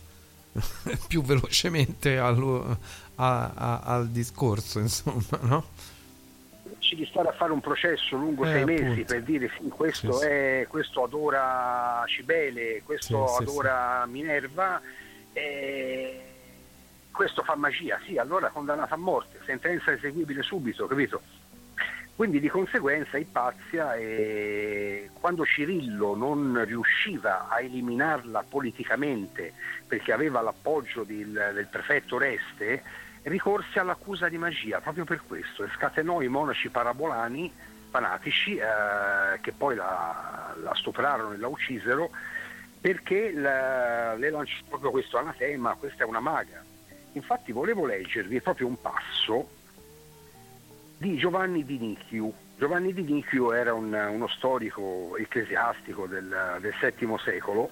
più 1.08 1.22
velocemente 1.22 2.18
allo- 2.18 2.78
a- 3.16 3.52
a- 3.54 3.80
al 3.80 4.08
discorso, 4.10 4.78
insomma, 4.78 5.38
no? 5.42 5.64
Ci 6.78 6.96
di 6.96 7.06
stare 7.06 7.28
a 7.28 7.32
fare 7.32 7.52
un 7.52 7.60
processo 7.60 8.16
lungo 8.16 8.44
Eh, 8.44 8.48
sei 8.52 8.64
mesi 8.64 8.82
appunto. 8.82 9.04
per 9.12 9.22
dire 9.22 9.50
sì, 9.58 9.68
questo, 9.68 10.12
Sì, 10.12 10.18
sì. 10.20 10.26
è, 10.26 10.66
questo 10.68 11.02
adora 11.02 12.04
Cibele, 12.06 12.82
questo 12.84 13.26
Sì, 13.26 13.34
sì, 13.36 13.42
adora 13.42 14.06
Minerva, 14.06 14.80
eh, 15.32 16.20
questo 17.10 17.42
fa 17.42 17.54
magia, 17.54 17.98
sì, 18.06 18.16
allora 18.18 18.48
condannato 18.50 18.94
a 18.94 18.96
morte, 18.98 19.38
sentenza 19.44 19.92
eseguibile 19.92 20.42
subito, 20.42 20.86
capito? 20.86 21.20
Quindi 22.16 22.38
di 22.38 22.48
conseguenza 22.48 23.18
Ipazia, 23.18 23.94
eh, 23.96 25.10
quando 25.18 25.44
Cirillo 25.44 26.14
non 26.14 26.62
riusciva 26.64 27.48
a 27.48 27.60
eliminarla 27.60 28.44
politicamente 28.48 29.52
perché 29.86 30.12
aveva 30.12 30.40
l'appoggio 30.40 31.02
del, 31.02 31.50
del 31.52 31.66
prefetto 31.68 32.16
Reste, 32.16 32.82
ricorse 33.22 33.80
all'accusa 33.80 34.28
di 34.28 34.38
magia 34.38 34.80
proprio 34.80 35.04
per 35.04 35.22
questo 35.26 35.64
e 35.64 35.68
scatenò 35.74 36.20
i 36.20 36.28
monaci 36.28 36.68
parabolani 36.68 37.52
fanatici 37.90 38.56
eh, 38.56 39.40
che 39.40 39.52
poi 39.52 39.74
la, 39.74 40.54
la 40.62 40.74
stuprarono 40.74 41.32
e 41.32 41.38
la 41.38 41.48
uccisero 41.48 42.10
perché 42.80 43.32
la- 43.32 44.14
le 44.14 44.30
lanciò 44.30 44.62
proprio 44.68 44.90
questo 44.90 45.18
anatema, 45.18 45.74
questa 45.74 46.04
è 46.04 46.06
una 46.06 46.20
maga. 46.20 46.62
Infatti 47.12 47.50
volevo 47.50 47.86
leggervi 47.86 48.40
proprio 48.40 48.66
un 48.68 48.80
passo 48.80 49.48
di 50.96 51.16
Giovanni 51.16 51.64
di 51.64 51.78
Nicchiu. 51.78 52.32
Giovanni 52.56 52.92
di 52.92 53.02
Nicchiu 53.02 53.50
era 53.50 53.74
un- 53.74 53.92
uno 53.92 54.28
storico 54.28 55.16
ecclesiastico 55.16 56.06
del, 56.06 56.58
del 56.60 56.74
VII 56.80 57.16
secolo 57.24 57.70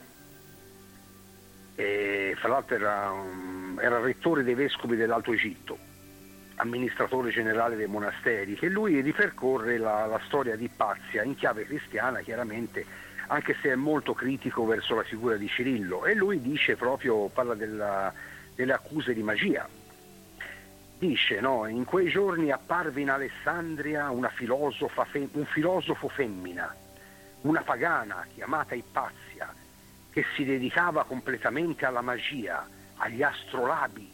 e 1.75 2.35
fra 2.37 2.49
l'altro 2.49 2.75
era, 2.77 3.13
era 3.81 4.01
rettore 4.01 4.43
dei 4.43 4.55
vescovi 4.55 4.97
dell'Alto 4.97 5.33
Egitto. 5.33 5.79
amministratore 6.57 7.31
generale 7.31 7.75
dei 7.75 7.87
monasteri, 7.89 8.55
che 8.55 8.69
lui 8.69 9.01
ripercorre 9.01 9.79
la, 9.79 10.07
la 10.07 10.21
storia 10.27 10.55
di 10.55 10.65
Ipazia 10.65 11.23
in 11.25 11.35
chiave 11.35 11.65
cristiana 11.65 12.21
chiaramente, 12.21 12.85
anche 13.29 13.57
se 13.61 13.71
è 13.71 13.75
molto 13.75 14.13
critico 14.13 14.65
verso 14.65 14.95
la 14.95 15.03
figura 15.03 15.37
di 15.37 15.49
Cirillo 15.49 16.05
e 16.05 16.15
lui 16.15 16.41
dice 16.41 16.77
proprio, 16.77 17.27
parla 17.29 17.55
della, 17.55 18.13
delle 18.55 18.73
accuse 18.75 19.13
di 19.13 19.23
magia. 19.23 19.67
Dice, 21.03 21.41
no, 21.41 21.67
in 21.67 21.85
quei 21.85 22.09
giorni 22.09 22.53
apparve 22.53 23.01
in 23.01 23.11
Alessandria 23.11 24.09
filosofa, 24.29 25.05
un 25.33 25.45
filosofo 25.47 26.09
femmina, 26.09 26.73
una 27.41 27.63
pagana 27.63 28.25
chiamata 28.33 28.77
Ipazia, 28.77 29.53
che 30.13 30.25
si 30.37 30.45
dedicava 30.45 31.03
completamente 31.03 31.87
alla 31.87 32.03
magia, 32.03 32.65
agli 32.99 33.21
astrolabi 33.21 34.09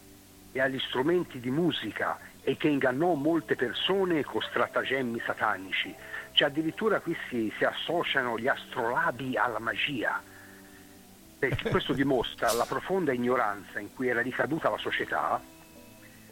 e 0.51 0.61
agli 0.63 0.79
strumenti 0.79 1.41
di 1.41 1.51
musica 1.51 2.19
e 2.41 2.57
che 2.57 2.69
ingannò 2.69 3.13
molte 3.13 3.55
persone 3.55 4.25
con 4.25 4.41
stratagemmi 4.41 5.21
satanici. 5.27 5.95
Cioè 6.33 6.49
addirittura 6.49 7.01
qui 7.01 7.15
si, 7.29 7.53
si 7.59 7.65
associano 7.65 8.39
gli 8.39 8.49
astrolabi 8.49 9.37
alla 9.37 9.59
magia. 9.59 10.23
Perché 11.39 11.69
questo 11.69 11.93
dimostra 11.93 12.51
la 12.53 12.65
profonda 12.65 13.13
ignoranza 13.13 13.79
in 13.79 13.93
cui 13.95 14.09
era 14.09 14.23
ricaduta 14.23 14.71
la 14.71 14.79
società, 14.79 15.39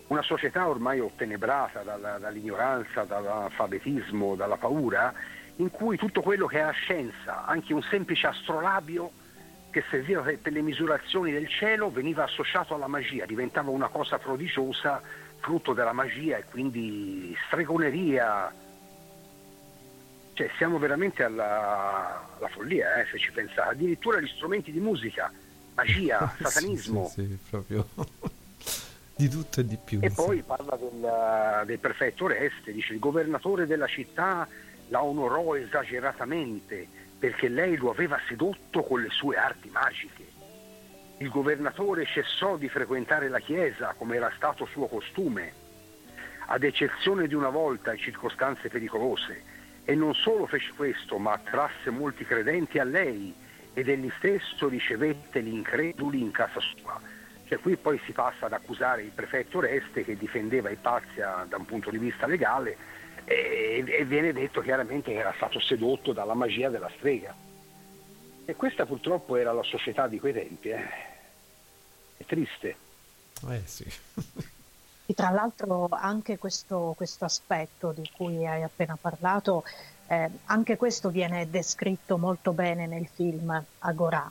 una 0.09 0.23
società 0.23 0.69
ormai 0.69 1.01
ottenebrata 1.01 1.83
dalla, 1.83 2.19
dall'ignoranza, 2.19 3.05
dall'alfabetismo, 3.05 4.37
dalla 4.37 4.57
paura, 4.57 5.13
in 5.57 5.71
cui 5.71 5.97
tutto 5.97 6.21
quello 6.21 6.47
che 6.47 6.59
era 6.59 6.71
scienza, 6.71 7.45
anche 7.45 7.73
un 7.73 7.83
semplice 7.83 8.27
astrolabio, 8.29 9.11
che 9.71 9.83
serviva 9.91 10.23
per 10.23 10.53
le 10.53 10.63
misurazioni 10.63 11.33
del 11.33 11.49
cielo 11.49 11.91
veniva 11.91 12.25
associato 12.25 12.75
alla 12.75 12.87
magia, 12.87 13.27
diventava 13.27 13.71
una 13.71 13.89
cosa 13.89 14.19
prodigiosa, 14.19 15.03
frutto 15.41 15.75
della 15.75 15.93
magia 15.93 16.39
e 16.39 16.45
quindi 16.45 17.37
stregoneria. 17.47 18.55
Cioè 20.33 20.51
siamo 20.57 20.79
veramente 20.79 21.25
alla, 21.25 22.37
alla 22.39 22.49
follia, 22.49 23.01
eh, 23.01 23.07
se 23.11 23.19
ci 23.19 23.33
pensate. 23.33 23.71
Addirittura 23.71 24.21
gli 24.21 24.29
strumenti 24.29 24.71
di 24.71 24.81
musica, 24.81 25.33
magia, 25.75 26.35
satanismo. 26.41 27.07
sì, 27.09 27.23
sì, 27.23 27.29
sì, 27.29 27.39
proprio 27.51 27.87
di 29.17 29.29
tutto 29.29 29.61
e 29.61 29.67
di 29.67 29.79
più. 29.83 29.99
E 30.03 30.11
poi 30.11 30.43
parla 30.43 30.77
del, 30.77 31.67
del 31.67 31.79
prefetto 31.79 32.25
Oreste, 32.25 32.73
dice 32.73 32.93
il 32.93 32.99
governatore 32.99 33.67
della 33.67 33.87
città 33.87 34.47
la 34.89 35.03
onorò 35.03 35.57
esageratamente 35.57 36.87
perché 37.19 37.49
lei 37.49 37.77
lo 37.77 37.91
aveva 37.91 38.21
sedotto 38.29 38.83
con 38.83 39.01
le 39.01 39.09
sue 39.11 39.37
arti 39.37 39.71
magiche. 39.71 40.25
Il 41.19 41.31
governatore 41.31 42.05
cessò 42.05 42.59
di 42.59 42.69
frequentare 42.69 43.29
la 43.29 43.41
chiesa 43.41 43.95
come 43.97 44.17
era 44.17 44.31
stato 44.37 44.67
suo 44.67 44.87
costume, 44.87 45.65
ad 46.49 46.63
eccezione 46.63 47.27
di 47.27 47.35
una 47.35 47.49
volta 47.49 47.95
in 47.95 47.99
circostanze 47.99 48.69
pericolose, 48.69 49.55
e 49.85 49.95
non 49.95 50.15
solo 50.15 50.47
fece 50.47 50.73
questo, 50.77 51.17
ma 51.17 51.33
attrasse 51.33 51.89
molti 51.89 52.25
credenti 52.25 52.79
a 52.79 52.85
lei 52.85 53.35
ed 53.73 53.89
egli 53.89 54.13
stesso 54.19 54.69
ricevette 54.69 55.43
gli 55.43 55.55
increduli 55.55 56.21
in 56.21 56.33
casa 56.33 56.61
sua. 56.61 57.01
Cioè 57.47 57.59
qui 57.59 57.77
poi 57.77 58.01
si 58.05 58.13
passa 58.13 58.47
ad 58.47 58.53
accusare 58.53 59.03
il 59.03 59.11
prefetto 59.11 59.61
Reste 59.61 60.05
che 60.05 60.17
difendeva 60.17 60.69
Ipazia 60.69 61.47
da 61.49 61.57
un 61.57 61.65
punto 61.65 61.91
di 61.91 61.99
vista 61.99 62.27
legale 62.27 62.77
e, 63.25 63.85
e 63.87 64.05
viene 64.05 64.33
detto 64.33 64.61
chiaramente 64.61 65.13
che 65.13 65.19
era 65.19 65.33
stato 65.37 65.61
sedotto 65.61 66.13
dalla 66.13 66.35
magia 66.35 66.71
della 66.71 66.91
strega. 66.97 67.35
E 68.45 68.55
questa 68.55 68.87
purtroppo 68.87 69.37
era 69.37 69.53
la 69.53 69.63
società 69.63 70.07
di 70.07 70.19
quei 70.19 70.33
tempi. 70.33 70.69
Eh. 70.71 70.89
È 72.17 72.25
triste. 72.25 72.77
Eh 73.49 73.63
sì. 73.65 73.85
E 75.09 75.15
tra 75.15 75.31
l'altro 75.31 75.89
anche 75.91 76.37
questo, 76.37 76.95
questo, 76.97 77.25
aspetto 77.25 77.93
di 77.93 78.09
cui 78.17 78.45
hai 78.45 78.63
appena 78.63 78.99
parlato, 79.01 79.63
eh, 80.09 80.29
anche 80.47 80.77
questo 80.77 81.11
viene 81.11 81.49
descritto 81.49 82.19
molto 82.19 82.53
bene 82.53 82.87
nel 82.87 83.07
film 83.07 83.65
Agorà, 83.81 84.29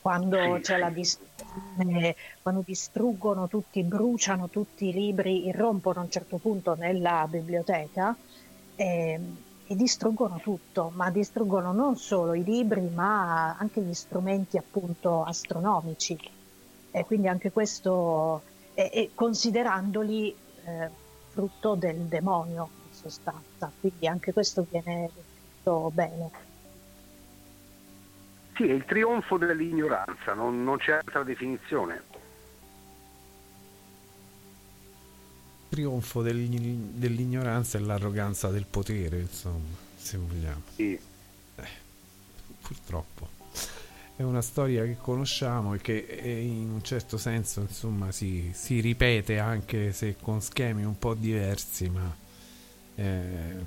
quando 0.00 0.58
c'è 0.60 0.78
la 0.78 0.90
distruzione, 0.90 2.16
quando 2.42 2.62
distruggono 2.64 3.48
tutti, 3.48 3.82
bruciano 3.82 4.48
tutti 4.48 4.88
i 4.88 4.92
libri, 4.92 5.46
irrompono 5.46 6.00
a 6.00 6.04
un 6.04 6.10
certo 6.10 6.38
punto 6.38 6.74
nella 6.74 7.26
biblioteca 7.28 8.16
e, 8.76 9.20
e, 9.66 9.76
distruggono 9.76 10.38
tutto, 10.40 10.90
ma 10.94 11.10
distruggono 11.10 11.72
non 11.72 11.96
solo 11.96 12.34
i 12.34 12.42
libri, 12.42 12.88
ma 12.92 13.56
anche 13.56 13.80
gli 13.82 13.94
strumenti 13.94 14.56
appunto 14.56 15.22
astronomici. 15.22 16.18
E 16.92 17.04
quindi 17.04 17.28
anche 17.28 17.52
questo, 17.52 18.42
e, 18.74 18.90
e 18.92 19.10
considerandoli 19.14 20.34
eh, 20.64 20.90
frutto 21.28 21.74
del 21.74 21.98
demonio 22.06 22.68
in 22.88 22.94
sostanza, 22.94 23.70
quindi 23.78 24.08
anche 24.08 24.32
questo 24.32 24.66
viene 24.68 25.10
detto 25.60 25.90
bene. 25.92 26.48
Sì, 28.60 28.68
è 28.68 28.74
il 28.74 28.84
trionfo 28.84 29.38
dell'ignoranza, 29.38 30.34
non, 30.34 30.62
non 30.62 30.76
c'è 30.76 30.92
altra 30.92 31.22
definizione. 31.22 32.02
trionfo 35.70 36.20
dell'ignoranza 36.20 37.78
e 37.78 37.80
l'arroganza 37.80 38.48
del 38.48 38.66
potere, 38.68 39.20
insomma, 39.20 39.76
se 39.96 40.18
vogliamo. 40.18 40.60
Sì. 40.74 40.98
Eh, 41.56 41.68
purtroppo. 42.60 43.28
È 44.16 44.22
una 44.22 44.42
storia 44.42 44.84
che 44.84 44.98
conosciamo 45.00 45.72
e 45.72 45.78
che 45.78 45.94
in 46.42 46.70
un 46.70 46.82
certo 46.82 47.16
senso, 47.16 47.60
insomma, 47.60 48.12
si, 48.12 48.50
si 48.52 48.80
ripete 48.80 49.38
anche 49.38 49.92
se 49.94 50.16
con 50.20 50.42
schemi 50.42 50.84
un 50.84 50.98
po' 50.98 51.14
diversi, 51.14 51.88
ma 51.88 52.14
eh, 52.96 53.64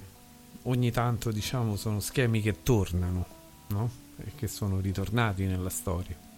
ogni 0.64 0.92
tanto, 0.92 1.32
diciamo, 1.32 1.78
sono 1.78 2.00
schemi 2.00 2.42
che 2.42 2.62
tornano, 2.62 3.26
no? 3.70 4.03
E 4.26 4.32
che 4.36 4.48
sono 4.48 4.80
ritornati 4.80 5.46
nella 5.46 5.70
storia 5.70 6.32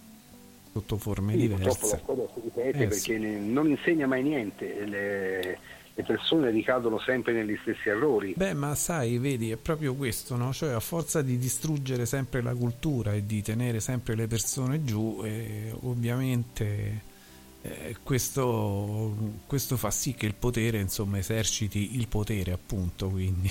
sotto 0.76 0.98
forme 0.98 1.34
sì, 1.34 1.40
diverse. 1.40 1.64
Purtroppo 1.64 1.88
la 1.88 1.98
storia 2.02 2.28
si 2.34 2.41
ripete 2.44 2.84
eh, 2.84 2.88
perché 2.88 2.98
sì. 2.99 3.49
non 3.49 3.70
insegna 3.70 4.07
mai 4.07 4.24
niente, 4.24 4.86
le, 4.86 5.60
le, 5.94 6.03
persone 6.03 6.49
ricadono 6.49 6.99
sempre 6.99 7.32
negli 7.32 7.57
stessi 7.62 7.88
errori. 7.88 8.34
Beh, 8.36 8.53
ma 8.53 8.76
sai, 8.76 9.18
vedi, 9.18 9.52
è 9.52 9.56
proprio 9.56 9.95
questo, 9.95 10.36
no? 10.36 10.52
Cioè, 10.52 10.72
a 10.72 10.82
forza 10.82 11.22
di 11.22 11.38
distruggere 11.38 12.06
sempre 12.06 12.41
la 12.41 12.53
cultura 12.53 13.14
e 13.14 13.26
di 13.26 13.41
tenere 13.41 13.80
sempre 13.80 14.16
le 14.16 14.28
persone 14.28 14.84
giù, 14.84 15.22
eh, 15.24 15.74
ovviamente. 15.84 17.14
Eh, 17.62 17.95
questo, 18.03 19.16
questo, 19.48 19.78
fa 19.78 19.90
sì 19.90 20.14
che 20.14 20.28
il 20.28 20.36
potere 20.36 20.80
insomma 20.80 21.18
eserciti 21.18 21.98
il 21.98 22.07
potere 22.07 22.52
appunto 22.52 23.10
quindi 23.10 23.49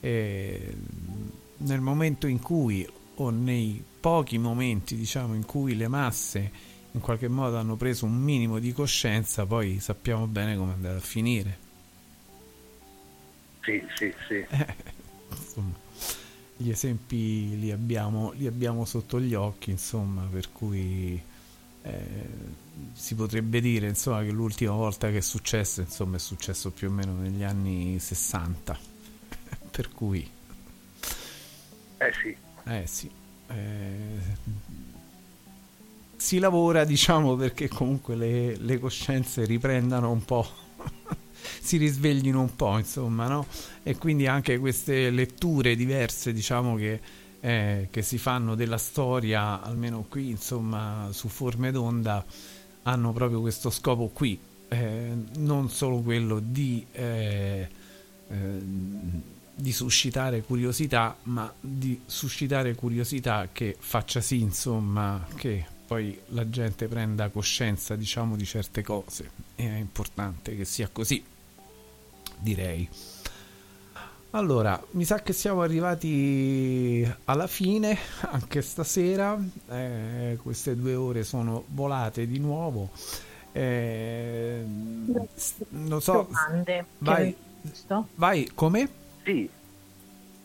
nel 0.00 1.80
momento 1.80 2.26
in 2.26 2.40
cui 2.40 2.88
o 3.16 3.30
nei 3.30 3.82
pochi 4.00 4.38
momenti 4.38 4.96
diciamo 4.96 5.34
in 5.34 5.44
cui 5.44 5.76
le 5.76 5.88
masse 5.88 6.50
in 6.92 7.00
qualche 7.00 7.28
modo 7.28 7.56
hanno 7.56 7.76
preso 7.76 8.06
un 8.06 8.16
minimo 8.16 8.58
di 8.58 8.72
coscienza 8.72 9.44
poi 9.44 9.80
sappiamo 9.80 10.26
bene 10.26 10.56
come 10.56 10.72
andare 10.72 10.96
a 10.96 11.00
finire. 11.00 11.58
Sì 13.62 13.82
sì 13.94 14.14
sì. 14.26 14.34
Eh, 14.34 14.74
insomma 15.36 15.84
gli 16.56 16.70
esempi 16.70 17.58
li 17.58 17.70
abbiamo, 17.70 18.32
li 18.32 18.46
abbiamo 18.46 18.84
sotto 18.86 19.20
gli 19.20 19.34
occhi 19.34 19.70
insomma 19.70 20.22
per 20.22 20.50
cui 20.52 21.20
eh, 21.82 22.28
si 22.94 23.14
potrebbe 23.14 23.60
dire 23.60 23.88
insomma 23.88 24.22
che 24.22 24.30
l'ultima 24.30 24.72
volta 24.72 25.10
che 25.10 25.18
è 25.18 25.22
successo 25.22 25.82
insomma 25.82 26.16
è 26.16 26.18
successo 26.18 26.70
più 26.70 26.88
o 26.88 26.92
meno 26.92 27.14
negli 27.14 27.42
anni 27.42 27.98
60 27.98 28.78
per 29.70 29.90
cui 29.92 30.28
eh 31.98 32.12
sì 32.22 32.45
eh 32.68 32.86
sì. 32.86 33.10
Eh, 33.48 34.54
si 36.16 36.38
lavora, 36.38 36.84
diciamo, 36.84 37.36
perché 37.36 37.68
comunque 37.68 38.16
le, 38.16 38.56
le 38.56 38.78
coscienze 38.80 39.44
riprendano 39.44 40.10
un 40.10 40.24
po', 40.24 40.44
si 41.60 41.76
risveglino 41.76 42.40
un 42.40 42.56
po', 42.56 42.76
insomma, 42.78 43.28
no? 43.28 43.46
E 43.82 43.96
quindi 43.96 44.26
anche 44.26 44.58
queste 44.58 45.10
letture 45.10 45.76
diverse, 45.76 46.32
diciamo, 46.32 46.74
che, 46.74 47.00
eh, 47.40 47.88
che 47.90 48.02
si 48.02 48.18
fanno 48.18 48.56
della 48.56 48.78
storia, 48.78 49.62
almeno 49.62 50.04
qui, 50.08 50.30
insomma, 50.30 51.08
su 51.12 51.28
forme 51.28 51.70
d'onda, 51.70 52.24
hanno 52.82 53.12
proprio 53.12 53.40
questo 53.40 53.70
scopo 53.70 54.08
qui, 54.12 54.38
eh, 54.68 55.12
non 55.36 55.70
solo 55.70 55.98
quello 56.00 56.40
di... 56.40 56.84
Eh, 56.92 57.68
eh 58.28 59.34
di 59.58 59.72
suscitare 59.72 60.42
curiosità, 60.42 61.16
ma 61.24 61.50
di 61.58 62.02
suscitare 62.04 62.74
curiosità 62.74 63.48
che 63.50 63.74
faccia 63.78 64.20
sì, 64.20 64.40
insomma, 64.40 65.26
che 65.34 65.64
poi 65.86 66.18
la 66.28 66.48
gente 66.50 66.88
prenda 66.88 67.30
coscienza, 67.30 67.96
diciamo, 67.96 68.36
di 68.36 68.44
certe 68.44 68.82
cose. 68.82 69.30
E 69.54 69.66
è 69.66 69.78
importante 69.78 70.54
che 70.54 70.66
sia 70.66 70.88
così, 70.92 71.24
direi. 72.38 72.88
Allora, 74.30 74.78
mi 74.90 75.04
sa 75.04 75.22
che 75.22 75.32
siamo 75.32 75.62
arrivati 75.62 77.10
alla 77.24 77.46
fine 77.46 77.96
anche 78.20 78.60
stasera. 78.60 79.42
Eh, 79.70 80.38
queste 80.42 80.76
due 80.76 80.94
ore 80.94 81.24
sono 81.24 81.64
volate 81.68 82.26
di 82.26 82.38
nuovo. 82.38 82.90
Eh, 83.52 84.62
non 84.66 86.00
so. 86.02 86.28
Domande. 86.28 86.84
Vai, 86.98 87.34
vai, 88.16 88.50
come? 88.54 89.04
Sì, 89.26 89.50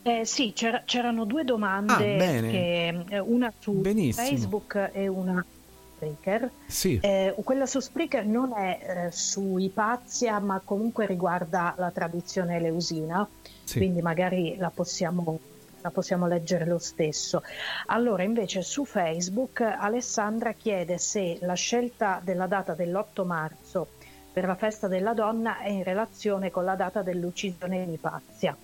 Eh, 0.04 0.24
sì, 0.24 0.52
c'era- 0.52 0.82
c'erano 0.84 1.24
due 1.24 1.44
domande, 1.44 1.92
Ah, 1.92 1.98
bene. 1.98 2.50
che, 2.50 3.04
eh, 3.10 3.18
una 3.20 3.52
su 3.56 3.70
Benissimo. 3.74 4.26
Facebook 4.26 4.90
e 4.92 5.06
una 5.06 5.40
su 5.46 5.94
Spreaker. 5.94 6.50
Sì. 6.66 6.98
Eh, 7.00 7.32
quella 7.44 7.66
su 7.66 7.78
Spreaker 7.78 8.26
non 8.26 8.52
è 8.52 9.04
eh, 9.06 9.12
su 9.12 9.58
Ipazia, 9.58 10.40
ma 10.40 10.60
comunque 10.64 11.06
riguarda 11.06 11.74
la 11.78 11.92
tradizione 11.92 12.56
eleusina, 12.56 13.24
Sì. 13.62 13.76
quindi 13.78 14.02
magari 14.02 14.56
la 14.56 14.70
possiamo, 14.74 15.38
la 15.82 15.90
possiamo 15.90 16.26
leggere 16.26 16.66
lo 16.66 16.78
stesso. 16.78 17.44
Allora, 17.86 18.24
invece 18.24 18.62
su 18.62 18.84
Facebook 18.84 19.60
Alessandra 19.60 20.50
chiede 20.50 20.98
se 20.98 21.38
la 21.42 21.54
scelta 21.54 22.20
della 22.24 22.48
data 22.48 22.74
dell'8 22.74 23.24
marzo 23.24 23.86
per 24.32 24.46
la 24.46 24.56
festa 24.56 24.88
della 24.88 25.14
donna 25.14 25.58
è 25.60 25.68
in 25.68 25.84
relazione 25.84 26.50
con 26.50 26.64
la 26.64 26.74
data 26.74 27.02
dell'uccisione 27.02 27.86
di 27.86 27.92
Ipazia. 27.92 28.56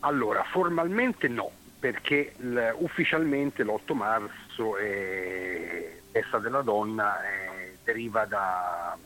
Allora 0.00 0.42
formalmente 0.44 1.28
no, 1.28 1.50
perché 1.78 2.34
l- 2.38 2.70
ufficialmente 2.78 3.62
l'8 3.64 3.94
marzo 3.94 4.76
è 4.76 5.98
festa 6.10 6.38
della 6.38 6.62
donna 6.62 7.22
eh, 7.24 7.76
deriva 7.84 8.24
da, 8.24 8.96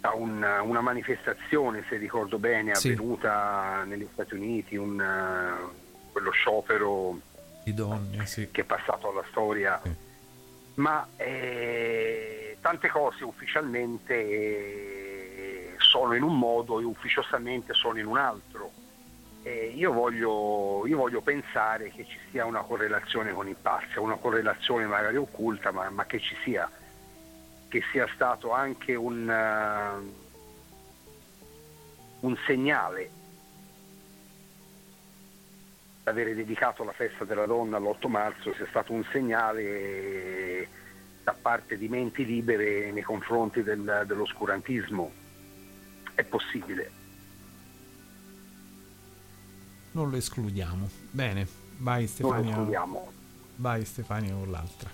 da 0.00 0.10
un- 0.12 0.42
una 0.62 0.80
manifestazione, 0.80 1.84
se 1.88 1.96
ricordo 1.96 2.38
bene, 2.38 2.74
Sì. 2.74 2.88
avvenuta 2.92 3.82
negli 3.84 4.08
Stati 4.12 4.34
Uniti, 4.34 4.76
un, 4.76 5.00
eh, 5.00 6.08
quello 6.12 6.30
sciopero 6.30 7.18
Di 7.64 7.74
donne, 7.74 8.26
sì. 8.26 8.48
che 8.50 8.62
è 8.62 8.64
passato 8.64 9.10
alla 9.10 9.24
storia, 9.30 9.80
ma 10.74 11.06
eh, 11.16 12.56
tante 12.60 12.88
cose 12.88 13.24
ufficialmente 13.24 14.14
eh, 14.14 15.74
sono 15.78 16.14
in 16.14 16.22
un 16.22 16.38
modo 16.38 16.80
e 16.80 16.84
ufficiosamente 16.84 17.74
sono 17.74 17.98
in 17.98 18.06
un 18.06 18.16
altro. 18.16 18.70
Eh, 19.42 19.72
io, 19.74 19.92
voglio, 19.92 20.86
io 20.86 20.96
voglio 20.98 21.22
pensare 21.22 21.90
che 21.90 22.04
ci 22.04 22.18
sia 22.30 22.44
una 22.44 22.60
correlazione 22.60 23.32
con 23.32 23.48
Ipazia, 23.48 24.00
una 24.00 24.16
correlazione 24.16 24.84
magari 24.86 25.16
occulta, 25.16 25.70
ma, 25.70 25.88
ma 25.88 26.04
che 26.04 26.20
ci 26.20 26.36
sia, 26.42 26.70
che 27.68 27.82
sia 27.90 28.06
stato 28.14 28.52
anche 28.52 28.94
un, 28.94 29.30
eh, 29.30 30.12
un 32.20 32.36
segnale 32.46 33.10
avere 36.04 36.34
dedicato 36.34 36.84
la 36.84 36.92
festa 36.92 37.24
della 37.24 37.46
donna 37.46 37.78
l'8 37.78 38.08
marzo 38.08 38.52
sia 38.54 38.66
stato 38.66 38.92
un 38.92 39.04
segnale 39.10 39.62
eh, 39.62 40.68
da 41.22 41.34
parte 41.40 41.78
di 41.78 41.88
menti 41.88 42.24
libere 42.24 42.90
nei 42.90 43.02
confronti 43.02 43.62
del- 43.62 44.04
dell'oscurantismo. 44.06 45.12
È 46.14 46.24
possibile. 46.24 46.99
Non 49.92 50.10
lo 50.10 50.16
escludiamo. 50.16 50.88
Bene, 51.10 51.46
vai 51.78 52.06
Stefania. 52.06 52.50
escludiamo. 52.50 53.12
Vai 53.56 53.84
Stefania 53.84 54.34
con 54.34 54.50
l'altra. 54.50 54.90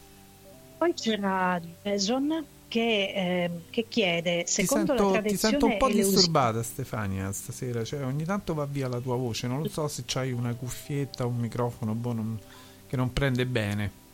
Poi 0.79 0.93
c'era 0.95 1.61
Jason 1.83 2.45
che, 2.69 3.13
ehm, 3.15 3.61
che 3.71 3.87
chiede, 3.89 4.45
Ti 4.45 4.51
secondo 4.51 4.97
sento, 4.97 5.13
la 5.13 5.23
ti 5.23 5.37
sento 5.37 5.67
un 5.67 5.77
po' 5.77 5.89
disturbata 5.89 6.63
Stefania 6.63 7.31
stasera, 7.33 7.85
cioè 7.85 8.05
ogni 8.05 8.25
tanto 8.25 8.55
va 8.55 8.67
via 8.67 8.89
la 8.89 8.99
tua 9.01 9.17
voce, 9.17 9.47
non 9.47 9.63
lo 9.63 9.69
so 9.69 9.87
se 9.89 10.03
c'hai 10.05 10.33
una 10.33 10.55
cuffietta 10.55 11.25
o 11.25 11.29
un 11.29 11.37
microfono 11.37 11.95
boh, 11.95 12.13
non- 12.13 12.41
che 12.87 12.97
non 12.97 13.13
prende 13.13 13.47
bene. 13.47 14.05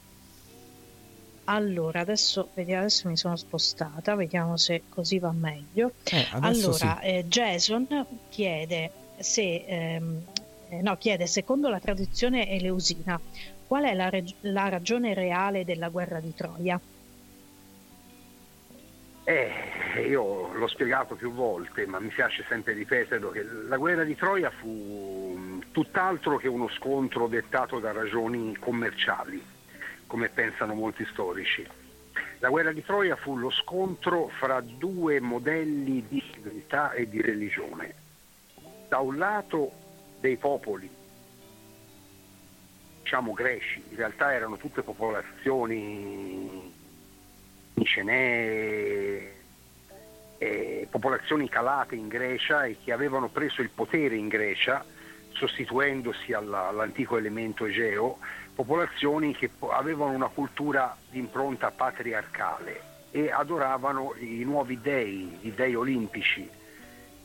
Allora, 1.44 2.00
adesso, 2.00 2.50
vediamo, 2.54 2.82
adesso 2.82 3.09
mi 3.09 3.16
sono 3.16 3.36
spostata, 3.36 4.14
vediamo 4.14 4.56
se 4.56 4.84
così 4.88 5.18
va 5.18 5.32
meglio. 5.32 5.92
Eh, 6.04 6.26
allora, 6.30 6.98
sì. 7.00 7.06
eh, 7.09 7.24
Jason 7.26 7.86
chiede 8.28 8.92
se, 9.18 9.64
ehm, 9.66 10.22
eh, 10.26 10.31
no, 10.81 10.97
chiede, 10.97 11.27
secondo 11.27 11.69
la 11.69 11.81
tradizione 11.81 12.49
eleusina, 12.49 13.20
qual 13.66 13.85
è 13.85 13.94
la, 13.94 14.09
reg- 14.09 14.35
la 14.40 14.69
ragione 14.69 15.15
reale 15.15 15.65
della 15.65 15.89
guerra 15.89 16.20
di 16.20 16.35
Troia? 16.35 16.81
Eh, 19.24 19.51
io 20.09 20.53
l'ho 20.53 20.66
spiegato 20.66 21.15
più 21.15 21.32
volte, 21.32 21.86
ma 21.86 22.01
mi 22.01 22.09
piace 22.09 22.44
sempre 22.49 22.73
ripeterlo, 22.73 23.31
che 23.31 23.44
la 23.44 23.77
guerra 23.77 24.03
di 24.03 24.16
Troia 24.16 24.51
fu 24.51 25.35
mh, 25.36 25.73
tutt'altro 25.73 26.39
che 26.39 26.49
uno 26.49 26.69
scontro 26.69 27.28
dettato 27.28 27.78
da 27.78 27.93
ragioni 27.93 28.57
commerciali, 28.57 29.40
come 30.07 30.28
pensano 30.28 30.74
molti 30.74 31.07
storici. 31.12 31.65
La 32.40 32.49
guerra 32.49 32.73
di 32.73 32.82
Troia 32.82 33.15
fu 33.15 33.36
lo 33.36 33.51
scontro 33.51 34.28
fra 34.39 34.61
due 34.61 35.20
modelli 35.20 36.05
di 36.09 36.20
civiltà 36.32 36.90
e 36.93 37.09
di 37.09 37.23
religione. 37.23 37.94
Da 38.89 38.99
un 38.99 39.16
lato 39.16 39.70
dei 40.23 40.36
popoli, 40.36 40.89
diciamo 43.03 43.32
greci, 43.32 43.82
in 43.90 43.97
realtà 43.97 44.32
erano 44.32 44.57
tutte 44.57 44.82
popolazioni 44.82 46.73
micenee, 47.74 49.35
eh, 50.39 50.86
popolazioni 50.89 51.49
calate 51.49 51.97
in 51.97 52.07
Grecia 52.07 52.66
e 52.66 52.77
che 52.85 52.93
avevano 52.93 53.31
preso 53.31 53.62
il 53.62 53.70
potere 53.70 54.15
in 54.15 54.28
Grecia, 54.28 54.85
sostituendosi 55.32 56.32
alla- 56.32 56.69
all'antico 56.69 57.16
elemento 57.16 57.65
egeo, 57.65 58.19
popolazioni 58.55 59.35
che 59.35 59.51
avevano 59.70 60.12
una 60.12 60.28
cultura 60.28 60.97
di 61.11 61.19
impronta 61.19 61.73
patriarcale 61.73 62.90
e 63.11 63.32
adoravano 63.32 64.15
i 64.20 64.44
nuovi 64.44 64.81
dei, 64.81 65.36
i 65.40 65.53
dei 65.53 65.74
olimpici. 65.74 66.49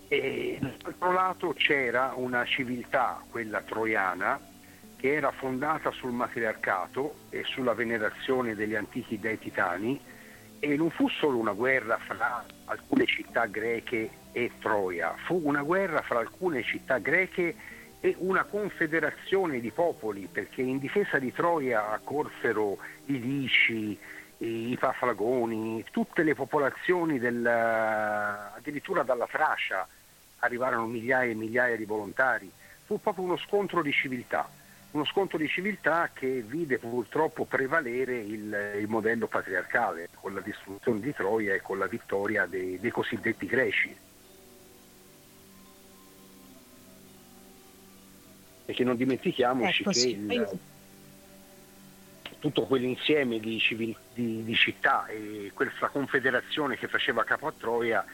E 0.10 0.58
dall'altro 0.62 1.12
lato 1.12 1.54
c'era 1.54 2.14
una 2.16 2.46
civiltà, 2.46 3.22
quella 3.30 3.62
troiana, 3.62 4.40
che 4.96 5.14
era 5.14 5.32
fondata 5.32 5.92
sul 5.92 6.12
matriarcato 6.12 7.16
e 7.30 7.44
sulla 7.44 7.74
venerazione 7.74 8.56
degli 8.56 8.76
antichi 8.76 9.20
dei 9.20 9.38
titani 9.38 10.00
e 10.60 10.76
non 10.76 10.90
fu 10.90 11.08
solo 11.10 11.38
una 11.38 11.52
guerra 11.52 11.98
fra 11.98 12.44
alcune 12.66 13.06
città 13.06 13.46
greche 13.46 14.10
e 14.32 14.52
Troia, 14.60 15.14
fu 15.26 15.42
una 15.44 15.62
guerra 15.62 16.02
fra 16.02 16.20
alcune 16.20 16.64
città 16.64 16.98
greche 16.98 17.56
e 18.00 18.16
una 18.20 18.44
confederazione 18.44 19.60
di 19.60 19.72
popoli, 19.72 20.28
perché 20.32 20.62
in 20.62 20.80
difesa 20.80 21.20
di 21.20 21.34
Troia 21.34 21.92
accorsero 21.92 22.78
i 23.06 23.20
Lici, 23.20 23.98
i 24.38 24.76
Paflagoni, 24.80 25.84
tutte 25.92 26.24
le 26.24 26.34
popolazioni 26.34 27.20
del, 27.20 27.46
addirittura 27.46 29.04
dalla 29.04 29.28
Tracia 29.28 29.88
arrivarono 30.40 30.86
migliaia 30.88 31.32
e 31.32 31.36
migliaia 31.36 31.76
di 31.76 31.86
volontari. 31.86 32.52
Fu 32.86 33.00
proprio 33.00 33.26
uno 33.26 33.38
scontro 33.38 33.82
di 33.82 33.92
civiltà, 33.92 34.50
uno 34.92 35.06
scontro 35.06 35.38
di 35.38 35.48
civiltà 35.48 36.10
che 36.14 36.42
vide 36.42 36.80
purtroppo 36.80 37.46
prevalere 37.46 38.18
il, 38.18 38.76
il 38.80 38.88
modello 38.88 39.28
patriarcale, 39.28 40.08
con 40.16 40.34
la 40.34 40.42
distruzione 40.42 41.00
di 41.00 41.14
Troia 41.14 41.54
e 41.54 41.62
con 41.62 41.78
la 41.78 41.88
vittoria 41.88 42.46
dei, 42.46 42.80
dei 42.80 42.92
cosiddetti 42.92 43.46
greci. 43.46 43.98
Perché 48.66 48.84
non 48.84 48.96
dimentichiamoci 48.98 49.82
Ecco, 49.82 49.92
che 49.92 50.08
il- 50.08 50.60
tutto 52.40 52.66
quell'insieme 52.68 53.40
di, 53.40 53.60
civil- 53.60 53.98
di- 54.14 54.44
di 54.44 54.56
città 54.56 55.08
e 55.08 55.52
questa 55.54 55.88
confederazione 55.88 56.78
che 56.78 56.88
faceva 56.88 57.24
capo 57.24 57.48
a 57.48 57.54
Troia 57.58 58.06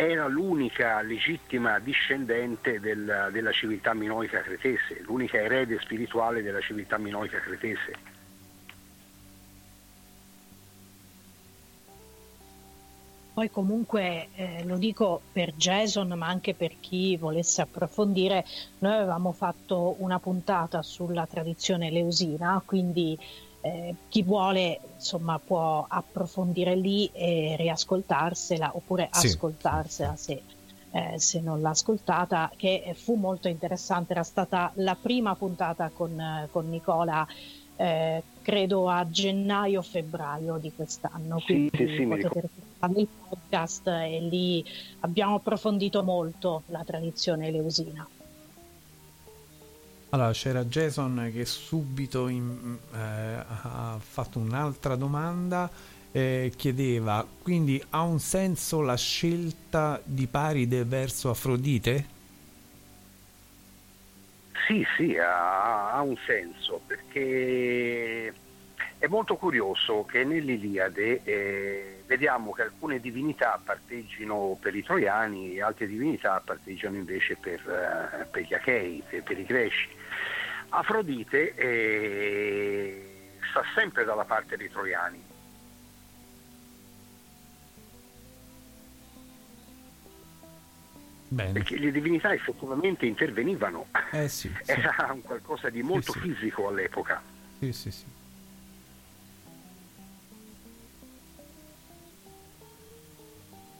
era 0.00 0.28
l'unica 0.28 1.02
legittima 1.02 1.80
discendente 1.80 2.78
del- 2.78 3.30
della 3.32 3.50
civiltà 3.50 3.94
minoica 3.94 4.42
cretese, 4.42 5.00
l'unica 5.00 5.38
erede 5.38 5.80
spirituale 5.80 6.40
della 6.40 6.60
civiltà 6.60 6.98
minoica 6.98 7.40
cretese. 7.40 7.98
Poi 13.32 13.50
comunque 13.50 14.28
eh, 14.34 14.64
lo 14.64 14.78
dico 14.78 15.22
per 15.32 15.52
Jason, 15.54 16.08
ma 16.16 16.28
anche 16.28 16.54
per 16.54 16.78
chi 16.78 17.16
volesse 17.16 17.62
approfondire, 17.62 18.44
noi 18.78 18.94
avevamo 18.94 19.32
fatto 19.32 19.96
una 19.98 20.20
puntata 20.20 20.80
sulla 20.82 21.26
tradizione 21.26 21.90
leusina, 21.90 22.62
quindi 22.64 23.18
eh, 23.68 23.94
chi 24.08 24.22
vuole 24.22 24.80
insomma 24.94 25.38
può 25.38 25.84
approfondire 25.88 26.74
lì 26.74 27.10
e 27.12 27.56
riascoltarsela 27.58 28.70
oppure 28.74 29.08
Sì. 29.12 29.26
ascoltarsela 29.26 30.16
se, 30.16 30.42
eh, 30.90 31.18
se 31.18 31.40
non 31.40 31.60
l'ha 31.60 31.70
ascoltata, 31.70 32.50
che 32.56 32.94
fu 32.96 33.14
molto 33.16 33.48
interessante, 33.48 34.12
era 34.12 34.22
stata 34.22 34.72
la 34.76 34.96
prima 35.00 35.34
puntata 35.34 35.90
con, 35.90 36.48
con 36.50 36.68
Nicola. 36.68 37.26
eh, 37.80 38.22
credo 38.42 38.88
a 38.88 39.06
gennaio-febbraio 39.08 40.56
di 40.58 40.72
quest'anno, 40.74 41.38
Sì, 41.38 41.68
quindi 41.70 41.70
sì, 41.76 41.96
sì, 41.96 42.06
potete 42.06 42.40
recuperare 42.40 43.00
il 43.00 43.08
podcast 43.28 43.86
e 43.88 44.20
lì 44.20 44.64
abbiamo 45.00 45.36
approfondito 45.36 46.02
molto 46.02 46.62
la 46.68 46.82
tradizione 46.84 47.46
eleusina. 47.48 48.08
Allora, 50.10 50.32
c'era 50.32 50.64
Jason 50.64 51.30
che 51.34 51.44
subito 51.44 52.28
in- 52.28 52.78
eh, 52.94 52.98
ha 52.98 53.98
fatto 54.00 54.38
un'altra 54.38 54.96
domanda 54.96 55.70
eh, 56.12 56.50
chiedeva, 56.56 57.26
quindi 57.42 57.82
ha 57.90 58.00
un 58.02 58.18
senso 58.18 58.80
la 58.80 58.96
scelta 58.96 60.00
di 60.02 60.26
Paride 60.26 60.84
verso 60.84 61.28
Afrodite? 61.28 62.16
Sì, 64.66 64.86
sì, 64.96 65.16
ha, 65.18 65.92
ha 65.92 66.00
un 66.00 66.16
senso 66.26 66.80
perché 66.86 68.32
è 68.98 69.06
molto 69.06 69.36
curioso 69.36 70.04
che 70.04 70.24
nell'Iliade 70.24 71.20
eh, 71.22 72.02
vediamo 72.06 72.52
che 72.52 72.62
alcune 72.62 72.98
divinità 72.98 73.60
parteggino 73.62 74.58
per 74.60 74.74
i 74.74 74.82
troiani 74.82 75.54
e 75.54 75.62
altre 75.62 75.86
divinità 75.86 76.42
parteggiano 76.44 76.96
invece 76.96 77.36
per, 77.36 77.60
eh, 77.60 78.24
per 78.24 78.42
gli 78.42 78.54
achei, 78.54 79.02
per, 79.08 79.22
per, 79.22 79.38
i 79.38 79.44
greci. 79.44 79.88
Afrodite 80.70 81.54
eh, 81.54 83.38
sta 83.50 83.62
sempre 83.74 84.04
dalla 84.04 84.24
parte 84.24 84.56
dei 84.56 84.70
troiani. 84.70 85.22
Bene. 91.30 91.52
Perché 91.52 91.78
le 91.78 91.90
divinità 91.90 92.32
effettivamente 92.32 93.04
intervenivano. 93.06 93.86
Eh 94.12 94.28
sì, 94.28 94.50
sì. 94.62 94.70
Era 94.72 95.10
un 95.12 95.22
qualcosa 95.22 95.68
di 95.68 95.82
molto 95.82 96.12
Sì, 96.12 96.20
fisico 96.20 96.68
all'epoca. 96.68 97.20
Sì, 97.58 97.72
sì, 97.72 97.90
sì. 97.90 98.17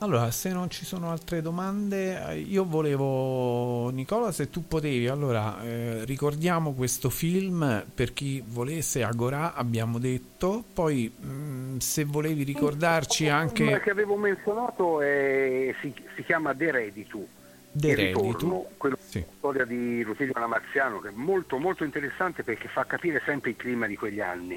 Allora, 0.01 0.31
se 0.31 0.53
non 0.53 0.71
ci 0.71 0.85
sono 0.85 1.11
altre 1.11 1.43
domande, 1.43 2.29
eh, 2.29 2.39
io 2.39 2.65
volevo, 2.65 3.89
Nicola, 3.91 4.31
se 4.31 4.49
tu 4.49 4.65
potevi, 4.65 5.09
allora 5.09 5.61
eh, 5.65 6.05
ricordiamo 6.05 6.73
questo 6.73 7.11
film 7.11 7.85
per 7.93 8.13
chi 8.13 8.41
volesse, 8.47 9.03
Agorà 9.03 9.55
abbiamo 9.55 9.99
detto, 9.99 10.63
poi 10.73 11.09
mh, 11.11 11.79
se 11.79 12.05
volevi 12.05 12.45
ricordarci 12.45 13.25
Il 13.25 13.31
anche 13.31 13.81
che 13.81 13.91
avevo 13.91 14.17
menzionato 14.17 15.01
è- 15.01 15.75
si, 15.81 15.93
si 16.15 16.23
chiama 16.23 16.53
De 16.53 16.71
Reditu. 16.71 17.27
De 17.73 17.89
Il 17.91 17.97
Reditu, 17.97 18.23
ritorno, 18.23 18.67
quello 18.77 18.99
la 19.11 19.21
storia 19.37 19.65
di 19.65 20.03
Rutilio 20.05 20.35
Lamarziano, 20.37 21.01
che 21.01 21.09
è 21.09 21.13
molto 21.13 21.59
molto 21.59 21.83
interessante 21.83 22.45
perché 22.45 22.69
fa 22.69 22.85
capire 22.85 23.21
sempre 23.25 23.51
il 23.51 23.57
clima 23.57 23.89
di 23.89 23.97
quegli 23.97 24.21
anni. 24.21 24.57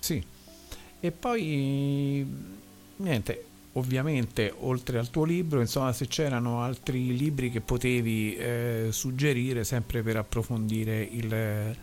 Sì, 0.00 0.20
e 0.98 1.10
poi 1.12 2.26
niente, 2.96 3.44
ovviamente 3.74 4.52
oltre 4.60 4.98
al 4.98 5.10
tuo 5.10 5.24
libro, 5.24 5.60
insomma, 5.60 5.92
se 5.92 6.06
c'erano 6.08 6.62
altri 6.62 7.16
libri 7.16 7.50
che 7.50 7.60
potevi 7.60 8.36
eh, 8.36 8.88
suggerire 8.90 9.64
sempre 9.64 10.02
per 10.02 10.16
approfondire 10.16 11.00
il, 11.00 11.76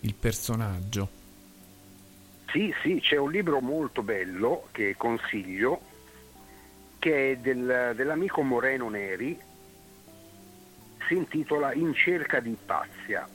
il 0.00 0.14
personaggio. 0.14 1.16
Sì, 2.50 2.74
sì, 2.82 2.98
c'è 3.00 3.16
un 3.16 3.30
libro 3.30 3.60
molto 3.60 4.02
bello 4.02 4.68
che 4.72 4.94
consiglio, 4.96 5.80
che 6.98 7.32
è 7.32 7.36
del- 7.36 7.92
dell'amico 7.94 8.42
Moreno 8.42 8.88
Neri, 8.88 9.38
si 11.06 11.14
intitola 11.14 11.72
In 11.74 11.94
cerca 11.94 12.40
di 12.40 12.50
Ipazia. 12.50 13.28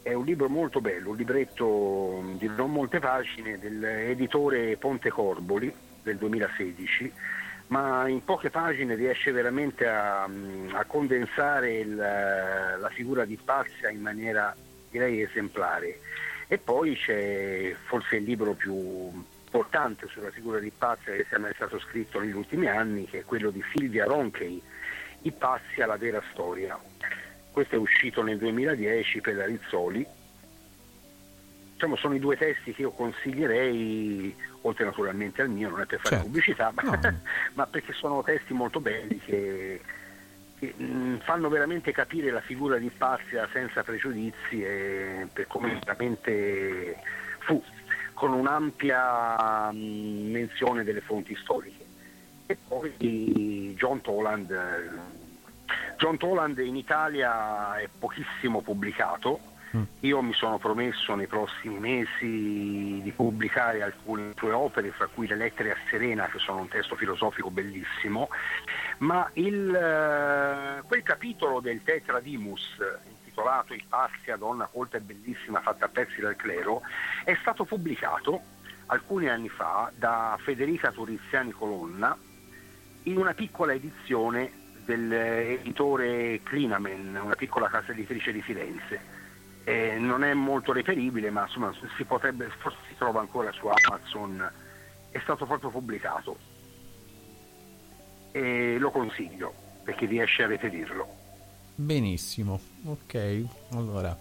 È 0.00 0.12
un 0.14 0.24
libro 0.24 0.48
molto 0.48 0.80
bello, 0.80 1.10
un 1.10 1.16
libretto 1.16 2.34
di 2.38 2.46
non 2.46 2.72
molte 2.72 2.98
pagine 2.98 3.58
dell'editore 3.58 4.76
Ponte 4.76 5.10
Corboli 5.10 5.86
del 6.02 6.16
2016, 6.16 7.12
ma 7.68 8.08
in 8.08 8.24
poche 8.24 8.50
pagine 8.50 8.94
riesce 8.94 9.30
veramente 9.30 9.86
a, 9.86 10.22
a 10.24 10.84
condensare 10.86 11.78
il- 11.78 11.94
la 11.96 12.90
figura 12.92 13.24
di 13.24 13.34
Ipazia 13.34 13.90
in 13.90 14.00
maniera 14.00 14.54
direi 14.90 15.20
esemplare. 15.22 15.98
E 16.48 16.56
poi 16.58 16.96
c'è 16.96 17.74
forse 17.86 18.16
il 18.16 18.24
libro 18.24 18.54
più 18.54 18.72
importante 19.44 20.06
sulla 20.08 20.30
figura 20.30 20.58
di 20.58 20.68
Ipazia 20.68 21.12
che 21.14 21.26
sia 21.28 21.38
mai 21.38 21.52
stato 21.54 21.78
scritto 21.78 22.20
negli 22.20 22.32
ultimi 22.34 22.68
anni, 22.68 23.06
che 23.06 23.18
è 23.20 23.24
quello 23.24 23.50
di 23.50 23.62
Silvia 23.74 24.04
Ronchey, 24.06 24.60
Ipazia, 25.22 25.86
la 25.86 25.96
vera 25.96 26.22
storia. 26.32 26.78
Questo 27.50 27.74
è 27.74 27.78
uscito 27.78 28.22
nel 28.22 28.38
2010 28.38 29.20
per 29.20 29.34
la 29.34 29.44
Rizzoli. 29.44 30.06
Diciamo, 31.72 31.96
sono 31.96 32.14
i 32.14 32.18
due 32.18 32.36
testi 32.36 32.72
che 32.72 32.82
io 32.82 32.90
consiglierei, 32.92 34.34
oltre 34.68 34.84
naturalmente 34.84 35.42
al 35.42 35.50
mio, 35.50 35.68
non 35.70 35.80
è 35.80 35.86
per 35.86 35.98
fare 35.98 36.16
Certo. 36.16 36.24
pubblicità, 36.24 36.72
ma, 36.74 36.98
ma 37.54 37.66
perché 37.66 37.92
sono 37.92 38.22
testi 38.22 38.52
molto 38.52 38.80
belli 38.80 39.18
che, 39.18 39.80
che, 40.58 40.74
mh, 40.76 41.18
fanno 41.24 41.48
veramente 41.48 41.92
capire 41.92 42.30
la 42.30 42.40
figura 42.40 42.76
di 42.78 42.86
Ipazia 42.86 43.48
senza 43.52 43.82
pregiudizi 43.82 44.62
e 44.62 45.26
per 45.32 45.46
come 45.46 45.78
veramente 45.84 46.96
fu, 47.40 47.62
con 48.14 48.32
un'ampia 48.32 49.70
mh, 49.72 49.76
menzione 50.30 50.84
delle 50.84 51.00
fonti 51.00 51.34
storiche. 51.36 51.86
E 52.46 52.56
poi 52.66 53.74
John 53.76 54.00
Toland. 54.00 54.50
eh, 54.50 55.16
John 55.98 56.16
Toland 56.16 56.56
in 56.58 56.76
Italia 56.76 57.76
è 57.78 57.88
pochissimo 57.98 58.60
pubblicato. 58.62 59.47
Io 60.00 60.22
mi 60.22 60.32
sono 60.32 60.58
promesso 60.58 61.14
nei 61.14 61.26
prossimi 61.26 61.78
mesi 61.78 63.00
di 63.02 63.12
pubblicare 63.14 63.82
alcune 63.82 64.32
sue 64.36 64.52
opere, 64.52 64.90
fra 64.92 65.06
cui 65.06 65.26
Le 65.26 65.36
lettere 65.36 65.72
a 65.72 65.76
Serena, 65.90 66.26
che 66.26 66.38
sono 66.38 66.60
un 66.60 66.68
testo 66.68 66.96
filosofico 66.96 67.50
bellissimo, 67.50 68.28
ma 68.98 69.28
il, 69.34 69.74
eh, 69.74 70.82
quel 70.86 71.02
capitolo 71.02 71.60
del 71.60 71.82
Tetradimus 71.82 72.78
intitolato 73.08 73.74
Ipazia, 73.74 74.36
donna 74.36 74.66
colta 74.66 74.96
e 74.96 75.00
bellissima 75.00 75.60
fatta 75.60 75.84
a 75.84 75.88
pezzi 75.88 76.20
dal 76.20 76.36
clero, 76.36 76.82
è 77.24 77.36
stato 77.40 77.64
pubblicato 77.64 78.40
alcuni 78.86 79.28
anni 79.28 79.48
fa 79.48 79.92
da 79.94 80.36
Federica 80.40 80.90
Turiziani 80.90 81.52
Colonna 81.52 82.16
in 83.04 83.16
una 83.16 83.34
piccola 83.34 83.72
edizione 83.72 84.50
dell'editore 84.84 86.40
Clinamen, 86.42 87.20
una 87.22 87.34
piccola 87.34 87.68
casa 87.68 87.92
editrice 87.92 88.32
di 88.32 88.40
Firenze. 88.40 89.17
Eh, 89.68 89.98
non 89.98 90.24
è 90.24 90.32
molto 90.32 90.72
reperibile, 90.72 91.28
ma 91.28 91.42
insomma 91.42 91.70
si 91.98 92.04
potrebbe, 92.04 92.48
forse 92.58 92.78
si 92.88 92.94
trova 92.96 93.20
ancora 93.20 93.52
su 93.52 93.66
Amazon, 93.66 94.50
è 95.10 95.18
stato 95.18 95.44
proprio 95.44 95.68
pubblicato. 95.68 96.38
E 98.32 98.78
lo 98.78 98.90
consiglio 98.90 99.52
per 99.84 99.94
chi 99.96 100.06
riesce 100.06 100.44
a 100.44 100.46
reperirlo. 100.46 101.06
Benissimo, 101.74 102.58
ok, 102.84 103.44
allora 103.72 104.16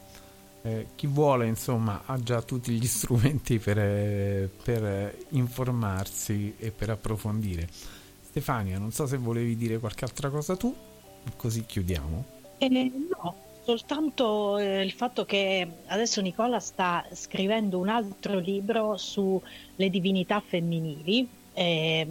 eh, 0.64 0.88
chi 0.96 1.08
vuole 1.08 1.48
insomma 1.48 2.02
ha 2.06 2.20
già 2.20 2.42
tutti 2.42 2.74
gli 2.74 2.86
strumenti 2.86 3.58
per, 3.58 4.50
per 4.50 5.18
informarsi 5.30 6.56
e 6.58 6.72
per 6.72 6.90
approfondire. 6.90 7.70
Stefania, 7.72 8.78
non 8.78 8.92
so 8.92 9.08
se 9.08 9.16
volevi 9.16 9.56
dire 9.56 9.80
qualche 9.80 10.04
altra 10.04 10.30
cosa 10.30 10.58
tu, 10.58 10.76
così 11.38 11.66
chiudiamo. 11.66 12.26
Eh, 12.58 12.68
no, 12.70 13.47
soltanto 13.68 14.58
eh, 14.58 14.82
il 14.82 14.94
fatto 14.94 15.26
che 15.26 15.68
adesso 15.88 16.22
Nicola 16.22 16.62
sta 16.62 17.06
scrivendo 17.12 17.80
un 17.80 17.90
altro 17.90 18.40
libro 18.40 18.96
sulle 18.96 19.90
divinità 19.90 20.40
femminili. 20.40 21.28
e 21.54 22.08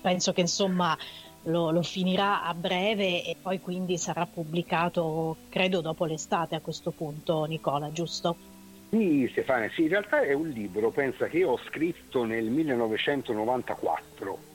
penso 0.00 0.32
che 0.32 0.40
insomma 0.40 0.98
lo, 1.44 1.70
lo 1.70 1.82
finirà 1.82 2.42
a 2.42 2.52
breve 2.52 3.24
e 3.24 3.36
poi 3.40 3.60
quindi 3.60 3.96
sarà 3.96 4.26
pubblicato, 4.26 5.36
credo, 5.50 5.80
dopo 5.80 6.04
l'estate 6.04 6.56
a 6.56 6.60
questo 6.60 6.90
punto, 6.90 7.44
Nicola, 7.44 7.92
giusto? 7.92 8.34
Sì, 8.90 9.28
Stefania, 9.30 9.70
sì, 9.70 9.82
in 9.82 9.88
realtà 9.88 10.22
è 10.22 10.32
un 10.32 10.48
libro, 10.48 10.90
pensa 10.90 11.28
che 11.28 11.38
io 11.38 11.50
ho 11.50 11.60
scritto 11.68 12.24
nel 12.24 12.46
1994 12.46 14.50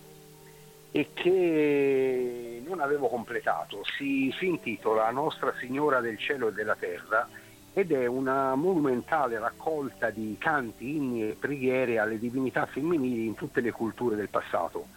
e 0.97 1.09
che 1.13 2.63
non 2.65 2.79
avevo 2.79 3.07
completato. 3.07 3.83
Si, 3.83 4.33
si 4.35 4.47
intitola 4.47 5.11
Nostra 5.11 5.53
Signora 5.59 5.99
del 5.99 6.17
Cielo 6.17 6.47
e 6.47 6.53
della 6.53 6.75
Terra 6.75 7.29
ed 7.71 7.91
è 7.91 8.07
una 8.07 8.55
monumentale 8.55 9.37
raccolta 9.37 10.09
di 10.09 10.35
canti, 10.39 10.95
inni 10.95 11.29
e 11.29 11.37
preghiere 11.39 11.99
alle 11.99 12.17
divinità 12.17 12.65
femminili 12.65 13.27
in 13.27 13.35
tutte 13.35 13.61
le 13.61 13.71
culture 13.71 14.15
del 14.15 14.29
passato. 14.29 14.87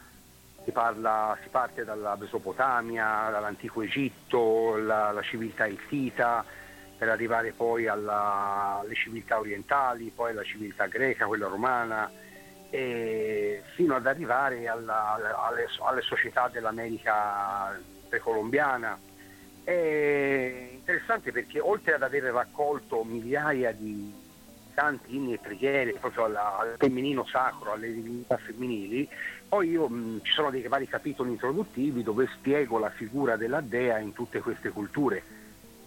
Si, 0.64 0.70
parla, 0.70 1.36
si 1.42 1.50
parte 1.50 1.84
dalla 1.84 2.16
Mesopotamia, 2.18 3.28
dall'antico 3.30 3.82
Egitto, 3.82 4.76
la, 4.78 5.10
la 5.10 5.22
civiltà 5.22 5.66
ittita, 5.66 6.42
per 6.96 7.10
arrivare 7.10 7.52
poi 7.52 7.88
alla- 7.88 8.78
alle 8.80 8.94
civiltà 8.94 9.38
orientali, 9.38 10.10
poi 10.14 10.30
alla 10.30 10.44
civiltà 10.44 10.86
greca, 10.86 11.26
quella 11.26 11.46
romana, 11.46 12.10
fino 12.70 13.96
ad 13.96 14.06
arrivare 14.06 14.68
alla- 14.68 15.14
alle, 15.14 15.66
alle 15.84 16.00
società 16.02 16.48
dell'America 16.48 17.78
precolombiana. 18.08 18.98
È 19.62 20.70
interessante 20.72 21.32
perché 21.32 21.60
oltre 21.60 21.94
ad 21.94 22.02
aver 22.02 22.24
raccolto 22.24 23.04
migliaia 23.04 23.72
di 23.72 24.12
canti, 24.74 25.14
inni 25.14 25.34
e 25.34 25.38
preghiere 25.38 25.92
proprio 25.94 26.24
alla- 26.24 26.58
al 26.58 26.74
femminino 26.78 27.24
sacro, 27.26 27.72
alle 27.72 27.92
divinità 27.92 28.36
femminili, 28.36 29.08
poi 29.48 29.68
io 29.70 29.88
mh, 29.88 30.20
ci 30.22 30.32
sono 30.32 30.50
dei 30.50 30.66
vari 30.68 30.86
capitoli 30.88 31.30
introduttivi 31.30 32.02
dove 32.02 32.28
spiego 32.36 32.78
la 32.78 32.90
figura 32.90 33.36
della 33.36 33.60
dea 33.60 33.98
in 33.98 34.12
tutte 34.12 34.40
queste 34.40 34.70
culture 34.70 35.24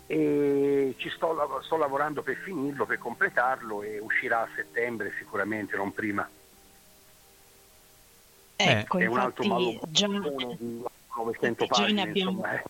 e 0.06 0.96
ci 0.98 1.10
sto, 1.10 1.62
sto 1.64 1.78
lavorando 1.78 2.22
per 2.22 2.36
finirlo, 2.36 2.86
per 2.86 2.98
completarlo 2.98 3.82
e 3.84 4.00
uscirà 4.00 4.42
a 4.42 4.50
settembre 4.54 5.14
sicuramente, 5.18 5.78
non 5.78 5.92
prima. 5.94 6.30
Ecco, 8.70 8.98
è 8.98 9.06
un 9.06 9.20
altro 9.20 9.44
infatti 9.44 9.92
già, 9.92 10.08
malumore 10.08 10.58
di 10.60 10.84
900 11.16 11.64
infatti 11.64 11.66
già 11.68 11.88
ne 11.88 11.94
pagine, 11.94 12.02
abbiamo, 12.02 12.30
insomma, 12.32 12.62
eh. 12.62 12.64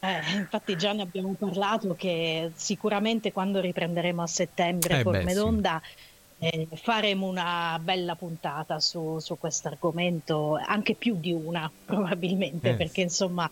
eh, 0.00 0.36
infatti 0.36 0.76
già 0.76 0.92
ne 0.92 1.02
abbiamo 1.02 1.34
parlato 1.38 1.94
che 1.94 2.50
sicuramente 2.54 3.32
quando 3.32 3.60
riprenderemo 3.60 4.22
a 4.22 4.26
settembre 4.26 4.98
Eh, 4.98 5.02
Forme 5.02 5.24
beh, 5.24 5.30
sì. 5.30 5.36
d'Onda 5.36 5.82
eh, 6.38 6.68
faremo 6.74 7.26
una 7.26 7.78
bella 7.82 8.14
puntata 8.16 8.80
su, 8.80 9.18
su 9.18 9.38
questo 9.38 9.68
argomento, 9.68 10.56
anche 10.56 10.94
più 10.94 11.16
di 11.16 11.32
una 11.32 11.70
probabilmente, 11.84 12.70
Eh, 12.70 12.74
perché 12.74 13.02
insomma 13.02 13.48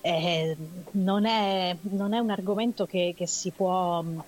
eh, 0.00 0.56
non, 0.92 1.26
è, 1.26 1.76
non 1.82 2.12
è 2.14 2.18
un 2.18 2.30
argomento 2.30 2.86
che, 2.86 3.14
che 3.16 3.26
si 3.26 3.50
può 3.50 4.00
mh, 4.02 4.24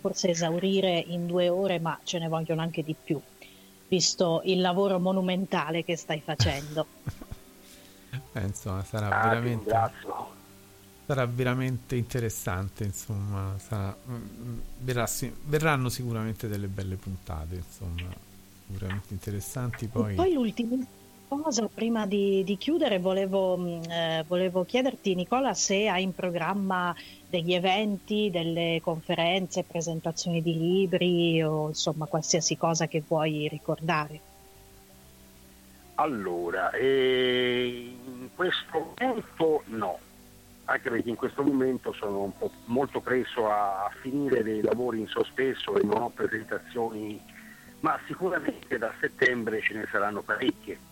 forse 0.00 0.30
esaurire 0.30 0.98
in 0.98 1.26
due 1.26 1.48
ore, 1.48 1.78
ma 1.78 1.98
ce 2.02 2.18
ne 2.18 2.28
vogliono 2.28 2.60
anche 2.60 2.82
di 2.82 2.94
più, 3.00 3.20
visto 3.92 4.40
il 4.44 4.60
lavoro 4.62 4.98
monumentale 4.98 5.84
che 5.84 5.96
stai 5.98 6.22
facendo. 6.22 6.88
Eh, 8.34 8.42
insomma, 8.46 8.82
sarà 8.84 9.08
Ah, 9.08 9.28
veramente, 9.28 9.70
sarà 11.06 11.26
veramente 11.26 11.96
interessante. 11.96 12.84
Insomma, 12.84 13.58
sarà- 13.58 13.96
mm, 14.08 14.58
verrà 14.78 15.06
si- 15.06 15.32
verranno 15.44 15.88
sicuramente 15.88 16.48
delle 16.48 16.68
belle 16.68 16.96
puntate. 16.96 17.56
Insomma, 17.56 18.10
sicuramente 18.66 19.12
interessanti. 19.12 19.86
Poi, 19.88 20.14
poi 20.14 20.32
l'ultima 20.32 20.76
cosa, 21.26 21.66
prima 21.68 22.06
di, 22.06 22.42
di 22.44 22.56
chiudere, 22.56 22.98
volevo, 22.98 23.56
mh, 23.58 23.90
eh, 23.90 24.24
volevo 24.26 24.64
chiederti, 24.64 25.14
Nicola, 25.14 25.54
se 25.54 25.88
hai 25.88 26.02
in 26.02 26.12
programma 26.14 26.94
degli 27.32 27.54
eventi, 27.54 28.28
delle 28.30 28.80
conferenze, 28.82 29.64
presentazioni 29.64 30.42
di 30.42 30.52
libri 30.52 31.42
o 31.42 31.68
insomma 31.68 32.04
qualsiasi 32.04 32.58
cosa 32.58 32.86
che 32.86 33.02
vuoi 33.08 33.48
ricordare. 33.48 34.20
Allora, 35.94 36.70
in 36.76 38.28
questo 38.34 38.94
momento 38.98 39.62
no, 39.68 39.98
anche 40.66 40.90
perché 40.90 41.08
in 41.08 41.16
questo 41.16 41.42
momento 41.42 41.94
sono 41.94 42.34
molto 42.66 43.00
preso 43.00 43.48
a 43.48 43.90
finire 44.02 44.42
dei 44.42 44.60
lavori 44.60 45.00
in 45.00 45.06
sospeso 45.06 45.78
e 45.78 45.84
non 45.84 46.02
ho 46.02 46.10
presentazioni, 46.10 47.18
ma 47.80 47.98
sicuramente 48.06 48.76
da 48.76 48.92
settembre 49.00 49.62
ce 49.62 49.72
ne 49.72 49.88
saranno 49.90 50.20
parecchie. 50.20 50.90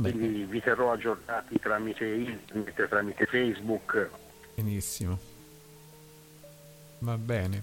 Quindi 0.00 0.44
vi 0.44 0.60
terrò 0.60 0.92
aggiornati 0.92 1.58
tramite 1.60 2.04
internet, 2.06 2.88
tramite 2.88 3.26
Facebook. 3.26 4.10
benissimo. 4.54 5.18
Va 7.00 7.16
bene. 7.16 7.62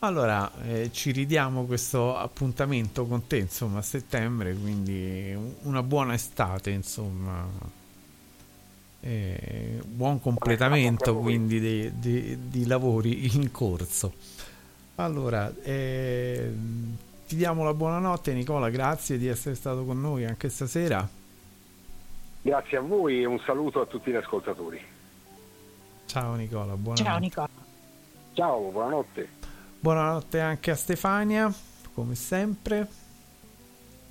Allora, 0.00 0.52
eh, 0.62 0.90
ci 0.92 1.10
ridiamo 1.10 1.64
questo 1.64 2.16
appuntamento 2.16 3.06
con 3.06 3.26
te, 3.26 3.38
insomma, 3.38 3.78
a 3.78 3.82
settembre, 3.82 4.54
quindi 4.54 5.32
un- 5.34 5.54
una 5.62 5.82
buona 5.82 6.14
estate, 6.14 6.70
insomma. 6.70 7.48
E 9.00 9.80
buon 9.86 10.20
completamento 10.20 11.16
quindi 11.16 11.60
dei, 11.60 11.92
dei- 11.98 12.38
di 12.48 12.66
lavori 12.66 13.34
in 13.36 13.50
corso. 13.50 14.12
Allora, 14.96 15.52
eh, 15.62 16.50
ti 17.26 17.36
diamo 17.36 17.62
la 17.64 17.72
buonanotte 17.74 18.32
Nicola, 18.32 18.68
grazie 18.70 19.16
di 19.18 19.26
essere 19.28 19.54
stato 19.54 19.84
con 19.84 20.00
noi 20.00 20.24
anche 20.24 20.48
stasera. 20.48 21.08
Grazie 22.46 22.76
a 22.76 22.80
voi 22.80 23.22
e 23.22 23.24
un 23.24 23.40
saluto 23.40 23.80
a 23.80 23.86
tutti 23.86 24.12
gli 24.12 24.14
ascoltatori. 24.14 24.80
Ciao 26.06 26.34
Nicola, 26.36 26.76
buonanotte. 26.76 27.02
Ciao 27.02 27.18
Nicola. 27.18 27.48
Ciao, 28.34 28.70
buonanotte. 28.70 29.28
Buonanotte 29.80 30.40
anche 30.40 30.70
a 30.70 30.76
Stefania, 30.76 31.52
come 31.92 32.14
sempre. 32.14 32.88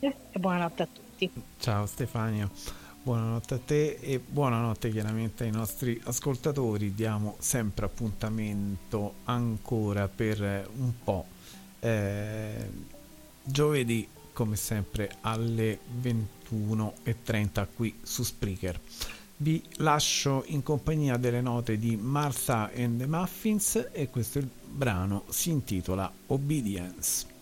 E 0.02 0.14
buonanotte 0.34 0.84
a 0.84 0.88
tutti. 0.92 1.32
Ciao 1.60 1.86
Stefania, 1.86 2.50
buonanotte 3.04 3.54
a 3.54 3.60
te 3.66 4.00
e 4.02 4.20
buonanotte 4.20 4.90
chiaramente 4.90 5.46
ai 5.46 5.52
nostri 5.52 5.98
ascoltatori. 6.04 6.94
Diamo 6.94 7.38
sempre 7.40 7.86
appuntamento 7.86 9.14
ancora 9.24 10.10
per 10.10 10.68
un 10.76 10.92
po'. 11.02 11.26
Eh, 11.80 12.70
giovedì, 13.42 14.06
come 14.34 14.58
sempre, 14.58 15.10
alle 15.22 15.80
21 16.50 16.94
e 17.04 17.16
30 17.24 17.68
qui 17.76 17.96
su 18.04 18.24
Spreaker. 18.24 18.80
Vi 19.38 19.62
lascio 19.78 20.44
in 20.48 20.64
compagnia 20.64 21.18
delle 21.18 21.42
note 21.42 21.78
di 21.78 21.98
Martha 21.98 22.72
and 22.74 23.00
the 23.00 23.08
Muffins 23.08 23.90
e 23.92 24.10
questo 24.10 24.42
brano 24.66 25.24
si 25.30 25.50
intitola 25.50 26.12
Obedience. 26.28 27.34